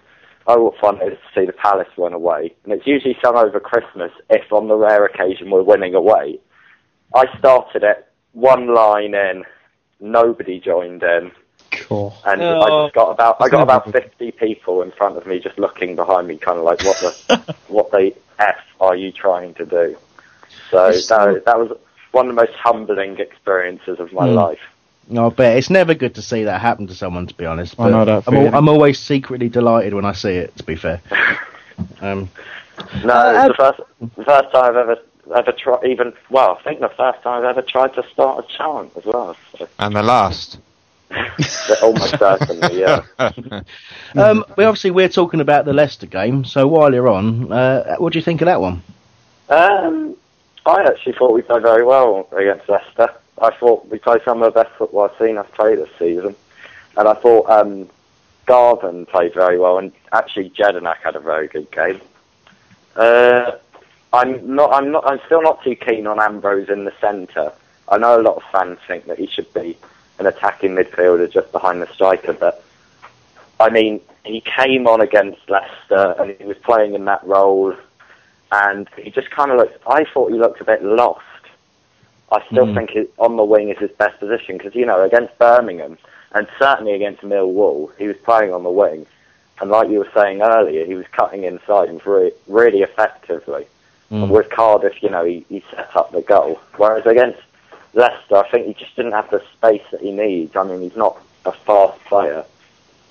Oh, 0.47 0.65
what 0.65 0.79
fun 0.79 1.01
it 1.01 1.15
is 1.15 1.19
to 1.19 1.41
see 1.41 1.47
the 1.47 1.55
Palace 1.55 1.89
run 1.97 2.13
away! 2.13 2.55
And 2.65 2.75
it's 2.75 2.87
usually 2.87 3.17
sung 3.25 3.39
over 3.39 3.59
Christmas 3.59 4.11
if, 4.29 4.53
on 4.53 4.69
the 4.69 4.77
rare 4.77 5.07
occasion, 5.07 5.51
we're 5.51 5.63
winning 5.63 5.95
away. 5.95 6.39
I 7.15 7.25
started 7.39 7.83
it 7.83 8.07
one 8.33 8.75
line 8.75 9.15
in, 9.15 9.45
nobody 10.05 10.61
joined 10.61 11.03
in, 11.03 11.33
Cool. 11.73 12.15
and 12.25 12.41
I 12.43 12.69
Oh, 12.71 12.85
just 12.85 12.95
got 12.95 13.11
about 13.11 13.37
I 13.41 13.49
got 13.49 13.63
about 13.63 13.87
good. 13.87 14.05
fifty 14.05 14.31
people 14.31 14.83
in 14.83 14.93
front 14.93 15.17
of 15.17 15.27
me 15.27 15.41
just 15.41 15.59
looking 15.59 15.97
behind 15.97 16.29
me, 16.29 16.37
kind 16.37 16.59
of 16.59 16.65
like 16.65 16.81
what 16.85 17.01
the 17.01 17.55
what 17.69 17.91
the 17.91 18.13
f 18.39 18.57
are 18.81 18.95
you 18.95 19.11
trying 19.11 19.55
to 19.55 19.65
do? 19.65 19.97
So 20.71 20.93
that, 20.93 21.43
that 21.47 21.59
was 21.59 21.77
one 22.13 22.29
of 22.29 22.35
the 22.37 22.41
most 22.43 22.53
humbling 22.55 23.19
experiences 23.19 23.99
of 23.99 24.13
my 24.13 24.27
Mm. 24.27 24.35
life. 24.37 24.59
I 25.19 25.29
bet 25.29 25.59
it's 25.59 25.69
never 25.69 25.93
good 25.95 26.15
to 26.15 26.23
see 26.23 26.45
that 26.45 26.61
happen 26.63 26.87
to 26.87 26.95
someone. 26.95 27.27
To 27.27 27.35
be 27.35 27.45
honest, 27.45 27.79
I 27.79 27.91
know 27.91 28.05
but 28.05 28.23
that 28.23 28.29
I'm, 28.29 28.37
al- 28.37 28.55
I'm 28.55 28.69
always 28.69 28.99
secretly 28.99 29.49
delighted 29.51 29.93
when 29.93 30.05
I 30.07 30.13
see 30.13 30.31
it. 30.31 30.57
To 30.57 30.65
be 30.65 30.77
fair, 30.77 31.01
um, 32.01 32.31
No, 33.05 33.13
Uh, 33.15 33.33
it's 33.37 33.49
the 33.49 33.55
first 33.55 33.81
the 34.17 34.25
first 34.25 34.53
time 34.53 34.65
I've 34.65 34.77
ever 34.77 34.97
ever 35.35 35.53
tried 35.53 35.85
even 35.85 36.13
well, 36.31 36.59
I 36.59 36.63
think 36.63 36.81
the 36.81 36.89
first 36.89 37.23
time 37.23 37.45
I've 37.45 37.57
ever 37.57 37.63
tried 37.63 37.95
to 37.95 38.05
start 38.13 38.45
a 38.45 38.49
chant 38.57 38.93
as 38.97 39.05
well. 39.05 39.37
So, 39.57 39.69
And 39.79 39.95
the 39.95 40.03
last. 40.03 40.59
almost 41.83 42.19
certainly, 42.19 42.81
yeah. 42.81 43.05
um, 44.17 44.45
we 44.57 44.65
obviously 44.65 44.91
we're 44.91 45.09
talking 45.09 45.41
about 45.41 45.65
the 45.65 45.73
Leicester 45.73 46.07
game. 46.07 46.45
So 46.45 46.67
while 46.67 46.93
you're 46.93 47.09
on, 47.09 47.53
uh, 47.53 47.97
what 47.99 48.13
do 48.13 48.19
you 48.19 48.25
think 48.25 48.41
of 48.41 48.47
that 48.47 48.61
one? 48.61 48.83
Um, 49.49 50.17
I 50.67 50.83
actually 50.83 51.13
thought 51.13 51.33
we 51.33 51.43
played 51.43 51.63
very 51.63 51.85
well 51.85 52.29
against 52.33 52.69
Leicester. 52.69 53.11
I 53.41 53.51
thought 53.51 53.89
we 53.89 53.99
played 53.99 54.23
some 54.25 54.43
of 54.43 54.53
the 54.53 54.63
best 54.63 54.75
football 54.77 55.11
I've 55.11 55.19
seen 55.19 55.37
us 55.37 55.47
play 55.53 55.77
this 55.77 55.91
season, 55.99 56.35
and 56.97 57.09
I 57.09 57.15
thought 57.15 57.49
um, 57.51 57.89
Garvan 58.47 59.07
played 59.07 59.35
very 59.35 59.59
well, 59.59 59.79
and 59.79 59.93
actually 60.13 60.51
Jedinak 60.51 60.97
had 61.03 61.17
a 61.17 61.21
very 61.21 61.49
good 61.49 61.71
game. 61.71 62.01
Uh, 62.97 63.53
I'm 64.15 64.55
not. 64.55 64.73
I'm 64.73 64.91
not. 64.93 65.05
I'm 65.07 65.21
still 65.27 65.43
not 65.43 65.63
too 65.63 65.75
keen 65.75 66.07
on 66.07 66.21
Ambrose 66.21 66.69
in 66.69 66.85
the 66.85 66.93
centre. 67.01 67.53
I 67.89 67.99
know 67.99 68.21
a 68.21 68.23
lot 68.23 68.37
of 68.37 68.43
fans 68.53 68.79
think 68.87 69.07
that 69.07 69.19
he 69.19 69.27
should 69.27 69.53
be 69.53 69.77
an 70.19 70.27
attacking 70.27 70.75
midfielder 70.75 71.31
just 71.31 71.51
behind 71.53 71.83
the 71.83 71.87
striker, 71.93 72.33
but 72.33 72.65
I 73.61 73.69
mean, 73.71 74.01
he 74.25 74.41
came 74.41 74.87
on 74.87 75.01
against 75.01 75.41
Leicester 75.51 76.15
and 76.19 76.35
he 76.39 76.45
was 76.45 76.57
playing 76.59 76.95
in 76.95 77.05
that 77.07 77.25
role, 77.27 77.75
and 78.53 78.89
he 78.97 79.11
just 79.11 79.31
kind 79.31 79.51
of 79.51 79.59
looked. 79.59 79.83
I 79.87 80.05
thought 80.05 80.31
he 80.33 80.39
looked 80.39 80.61
a 80.61 80.65
bit 80.65 80.83
lost. 80.85 81.21
I 82.33 82.43
still 82.47 82.67
Mm. 82.67 82.75
think 82.75 82.91
it, 82.97 83.13
on 83.19 83.37
the 83.37 83.45
wing 83.45 83.69
is 83.69 83.79
his 83.79 83.91
best 83.93 84.19
position 84.19 84.57
because 84.57 84.75
you 84.75 84.87
know 84.87 85.03
against 85.03 85.37
Birmingham 85.39 85.99
and 86.33 86.49
certainly 86.59 86.93
against 86.93 87.23
Millwall, 87.23 87.91
he 87.99 88.07
was 88.09 88.17
playing 88.25 88.53
on 88.53 88.63
the 88.65 88.71
wing, 88.71 89.07
and 89.61 89.71
like 89.71 89.89
you 89.91 89.99
were 89.99 90.09
saying 90.15 90.41
earlier, 90.43 90.85
he 90.85 90.95
was 90.95 91.07
cutting 91.13 91.45
inside 91.45 91.89
and 91.89 92.05
re- 92.07 92.33
really 92.49 92.83
effectively. 92.83 93.67
And 94.23 94.31
with 94.31 94.49
Cardiff, 94.51 95.03
you 95.03 95.11
know, 95.11 95.25
he, 95.25 95.45
he 95.49 95.63
set 95.71 95.95
up 95.97 96.13
the 96.13 96.23
goal. 96.23 96.61
Whereas 96.77 97.05
against 97.07 97.41
Leicester, 97.95 98.37
I 98.37 98.49
think 98.51 98.67
he 98.67 98.75
just 98.75 98.95
didn't 98.97 99.13
have 99.13 99.31
the 99.31 99.43
space 99.55 99.83
that 99.91 100.01
he 100.01 100.11
needs. 100.13 100.55
I 100.57 100.65
mean, 100.65 100.81
he's 100.83 100.97
not 100.97 101.17
a 101.45 101.53
fast 101.53 101.99
player. 102.05 102.45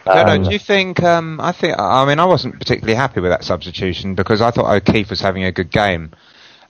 I 0.05 0.15
don't 0.15 0.29
Um, 0.29 0.41
know, 0.43 0.49
do 0.49 0.53
you 0.53 0.59
think? 0.59 1.01
Um, 1.01 1.39
I 1.39 1.51
think. 1.53 1.77
I 1.79 2.05
mean, 2.05 2.19
I 2.19 2.25
wasn't 2.25 2.59
particularly 2.59 2.95
happy 2.95 3.21
with 3.21 3.31
that 3.31 3.43
substitution 3.43 4.15
because 4.15 4.41
I 4.41 4.51
thought 4.51 4.69
O'Keefe 4.73 5.09
was 5.09 5.21
having 5.21 5.45
a 5.45 5.51
good 5.51 5.71
game, 5.71 6.11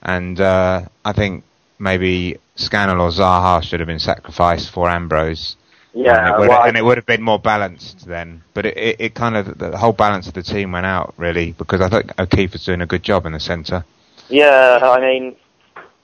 and 0.04 0.40
uh, 0.40 0.84
I 1.04 1.14
think 1.14 1.44
maybe 1.80 2.38
Scannell 2.56 3.02
or 3.02 3.10
Zaha 3.10 3.64
should 3.64 3.80
have 3.80 3.88
been 3.88 3.98
sacrificed 4.00 4.70
for 4.72 4.88
Ambrose. 4.88 5.56
Yeah, 5.96 6.18
and 6.18 6.28
it 6.28 6.40
would, 6.40 6.50
well, 6.50 6.62
I- 6.62 6.68
and 6.68 6.78
it 6.78 6.86
would 6.86 6.98
have 6.98 7.06
been 7.08 7.22
more 7.24 7.40
balanced 7.40 8.06
then. 8.08 8.44
But 8.54 8.66
it, 8.68 8.78
it, 8.78 8.96
it 9.00 9.16
kind 9.16 9.36
of 9.36 9.58
the 9.58 9.78
whole 9.78 9.94
balance 9.94 10.28
of 10.28 10.34
the 10.36 10.44
team 10.44 10.72
went 10.72 10.86
out 10.86 11.14
really 11.18 11.54
because 11.54 11.82
I 11.82 11.90
thought 11.90 12.06
O'Keefe 12.20 12.54
was 12.54 12.66
doing 12.66 12.82
a 12.82 12.86
good 12.88 13.02
job 13.04 13.26
in 13.26 13.34
the 13.34 13.40
centre. 13.40 13.84
Yeah, 14.30 14.80
I 14.82 15.00
mean, 15.00 15.36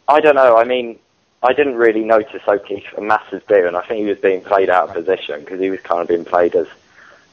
I 0.08 0.20
don't 0.20 0.36
know. 0.36 0.58
I 0.58 0.64
mean, 0.64 1.00
I 1.42 1.54
didn't 1.54 1.76
really 1.76 2.04
notice 2.04 2.42
O'Keefe 2.48 2.94
a 2.98 3.02
massive 3.02 3.46
deal, 3.48 3.68
and 3.68 3.78
I 3.78 3.82
think 3.82 4.02
he 4.02 4.06
was 4.06 4.20
being 4.20 4.42
played 4.42 4.70
out 4.70 4.90
of 4.90 4.96
position 4.96 5.40
because 5.40 5.60
he 5.60 5.70
was 5.70 5.80
kind 5.82 6.02
of 6.02 6.08
being 6.08 6.26
played 6.26 6.56
as 6.56 6.68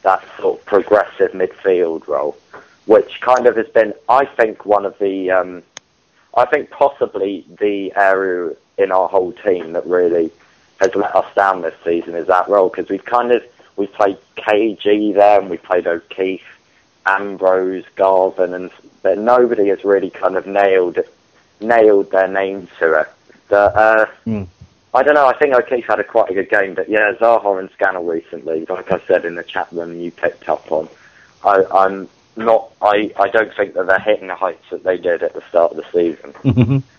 that 0.03 0.25
sort 0.39 0.61
of 0.61 0.65
progressive 0.65 1.33
midfield 1.33 2.07
role, 2.07 2.37
which 2.87 3.21
kind 3.21 3.47
of 3.47 3.57
has 3.57 3.69
been, 3.69 3.95
I 4.09 4.25
think, 4.25 4.65
one 4.65 4.87
of 4.87 4.97
the, 5.01 5.31
um, 5.33 5.63
I 6.37 6.45
think 6.45 6.71
possibly 6.71 7.45
the 7.59 7.93
area 7.97 8.55
in 8.79 8.93
our 8.93 9.09
whole 9.09 9.33
team 9.33 9.73
that 9.73 9.87
really 9.87 10.31
has 10.81 10.95
let 10.95 11.17
us 11.17 11.27
down 11.35 11.63
this 11.63 11.75
season 11.85 12.15
is 12.15 12.27
that 12.27 12.49
role 12.49 12.69
because 12.69 12.89
we've 12.89 13.05
kind 13.05 13.33
of 13.33 13.43
we've 13.77 13.93
played 13.93 14.19
KG 14.37 15.15
there 15.15 15.41
and 15.41 15.51
we 15.51 15.57
played 15.57 15.87
O'Keefe, 15.87 16.56
Ambrose, 17.07 17.85
Garvan, 17.97 18.55
and 18.55 18.71
but 19.03 19.19
nobody 19.19 19.69
has 19.69 19.85
really 19.85 20.11
kind 20.11 20.37
of 20.37 20.47
nailed 20.47 20.99
nailed 21.61 22.11
their 22.11 22.29
name 22.29 22.69
to 22.79 23.01
it. 23.01 23.09
But, 23.49 23.77
uh, 23.77 24.07
I 24.93 25.03
don't 25.03 25.15
know. 25.15 25.27
I 25.27 25.37
think 25.37 25.55
O'Keefe 25.55 25.87
had 25.87 26.01
a 26.01 26.05
quite 26.05 26.31
a 26.31 26.35
good 26.35 26.51
game, 26.51 26.75
but 26.75 26.89
yeah, 26.89 27.13
Zaha 27.13 27.61
and 27.61 27.71
Scannell 27.71 28.05
recently, 28.05 28.67
like 28.67 28.91
I 28.91 28.99
said 29.07 29.25
in 29.25 29.35
the 29.35 29.45
chat 29.45 29.69
room, 29.71 30.01
you 30.01 30.11
picked 30.11 30.49
up 30.49 30.73
on. 30.73 30.89
I, 31.45 31.65
I'm 31.71 32.09
not. 32.37 32.73
I, 32.81 33.13
I 33.19 33.29
don't 33.29 33.55
think 33.55 33.75
that 33.75 33.87
they're 33.87 33.99
hitting 33.99 34.29
the 34.29 34.35
heights 34.35 34.65
that 34.71 34.85
they 34.85 34.97
did 34.97 35.23
at 35.23 35.35
the 35.35 35.43
start 35.49 35.73
of 35.73 35.77
the 35.77 35.87
season. 35.93 36.83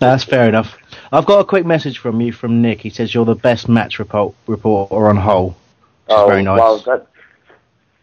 No, 0.00 0.06
That's 0.08 0.24
fair 0.24 0.48
enough. 0.48 0.78
I've 1.12 1.26
got 1.26 1.40
a 1.40 1.44
quick 1.44 1.66
message 1.66 1.98
from 1.98 2.20
you 2.22 2.32
from 2.32 2.62
Nick. 2.62 2.80
He 2.80 2.88
says 2.88 3.12
you're 3.12 3.26
the 3.26 3.34
best 3.34 3.68
match 3.68 3.98
report 3.98 4.34
reporter 4.46 5.08
on. 5.08 5.16
Which 5.16 5.54
oh, 6.08 6.26
very 6.26 6.42
nice. 6.42 6.58
well, 6.58 6.78
that, 6.78 7.06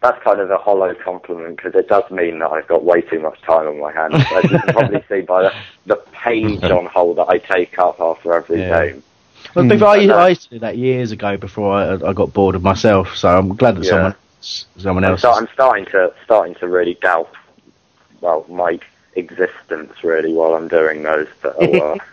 that's 0.00 0.22
kind 0.22 0.40
of 0.40 0.50
a 0.50 0.56
hollow 0.56 0.94
compliment 0.94 1.56
because 1.56 1.74
it 1.74 1.88
does 1.88 2.08
mean 2.10 2.38
that 2.38 2.50
I've 2.50 2.68
got 2.68 2.84
way 2.84 3.00
too 3.00 3.20
much 3.20 3.40
time 3.42 3.66
on 3.66 3.80
my 3.80 3.92
hands. 3.92 4.14
As 4.30 4.44
you 4.50 4.58
can 4.58 4.70
probably 4.70 5.02
see 5.08 5.22
by 5.22 5.42
the, 5.42 5.54
the 5.86 5.96
page 6.12 6.62
on 6.64 6.86
hold 6.86 7.18
that 7.18 7.28
I 7.28 7.38
take 7.38 7.78
up 7.78 8.00
after 8.00 8.32
every 8.34 8.60
Yeah. 8.60 8.86
game. 8.86 9.02
Well, 9.54 9.68
before 9.68 9.88
I, 9.88 10.06
But, 10.06 10.14
uh, 10.14 10.18
I 10.18 10.28
used 10.28 10.42
to 10.42 10.50
do 10.50 10.58
that 10.60 10.76
years 10.78 11.10
ago 11.12 11.36
before 11.36 11.72
I, 11.74 11.94
I 11.94 12.12
got 12.12 12.32
bored 12.32 12.54
of 12.54 12.62
myself. 12.62 13.16
So 13.16 13.28
I'm 13.28 13.56
glad 13.56 13.76
that 13.76 13.84
Yeah. 13.84 13.90
someone 13.90 14.14
someone 14.76 15.04
I'm, 15.04 15.10
else. 15.12 15.20
start, 15.20 15.42
I'm 15.42 15.48
starting 15.52 15.84
to 15.86 16.12
starting 16.24 16.54
to 16.56 16.68
really 16.68 16.94
doubt, 16.94 17.32
well, 18.20 18.44
my 18.48 18.78
existence 19.14 19.92
really 20.04 20.32
while 20.32 20.54
I'm 20.54 20.68
doing 20.68 21.02
those. 21.02 21.28
But 21.42 21.56
oh, 21.58 21.70
well. 21.70 22.00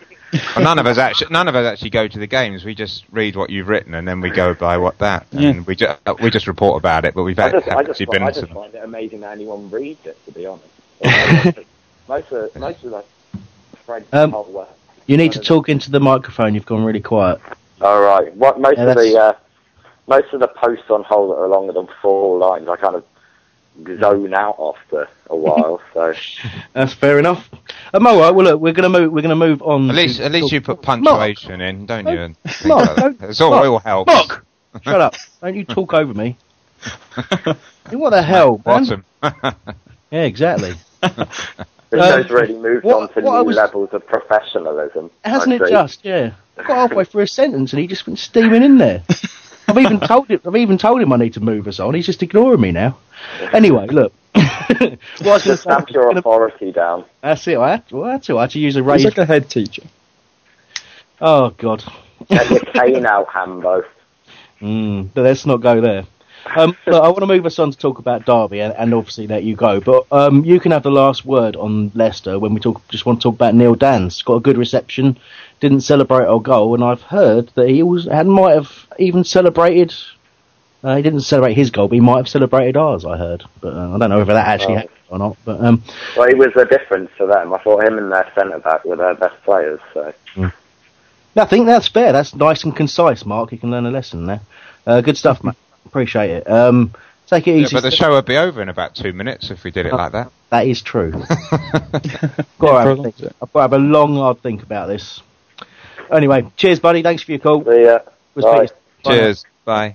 Well, 0.54 0.64
none 0.64 0.78
of 0.78 0.86
us 0.86 0.98
actually, 0.98 1.28
none 1.30 1.48
of 1.48 1.54
us 1.54 1.66
actually 1.66 1.90
go 1.90 2.08
to 2.08 2.18
the 2.18 2.26
games. 2.26 2.64
We 2.64 2.74
just 2.74 3.04
read 3.10 3.36
what 3.36 3.50
you've 3.50 3.68
written 3.68 3.94
and 3.94 4.06
then 4.06 4.20
we 4.20 4.30
go 4.30 4.54
by 4.54 4.78
what 4.78 4.98
that, 4.98 5.26
and 5.32 5.66
we 5.66 5.76
just 5.76 5.98
we 6.22 6.30
just 6.30 6.46
report 6.46 6.78
about 6.78 7.04
it. 7.04 7.14
But 7.14 7.24
we've 7.24 7.38
I 7.38 7.42
had, 7.42 7.52
just, 7.52 7.68
I 7.68 7.82
just, 7.82 7.90
actually 7.90 8.06
been 8.06 8.22
I 8.22 8.30
just 8.32 8.48
find 8.52 8.74
it 8.74 8.82
amazing 8.84 9.20
that 9.20 9.32
anyone 9.32 9.70
reads 9.70 10.04
it. 10.06 10.18
To 10.26 10.32
be 10.32 10.46
honest, 10.46 10.66
most 12.08 12.32
of 12.32 12.56
most 12.56 12.84
of 12.84 12.90
the 12.92 13.04
threads 13.84 14.06
Um, 14.12 14.30
whole 14.32 14.44
work. 14.44 14.68
you 15.06 15.16
need 15.16 15.32
to 15.32 15.40
talk 15.40 15.68
into 15.68 15.90
the 15.90 16.00
microphone. 16.00 16.54
You've 16.54 16.66
gone 16.66 16.84
really 16.84 17.00
quiet. 17.00 17.40
All 17.80 18.00
right. 18.00 18.34
What 18.34 18.60
most 18.60 18.78
Yeah, 18.78 18.84
of 18.90 18.96
the 18.96 19.18
uh, 19.20 19.32
most 20.06 20.32
of 20.32 20.40
the 20.40 20.48
posts 20.48 20.88
on 20.90 21.02
hold 21.04 21.30
that 21.30 21.40
are 21.40 21.48
longer 21.48 21.72
than 21.72 21.88
four 22.00 22.38
lines, 22.38 22.68
I 22.68 22.76
kind 22.76 22.94
of 22.96 23.04
zone 24.00 24.34
out 24.34 24.56
after 24.58 25.08
a 25.30 25.36
while. 25.36 25.80
So 25.94 26.14
That's 26.72 26.94
fair 26.94 27.18
enough. 27.18 27.48
Um, 27.94 28.06
all 28.06 28.18
right. 28.20 28.30
Well, 28.30 28.44
look, 28.46 28.60
we're 28.60 28.72
gonna 28.72 28.88
move. 28.88 29.12
We're 29.12 29.22
gonna 29.22 29.36
move 29.36 29.62
on. 29.62 29.88
At 29.90 29.96
least, 29.96 30.18
to 30.18 30.24
at 30.24 30.32
least 30.32 30.46
talk- 30.46 30.52
you 30.52 30.60
put 30.60 30.82
punctuation 30.82 31.60
in, 31.60 31.86
don't 31.86 32.06
you? 32.06 32.34
Mark, 32.66 32.96
don't- 32.96 33.22
It's 33.22 33.40
all, 33.40 33.50
Mark, 33.50 33.64
it 33.64 33.68
all 33.68 33.78
helps. 33.80 34.12
Mark, 34.12 34.46
shut 34.82 35.00
up! 35.00 35.14
Don't 35.40 35.54
you 35.56 35.64
talk 35.64 35.94
over 35.94 36.12
me. 36.14 36.36
Hey, 37.88 37.94
what 37.94 38.10
the 38.10 38.20
hell, 38.20 38.60
man? 38.66 38.84
Bottom. 38.84 39.04
Yeah, 40.10 40.22
exactly. 40.24 40.74
Windows 41.92 42.30
really 42.30 42.54
moved 42.58 42.84
what- 42.84 43.02
on 43.02 43.08
to 43.14 43.20
new 43.22 43.44
was- 43.44 43.54
levels 43.56 43.90
of 43.92 44.04
professionalism. 44.06 45.10
Hasn't 45.24 45.52
it 45.54 45.68
just? 45.70 46.04
Yeah. 46.04 46.32
I 46.58 46.62
got 46.64 46.76
halfway 46.88 47.04
through 47.04 47.22
a 47.22 47.26
sentence 47.28 47.72
and 47.72 47.80
he 47.80 47.86
just 47.86 48.06
went 48.06 48.18
steaming 48.18 48.62
in 48.64 48.78
there. 48.78 49.02
I've 49.68 49.78
even 49.78 50.00
told 50.06 50.28
him. 50.28 50.40
I've 50.46 50.56
even 50.56 50.78
told 50.78 51.00
him 51.00 51.12
I 51.12 51.16
need 51.16 51.34
to 51.34 51.40
move 51.40 51.66
us 51.68 51.80
on. 51.80 51.94
He's 51.94 52.06
just 52.06 52.22
ignoring 52.22 52.60
me 52.60 52.72
now. 52.72 52.96
Anyway, 53.52 53.86
look. 53.90 54.12
what 54.34 54.42
I 54.42 54.98
was 55.22 55.22
going 55.22 55.40
to 55.40 55.44
Just 55.44 55.62
say. 55.64 55.70
stamp 55.70 55.90
your 55.90 56.10
authority 56.16 56.72
down. 56.72 57.04
That's 57.22 57.46
it. 57.48 57.58
I 57.58 57.70
had, 57.72 57.84
well, 57.90 58.10
that's 58.10 58.28
it. 58.28 58.34
I 58.36 58.42
had 58.42 58.50
to 58.52 58.58
use 58.60 58.76
a 58.76 58.82
He's 58.92 59.04
like 59.04 59.18
a 59.18 59.26
head 59.26 59.48
teacher. 59.50 59.82
Oh 61.20 61.50
God. 61.50 61.82
Get 62.28 62.50
your 62.50 62.60
cane 62.60 63.06
out, 63.06 63.28
Hambo. 63.28 63.82
Mm, 64.60 65.10
but 65.14 65.22
let's 65.22 65.46
not 65.46 65.58
go 65.60 65.80
there. 65.80 66.04
Um, 66.54 66.76
look, 66.86 67.02
I 67.02 67.08
want 67.08 67.20
to 67.20 67.26
move 67.26 67.46
us 67.46 67.58
on 67.58 67.70
to 67.70 67.78
talk 67.78 67.98
about 67.98 68.24
Derby 68.24 68.60
and, 68.60 68.74
and 68.74 68.94
obviously 68.94 69.26
let 69.26 69.42
you 69.44 69.56
go. 69.56 69.80
But 69.80 70.06
um, 70.12 70.44
you 70.44 70.60
can 70.60 70.72
have 70.72 70.82
the 70.82 70.90
last 70.90 71.24
word 71.24 71.56
on 71.56 71.90
Leicester 71.94 72.38
when 72.38 72.54
we 72.54 72.60
talk. 72.60 72.86
Just 72.88 73.06
want 73.06 73.20
to 73.20 73.24
talk 73.24 73.34
about 73.34 73.54
Neil 73.54 73.74
Danns 73.74 74.22
got 74.24 74.34
a 74.36 74.40
good 74.40 74.56
reception. 74.58 75.18
Didn't 75.60 75.80
celebrate 75.80 76.26
our 76.26 76.40
goal, 76.40 76.74
and 76.74 76.84
I've 76.84 77.02
heard 77.02 77.48
that 77.54 77.68
he 77.68 77.82
was 77.82 78.06
and 78.06 78.30
might 78.30 78.52
have 78.54 78.70
even 78.98 79.24
celebrated. 79.24 79.92
Uh, 80.84 80.96
he 80.96 81.02
didn't 81.02 81.22
celebrate 81.22 81.54
his 81.54 81.70
goal, 81.70 81.88
but 81.88 81.94
he 81.94 82.00
might 82.00 82.18
have 82.18 82.28
celebrated 82.28 82.76
ours. 82.76 83.04
I 83.04 83.16
heard, 83.16 83.42
but 83.60 83.74
uh, 83.74 83.94
I 83.94 83.98
don't 83.98 84.10
know 84.10 84.18
whether 84.18 84.34
that 84.34 84.46
actually 84.46 84.74
Oh. 84.74 84.78
happened 84.78 84.96
or 85.08 85.18
not. 85.18 85.36
But 85.44 85.60
um, 85.60 85.82
Well, 86.16 86.28
he 86.28 86.34
was 86.34 86.52
the 86.54 86.64
difference 86.66 87.10
for 87.16 87.26
them. 87.26 87.52
I 87.54 87.58
thought 87.62 87.84
him 87.84 87.98
and 87.98 88.12
their 88.12 88.30
centre 88.34 88.58
back 88.58 88.84
were 88.84 88.96
their 88.96 89.14
best 89.14 89.42
players. 89.44 89.80
So 89.94 90.12
I 91.38 91.44
think 91.46 91.66
that's 91.66 91.88
fair. 91.88 92.12
That's 92.12 92.34
nice 92.34 92.64
and 92.64 92.74
concise, 92.76 93.24
Mark. 93.24 93.52
You 93.52 93.58
can 93.58 93.70
learn 93.70 93.86
a 93.86 93.90
lesson 93.90 94.26
there. 94.26 94.40
Uh, 94.86 95.00
good 95.00 95.16
stuff, 95.16 95.42
mate. 95.42 95.56
Appreciate 95.86 96.30
it. 96.30 96.50
Um, 96.50 96.92
take 97.26 97.46
it 97.48 97.52
Yeah, 97.56 97.62
easy. 97.64 97.76
but 97.76 97.82
the 97.82 97.90
show 97.90 98.10
would 98.10 98.26
be 98.26 98.36
over 98.36 98.60
in 98.60 98.68
about 98.68 98.94
two 98.94 99.12
minutes 99.12 99.50
if 99.50 99.64
we 99.64 99.70
did 99.70 99.86
it 99.86 99.92
like 99.92 100.12
that. 100.12 100.30
That 100.50 100.66
is 100.66 100.82
true. 100.82 101.10
got 101.50 102.02
to 102.02 102.08
have 102.18 102.36
a 102.38 102.52
prolonged 102.58 103.14
think. 103.16 103.32
I've 103.42 103.52
got 103.52 103.58
to 103.58 103.62
have 103.62 103.72
a 103.72 103.78
long, 103.78 104.16
hard 104.16 104.42
think 104.42 104.62
about 104.62 104.86
this. 104.88 105.20
Anyway, 106.12 106.46
cheers, 106.56 106.78
buddy. 106.80 107.02
Thanks 107.02 107.22
for 107.22 107.32
your 107.32 107.40
call. 107.40 107.64
See 107.64 107.82
ya. 107.84 108.00
We'll 108.34 108.44
Bye. 108.44 108.66
speak- 108.66 108.78
Bye. 109.04 109.10
Cheers. 109.10 109.44
Bye. 109.64 109.94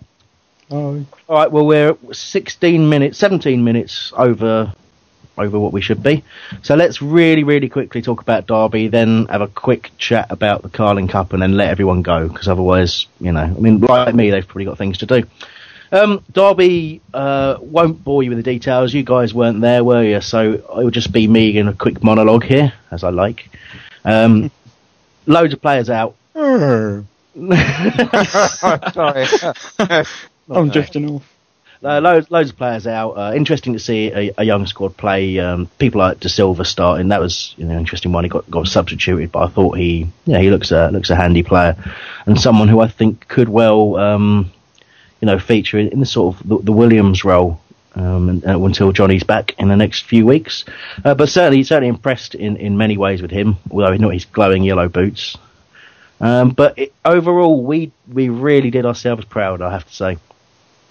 Oh, 0.69 1.05
All 1.27 1.37
right. 1.37 1.51
Well, 1.51 1.65
we're 1.65 1.97
16 2.13 2.87
minutes, 2.89 3.17
17 3.17 3.63
minutes 3.63 4.13
over 4.15 4.73
over 5.37 5.59
what 5.59 5.73
we 5.73 5.81
should 5.81 6.03
be. 6.03 6.23
So 6.61 6.75
let's 6.75 7.01
really, 7.01 7.43
really 7.43 7.69
quickly 7.69 8.01
talk 8.01 8.21
about 8.21 8.47
Derby, 8.47 8.89
then 8.89 9.25
have 9.27 9.41
a 9.41 9.47
quick 9.47 9.89
chat 9.97 10.27
about 10.29 10.61
the 10.61 10.69
Carling 10.69 11.07
Cup, 11.07 11.33
and 11.33 11.41
then 11.41 11.55
let 11.57 11.69
everyone 11.69 12.01
go 12.01 12.27
because 12.27 12.47
otherwise, 12.47 13.07
you 13.19 13.31
know, 13.31 13.39
I 13.41 13.47
mean, 13.49 13.79
like 13.79 14.13
me, 14.13 14.29
they've 14.29 14.45
probably 14.45 14.65
got 14.65 14.77
things 14.77 14.99
to 14.99 15.05
do. 15.05 15.23
Um, 15.91 16.23
Derby 16.31 17.01
uh, 17.13 17.57
won't 17.59 18.03
bore 18.03 18.23
you 18.23 18.29
with 18.29 18.37
the 18.37 18.43
details. 18.43 18.93
You 18.93 19.03
guys 19.03 19.33
weren't 19.33 19.61
there, 19.61 19.83
were 19.83 20.03
you? 20.03 20.21
So 20.21 20.53
it 20.53 20.69
will 20.69 20.91
just 20.91 21.11
be 21.11 21.27
me 21.27 21.57
in 21.57 21.67
a 21.67 21.73
quick 21.73 22.03
monologue 22.03 22.43
here, 22.43 22.73
as 22.91 23.03
I 23.03 23.09
like. 23.09 23.49
Um, 24.05 24.51
loads 25.25 25.53
of 25.53 25.61
players 25.61 25.89
out. 25.89 26.15
Sorry. 26.33 27.05
I'm 30.49 30.69
drifting 30.69 31.09
off. 31.09 31.33
uh, 31.83 31.99
loads, 31.99 32.31
loads 32.31 32.51
of 32.51 32.57
players 32.57 32.87
out. 32.87 33.11
Uh, 33.11 33.33
interesting 33.35 33.73
to 33.73 33.79
see 33.79 34.11
a, 34.11 34.31
a 34.37 34.43
young 34.43 34.65
squad 34.67 34.95
play. 34.97 35.39
Um, 35.39 35.67
people 35.77 35.99
like 35.99 36.19
De 36.19 36.29
Silva 36.29 36.65
starting. 36.65 37.09
That 37.09 37.19
was 37.19 37.53
you 37.57 37.65
know 37.65 37.77
interesting 37.77 38.11
one. 38.11 38.23
He 38.23 38.29
got 38.29 38.49
got 38.49 38.67
substituted, 38.67 39.31
but 39.31 39.43
I 39.43 39.47
thought 39.47 39.77
he 39.77 40.07
yeah 40.25 40.39
he 40.39 40.49
looks 40.49 40.71
a 40.71 40.89
looks 40.89 41.09
a 41.09 41.15
handy 41.15 41.43
player 41.43 41.75
and 42.25 42.39
someone 42.39 42.67
who 42.67 42.79
I 42.79 42.87
think 42.87 43.27
could 43.27 43.49
well 43.49 43.97
um, 43.97 44.51
you 45.21 45.25
know 45.25 45.39
feature 45.39 45.77
in, 45.77 45.99
the 45.99 46.05
sort 46.05 46.35
of 46.35 46.47
the, 46.47 46.57
the 46.57 46.71
Williams 46.71 47.23
role. 47.23 47.59
Um, 47.93 48.29
and, 48.29 48.45
uh, 48.45 48.57
until 48.63 48.93
Johnny's 48.93 49.23
back 49.25 49.53
in 49.59 49.67
the 49.67 49.75
next 49.75 50.05
few 50.05 50.25
weeks, 50.25 50.63
uh, 51.03 51.13
but 51.13 51.27
certainly 51.27 51.61
certainly 51.63 51.89
impressed 51.89 52.35
in, 52.35 52.55
in 52.55 52.77
many 52.77 52.95
ways 52.95 53.21
with 53.21 53.31
him. 53.31 53.57
Although 53.69 53.93
not 53.97 54.13
his 54.13 54.23
glowing 54.23 54.63
yellow 54.63 54.87
boots, 54.87 55.37
um, 56.21 56.51
but 56.51 56.79
it, 56.79 56.93
overall, 57.03 57.61
we 57.61 57.91
we 58.07 58.29
really 58.29 58.71
did 58.71 58.85
ourselves 58.85 59.25
proud. 59.25 59.61
I 59.61 59.71
have 59.71 59.85
to 59.85 59.93
say. 59.93 60.17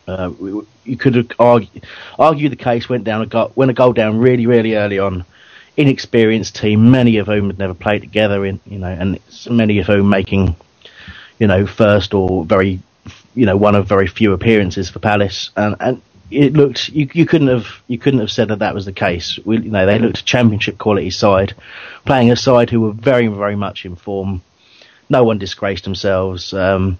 Uh, 0.07 0.33
we, 0.39 0.61
you 0.85 0.97
could 0.97 1.33
argue, 1.39 1.81
argue 2.19 2.49
the 2.49 2.57
case 2.57 2.89
went 2.89 3.05
down 3.05 3.23
a 3.23 3.27
go, 3.27 3.51
went 3.55 3.71
a 3.71 3.75
goal 3.75 3.93
down 3.95 4.19
really 4.19 4.47
really 4.47 4.75
early 4.75 4.99
on. 4.99 5.25
Inexperienced 5.77 6.57
team, 6.57 6.91
many 6.91 7.17
of 7.19 7.29
whom 7.29 7.47
had 7.47 7.59
never 7.59 7.75
played 7.75 8.01
together, 8.03 8.45
in 8.45 8.61
you 8.67 8.79
know, 8.79 8.89
and 8.89 9.19
many 9.49 9.79
of 9.79 9.87
whom 9.87 10.11
making, 10.11 10.57
you 11.39 11.47
know, 11.47 11.65
first 11.67 12.13
or 12.13 12.45
very, 12.45 12.81
you 13.35 13.47
know, 13.47 13.57
one 13.57 13.75
of 13.75 13.87
very 13.87 14.07
few 14.07 14.33
appearances 14.33 14.91
for 14.91 14.99
Palace, 14.99 15.51
and 15.57 15.77
and 15.81 16.03
it 16.31 16.53
looked 16.53 16.89
you 16.89 17.09
you 17.13 17.27
couldn't 17.27 17.49
have 17.49 17.67
you 17.89 17.99
couldn't 17.99 18.21
have 18.21 18.31
said 18.31 18.49
that 18.49 18.61
that 18.61 18.75
was 18.75 18.85
the 18.85 18.93
case. 18.93 19.39
We, 19.45 19.59
you 19.59 19.71
know, 19.71 19.87
they 19.87 19.99
looked 19.99 20.21
a 20.21 20.25
championship 20.25 20.79
quality 20.79 21.11
side, 21.11 21.55
playing 22.05 22.31
a 22.31 22.37
side 22.37 22.71
who 22.71 22.81
were 22.81 22.93
very 22.93 23.27
very 23.29 23.57
much 23.57 23.85
in 23.85 23.97
form. 23.97 24.43
No 25.09 25.25
one 25.25 25.39
disgraced 25.39 25.85
themselves. 25.85 26.55
Um, 26.55 26.99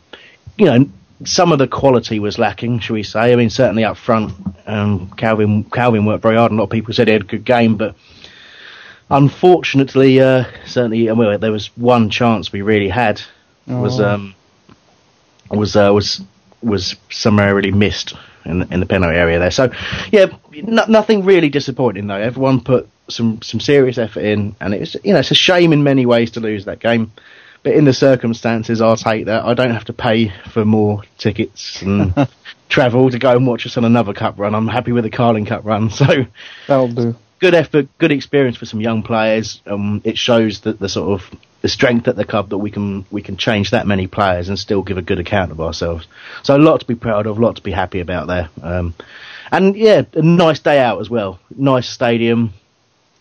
you 0.57 0.67
know, 0.67 0.87
some 1.25 1.53
of 1.53 1.59
the 1.59 1.69
quality 1.69 2.19
was 2.19 2.39
lacking, 2.39 2.81
shall 2.81 2.95
we 2.95 3.03
say? 3.05 3.33
I 3.33 3.37
mean, 3.37 3.51
certainly 3.51 3.85
up 3.85 3.97
front, 3.97 4.33
um, 4.67 5.11
Calvin 5.17 5.65
Calvin 5.65 6.07
worked 6.07 6.23
very 6.23 6.37
hard. 6.37 6.51
A 6.51 6.55
lot 6.55 6.65
of 6.65 6.71
people 6.71 6.93
said 6.95 7.07
he 7.07 7.13
had 7.13 7.23
a 7.23 7.27
good 7.27 7.45
game, 7.45 7.77
but 7.77 7.95
unfortunately, 9.11 10.21
uh, 10.21 10.45
certainly, 10.67 11.11
well, 11.13 11.39
there 11.39 11.53
was 11.53 11.69
one 11.77 12.11
chance 12.11 12.53
we 12.53 12.63
really 12.63 12.89
had 12.89 13.21
was 13.67 14.01
Oh. 14.01 14.09
um, 14.15 14.35
was 15.57 15.77
uh, 15.77 15.91
was 15.93 16.21
was 16.63 16.97
summarily 17.11 17.71
missed 17.71 18.15
in 18.45 18.61
the, 18.61 18.73
in 18.73 18.81
the 18.81 18.87
penalty 18.87 19.17
area 19.17 19.39
there. 19.39 19.51
So, 19.51 19.71
yeah, 20.11 20.27
no, 20.53 20.85
nothing 20.87 21.25
really 21.25 21.49
disappointing 21.49 22.07
though. 22.07 22.15
Everyone 22.15 22.61
put 22.61 22.89
some 23.09 23.43
some 23.43 23.61
serious 23.61 23.99
effort 23.99 24.25
in, 24.25 24.57
and 24.61 24.75
it's 24.75 24.97
you 25.05 25.13
know 25.13 25.21
it's 25.21 25.31
a 25.31 25.35
shame 25.37 25.73
in 25.73 25.83
many 25.83 26.07
ways 26.07 26.33
to 26.33 26.41
lose 26.41 26.65
that 26.67 26.81
game. 26.81 27.13
But 27.63 27.75
in 27.75 27.85
the 27.85 27.93
circumstances, 27.93 28.81
I'll 28.81 28.97
take 28.97 29.27
that. 29.27 29.45
I 29.45 29.53
don't 29.53 29.73
have 29.73 29.85
to 29.87 29.93
pay 29.93 30.33
for 30.51 30.65
more 30.65 31.03
tickets 31.19 31.83
and 31.83 32.15
travel 32.71 33.11
to 33.11 33.19
go 33.19 33.37
and 33.37 33.47
watch 33.47 33.67
us 33.67 33.77
on 33.77 33.85
another 33.85 34.15
cup 34.15 34.39
run. 34.39 34.55
I'm 34.55 34.67
happy 34.67 34.93
with 34.93 35.05
the 35.05 35.11
Carling 35.11 35.45
Cup 35.45 35.65
run. 35.65 35.91
So 35.91 36.07
That'll 36.67 36.89
do. 36.89 37.17
Good 37.41 37.55
effort, 37.55 37.89
good 37.99 38.13
experience 38.13 38.57
for 38.57 38.67
some 38.67 38.81
young 38.81 39.03
players. 39.03 39.61
Um, 39.67 40.01
it 40.05 40.17
shows 40.17 40.61
that 40.61 40.79
the 40.79 40.89
sort 40.89 41.21
of 41.21 41.41
the 41.63 41.69
strength 41.69 42.09
at 42.09 42.17
the 42.17 42.25
club 42.25 42.51
that 42.51 42.59
we 42.59 42.71
can 42.71 43.05
we 43.11 43.23
can 43.23 43.37
change 43.37 43.71
that 43.73 43.87
many 43.87 44.07
players 44.07 44.49
and 44.49 44.59
still 44.59 44.83
give 44.83 44.99
a 44.99 45.03
good 45.03 45.19
account 45.19 45.51
of 45.51 45.61
ourselves. 45.61 46.07
So 46.43 46.57
a 46.57 46.59
lot 46.59 46.81
to 46.81 46.87
be 46.87 46.95
proud 46.95 47.27
of, 47.27 47.39
a 47.39 47.41
lot 47.41 47.57
to 47.57 47.63
be 47.63 47.73
happy 47.73 48.01
about 48.01 48.29
there. 48.29 48.49
Um, 48.63 48.95
and 49.51 49.77
yeah, 49.77 50.03
a 50.15 50.23
nice 50.23 50.61
day 50.61 50.79
out 50.79 51.01
as 51.01 51.11
well. 51.11 51.41
Nice 51.55 51.89
stadium. 51.89 52.53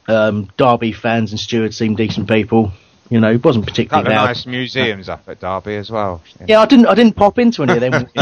Um, 0.08 0.50
Derby 0.58 0.92
fans 0.92 1.32
and 1.32 1.40
stewards 1.40 1.78
seem 1.78 1.96
decent 1.96 2.28
people. 2.28 2.72
You 3.10 3.20
know, 3.20 3.32
it 3.32 3.44
wasn't 3.44 3.66
particularly 3.66 4.10
loud. 4.10 4.26
nice 4.26 4.46
museums 4.46 5.10
up 5.10 5.24
at 5.28 5.40
Derby 5.40 5.76
as 5.76 5.90
well. 5.90 6.22
Yeah, 6.48 6.62
I 6.62 6.66
didn't. 6.68 6.86
I 6.86 6.94
didn't 6.94 7.16
pop 7.16 7.40
into 7.40 7.64
any 7.64 7.74
of 7.74 7.80
them. 7.80 7.94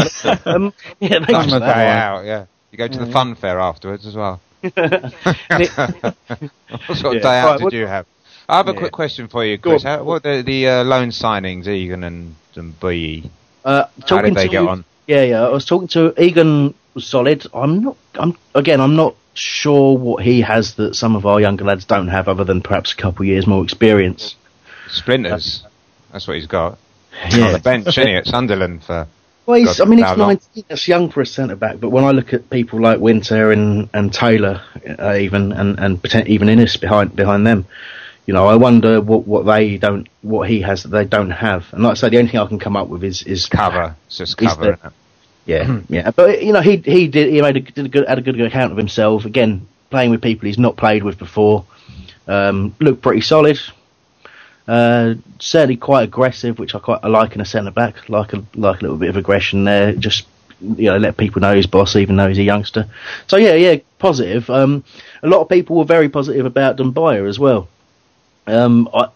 um, 0.46 0.74
yeah, 1.00 1.20
that. 1.20 1.60
day 1.60 1.88
out, 1.88 2.26
yeah. 2.26 2.46
You 2.72 2.78
go 2.78 2.88
to 2.88 3.00
the 3.00 3.12
fun 3.12 3.36
fair 3.36 3.60
afterwards 3.60 4.06
as 4.06 4.16
well. 4.16 4.42
what 4.62 4.74
sort 6.98 7.06
of 7.06 7.14
Yeah. 7.16 7.20
day 7.20 7.40
out 7.40 7.46
Right, 7.46 7.58
did 7.58 7.64
what- 7.64 7.74
you 7.74 7.88
have? 7.88 8.06
I 8.50 8.58
have 8.58 8.70
a 8.70 8.72
Yeah. 8.72 8.80
quick 8.80 8.92
question 8.94 9.28
for 9.28 9.44
you, 9.44 9.58
Chris. 9.58 9.84
How, 9.84 10.04
what 10.04 10.24
the, 10.24 10.42
the 10.42 10.68
uh, 10.70 10.84
loan 10.86 11.10
signings, 11.10 11.68
Egan 11.68 12.04
and, 12.06 12.36
and 12.56 12.80
B? 12.80 13.30
Uh, 13.66 13.84
How 14.08 14.22
did 14.22 14.36
they 14.36 14.46
to, 14.46 14.50
get 14.52 14.62
on? 14.66 14.86
Yeah, 15.06 15.24
yeah. 15.24 15.44
I 15.46 15.50
was 15.50 15.66
talking 15.66 15.90
to 15.90 16.14
Egan. 16.22 16.74
Was 16.94 17.06
solid. 17.06 17.46
I'm 17.54 17.84
not. 17.84 17.98
I'm 18.16 18.38
again. 18.56 18.80
I'm 18.80 18.96
not 18.96 19.16
sure 19.34 19.98
what 19.98 20.24
he 20.24 20.42
has 20.42 20.76
that 20.76 20.96
some 20.96 21.16
of 21.18 21.26
our 21.26 21.42
younger 21.42 21.66
lads 21.66 21.84
don't 21.86 22.08
have, 22.08 22.30
other 22.30 22.46
than 22.46 22.62
perhaps 22.62 22.94
a 22.94 22.96
couple 22.96 23.24
of 23.24 23.28
years 23.28 23.46
more 23.46 23.64
experience. 23.64 24.36
Splinters. 24.90 25.64
That's 26.14 26.26
what 26.28 26.38
he's 26.38 26.48
got. 26.48 26.80
Yeah. 27.30 27.48
On 27.48 27.54
the 27.54 27.60
bench, 27.60 27.88
isn't 27.90 28.08
he, 28.08 28.16
at 28.16 28.26
Sunderland 28.28 28.84
for. 28.86 29.08
Well, 29.48 29.58
he's, 29.60 29.80
I 29.82 29.86
mean, 29.86 30.00
he's 30.00 30.18
19. 30.28 30.64
That's 30.68 30.88
young 30.88 31.10
for 31.10 31.22
a 31.22 31.26
centre 31.26 31.56
back. 31.56 31.80
But 31.80 31.90
when 31.90 32.04
I 32.04 32.12
look 32.12 32.34
at 32.34 32.50
people 32.50 32.80
like 32.82 33.00
Winter 33.00 33.52
and 33.52 33.90
and 33.94 34.14
Taylor, 34.14 34.62
uh, 35.00 35.16
even 35.16 35.54
and 35.54 35.80
and 35.80 36.28
even 36.28 36.50
Inniss 36.50 36.80
behind 36.80 37.16
behind 37.16 37.48
them, 37.48 37.66
you 38.26 38.34
know, 38.34 38.46
I 38.46 38.56
wonder 38.56 39.00
what 39.00 39.26
what 39.26 39.46
they 39.46 39.78
don't, 39.78 40.08
what 40.22 40.50
he 40.50 40.62
has 40.62 40.84
that 40.84 40.90
they 40.90 41.06
don't 41.06 41.32
have. 41.32 41.66
And 41.72 41.82
like 41.84 41.92
I 41.92 41.96
say, 41.96 42.10
the 42.10 42.18
only 42.20 42.30
thing 42.30 42.42
I 42.42 42.46
can 42.46 42.60
come 42.60 42.76
up 42.76 42.90
with 42.90 43.04
is 43.06 43.24
is 43.24 43.46
cover. 43.48 43.96
It's 44.08 44.18
just 44.18 44.38
cover. 44.38 44.78
the- 44.84 44.94
Yeah, 45.46 45.80
yeah, 45.90 46.12
but 46.12 46.44
you 46.44 46.52
know 46.52 46.60
he 46.62 46.76
he 46.78 47.08
did 47.08 47.32
he 47.32 47.42
made 47.42 47.56
a, 47.56 47.62
did 47.62 47.86
a 47.86 47.90
good 47.90 48.06
had 48.08 48.18
a 48.18 48.22
good 48.22 48.40
account 48.42 48.74
of 48.74 48.78
himself 48.78 49.24
again, 49.24 49.66
playing 49.90 50.12
with 50.12 50.22
people 50.22 50.48
he's 50.48 50.58
not 50.60 50.76
played 50.76 51.04
with 51.04 51.18
before. 51.18 51.64
Um, 52.28 52.76
looked 52.82 53.02
pretty 53.02 53.22
solid. 53.22 53.58
Uh, 54.68 55.16
certainly 55.40 55.78
quite 55.78 56.04
aggressive, 56.04 56.60
which 56.60 56.76
I 56.76 56.80
quite 56.80 57.00
I 57.04 57.08
like 57.08 57.36
in 57.36 57.42
a 57.42 57.46
centre 57.46 57.72
back. 57.72 58.10
Like 58.10 58.34
a 58.34 58.44
like 58.56 58.80
a 58.80 58.84
little 58.84 58.98
bit 58.98 59.10
of 59.10 59.18
aggression 59.18 59.64
there. 59.64 59.94
Just 59.94 60.28
you 60.60 60.86
know 60.86 60.98
let 60.98 61.18
people 61.18 61.42
know 61.42 61.56
he's 61.56 61.68
boss, 61.68 61.96
even 61.96 62.18
though 62.18 62.28
he's 62.28 62.40
a 62.40 62.44
youngster. 62.44 62.88
So 63.28 63.38
yeah, 63.38 63.54
yeah, 63.54 63.78
positive. 64.00 64.50
Um, 64.50 64.84
a 65.24 65.28
lot 65.28 65.42
of 65.42 65.50
people 65.50 65.78
were 65.78 65.86
very 65.86 66.10
positive 66.10 66.46
about 66.46 66.78
Dumbuya 66.78 67.28
as 67.28 67.40
well. 67.40 67.70
Um, 68.46 68.90
I 68.94 69.10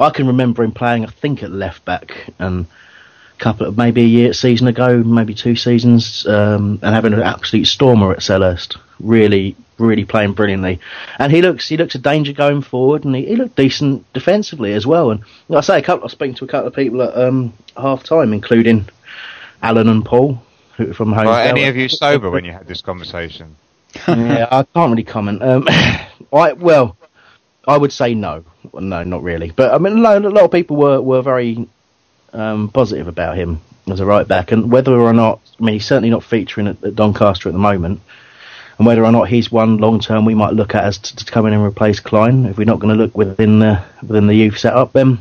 I 0.00 0.10
can 0.10 0.26
remember 0.26 0.62
him 0.62 0.72
playing, 0.72 1.04
I 1.06 1.10
think, 1.10 1.42
at 1.42 1.50
left 1.50 1.84
back 1.84 2.30
and 2.38 2.66
a 2.66 3.42
couple 3.42 3.66
of 3.66 3.76
maybe 3.76 4.02
a 4.02 4.06
year 4.06 4.32
season 4.32 4.66
ago, 4.66 5.02
maybe 5.02 5.34
two 5.34 5.56
seasons, 5.56 6.26
um, 6.26 6.78
and 6.82 6.94
having 6.94 7.12
an 7.12 7.22
absolute 7.22 7.66
stormer 7.66 8.12
at 8.12 8.18
Selhurst. 8.18 8.76
Really, 9.00 9.56
really 9.78 10.04
playing 10.04 10.32
brilliantly, 10.32 10.80
and 11.18 11.32
he 11.32 11.42
looks 11.42 11.68
he 11.68 11.76
looks 11.76 11.94
a 11.94 11.98
danger 11.98 12.32
going 12.32 12.62
forward, 12.62 13.04
and 13.04 13.14
he, 13.14 13.26
he 13.26 13.36
looked 13.36 13.56
decent 13.56 14.10
defensively 14.12 14.72
as 14.72 14.86
well. 14.86 15.10
And 15.10 15.22
like 15.48 15.58
I 15.58 15.66
say, 15.66 15.78
a 15.78 15.82
couple 15.82 16.06
I 16.06 16.08
speaking 16.08 16.34
to 16.36 16.44
a 16.44 16.48
couple 16.48 16.68
of 16.68 16.74
people 16.74 17.02
at 17.02 17.16
um, 17.16 17.52
half 17.76 18.02
time, 18.02 18.32
including 18.32 18.88
Alan 19.62 19.88
and 19.88 20.04
Paul 20.04 20.42
who 20.76 20.92
from 20.92 21.12
home. 21.12 21.26
Were 21.26 21.32
any 21.32 21.64
of 21.64 21.76
you 21.76 21.88
sober 21.88 22.30
when 22.30 22.44
you 22.44 22.52
had 22.52 22.66
this 22.66 22.82
conversation? 22.82 23.56
yeah, 24.08 24.48
I 24.50 24.64
can't 24.64 24.90
really 24.90 25.04
comment. 25.04 25.42
Um, 25.42 25.66
I 26.32 26.52
well, 26.52 26.96
I 27.66 27.76
would 27.76 27.92
say 27.92 28.14
no, 28.14 28.44
no, 28.72 29.02
not 29.02 29.22
really. 29.22 29.50
But 29.50 29.72
I 29.72 29.78
mean, 29.78 29.98
a 29.98 30.00
lot, 30.00 30.24
a 30.24 30.28
lot 30.28 30.44
of 30.44 30.50
people 30.50 30.76
were 30.76 31.00
were 31.00 31.22
very 31.22 31.68
um, 32.32 32.70
positive 32.70 33.08
about 33.08 33.36
him 33.36 33.60
as 33.90 34.00
a 34.00 34.06
right 34.06 34.26
back, 34.26 34.52
and 34.52 34.70
whether 34.72 34.98
or 34.98 35.12
not, 35.12 35.40
I 35.60 35.64
mean, 35.64 35.74
he's 35.74 35.86
certainly 35.86 36.10
not 36.10 36.24
featuring 36.24 36.66
at, 36.66 36.82
at 36.82 36.96
Doncaster 36.96 37.48
at 37.48 37.52
the 37.52 37.58
moment, 37.58 38.00
and 38.78 38.86
whether 38.86 39.04
or 39.04 39.12
not 39.12 39.28
he's 39.28 39.50
one 39.52 39.78
long 39.78 40.00
term 40.00 40.24
we 40.24 40.34
might 40.34 40.52
look 40.54 40.74
at 40.74 40.84
as 40.84 40.98
to, 40.98 41.16
to 41.16 41.24
come 41.26 41.46
in 41.46 41.52
and 41.52 41.62
replace 41.62 42.00
Clyne 42.00 42.46
if 42.46 42.56
we're 42.58 42.64
not 42.64 42.80
going 42.80 42.96
to 42.96 43.02
look 43.02 43.16
within 43.16 43.58
the 43.60 43.82
within 44.02 44.26
the 44.26 44.34
youth 44.34 44.58
setup. 44.58 44.92
Then 44.92 45.18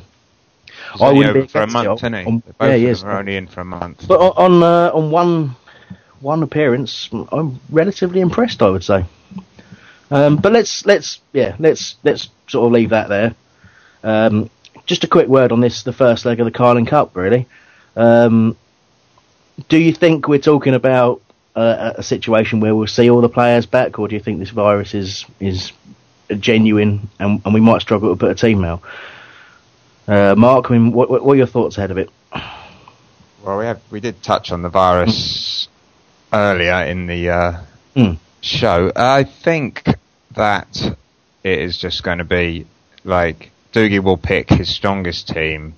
He's 0.94 1.02
I 1.02 1.12
wouldn't 1.12 1.34
be 1.34 1.48
for 1.48 1.62
a 1.62 1.68
month, 1.68 1.88
on- 1.88 1.96
isn't 1.98 2.14
he? 2.14 2.26
on- 2.26 2.40
Both 2.40 2.54
yeah, 2.62 2.68
of 2.68 2.80
he 2.82 2.86
them 2.94 3.10
are 3.10 3.20
only 3.20 3.36
in 3.36 3.48
for 3.48 3.62
a 3.62 3.66
month. 3.66 4.08
But 4.08 4.20
on 4.20 4.62
on, 4.62 4.64
uh, 4.64 4.92
on 4.94 5.12
one 5.12 5.56
one 6.20 6.44
appearance, 6.44 7.10
I'm 7.32 7.60
relatively 7.70 8.22
impressed. 8.22 8.62
I 8.62 8.70
would 8.70 8.84
say. 8.84 9.06
Um, 10.12 10.38
but 10.38 10.52
let's 10.52 10.86
let's 10.86 11.20
yeah 11.34 11.56
let's 11.60 11.96
let's 12.04 12.30
sort 12.48 12.68
of 12.68 12.72
leave 12.72 12.90
that 12.90 13.10
there. 13.10 13.36
Um, 14.04 14.50
just 14.86 15.04
a 15.04 15.08
quick 15.08 15.28
word 15.28 15.52
on 15.52 15.62
this, 15.62 15.84
the 15.84 15.94
first 15.94 16.26
leg 16.26 16.40
of 16.40 16.46
the 16.46 16.52
Carling 16.52 16.86
Cup, 16.86 17.16
really. 17.16 17.48
Um, 17.96 18.58
do 19.70 19.78
you 19.78 19.94
think 19.94 20.28
we're 20.28 20.40
talking 20.40 20.74
about 20.74 21.22
uh, 21.56 21.94
a 21.98 22.04
situation 22.04 22.60
where 22.60 22.76
we'll 22.76 22.88
see 22.88 23.10
all 23.10 23.22
the 23.22 23.30
players 23.30 23.66
back, 23.66 24.00
or 24.00 24.08
do 24.08 24.16
you 24.16 24.22
think 24.22 24.40
this 24.40 24.50
virus 24.50 24.94
is 24.94 25.26
is 25.40 25.72
genuine 26.40 27.10
and, 27.20 27.42
and 27.46 27.54
we 27.54 27.62
might 27.62 27.82
struggle 27.82 28.10
to 28.16 28.20
put 28.20 28.32
a 28.32 28.36
team 28.36 28.64
out? 28.64 28.82
Uh, 30.08 30.36
Mark, 30.36 30.70
I 30.70 30.78
mean, 30.78 30.92
what, 30.92 31.10
what 31.10 31.34
are 31.34 31.36
your 31.36 31.48
thoughts 31.48 31.78
ahead 31.78 31.92
of 31.92 31.98
it? 31.98 32.10
Well, 33.44 33.58
we 33.60 33.66
have 33.66 33.82
we 33.92 34.00
did 34.00 34.22
touch 34.24 34.52
on 34.52 34.62
the 34.62 34.70
virus 34.70 35.68
earlier 36.32 36.84
in 36.86 37.08
the 37.08 37.30
uh, 37.30 37.62
Mm. 37.96 38.18
show. 38.42 38.92
I 38.96 39.24
think 39.24 39.84
that 40.36 40.96
it 41.44 41.60
is 41.60 41.78
just 41.78 42.02
going 42.02 42.18
to 42.18 42.24
be 42.24 42.66
like 43.04 43.52
Dougie 43.72 44.04
will 44.04 44.18
pick 44.18 44.50
his 44.50 44.68
strongest 44.68 45.28
team, 45.28 45.76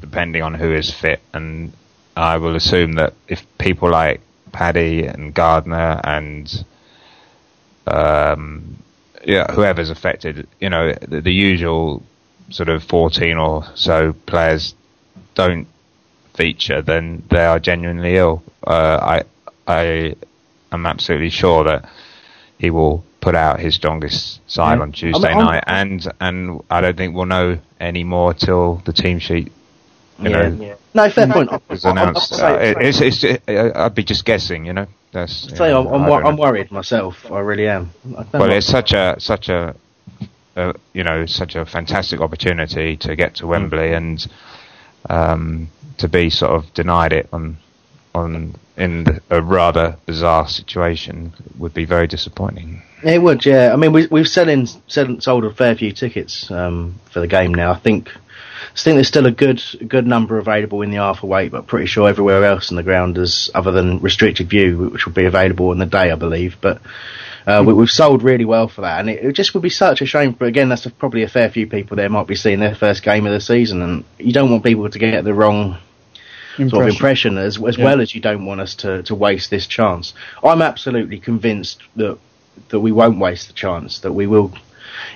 depending 0.00 0.42
on 0.42 0.54
who 0.54 0.74
is 0.74 0.92
fit, 0.92 1.20
and 1.32 1.72
I 2.18 2.36
will 2.38 2.56
assume 2.56 2.92
that 2.94 3.14
if 3.28 3.46
people 3.58 3.90
like 3.90 4.20
Paddy 4.52 5.04
and 5.06 5.32
Gardner 5.32 6.00
and 6.04 6.64
um, 7.86 8.82
yeah, 9.24 9.52
whoever's 9.52 9.90
affected, 9.90 10.46
you 10.60 10.68
know, 10.70 10.92
the, 10.94 11.20
the 11.20 11.32
usual 11.32 12.02
sort 12.50 12.68
of 12.68 12.82
14 12.84 13.36
or 13.36 13.64
so 13.74 14.12
players 14.26 14.74
don't 15.34 15.66
feature, 16.34 16.82
then 16.82 17.22
they 17.30 17.44
are 17.44 17.58
genuinely 17.58 18.16
ill. 18.16 18.42
Uh, 18.66 18.98
I 19.02 19.22
I 19.66 20.14
am 20.72 20.86
absolutely 20.86 21.30
sure 21.30 21.64
that 21.64 21.88
he 22.58 22.70
will 22.70 23.04
put 23.20 23.34
out 23.34 23.60
his 23.60 23.74
strongest 23.74 24.40
side 24.50 24.76
Yeah. 24.78 24.82
on 24.82 24.92
Tuesday 24.92 25.28
I'm- 25.28 25.38
night, 25.44 25.64
and 25.66 26.12
and 26.20 26.60
I 26.70 26.80
don't 26.80 26.96
think 26.96 27.14
we'll 27.14 27.26
know 27.26 27.58
any 27.80 28.04
more 28.04 28.34
till 28.34 28.76
the 28.84 28.92
team 28.92 29.18
sheet. 29.18 29.52
You 30.20 30.30
Yeah. 30.30 30.48
know, 30.48 30.64
Yeah. 30.64 30.74
No, 30.98 31.10
fair 31.10 31.26
point. 31.28 31.50
is 31.70 31.84
I- 31.84 31.88
I- 31.88 31.92
announced. 31.92 32.32
I'd 32.40 32.54
Uh, 32.54 32.58
it- 32.80 32.86
it's, 32.86 33.22
it's, 33.22 33.24
uh, 33.48 33.72
I'd 33.74 33.94
be 33.94 34.04
just 34.04 34.24
guessing, 34.24 34.66
you 34.66 34.72
know. 34.72 34.86
That's. 35.12 35.44
you 35.50 35.56
Say, 35.56 35.70
know, 35.70 35.80
I'm, 35.88 35.94
I'm, 35.94 36.02
I 36.04 36.08
wor- 36.08 36.20
don't 36.22 36.28
I'm 36.32 36.36
worried 36.36 36.70
myself. 36.70 37.30
I 37.32 37.40
really 37.40 37.66
am. 37.68 37.90
I 38.16 38.24
Well, 38.32 38.48
know. 38.48 38.54
it's 38.54 38.66
such 38.66 38.92
a 38.92 39.16
such 39.18 39.48
a, 39.48 39.74
a 40.56 40.74
you 40.92 41.02
know 41.04 41.24
such 41.26 41.54
a 41.56 41.64
fantastic 41.64 42.20
opportunity 42.20 42.96
to 42.98 43.16
get 43.16 43.32
Mm. 43.32 43.36
to 43.36 43.46
Wembley 43.46 43.92
and 43.94 44.26
um, 45.08 45.68
to 45.98 46.08
be 46.08 46.30
sort 46.30 46.52
of 46.52 46.72
denied 46.74 47.12
it 47.12 47.28
on 47.32 47.56
on 48.14 48.54
in 48.76 49.20
a 49.30 49.40
rather 49.42 49.96
bizarre 50.06 50.46
situation 50.48 51.32
would 51.58 51.74
be 51.74 51.84
very 51.84 52.06
disappointing. 52.06 52.82
It 53.02 53.20
would, 53.22 53.44
yeah. 53.46 53.72
I 53.72 53.76
mean, 53.76 53.92
we, 53.92 54.06
we've 54.08 54.26
selling, 54.28 54.66
sell, 54.88 55.20
sold 55.20 55.44
a 55.44 55.52
fair 55.52 55.74
few 55.74 55.92
tickets 55.92 56.50
um, 56.50 56.94
for 57.12 57.20
the 57.20 57.26
game 57.26 57.52
now. 57.54 57.72
I 57.72 57.76
think, 57.78 58.08
I 58.74 58.78
think 58.78 58.96
there's 58.96 59.08
still 59.08 59.26
a 59.26 59.30
good 59.30 59.62
good 59.86 60.06
number 60.06 60.38
available 60.38 60.82
in 60.82 60.90
the 60.90 60.98
Arthur 60.98 61.26
Wait, 61.26 61.50
but 61.50 61.66
pretty 61.66 61.86
sure 61.86 62.08
everywhere 62.08 62.44
else 62.44 62.70
in 62.70 62.76
the 62.76 62.82
ground 62.82 63.18
is 63.18 63.50
other 63.54 63.72
than 63.72 63.98
restricted 64.00 64.48
view, 64.48 64.90
which 64.90 65.06
will 65.06 65.12
be 65.12 65.24
available 65.24 65.70
on 65.70 65.78
the 65.78 65.86
day, 65.86 66.10
I 66.10 66.14
believe. 66.16 66.56
But 66.60 66.80
uh, 67.46 67.62
we, 67.66 67.72
we've 67.72 67.90
sold 67.90 68.22
really 68.22 68.44
well 68.44 68.68
for 68.68 68.82
that, 68.82 69.00
and 69.00 69.10
it, 69.10 69.24
it 69.24 69.32
just 69.32 69.54
would 69.54 69.62
be 69.62 69.70
such 69.70 70.02
a 70.02 70.06
shame. 70.06 70.32
But 70.32 70.48
again, 70.48 70.68
that's 70.68 70.86
probably 70.86 71.22
a 71.22 71.28
fair 71.28 71.48
few 71.50 71.66
people 71.66 71.96
there 71.96 72.08
might 72.08 72.26
be 72.26 72.34
seeing 72.34 72.60
their 72.60 72.74
first 72.74 73.02
game 73.02 73.26
of 73.26 73.32
the 73.32 73.40
season, 73.40 73.82
and 73.82 74.04
you 74.18 74.32
don't 74.32 74.50
want 74.50 74.64
people 74.64 74.88
to 74.88 74.98
get 74.98 75.24
the 75.24 75.34
wrong 75.34 75.78
sort 76.56 76.88
of 76.88 76.88
impression 76.88 77.38
as 77.38 77.62
as 77.62 77.78
Yeah. 77.78 77.84
well 77.84 78.00
as 78.00 78.14
you 78.14 78.20
don't 78.20 78.44
want 78.44 78.60
us 78.60 78.74
to, 78.76 79.02
to 79.04 79.14
waste 79.14 79.48
this 79.50 79.66
chance. 79.66 80.12
I'm 80.42 80.60
absolutely 80.62 81.20
convinced 81.20 81.82
that 81.96 82.18
that 82.70 82.80
we 82.80 82.90
won't 82.90 83.18
waste 83.20 83.46
the 83.46 83.54
chance. 83.54 84.00
That 84.00 84.12
we 84.12 84.26
will, 84.26 84.52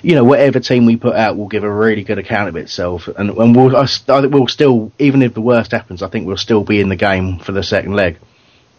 you 0.01 0.15
know, 0.15 0.23
whatever 0.23 0.59
team 0.59 0.85
we 0.85 0.97
put 0.97 1.15
out 1.15 1.37
will 1.37 1.47
give 1.47 1.63
a 1.63 1.71
really 1.71 2.03
good 2.03 2.17
account 2.17 2.49
of 2.49 2.55
itself, 2.55 3.07
and 3.07 3.29
and 3.29 3.55
we'll 3.55 3.75
I 3.75 3.81
I 3.83 3.85
think 4.21 4.33
we'll 4.33 4.47
still 4.47 4.91
even 4.99 5.21
if 5.21 5.33
the 5.33 5.41
worst 5.41 5.71
happens, 5.71 6.01
I 6.03 6.07
think 6.09 6.27
we'll 6.27 6.37
still 6.37 6.63
be 6.63 6.79
in 6.79 6.89
the 6.89 6.95
game 6.95 7.39
for 7.39 7.51
the 7.51 7.63
second 7.63 7.93
leg. 7.93 8.17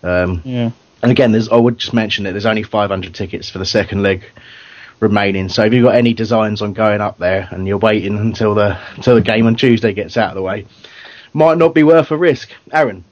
Um, 0.02 0.42
Yeah. 0.44 0.70
and 1.02 1.10
again, 1.12 1.32
there's 1.32 1.48
I 1.48 1.56
would 1.56 1.78
just 1.78 1.94
mention 1.94 2.24
that 2.24 2.32
there's 2.32 2.46
only 2.46 2.62
500 2.62 3.14
tickets 3.14 3.48
for 3.48 3.58
the 3.58 3.66
second 3.66 4.02
leg 4.02 4.24
remaining. 5.00 5.48
So 5.48 5.62
if 5.64 5.72
you've 5.72 5.84
got 5.84 5.96
any 5.96 6.14
designs 6.14 6.62
on 6.62 6.72
going 6.72 7.00
up 7.00 7.18
there 7.18 7.48
and 7.50 7.66
you're 7.66 7.78
waiting 7.78 8.16
until 8.18 8.54
the 8.54 8.78
until 8.96 9.14
the 9.14 9.20
game 9.20 9.46
on 9.46 9.56
Tuesday 9.56 9.92
gets 9.92 10.16
out 10.16 10.30
of 10.30 10.34
the 10.34 10.42
way, 10.42 10.66
might 11.32 11.58
not 11.58 11.74
be 11.74 11.82
worth 11.82 12.10
a 12.10 12.16
risk. 12.16 12.50
Aaron. 12.72 13.04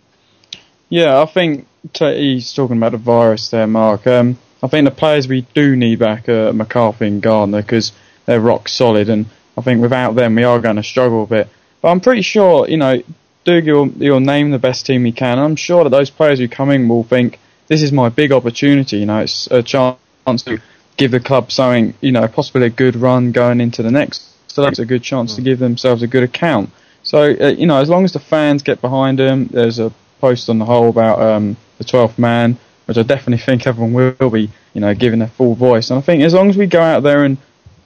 Yeah, 0.89 1.20
I 1.23 1.27
think 1.27 1.66
t- 1.94 2.19
he's 2.35 2.52
talking 2.52 2.77
about 2.77 2.93
the 2.93 2.98
virus 2.98 3.48
there, 3.48 3.66
Mark. 3.66 4.06
Um, 4.06 4.39
I 4.62 4.68
think 4.68 4.84
the 4.84 4.94
players 4.94 5.26
we 5.26 5.43
do 5.55 5.76
need 5.76 5.98
back 5.98 6.28
are 6.28 6.52
McCarthy 6.52 7.06
and 7.06 7.20
Gardner 7.20 7.62
because 7.62 7.93
they're 8.26 8.40
rock 8.40 8.68
solid, 8.68 9.09
and 9.09 9.26
I 9.56 9.62
think 9.62 9.82
without 9.82 10.14
them 10.14 10.34
we 10.34 10.44
are 10.44 10.60
going 10.60 10.76
to 10.76 10.82
struggle 10.82 11.24
a 11.24 11.26
bit. 11.26 11.48
But 11.80 11.89
I'm 11.89 12.01
pretty 12.01 12.22
sure, 12.22 12.68
you 12.68 12.76
know, 12.76 13.02
Doug, 13.44 13.66
you'll, 13.66 13.89
you'll 13.89 14.20
name 14.20 14.52
the 14.52 14.59
best 14.59 14.86
team 14.86 15.05
you 15.05 15.12
can. 15.12 15.39
I'm 15.39 15.56
sure 15.56 15.82
that 15.82 15.90
those 15.90 16.10
players 16.10 16.39
who 16.39 16.47
come 16.47 16.70
in 16.70 16.89
will 16.89 17.02
think 17.02 17.40
this 17.66 17.82
is 17.82 17.90
my 17.90 18.09
big 18.09 18.30
opportunity. 18.30 18.98
You 18.98 19.06
know, 19.06 19.18
it's 19.18 19.48
a 19.51 19.62
chance 19.62 19.98
to 20.44 20.60
give 20.97 21.10
the 21.10 21.18
club 21.18 21.51
something, 21.51 21.94
you 22.01 22.12
know, 22.12 22.28
possibly 22.28 22.66
a 22.66 22.70
good 22.70 22.94
run 22.94 23.32
going 23.32 23.60
into 23.60 23.82
the 23.82 23.90
next. 23.90 24.28
So 24.47 24.62
that's 24.62 24.78
a 24.78 24.86
good 24.86 25.02
chance 25.02 25.34
to 25.36 25.43
give 25.43 25.59
themselves 25.59 26.02
a 26.02 26.06
good 26.06 26.22
account. 26.22 26.70
So 27.02 27.34
uh, 27.34 27.48
you 27.48 27.66
know, 27.66 27.78
as 27.78 27.89
long 27.89 28.05
as 28.05 28.12
the 28.12 28.20
fans 28.20 28.62
get 28.62 28.80
behind 28.80 29.18
them, 29.18 29.47
there's 29.47 29.78
a 29.78 29.93
post 30.20 30.48
on 30.48 30.59
the 30.59 30.64
whole 30.64 30.89
about 30.89 31.20
um, 31.20 31.56
the 31.78 31.84
12th 31.84 32.18
man, 32.18 32.59
which 32.87 32.97
I 32.99 33.03
definitely 33.03 33.45
think 33.45 33.67
everyone 33.67 33.93
will 33.93 34.31
be, 34.31 34.51
you 34.75 34.81
know, 34.81 34.95
giving 34.95 35.19
their 35.21 35.29
full 35.29 35.55
voice. 35.55 35.91
And 35.91 35.99
I 35.99 36.03
think 36.03 36.23
as 36.23 36.35
long 36.35 36.51
as 36.51 36.57
we 36.57 36.67
go 36.67 36.81
out 36.81 37.03
there 37.03 37.25
and 37.25 37.37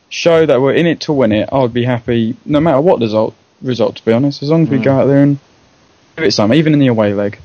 show 0.09 0.47
that 0.47 0.60
we're 0.60 0.74
in 0.74 0.86
it 0.86 1.01
to 1.02 1.12
win 1.12 1.32
it, 1.32 1.48
I 1.52 1.59
would 1.59 1.74
be 1.74 1.85
happy, 1.85 2.36
no 2.44 2.60
matter 2.60 2.81
what 2.81 2.98
the 3.01 3.06
result. 3.06 3.35
Result, 3.62 3.97
to 3.97 4.05
be 4.05 4.12
honest, 4.12 4.43
as 4.43 4.51
long 4.51 4.64
as 4.64 4.68
we 4.68 4.78
Mm. 4.78 4.85
go 4.85 4.93
out 5.01 5.06
there 5.06 5.23
and 5.23 5.39
give 6.16 6.27
it 6.27 6.32
some, 6.32 6.52
even 6.52 6.74
in 6.74 6.78
the 6.78 6.89
away 6.89 7.14
leg. 7.14 7.39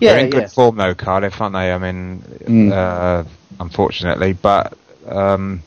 Yeah, 0.00 0.14
They're 0.14 0.24
in 0.24 0.30
good 0.30 0.50
form 0.50 0.76
though, 0.76 0.94
Cardiff, 0.94 1.38
aren't 1.42 1.52
they? 1.54 1.70
I 1.70 1.76
mean, 1.78 2.22
Mm. 2.46 2.72
uh, 2.72 3.24
unfortunately, 3.60 4.32
but 4.32 4.72
um, 5.06 5.62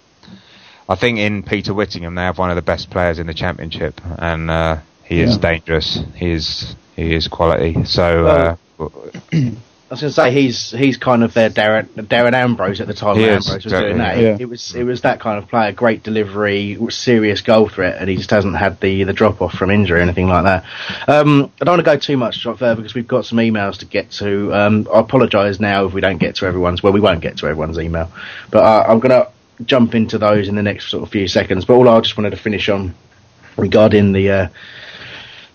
I 0.89 0.95
think 0.95 1.19
in 1.19 1.43
Peter 1.43 1.71
Whittingham 1.73 2.15
they 2.15 2.23
have 2.23 2.39
one 2.39 2.49
of 2.49 2.55
the 2.55 2.63
best 2.63 2.89
players 2.89 3.19
in 3.19 3.27
the 3.27 3.33
championship, 3.35 4.01
and 4.17 4.49
uh, 4.49 4.77
he 5.03 5.21
is 5.21 5.35
Yeah. 5.35 5.51
dangerous. 5.51 5.99
He 6.15 6.31
is 6.31 6.75
he 6.95 7.13
is 7.13 7.27
quality. 7.27 7.83
So. 7.85 8.25
uh, 8.25 8.55
I 8.79 9.51
was 10.03 10.15
going 10.15 10.31
to 10.31 10.35
say 10.35 10.41
he's 10.41 10.71
he's 10.71 10.97
kind 10.97 11.23
of 11.23 11.33
their 11.33 11.49
Darren 11.49 11.87
Darren 11.87 12.33
Ambrose 12.33 12.81
at 12.81 12.87
the 12.87 12.93
time. 12.93 13.15
He 13.15 13.23
when 13.23 13.37
is, 13.37 13.47
Ambrose 13.47 13.63
was 13.63 13.73
exactly, 13.73 13.89
doing 13.89 13.97
that. 13.99 14.17
yeah. 14.17 14.35
It, 14.35 14.41
it 14.41 14.45
was 14.45 14.75
it 14.75 14.83
was 14.83 15.01
that 15.01 15.19
kind 15.19 15.37
of 15.37 15.49
player, 15.49 15.71
great 15.71 16.03
delivery, 16.03 16.77
serious 16.89 17.41
goal 17.41 17.69
threat, 17.69 17.97
and 17.99 18.09
he 18.09 18.17
just 18.17 18.29
hasn't 18.29 18.55
had 18.55 18.79
the 18.81 19.03
the 19.03 19.13
drop 19.13 19.41
off 19.41 19.53
from 19.53 19.71
injury 19.71 19.99
or 19.99 20.03
anything 20.03 20.27
like 20.27 20.43
that. 20.43 20.63
Um, 21.07 21.51
I 21.61 21.65
don't 21.65 21.73
want 21.73 21.79
to 21.79 21.91
go 21.91 21.97
too 21.97 22.17
much 22.17 22.43
further 22.43 22.75
because 22.75 22.93
we've 22.93 23.07
got 23.07 23.25
some 23.25 23.37
emails 23.37 23.79
to 23.79 23.85
get 23.85 24.11
to. 24.11 24.53
Um, 24.53 24.87
I 24.93 24.99
apologise 24.99 25.59
now 25.59 25.85
if 25.85 25.93
we 25.93 26.01
don't 26.01 26.17
get 26.17 26.35
to 26.35 26.45
everyone's. 26.45 26.83
Well, 26.83 26.93
we 26.93 26.99
won't 26.99 27.21
get 27.21 27.37
to 27.37 27.47
everyone's 27.47 27.79
email, 27.79 28.11
but 28.51 28.63
uh, 28.63 28.85
I'm 28.87 28.99
going 28.99 29.11
to 29.11 29.31
jump 29.63 29.95
into 29.95 30.17
those 30.17 30.47
in 30.47 30.55
the 30.55 30.63
next 30.63 30.89
sort 30.89 31.03
of 31.03 31.09
few 31.11 31.27
seconds. 31.27 31.65
But 31.65 31.75
all 31.75 31.89
I 31.89 31.99
just 32.01 32.17
wanted 32.17 32.31
to 32.31 32.37
finish 32.37 32.69
on 32.69 32.93
regarding 33.57 34.11
the. 34.11 34.31
Uh, 34.31 34.47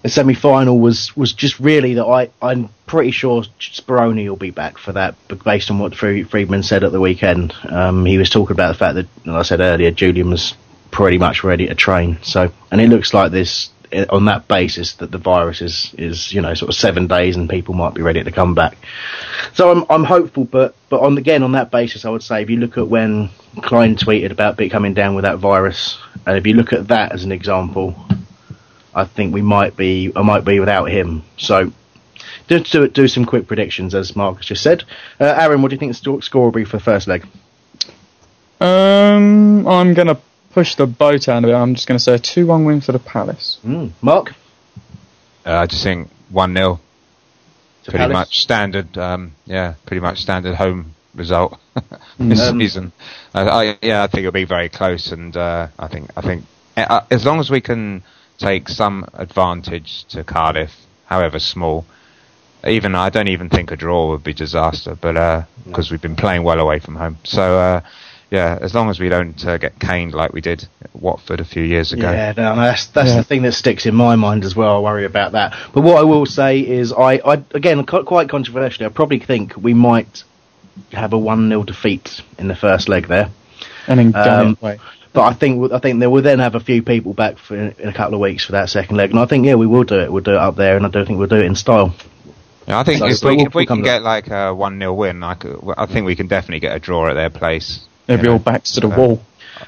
the 0.02 0.08
semi 0.08 0.34
final 0.34 0.78
was 0.78 1.14
was 1.16 1.32
just 1.32 1.60
really 1.60 1.94
that 1.94 2.06
I 2.06 2.30
I'm 2.40 2.70
pretty 2.86 3.10
sure 3.10 3.42
Speroni 3.60 4.28
will 4.28 4.36
be 4.36 4.50
back 4.50 4.78
for 4.78 4.92
that, 4.92 5.14
based 5.44 5.70
on 5.70 5.78
what 5.78 5.94
Freedman 5.94 6.62
said 6.62 6.84
at 6.84 6.92
the 6.92 7.00
weekend. 7.00 7.54
Um, 7.68 8.04
he 8.04 8.18
was 8.18 8.30
talking 8.30 8.52
about 8.52 8.68
the 8.68 8.78
fact 8.78 8.94
that, 8.94 9.06
like 9.26 9.40
I 9.40 9.42
said 9.42 9.60
earlier, 9.60 9.90
Julian 9.90 10.30
was 10.30 10.54
pretty 10.90 11.18
much 11.18 11.44
ready 11.44 11.66
to 11.66 11.74
train. 11.74 12.18
So, 12.22 12.50
and 12.70 12.80
it 12.80 12.88
looks 12.88 13.14
like 13.14 13.30
this 13.30 13.70
eh, 13.92 14.06
on 14.08 14.24
that 14.24 14.48
basis 14.48 14.94
that 14.94 15.10
the 15.10 15.18
virus 15.18 15.60
is 15.60 15.94
is 15.98 16.32
you 16.32 16.40
know 16.40 16.54
sort 16.54 16.70
of 16.70 16.74
seven 16.76 17.06
days 17.06 17.36
and 17.36 17.48
people 17.48 17.74
might 17.74 17.94
be 17.94 18.02
ready 18.02 18.22
to 18.24 18.32
come 18.32 18.54
back. 18.54 18.78
So 19.52 19.70
I'm 19.70 19.84
I'm 19.90 20.04
hopeful, 20.04 20.44
but 20.44 20.74
but 20.88 21.00
on 21.00 21.18
again 21.18 21.42
on 21.42 21.52
that 21.52 21.70
basis, 21.70 22.06
I 22.06 22.10
would 22.10 22.22
say 22.22 22.42
if 22.42 22.48
you 22.48 22.56
look 22.56 22.78
at 22.78 22.88
when 22.88 23.28
Clyne 23.62 23.96
tweeted 23.96 24.30
about 24.30 24.58
coming 24.70 24.94
down 24.94 25.14
with 25.14 25.24
that 25.24 25.38
virus, 25.38 25.98
and 26.26 26.38
if 26.38 26.46
you 26.46 26.54
look 26.54 26.72
at 26.72 26.88
that 26.88 27.12
as 27.12 27.24
an 27.24 27.32
example, 27.32 27.94
I 28.94 29.04
think 29.04 29.32
we 29.34 29.42
might 29.42 29.76
be 29.76 30.12
I 30.14 30.22
might 30.22 30.44
be 30.44 30.60
without 30.60 30.86
him. 30.90 31.22
So 31.38 31.72
just 32.48 32.72
do 32.72 32.88
do 32.88 33.06
some 33.08 33.24
quick 33.24 33.46
predictions 33.46 33.94
as 33.94 34.16
Marcus 34.16 34.46
just 34.46 34.62
said. 34.62 34.84
Uh, 35.20 35.24
Aaron, 35.24 35.62
what 35.62 35.68
do 35.68 35.74
you 35.74 35.78
think 35.78 35.96
the 35.96 36.22
score 36.22 36.44
will 36.44 36.50
be 36.52 36.64
for 36.64 36.76
the 36.78 36.82
first 36.82 37.06
leg? 37.08 37.26
Um, 38.60 39.66
I'm 39.66 39.94
going 39.94 40.08
to 40.08 40.18
push 40.52 40.74
the 40.74 40.86
boat 40.86 41.28
out 41.28 41.44
a 41.44 41.46
bit. 41.46 41.54
I'm 41.54 41.74
just 41.74 41.86
going 41.88 41.98
to 41.98 42.02
say 42.02 42.14
a 42.14 42.18
2 42.18 42.46
1 42.46 42.64
win 42.64 42.80
for 42.80 42.92
the 42.92 42.98
Palace. 42.98 43.58
Mm. 43.64 43.92
Mark? 44.02 44.34
Uh, 45.46 45.52
I 45.54 45.66
just 45.66 45.82
think 45.82 46.10
one 46.28 46.54
0 46.54 46.78
Pretty 47.84 47.98
Palace? 47.98 48.12
much 48.12 48.40
standard. 48.40 48.98
Um, 48.98 49.32
yeah, 49.46 49.74
pretty 49.86 50.00
much 50.00 50.18
standard 50.20 50.54
home 50.56 50.94
result 51.14 51.58
this 52.18 52.40
Um, 52.40 52.58
season. 52.60 52.92
I, 53.34 53.48
I, 53.48 53.78
yeah, 53.80 54.02
I 54.02 54.06
think 54.08 54.20
it'll 54.20 54.32
be 54.32 54.44
very 54.44 54.68
close, 54.68 55.10
and 55.12 55.34
uh, 55.36 55.68
I 55.78 55.88
think 55.88 56.10
I 56.16 56.20
think 56.20 56.44
uh, 56.76 57.00
as 57.10 57.24
long 57.24 57.40
as 57.40 57.50
we 57.50 57.60
can 57.62 58.02
take 58.40 58.68
some 58.68 59.06
advantage 59.14 60.04
to 60.06 60.24
Cardiff, 60.24 60.74
however 61.06 61.38
small. 61.38 61.84
Even 62.66 62.94
I 62.94 63.08
don't 63.10 63.28
even 63.28 63.48
think 63.48 63.70
a 63.70 63.76
draw 63.76 64.10
would 64.10 64.24
be 64.24 64.34
disaster, 64.34 64.94
but 65.00 65.46
because 65.64 65.90
we've 65.90 66.02
been 66.02 66.16
playing 66.16 66.42
well 66.42 66.60
away 66.60 66.78
from 66.78 66.94
home, 66.96 67.16
so 67.24 67.58
uh, 67.58 67.80
yeah, 68.30 68.58
as 68.60 68.74
long 68.74 68.90
as 68.90 69.00
we 69.00 69.08
don't 69.08 69.44
uh, 69.46 69.56
get 69.56 69.78
caned 69.80 70.12
like 70.12 70.32
we 70.32 70.40
did 70.40 70.66
at 70.82 70.90
Watford 70.94 71.40
a 71.40 71.44
few 71.44 71.62
years 71.62 71.92
ago. 71.92 72.10
Yeah, 72.10 72.32
no, 72.36 72.54
no, 72.54 72.60
that's 72.62 72.86
that's 72.88 73.08
Yeah. 73.08 73.16
the 73.16 73.24
thing 73.24 73.42
that 73.42 73.52
sticks 73.52 73.86
in 73.86 73.94
my 73.94 74.14
mind 74.16 74.44
as 74.44 74.54
well. 74.54 74.76
I 74.76 74.80
worry 74.80 75.04
about 75.06 75.32
that. 75.32 75.54
But 75.72 75.82
what 75.82 75.96
I 75.96 76.02
will 76.02 76.26
say 76.26 76.60
is, 76.60 76.92
I, 76.92 77.14
I 77.24 77.42
again, 77.54 77.84
quite 77.86 78.28
controversially, 78.28 78.84
I 78.86 78.90
probably 78.90 79.20
think 79.20 79.54
we 79.56 79.72
might 79.74 80.22
have 80.92 81.12
a 81.14 81.18
one 81.18 81.48
0 81.48 81.62
defeat 81.64 82.20
in 82.38 82.46
the 82.48 82.54
first 82.56 82.88
leg 82.88 83.08
there. 83.08 83.30
And 83.88 83.98
then 83.98 84.12
go 84.12 84.20
Um, 84.20 84.58
away. 84.60 84.78
But 85.12 85.22
I 85.22 85.32
think 85.32 85.72
I 85.72 85.78
think 85.80 85.98
they 85.98 86.06
will 86.06 86.22
then 86.22 86.38
have 86.38 86.54
a 86.54 86.60
few 86.60 86.82
people 86.82 87.12
back 87.14 87.36
for 87.38 87.56
in 87.56 87.88
a 87.88 87.92
couple 87.92 88.14
of 88.14 88.20
weeks 88.20 88.44
for 88.44 88.52
that 88.52 88.70
second 88.70 88.96
leg, 88.96 89.10
and 89.10 89.18
I 89.18 89.26
think 89.26 89.44
yeah, 89.44 89.56
we 89.56 89.66
will 89.66 89.82
do 89.84 89.98
it. 89.98 90.12
We'll 90.12 90.22
do 90.22 90.32
it 90.32 90.36
up 90.36 90.54
there, 90.56 90.76
and 90.76 90.86
I 90.86 90.88
don't 90.88 91.04
think 91.06 91.18
we'll 91.18 91.26
do 91.28 91.36
it 91.36 91.46
in 91.46 91.56
style. 91.56 91.94
Yeah, 92.68 92.78
I 92.78 92.84
think 92.84 93.00
So- 93.00 93.06
if 93.06 93.22
we, 93.24 93.36
we'll- 93.36 93.46
if 93.46 93.54
we 93.54 93.60
we'll 93.62 93.66
can 93.66 93.76
to 93.78 93.82
get 93.82 94.02
like 94.02 94.28
a 94.30 94.54
one 94.54 94.78
0 94.78 94.92
win, 94.94 95.22
I, 95.24 95.34
could, 95.34 95.58
I 95.76 95.86
think 95.86 96.06
we 96.06 96.14
can 96.14 96.28
definitely 96.28 96.60
get 96.60 96.76
a 96.76 96.78
draw 96.78 97.08
at 97.08 97.14
their 97.14 97.30
place. 97.30 97.80
They'll 98.06 98.18
be 98.22 98.28
all 98.28 98.38
backs 98.38 98.72
to 98.72 98.80
the 98.80 98.88
Uh, 98.88 98.96
wall. 98.96 99.22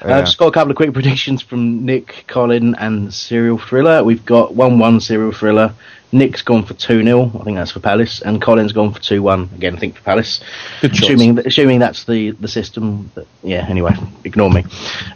yeah. 0.05 0.17
I've 0.17 0.25
just 0.25 0.37
got 0.37 0.47
a 0.47 0.51
couple 0.51 0.71
of 0.71 0.77
quick 0.77 0.93
predictions 0.93 1.41
from 1.41 1.85
Nick, 1.85 2.23
Colin, 2.27 2.75
and 2.75 3.13
Serial 3.13 3.57
Thriller. 3.57 4.03
We've 4.03 4.25
got 4.25 4.55
1 4.55 4.79
1 4.79 5.01
Serial 5.01 5.33
Thriller. 5.33 5.73
Nick's 6.13 6.41
gone 6.41 6.63
for 6.63 6.73
2 6.73 7.03
0. 7.03 7.31
I 7.39 7.43
think 7.43 7.57
that's 7.57 7.71
for 7.71 7.79
Palace. 7.79 8.21
And 8.21 8.41
Colin's 8.41 8.71
gone 8.71 8.93
for 8.93 8.99
2 8.99 9.21
1. 9.21 9.49
Again, 9.55 9.75
I 9.75 9.79
think 9.79 9.95
for 9.95 10.03
Palace. 10.03 10.41
Good 10.81 10.93
choice. 10.93 11.03
assuming, 11.03 11.39
assuming 11.39 11.79
that's 11.79 12.05
the, 12.05 12.31
the 12.31 12.47
system. 12.47 13.11
That, 13.15 13.27
yeah, 13.41 13.65
anyway, 13.67 13.95
ignore 14.23 14.49
me. 14.49 14.65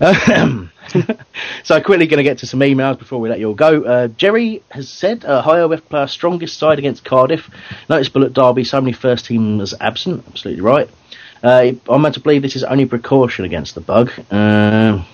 Um, 0.02 0.72
so 1.64 1.82
quickly 1.82 2.07
going 2.07 2.18
to 2.18 2.24
get 2.24 2.40
to 2.40 2.48
some 2.48 2.60
emails 2.61 2.98
before 2.98 3.19
we 3.19 3.30
let 3.30 3.40
you 3.40 3.49
all 3.49 3.56
go. 3.56 3.84
Uh, 3.84 4.07
Jerry 4.07 4.64
has 4.69 4.90
said, 4.90 5.24
uh, 5.26 5.41
"Hi, 5.41 5.65
we 5.65 5.78
play 5.78 5.99
our 6.02 6.07
strongest 6.07 6.57
side 6.57 6.80
against 6.80 7.06
Cardiff. 7.06 7.49
Noticeable 7.90 8.26
at 8.26 8.34
Derby, 8.34 8.64
so 8.64 8.82
many 8.82 8.94
first 8.94 9.26
teamers 9.26 9.74
absent. 9.80 10.24
Absolutely 10.28 10.61
right. 10.61 10.90
Uh, 11.44 11.74
I'm 11.88 12.02
meant 12.02 12.15
to 12.15 12.22
believe 12.22 12.41
this 12.41 12.56
is 12.56 12.64
only 12.64 12.86
precaution 12.86 13.45
against 13.45 13.76
the 13.76 13.82
bug. 13.82 14.11
Um 14.32 15.06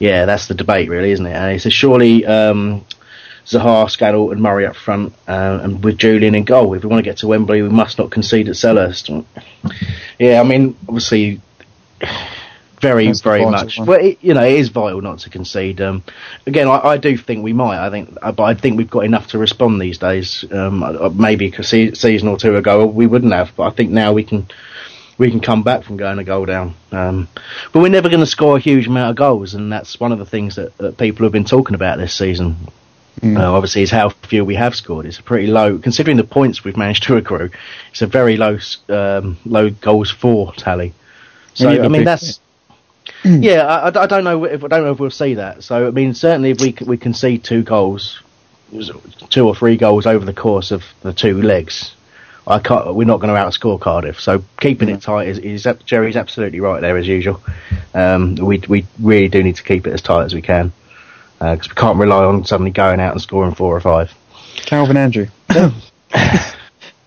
yeah, 0.00 0.24
that's 0.24 0.48
the 0.48 0.54
debate, 0.54 0.88
really, 0.88 1.12
isn't 1.12 1.26
it? 1.26 1.34
Uh, 1.34 1.50
he 1.50 1.58
says 1.58 1.74
surely 1.74 2.24
um, 2.24 2.84
Zaha, 3.50 3.90
Scannell, 3.90 4.30
and 4.30 4.40
Murray 4.40 4.64
up 4.66 4.76
front, 4.76 5.12
uh, 5.26 5.60
and 5.62 5.82
with 5.82 5.98
Julian 5.98 6.34
in 6.34 6.44
goal. 6.44 6.72
If 6.74 6.84
we 6.84 6.88
want 6.88 7.04
to 7.04 7.10
get 7.10 7.18
to 7.18 7.26
Wembley, 7.26 7.62
we 7.62 7.68
must 7.68 7.98
not 7.98 8.10
concede 8.10 8.48
at 8.48 8.54
Selhurst. 8.54 9.24
Yeah, 10.18 10.40
I 10.40 10.44
mean, 10.44 10.76
obviously, 10.86 11.40
very, 12.80 13.06
That's 13.06 13.20
very 13.20 13.44
much. 13.44 13.78
one. 13.78 13.88
Well, 13.88 14.00
it, 14.00 14.18
you 14.22 14.34
know, 14.34 14.44
it 14.44 14.54
is 14.54 14.68
vital 14.68 15.00
not 15.02 15.18
to 15.20 15.30
concede. 15.30 15.80
Um, 15.80 16.02
again, 16.46 16.68
I, 16.68 16.80
I 16.80 16.96
do 16.96 17.16
think 17.16 17.42
we 17.42 17.52
might. 17.52 17.84
I 17.84 17.90
think, 17.90 18.16
uh, 18.22 18.32
but 18.32 18.44
I 18.44 18.54
think 18.54 18.78
we've 18.78 18.88
got 18.88 19.04
enough 19.04 19.28
to 19.28 19.38
respond 19.38 19.80
these 19.80 19.98
days. 19.98 20.44
Um, 20.50 20.82
uh, 20.82 21.10
maybe 21.10 21.52
a 21.58 21.62
se- 21.62 21.94
season 21.94 22.28
or 22.28 22.38
two 22.38 22.56
ago 22.56 22.86
we 22.86 23.06
wouldn't 23.06 23.32
have, 23.32 23.52
but 23.56 23.64
I 23.64 23.70
think 23.70 23.90
now 23.90 24.12
we 24.12 24.24
can. 24.24 24.46
We 25.18 25.30
can 25.30 25.40
come 25.40 25.62
back 25.62 25.84
from 25.84 25.98
going 25.98 26.18
a 26.18 26.24
goal 26.24 26.46
down, 26.46 26.74
um, 26.92 27.28
but 27.74 27.80
we're 27.80 27.90
never 27.90 28.08
going 28.08 28.20
to 28.20 28.26
score 28.26 28.56
a 28.56 28.58
huge 28.58 28.86
amount 28.86 29.10
of 29.10 29.16
goals, 29.16 29.52
and 29.52 29.70
that's 29.70 30.00
one 30.00 30.12
of 30.12 30.18
the 30.18 30.24
things 30.24 30.56
that, 30.56 30.74
that 30.78 30.96
people 30.96 31.24
have 31.26 31.32
been 31.32 31.44
talking 31.44 31.74
about 31.74 31.98
this 31.98 32.14
season. 32.14 32.56
Mm. 33.22 33.38
Uh, 33.38 33.52
obviously, 33.52 33.82
is 33.82 33.90
how 33.90 34.08
few 34.08 34.44
we 34.44 34.54
have 34.54 34.74
scored. 34.74 35.04
It's 35.04 35.18
a 35.18 35.22
pretty 35.22 35.46
low, 35.46 35.78
considering 35.78 36.16
the 36.16 36.24
points 36.24 36.64
we've 36.64 36.76
managed 36.76 37.02
to 37.04 37.16
accrue. 37.18 37.50
It's 37.90 38.02
a 38.02 38.06
very 38.06 38.36
low, 38.36 38.58
um, 38.88 39.36
low 39.44 39.70
goals 39.70 40.10
for 40.10 40.52
tally. 40.54 40.94
So 41.54 41.68
need 41.68 41.82
mean, 41.82 41.92
big- 41.92 42.04
that's 42.06 42.40
yeah. 43.24 43.66
I, 43.66 44.02
I 44.02 44.06
don't 44.06 44.24
know 44.24 44.44
if 44.44 44.64
I 44.64 44.68
don't 44.68 44.84
know 44.84 44.92
if 44.92 45.00
we'll 45.00 45.10
see 45.10 45.34
that. 45.34 45.62
So 45.64 45.88
I 45.88 45.90
mean, 45.90 46.14
certainly 46.14 46.50
if 46.50 46.60
we 46.60 46.74
we 46.86 46.96
concede 46.96 47.44
two 47.44 47.62
goals, 47.62 48.20
two 49.28 49.46
or 49.46 49.54
three 49.54 49.76
goals 49.76 50.06
over 50.06 50.24
the 50.24 50.32
course 50.32 50.70
of 50.70 50.82
the 51.02 51.12
two 51.12 51.42
legs, 51.42 51.94
I 52.46 52.58
can't. 52.58 52.94
We're 52.94 53.04
not 53.04 53.20
going 53.20 53.34
to 53.34 53.40
outscore 53.40 53.78
Cardiff. 53.78 54.18
So 54.18 54.42
keeping 54.58 54.88
it 54.88 55.02
tight 55.02 55.28
is, 55.28 55.38
is 55.38 55.68
Jerry's 55.84 56.16
absolutely 56.16 56.60
right 56.60 56.80
there 56.80 56.96
as 56.96 57.06
usual. 57.06 57.42
Um, 57.92 58.36
we 58.36 58.58
we 58.66 58.86
really 58.98 59.28
do 59.28 59.42
need 59.42 59.56
to 59.56 59.62
keep 59.62 59.86
it 59.86 59.92
as 59.92 60.00
tight 60.00 60.24
as 60.24 60.32
we 60.32 60.40
can 60.40 60.72
because 61.40 61.68
we 61.68 61.74
can't 61.74 61.98
rely 61.98 62.24
on 62.24 62.44
suddenly 62.44 62.70
going 62.70 63.00
out 63.00 63.12
and 63.12 63.20
scoring 63.20 63.54
four 63.54 63.74
or 63.76 63.80
five. 63.80 64.12
Calvin 64.56 64.96
Andrew. 64.96 65.26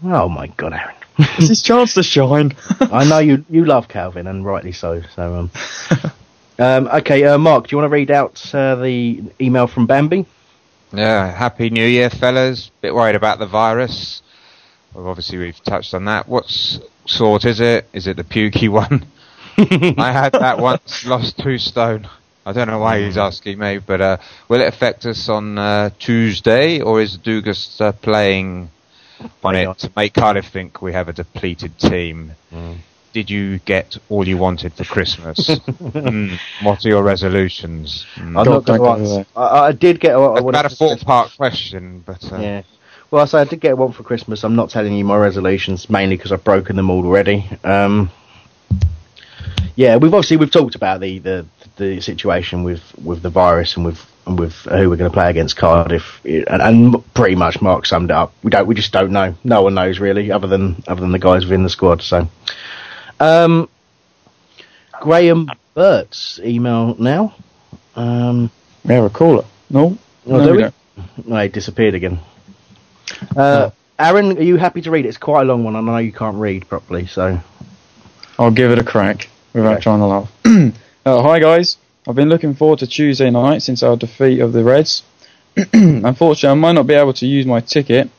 Oh 0.06 0.28
my 0.28 0.48
god, 0.48 0.74
Aaron! 0.74 0.96
It's 1.18 1.48
his 1.48 1.62
chance 1.62 1.94
to 1.94 2.04
shine. 2.04 2.54
I 2.80 3.06
know 3.06 3.20
you 3.20 3.46
you 3.50 3.64
love 3.64 3.88
Calvin 3.88 4.28
and 4.28 4.46
rightly 4.46 4.74
so. 4.74 5.02
So 5.16 5.36
um, 5.36 5.52
um 6.60 6.88
okay, 6.88 7.24
uh, 7.24 7.38
Mark, 7.38 7.68
do 7.68 7.74
you 7.74 7.78
want 7.78 7.90
to 7.90 7.94
read 7.94 8.12
out 8.12 8.54
uh, 8.54 8.76
the 8.76 9.24
email 9.40 9.68
from 9.68 9.86
Bambi? 9.88 10.26
Yeah, 10.92 11.32
happy 11.32 11.70
New 11.70 11.86
Year, 11.88 12.10
fellas. 12.10 12.70
Bit 12.82 12.94
worried 12.94 13.16
about 13.16 13.40
the 13.40 13.48
virus. 13.48 14.22
Well, 14.94 15.08
obviously, 15.08 15.38
we've 15.38 15.64
touched 15.64 15.94
on 15.94 16.06
that. 16.06 16.28
What 16.28 16.46
sort 17.06 17.46
is 17.46 17.62
it? 17.62 17.88
Is 17.94 18.06
it 18.06 18.18
the 18.18 18.24
pukey 18.24 18.70
one? 18.70 19.06
I 19.58 20.12
had 20.12 20.34
that 20.34 20.60
once, 20.60 21.06
lost 21.06 21.40
two 21.40 21.58
stone. 21.58 22.10
I 22.46 22.52
don't 22.52 22.68
know 22.68 22.80
why 22.80 23.02
he's 23.02 23.18
asking 23.18 23.58
me, 23.58 23.78
but 23.78 24.02
uh, 24.02 24.18
will 24.50 24.62
it 24.62 24.68
affect 24.68 25.06
us 25.06 25.30
on 25.30 25.58
uh, 25.58 25.90
Tuesday, 25.98 26.82
or 26.82 27.02
is 27.02 27.18
Dugas 27.18 27.80
uh, 27.80 27.94
playing 27.94 28.70
on 29.44 29.56
it 29.56 29.78
to 29.80 29.92
make 29.96 30.14
Cardiff 30.14 30.48
think 30.48 30.82
we 30.82 30.92
have 30.94 31.08
a 31.08 31.14
depleted 31.14 31.78
team? 31.80 32.32
Did 33.14 33.30
you 33.30 33.60
get 33.60 33.96
all 34.10 34.28
you 34.28 34.38
wanted 34.38 34.74
for 34.74 34.84
Christmas? 34.86 35.38
Mm, 35.94 36.38
What 36.64 36.84
are 36.84 36.90
your 36.90 37.04
resolutions? 37.04 38.06
Mm. 38.16 38.40
I'm 38.40 38.46
not 38.46 38.66
going 38.66 39.04
to. 39.06 39.26
I, 39.38 39.68
I 39.68 39.72
did 39.72 40.00
get. 40.00 40.16
I, 40.16 40.20
I 40.20 40.34
That's 40.34 40.44
wanted 40.44 40.60
about 40.60 40.72
a 40.74 40.76
four-part 40.76 41.32
question, 41.38 42.04
but 42.06 42.32
uh, 42.34 42.38
Yeah. 42.38 42.64
Well, 43.12 43.22
I 43.22 43.26
say 43.26 43.38
I 43.40 43.44
did 43.44 43.62
get 43.62 43.78
one 43.78 43.92
for 43.92 44.02
Christmas. 44.02 44.44
I'm 44.44 44.56
not 44.56 44.72
telling 44.72 44.94
you 44.96 45.06
my 45.06 45.16
resolutions 45.18 45.88
mainly 45.90 46.18
because 46.18 46.32
I've 46.32 46.44
broken 46.44 46.76
them 46.76 46.90
all 46.90 47.06
already. 47.06 47.48
Um, 47.64 48.10
yeah, 49.76 49.98
we've 49.98 50.14
obviously 50.14 50.38
we've 50.38 50.52
talked 50.52 50.74
about 50.76 51.00
the, 51.00 51.20
the, 51.20 51.46
the 51.78 52.02
situation 52.02 52.64
with, 52.64 52.82
with 53.04 53.22
the 53.22 53.30
virus 53.30 53.76
and 53.76 53.86
with 53.86 54.00
and 54.26 54.40
with 54.40 54.54
who 54.54 54.90
we're 54.90 54.96
going 54.96 55.12
to 55.12 55.14
play 55.14 55.30
against 55.30 55.58
Cardiff, 55.58 56.22
and, 56.24 56.48
and 56.62 57.14
pretty 57.14 57.36
much 57.36 57.62
Mark 57.62 57.86
summed 57.86 58.10
it 58.10 58.16
up. 58.16 58.34
We 58.42 58.52
don't, 58.52 58.68
we 58.68 58.74
just 58.76 58.94
don't 58.94 59.12
know. 59.12 59.36
No 59.44 59.64
one 59.64 59.74
knows 59.74 60.00
really, 60.00 60.32
other 60.32 60.48
than 60.48 60.82
other 60.88 61.02
than 61.02 61.12
the 61.12 61.20
guys 61.20 61.44
within 61.44 61.64
the 61.64 61.70
squad. 61.70 62.02
So, 62.02 62.30
um, 63.20 63.68
Graham 65.02 65.50
Burt's 65.74 66.40
email 66.44 66.96
now. 66.98 67.36
Um, 67.98 68.50
we 68.86 68.94
have 68.94 69.04
a 69.04 69.10
caller. 69.10 69.46
No, 69.70 69.98
Oh, 70.26 70.38
No, 70.38 70.46
do 70.46 70.52
we 70.54 70.62
don't. 70.62 70.76
No, 71.28 71.38
he 71.42 71.50
disappeared 71.50 71.96
again. 71.96 72.20
Uh, 73.36 73.72
Aaron, 74.00 74.38
are 74.38 74.42
you 74.42 74.56
happy 74.58 74.82
to 74.82 74.92
read 74.92 75.06
it? 75.06 75.10
It's 75.10 75.18
quite 75.18 75.42
a 75.42 75.46
long 75.46 75.64
one. 75.64 75.76
I 75.76 75.82
know 75.82 75.98
you 75.98 76.14
can't 76.14 76.38
read 76.38 76.68
properly, 76.70 77.08
so 77.08 77.40
I'll 78.40 78.52
give 78.52 78.72
it 78.72 78.80
a 78.80 78.84
crack 78.84 79.28
without 79.54 79.82
trying 79.82 80.00
to 80.00 80.06
laugh. 80.06 80.32
uh, 81.06 81.22
hi 81.22 81.40
guys, 81.40 81.78
I've 82.08 82.16
been 82.16 82.30
looking 82.30 82.54
forward 82.54 82.80
to 82.80 82.88
Tuesday 82.88 83.30
night 83.30 83.62
since 83.62 83.84
our 83.84 83.98
defeat 83.98 84.40
of 84.40 84.54
the 84.54 84.64
Reds. 84.64 85.04
Unfortunately, 85.74 86.50
I 86.50 86.54
might 86.54 86.72
not 86.74 86.88
be 86.88 86.94
able 86.94 87.14
to 87.14 87.28
use 87.28 87.46
my 87.46 87.60
ticket, 87.60 88.10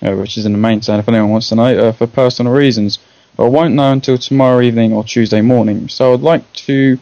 uh, 0.00 0.14
which 0.14 0.38
is 0.38 0.46
in 0.46 0.52
the 0.52 0.58
main 0.58 0.80
stand 0.80 1.00
if 1.00 1.08
anyone 1.08 1.30
wants 1.30 1.48
to 1.48 1.56
know, 1.56 1.88
uh, 1.88 1.92
for 1.92 2.06
personal 2.06 2.52
reasons. 2.52 2.98
But 3.36 3.46
I 3.46 3.48
won't 3.48 3.74
know 3.74 3.90
until 3.92 4.16
tomorrow 4.16 4.60
evening 4.60 4.92
or 4.92 5.02
Tuesday 5.02 5.40
morning. 5.40 5.88
So 5.88 6.14
I'd 6.14 6.20
like 6.20 6.50
to 6.52 6.98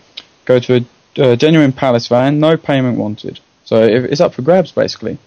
go 0.46 0.58
to 0.60 0.84
a 1.16 1.36
genuine 1.36 1.72
Palace 1.72 2.06
fan, 2.06 2.40
no 2.40 2.56
payment 2.56 2.98
wanted. 2.98 3.40
So 3.64 3.82
it's 3.82 4.20
up 4.20 4.32
for 4.32 4.42
grabs 4.42 4.72
basically. 4.72 5.18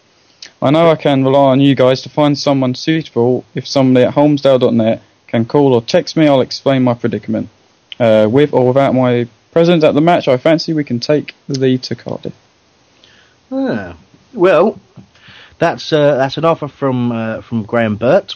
I 0.63 0.71
know 0.71 0.89
I 0.89 0.95
can 0.95 1.23
rely 1.23 1.51
on 1.51 1.61
you 1.61 1.75
guys 1.75 2.01
to 2.01 2.09
find 2.09 2.37
someone 2.37 2.73
suitable. 2.73 3.45
If 3.53 3.67
somebody 3.67 4.05
at 4.05 4.15
Holmesdale.net 4.15 5.01
can 5.27 5.45
call 5.45 5.75
or 5.75 5.81
text 5.81 6.17
me, 6.17 6.27
I'll 6.27 6.41
explain 6.41 6.81
my 6.81 6.95
predicament. 6.95 7.49
Uh, 7.99 8.27
with 8.31 8.51
or 8.51 8.67
without 8.67 8.95
my 8.95 9.27
presence 9.51 9.83
at 9.83 9.93
the 9.93 10.01
match, 10.01 10.27
I 10.27 10.37
fancy 10.37 10.73
we 10.73 10.83
can 10.83 10.99
take 10.99 11.35
the 11.47 11.59
lead 11.59 11.83
to 11.83 11.95
Cardiff. 11.95 12.33
Ah, 13.51 13.97
well, 14.33 14.79
that's 15.59 15.91
uh, 15.91 16.15
that's 16.15 16.37
an 16.37 16.45
offer 16.45 16.67
from 16.67 17.11
uh, 17.11 17.41
from 17.41 17.63
Graham 17.63 17.95
Burt. 17.95 18.35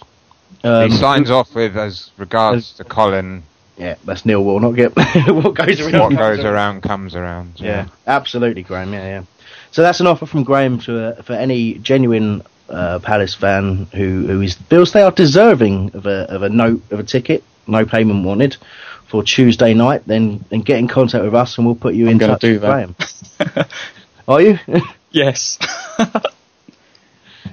Um, 0.64 0.90
he 0.90 0.98
signs 0.98 1.30
off 1.30 1.54
with 1.56 1.78
as 1.78 2.12
regards 2.18 2.74
to 2.74 2.84
Colin. 2.84 3.44
Yeah, 3.78 3.96
that's 4.06 4.26
Neil 4.26 4.44
Warnock. 4.44 4.78
Yep. 4.78 4.96
what 5.28 5.54
goes 5.54 5.82
around? 5.82 6.16
What 6.16 6.18
goes 6.18 6.40
around 6.46 6.82
comes 6.82 7.16
around. 7.16 7.54
Yeah, 7.58 7.88
absolutely, 8.08 8.64
Graham. 8.64 8.94
Yeah, 8.94 9.06
yeah. 9.06 9.24
So 9.72 9.82
that's 9.82 10.00
an 10.00 10.08
offer 10.08 10.26
from 10.26 10.44
Graham 10.44 10.80
to 10.82 11.18
uh, 11.18 11.22
for 11.22 11.34
any 11.34 11.76
genuine 11.76 12.42
uh, 12.70 13.00
Palace 13.00 13.36
fan 13.36 13.88
who 13.94 14.26
who 14.28 14.42
is 14.42 14.56
feels 14.56 14.94
they 14.94 15.02
are 15.02 15.12
deserving 15.12 15.92
of 15.94 16.06
a 16.06 16.32
of 16.34 16.44
a 16.44 16.50
note 16.50 16.82
of 16.92 17.00
a 17.00 17.04
ticket, 17.04 17.44
no 17.68 17.86
payment 17.86 18.26
wanted, 18.26 18.58
for 19.08 19.24
Tuesday 19.24 19.74
night. 19.74 20.04
Then 20.06 20.44
then 20.50 20.62
get 20.62 20.80
in 20.80 20.88
contact 20.88 21.24
with 21.24 21.36
us 21.36 21.58
and 21.58 21.66
we'll 21.66 21.76
put 21.76 21.96
you 21.96 22.06
I'm 22.06 22.14
in 22.14 22.20
touch 22.20 22.42
do 22.42 22.54
with 22.54 22.62
that. 22.62 22.96
Graham. 23.38 23.66
are 24.28 24.42
you? 24.42 24.60
Yes. 25.12 25.58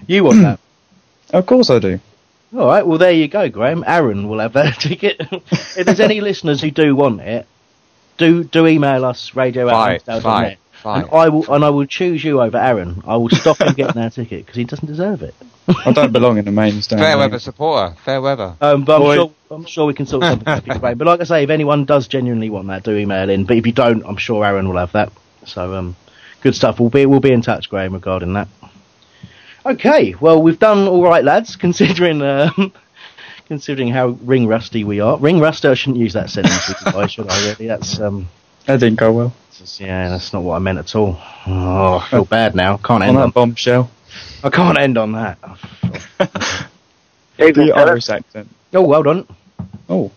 you 0.08 0.24
want 0.24 0.42
that? 0.42 0.58
Of 1.32 1.46
course 1.46 1.70
I 1.70 1.78
do. 1.78 2.00
All 2.54 2.66
right. 2.66 2.86
Well, 2.86 2.98
there 2.98 3.12
you 3.12 3.26
go, 3.28 3.48
Graham. 3.48 3.84
Aaron 3.86 4.28
will 4.28 4.40
have 4.40 4.52
that 4.54 4.74
ticket. 4.80 5.16
if 5.20 5.86
there's 5.86 6.00
any 6.00 6.20
listeners 6.20 6.60
who 6.60 6.70
do 6.70 6.94
want 6.94 7.20
it, 7.20 7.46
do 8.18 8.44
do 8.44 8.66
email 8.66 9.04
us 9.04 9.34
radio 9.34 9.68
at 9.68 10.02
Holmesdale 10.04 10.58
dot 10.82 10.94
fight, 10.94 11.00
net. 11.02 11.10
fight. 11.10 11.12
And 11.12 11.22
I 11.22 11.28
will 11.28 11.54
and 11.54 11.64
I 11.64 11.70
will 11.70 11.86
choose 11.86 12.24
you 12.24 12.40
over 12.40 12.59
Aaron. 12.59 13.02
I 13.06 13.16
will 13.16 13.30
stop 13.30 13.60
him 13.60 13.74
getting 13.74 14.00
that 14.00 14.12
ticket 14.12 14.44
because 14.44 14.56
he 14.56 14.64
doesn't 14.64 14.86
deserve 14.86 15.22
it. 15.22 15.34
I 15.68 15.92
don't 15.92 16.12
belong 16.12 16.38
in 16.38 16.44
the 16.44 16.52
main 16.52 16.82
stand. 16.82 17.00
Fair 17.00 17.16
mate. 17.16 17.24
weather 17.24 17.38
supporter. 17.38 17.94
Fair 18.04 18.20
weather. 18.20 18.56
Um, 18.60 18.84
but 18.84 19.00
I'm 19.00 19.14
sure 19.14 19.34
I'm 19.50 19.64
sure 19.64 19.86
we 19.86 19.94
can 19.94 20.06
sort 20.06 20.24
something 20.24 20.48
out. 20.48 20.64
Graham. 20.64 20.98
But 20.98 21.06
like 21.06 21.20
I 21.20 21.24
say, 21.24 21.44
if 21.44 21.50
anyone 21.50 21.84
does 21.84 22.09
genuinely 22.09 22.50
want 22.50 22.68
that, 22.68 22.82
do 22.82 22.96
email 22.96 23.30
in. 23.30 23.44
But 23.44 23.56
if 23.56 23.66
you 23.66 23.72
don't, 23.72 24.04
I'm 24.04 24.16
sure 24.16 24.44
Aaron 24.44 24.68
will 24.68 24.78
have 24.78 24.92
that. 24.92 25.12
So 25.44 25.74
um, 25.74 25.96
good 26.40 26.54
stuff. 26.54 26.80
We'll 26.80 26.90
be 26.90 27.06
we'll 27.06 27.20
be 27.20 27.32
in 27.32 27.42
touch, 27.42 27.70
Graham, 27.70 27.94
regarding 27.94 28.32
that. 28.34 28.48
Okay. 29.64 30.14
Well, 30.20 30.42
we've 30.42 30.59
done 30.59 30.88
all 30.88 31.02
right, 31.02 31.24
lads. 31.24 31.56
Considering 31.62 32.22
um, 32.22 32.72
considering 33.46 33.88
how 33.88 34.09
ring 34.22 34.46
rusty 34.46 34.82
we 34.84 35.00
are. 35.00 35.16
Ring 35.18 35.38
rusty. 35.38 35.68
I 35.68 35.74
shouldn't 35.74 35.98
use 35.98 36.14
that 36.14 36.30
sentence, 36.30 36.68
with 36.68 37.10
should 37.10 37.28
I? 37.28 37.50
Really? 37.50 37.66
That's 37.66 38.00
um. 38.00 38.28
That 38.66 38.80
didn't 38.80 38.98
go 38.98 39.12
well. 39.12 39.34
That's- 39.62 39.80
Yeah, 39.80 40.09
that's 40.09 40.32
not 40.32 40.43
what 40.43 40.56
I 40.56 40.59
meant 40.59 40.78
at 40.78 40.94
all. 40.94 41.18
Oh, 41.47 41.98
I 42.05 42.09
feel 42.10 42.24
bad 42.39 42.55
now. 42.55 42.76
Can't 42.78 43.02
end 43.02 43.16
On 43.16 43.16
end 43.16 43.18
that 43.18 43.22
on. 43.24 43.30
bombshell. 43.30 43.90
I 44.44 44.51
can't 44.51 44.78
end 44.78 44.98
on 44.98 45.12
that. 45.12 45.39
Evening, 47.39 47.68
The 47.68 47.72
fella. 47.74 47.90
Irish 47.93 48.09
accent. 48.10 48.48
Oh, 48.74 48.82
well 48.82 49.02
done. 49.02 49.26
Oh, 49.89 50.10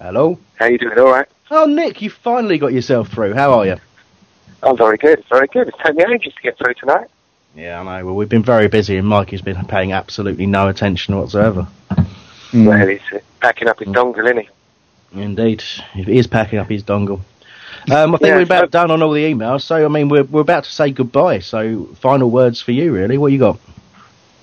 Hello. 0.00 0.38
How 0.56 0.66
you 0.66 0.78
doing? 0.78 0.98
All 0.98 1.10
right. 1.12 1.28
Oh, 1.50 1.66
Nick, 1.66 2.02
you 2.02 2.10
finally 2.10 2.58
got 2.58 2.72
yourself 2.72 3.08
through. 3.08 3.34
How 3.34 3.52
are 3.52 3.66
you? 3.66 3.76
I'm 4.62 4.76
very 4.76 4.96
good. 4.96 5.22
Very 5.28 5.46
good. 5.48 5.68
It's 5.68 5.76
taken 5.78 5.96
me 5.96 6.04
ages 6.14 6.34
to 6.34 6.42
get 6.42 6.58
through 6.58 6.74
tonight. 6.74 7.06
Yeah, 7.54 7.80
I 7.80 7.84
know. 8.00 8.06
Well, 8.06 8.14
we've 8.16 8.28
been 8.28 8.42
very 8.42 8.68
busy, 8.68 8.96
and 8.96 9.06
Mikey's 9.06 9.42
been 9.42 9.64
paying 9.66 9.92
absolutely 9.92 10.46
no 10.46 10.68
attention 10.68 11.16
whatsoever. 11.16 11.66
mm. 11.90 12.66
Well, 12.66 12.86
he's 12.88 13.00
packing 13.40 13.68
up 13.68 13.78
his 13.78 13.88
dongle, 13.88 14.24
isn't 14.24 14.38
he? 14.38 15.20
Indeed, 15.20 15.62
he 15.92 16.18
is 16.18 16.26
packing 16.26 16.58
up 16.58 16.68
his 16.68 16.82
dongle. 16.82 17.20
Um, 17.90 18.14
I 18.14 18.18
think 18.18 18.28
Yeah, 18.28 18.36
we're 18.36 18.42
about 18.42 18.64
so- 18.64 18.66
done 18.68 18.90
on 18.90 19.02
all 19.02 19.10
the 19.12 19.24
emails, 19.24 19.62
so 19.62 19.84
I 19.84 19.88
mean 19.88 20.08
we're 20.08 20.24
we're 20.24 20.40
about 20.40 20.64
to 20.64 20.72
say 20.72 20.90
goodbye. 20.90 21.40
So 21.40 21.86
final 22.00 22.30
words 22.30 22.60
for 22.60 22.72
you, 22.72 22.92
really. 22.92 23.18
What 23.18 23.32
you 23.32 23.38
got? 23.38 23.58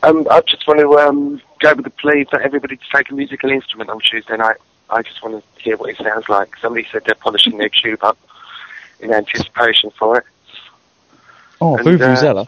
Um, 0.03 0.27
I 0.31 0.41
just 0.41 0.65
want 0.67 0.79
to 0.79 0.97
um, 0.99 1.41
go 1.59 1.73
with 1.73 1.83
the 1.85 1.89
plea 1.91 2.25
for 2.29 2.39
everybody 2.39 2.77
to 2.77 2.83
take 2.93 3.09
a 3.11 3.13
musical 3.13 3.49
instrument 3.51 3.89
on 3.89 3.99
Tuesday 3.99 4.37
night. 4.37 4.57
I 4.89 5.01
just 5.01 5.21
want 5.21 5.43
to 5.43 5.61
hear 5.61 5.77
what 5.77 5.89
it 5.89 5.97
sounds 5.97 6.27
like. 6.29 6.55
Somebody 6.57 6.87
said 6.91 7.03
they're 7.05 7.15
polishing 7.15 7.57
their 7.57 7.69
tube 7.69 8.03
up 8.03 8.17
in 9.01 9.13
anticipation 9.13 9.91
for 9.91 10.17
it. 10.19 10.23
Oh, 11.61 11.75
And, 11.77 11.85
Vuvuzela. 11.85 12.47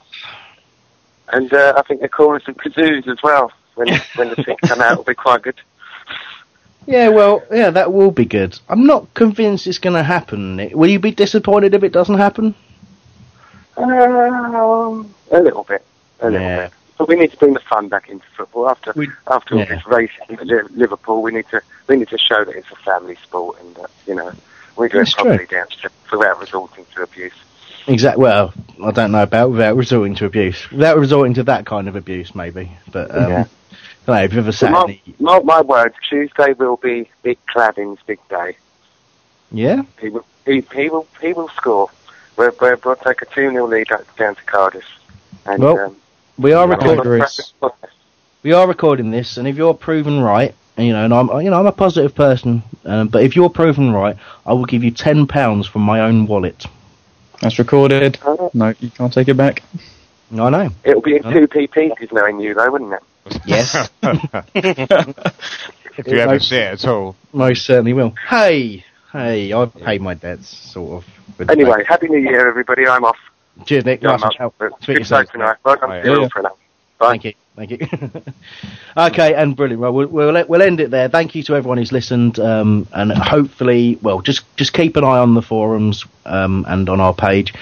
And 1.34 1.54
uh, 1.54 1.74
I 1.78 1.82
think 1.84 2.00
they're 2.00 2.10
calling 2.10 2.42
some 2.46 2.56
kazoos 2.56 3.08
as 3.08 3.22
well. 3.22 3.52
When, 3.76 3.88
when 4.16 4.30
the 4.30 4.36
thing 4.38 4.58
come 4.66 4.82
out, 4.82 4.94
it'll 4.94 5.04
be 5.04 5.14
quite 5.14 5.42
good. 5.42 5.56
Yeah, 6.88 7.10
well, 7.10 7.44
yeah, 7.52 7.70
that 7.70 7.94
will 7.94 8.12
be 8.12 8.26
good. 8.26 8.58
I'm 8.68 8.86
not 8.86 9.14
convinced 9.14 9.68
it's 9.68 9.78
going 9.78 9.96
to 9.96 10.04
happen. 10.04 10.72
Will 10.74 10.90
you 10.90 11.00
be 11.00 11.12
disappointed 11.12 11.74
if 11.74 11.84
it 11.84 11.92
doesn't 11.94 12.18
happen? 12.18 12.56
Um, 13.78 15.14
a 15.32 15.40
little 15.40 15.64
bit. 15.64 15.84
A 16.20 16.26
little 16.30 16.40
Yeah. 16.42 16.64
bit. 16.66 16.74
But 16.98 17.08
we 17.08 17.16
need 17.16 17.32
to 17.32 17.38
bring 17.38 17.54
the 17.54 17.60
fun 17.62 17.88
back 17.88 18.10
into 18.10 18.26
football. 18.38 18.70
After 18.70 18.94
after 19.26 19.56
all 19.56 19.62
yeah. 19.62 19.66
this 19.76 19.88
racing 19.88 20.38
at 20.40 20.72
Liverpool, 20.72 21.24
we 21.24 21.32
need 21.32 21.48
to 21.50 21.62
we 21.88 21.96
need 21.96 22.10
to 22.10 22.18
show 22.18 22.44
that 22.46 22.56
it's 22.56 22.70
a 22.72 22.76
family 22.76 23.16
sport 23.24 23.60
and 23.60 23.76
that 23.78 23.90
you 24.06 24.14
know 24.14 24.32
we 24.78 24.88
do 24.88 25.00
That's 25.00 25.10
it 25.10 25.16
properly 25.16 25.48
true. 25.48 25.58
down 25.58 25.68
to 25.82 25.90
without 26.16 26.40
resorting 26.40 26.86
to 26.94 27.02
abuse. 27.02 27.34
Exactly. 27.88 28.22
Well, 28.22 28.54
I 28.84 28.92
don't 28.92 29.12
know 29.12 29.24
about 29.24 29.50
without 29.50 29.76
resorting 29.78 30.14
to 30.16 30.26
abuse. 30.26 30.70
Without 30.72 30.98
resorting 31.00 31.34
to 31.36 31.44
that 31.44 31.66
kind 31.66 31.88
of 31.88 31.96
abuse, 31.96 32.36
maybe. 32.36 32.72
But 32.92 33.10
um, 33.16 33.32
Yeah. 33.32 33.46
I 34.08 34.12
don't. 34.12 34.24
If 34.26 34.34
you've 34.34 34.44
ever 34.46 34.52
So 34.52 34.68
sat, 34.68 34.90
in 34.90 35.16
mark, 35.20 35.42
the, 35.44 35.46
my 35.48 35.62
words, 35.62 35.96
Tuesday 36.10 36.54
will 36.54 36.78
be 36.78 37.10
Big 37.24 37.38
Cladding's 37.54 38.00
big 38.06 38.20
day. 38.30 38.58
yeah, 39.52 39.84
He 40.00 40.10
will 40.10 40.26
he, 40.46 40.62
he 40.74 40.90
will 40.90 41.08
he 41.22 41.34
will 41.34 41.50
score. 41.50 41.90
We'll, 42.38 42.52
we'll, 42.60 42.78
we'll 42.84 42.96
take 42.96 43.22
a 43.22 43.26
two 43.26 43.50
0 43.52 43.68
lead 43.68 43.88
down 44.18 44.36
to 44.36 44.44
Cardiff. 44.46 44.86
And, 45.46 45.62
Well, 45.64 45.80
um, 45.80 45.96
we 46.38 46.54
are 46.54 46.68
recording. 46.68 47.22
I'm- 47.22 47.72
We 48.44 48.54
are 48.54 48.68
recording 48.68 49.12
this, 49.12 49.38
and 49.38 49.48
if 49.48 49.56
you're 49.56 49.76
proven 49.76 50.20
right, 50.20 50.56
and, 50.76 50.88
you 50.88 50.94
know, 50.94 51.06
and 51.06 51.14
I'm, 51.14 51.30
you 51.42 51.52
know, 51.52 51.60
I'm 51.60 51.68
a 51.68 51.72
positive 51.72 52.16
person, 52.16 52.64
um, 52.86 53.08
but 53.10 53.22
if 53.24 53.36
you're 53.36 53.52
proven 53.52 53.94
right, 53.94 54.18
I 54.48 54.54
will 54.54 54.66
give 54.66 54.84
you 54.84 54.90
ten 54.90 55.28
pounds 55.28 55.68
from 55.68 55.84
my 55.84 56.00
own 56.02 56.26
wallet. 56.26 56.66
That's 57.42 57.60
recorded. 57.60 58.18
No, 58.56 58.74
you 58.80 58.90
can't 58.90 59.14
take 59.14 59.28
it 59.28 59.36
back. 59.38 59.62
I 60.32 60.50
know. 60.50 60.70
It'll 60.84 61.02
be 61.02 61.18
in 61.18 61.24
two 61.24 61.48
p 61.48 61.68
pieces 61.68 62.12
knowing 62.12 62.40
you 62.40 62.54
though, 62.56 62.72
wouldn't 62.72 62.94
it? 62.94 63.04
Yes. 63.46 63.90
if 64.04 66.08
you 66.08 66.18
ever 66.18 66.40
see 66.40 66.58
it 66.58 66.74
at 66.74 66.86
all. 66.86 67.16
Most 67.34 67.66
certainly 67.66 67.94
will. 67.94 68.14
Hey, 68.30 68.84
hey, 69.12 69.54
I've 69.54 69.74
paid 69.76 70.02
my 70.02 70.14
debts, 70.14 70.48
sort 70.48 71.04
of. 71.04 71.50
Anyway, 71.50 71.78
bank. 71.78 71.88
happy 71.88 72.08
New 72.08 72.20
Year, 72.20 72.48
everybody. 72.48 72.88
I'm 72.88 73.04
off. 73.04 73.18
cheers, 73.66 73.86
Nick. 73.86 74.02
Yeah, 74.02 74.12
Nice 74.12 74.24
I'm 74.24 74.32
to 74.32 74.38
chat. 74.38 74.54
Speak 74.82 74.86
to 74.86 74.92
you 74.92 74.98
Good 75.00 75.12
night 75.12 75.30
tonight. 75.32 75.58
Welcome 75.64 75.90
to 75.90 76.02
yeah. 76.04 76.28
For 76.30 76.42
now. 76.42 76.58
Bye. 77.00 77.18
Thank 77.18 77.26
you. 77.26 77.34
Thank 77.56 77.72
you. 77.72 77.78
okay, 78.98 79.34
and 79.34 79.56
brilliant. 79.56 79.82
Well, 79.82 79.94
we'll 79.94 80.08
we'll, 80.08 80.46
we'll 80.48 80.62
end 80.62 80.80
it 80.80 80.92
there. 80.92 81.10
Thank 81.10 81.36
you 81.36 81.44
to 81.44 81.56
everyone 81.56 81.78
who's 81.78 81.92
listened, 81.92 82.40
um, 82.40 82.88
and 82.94 83.12
hopefully, 83.12 83.98
well, 84.02 84.22
just 84.22 84.44
just 84.56 84.74
keep 84.74 84.96
an 84.96 85.04
eye 85.04 85.20
on 85.20 85.34
the 85.34 85.42
forums 85.42 86.06
um, 86.26 86.66
and 86.68 86.88
on 86.90 87.02
our 87.02 87.14
page. 87.14 87.54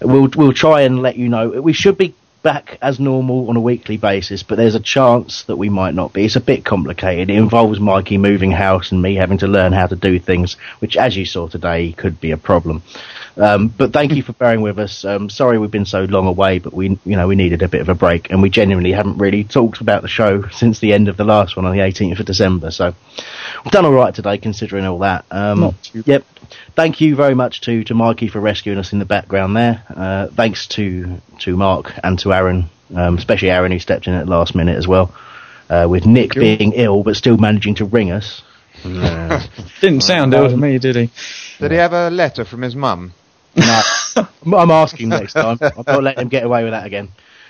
We'll 0.00 0.28
we'll 0.34 0.52
try 0.52 0.82
and 0.82 1.02
let 1.02 1.16
you 1.16 1.28
know. 1.28 1.50
We 1.50 1.72
should 1.72 1.98
be 1.98 2.14
back 2.42 2.78
as 2.82 2.98
normal 2.98 3.48
on 3.48 3.56
a 3.56 3.60
weekly 3.60 3.96
basis, 3.96 4.42
but 4.42 4.56
there's 4.56 4.74
a 4.74 4.80
chance 4.80 5.44
that 5.44 5.56
we 5.56 5.68
might 5.68 5.94
not 5.94 6.12
be. 6.12 6.24
It's 6.24 6.36
a 6.36 6.40
bit 6.40 6.64
complicated. 6.64 7.30
It 7.30 7.36
involves 7.36 7.80
Mikey 7.80 8.18
moving 8.18 8.50
house 8.50 8.92
and 8.92 9.00
me 9.00 9.14
having 9.14 9.38
to 9.38 9.46
learn 9.46 9.72
how 9.72 9.86
to 9.86 9.96
do 9.96 10.18
things, 10.18 10.54
which, 10.80 10.96
as 10.96 11.16
you 11.16 11.24
saw 11.24 11.48
today, 11.48 11.92
could 11.92 12.20
be 12.20 12.32
a 12.32 12.36
problem. 12.36 12.82
Um, 13.36 13.68
but 13.68 13.92
thank 13.92 14.12
you 14.12 14.22
for 14.22 14.32
bearing 14.34 14.60
with 14.60 14.78
us. 14.78 15.04
Um, 15.04 15.30
sorry 15.30 15.58
we've 15.58 15.70
been 15.70 15.86
so 15.86 16.04
long 16.04 16.26
away, 16.26 16.58
but 16.58 16.74
we, 16.74 16.98
you 17.04 17.16
know, 17.16 17.26
we 17.26 17.34
needed 17.34 17.62
a 17.62 17.68
bit 17.68 17.80
of 17.80 17.88
a 17.88 17.94
break, 17.94 18.30
and 18.30 18.42
we 18.42 18.50
genuinely 18.50 18.92
haven't 18.92 19.18
really 19.18 19.44
talked 19.44 19.80
about 19.80 20.02
the 20.02 20.08
show 20.08 20.46
since 20.48 20.80
the 20.80 20.92
end 20.92 21.08
of 21.08 21.16
the 21.16 21.24
last 21.24 21.56
one 21.56 21.64
on 21.64 21.72
the 21.72 21.80
18th 21.80 22.20
of 22.20 22.26
December. 22.26 22.70
So 22.70 22.94
we've 23.64 23.72
done 23.72 23.86
all 23.86 23.92
right 23.92 24.14
today, 24.14 24.36
considering 24.38 24.84
all 24.84 24.98
that. 24.98 25.24
Um, 25.30 25.74
yep. 26.04 26.24
Thank 26.74 27.00
you 27.00 27.14
very 27.16 27.34
much 27.34 27.60
to, 27.62 27.84
to 27.84 27.94
Mikey 27.94 28.28
for 28.28 28.40
rescuing 28.40 28.78
us 28.78 28.92
in 28.92 28.98
the 28.98 29.04
background 29.04 29.56
there. 29.56 29.82
Uh, 29.94 30.28
thanks 30.28 30.66
to 30.68 31.20
to 31.40 31.56
Mark 31.56 31.92
and 32.02 32.18
to 32.20 32.32
Aaron, 32.32 32.70
um, 32.94 33.18
especially 33.18 33.50
Aaron 33.50 33.72
who 33.72 33.78
stepped 33.78 34.06
in 34.06 34.14
at 34.14 34.24
the 34.24 34.30
last 34.30 34.54
minute 34.54 34.76
as 34.76 34.88
well. 34.88 35.14
Uh, 35.68 35.86
with 35.88 36.06
Nick 36.06 36.32
being 36.34 36.72
ill 36.74 37.02
but 37.02 37.16
still 37.16 37.36
managing 37.36 37.74
to 37.76 37.84
ring 37.84 38.10
us. 38.10 38.42
Yeah. 38.84 39.46
Didn't 39.80 40.02
sound 40.02 40.34
ill 40.34 40.48
to 40.48 40.56
me, 40.56 40.78
did 40.78 40.96
he? 40.96 41.10
Did 41.58 41.70
he 41.70 41.76
have 41.76 41.92
a 41.92 42.10
letter 42.10 42.44
from 42.44 42.62
his 42.62 42.74
mum? 42.74 43.12
No, 43.54 43.82
I'm 44.46 44.70
asking 44.70 45.10
next 45.10 45.34
time. 45.34 45.58
I'm 45.60 45.84
not 45.86 46.02
letting 46.02 46.22
him 46.22 46.28
get 46.28 46.44
away 46.44 46.64
with 46.64 46.72
that 46.72 46.86
again. 46.86 47.08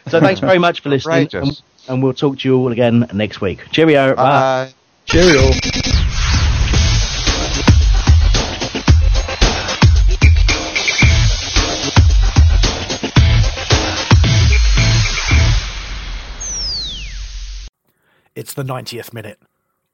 So 0.08 0.20
thanks 0.20 0.40
very 0.40 0.58
much 0.58 0.80
for 0.80 0.88
listening, 0.88 1.28
and, 1.32 1.62
and 1.88 2.02
we'll 2.02 2.12
talk 2.12 2.38
to 2.40 2.48
you 2.48 2.56
all 2.56 2.72
again 2.72 3.06
next 3.14 3.40
week. 3.40 3.60
Cheerio. 3.70 4.16
Bye. 4.16 4.72
Cheerio. 5.06 5.50
It's 18.43 18.55
the 18.55 18.64
90th 18.64 19.12
minute. 19.12 19.40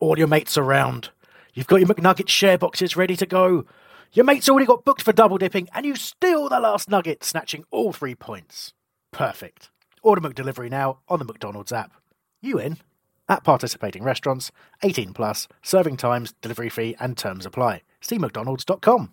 All 0.01 0.16
your 0.16 0.27
mates 0.27 0.57
around. 0.57 1.11
You've 1.53 1.66
got 1.66 1.81
your 1.81 1.89
McNugget 1.89 2.31
share 2.31 2.57
boxes 2.57 2.97
ready 2.97 3.15
to 3.15 3.27
go. 3.27 3.66
Your 4.15 4.25
mate's 4.25 4.49
already 4.49 4.65
got 4.65 4.87
booked 4.87 5.03
for 5.03 5.12
double 5.12 5.37
dipping, 5.37 5.69
and 5.75 5.85
you 5.85 5.97
steal 5.97 6.49
the 6.49 6.59
last 6.59 6.89
nugget, 6.89 7.23
snatching 7.23 7.65
all 7.70 7.93
three 7.93 8.15
points. 8.15 8.73
Perfect. 9.12 9.69
Order 10.03 10.23
McDelivery 10.23 10.70
now 10.70 11.01
on 11.11 11.19
the 11.19 11.27
McDonald's 11.27 11.73
app. 11.73 11.93
You 12.41 12.59
in? 12.59 12.79
At 13.29 13.45
participating 13.45 14.03
restaurants, 14.03 14.51
18 14.83 15.12
plus, 15.12 15.47
serving 15.61 15.99
times, 15.99 16.33
delivery 16.41 16.70
fee, 16.70 16.97
and 16.99 17.19
terms 17.19 17.45
apply. 17.45 17.83
See 18.01 18.16
McDonald's.com. 18.16 19.12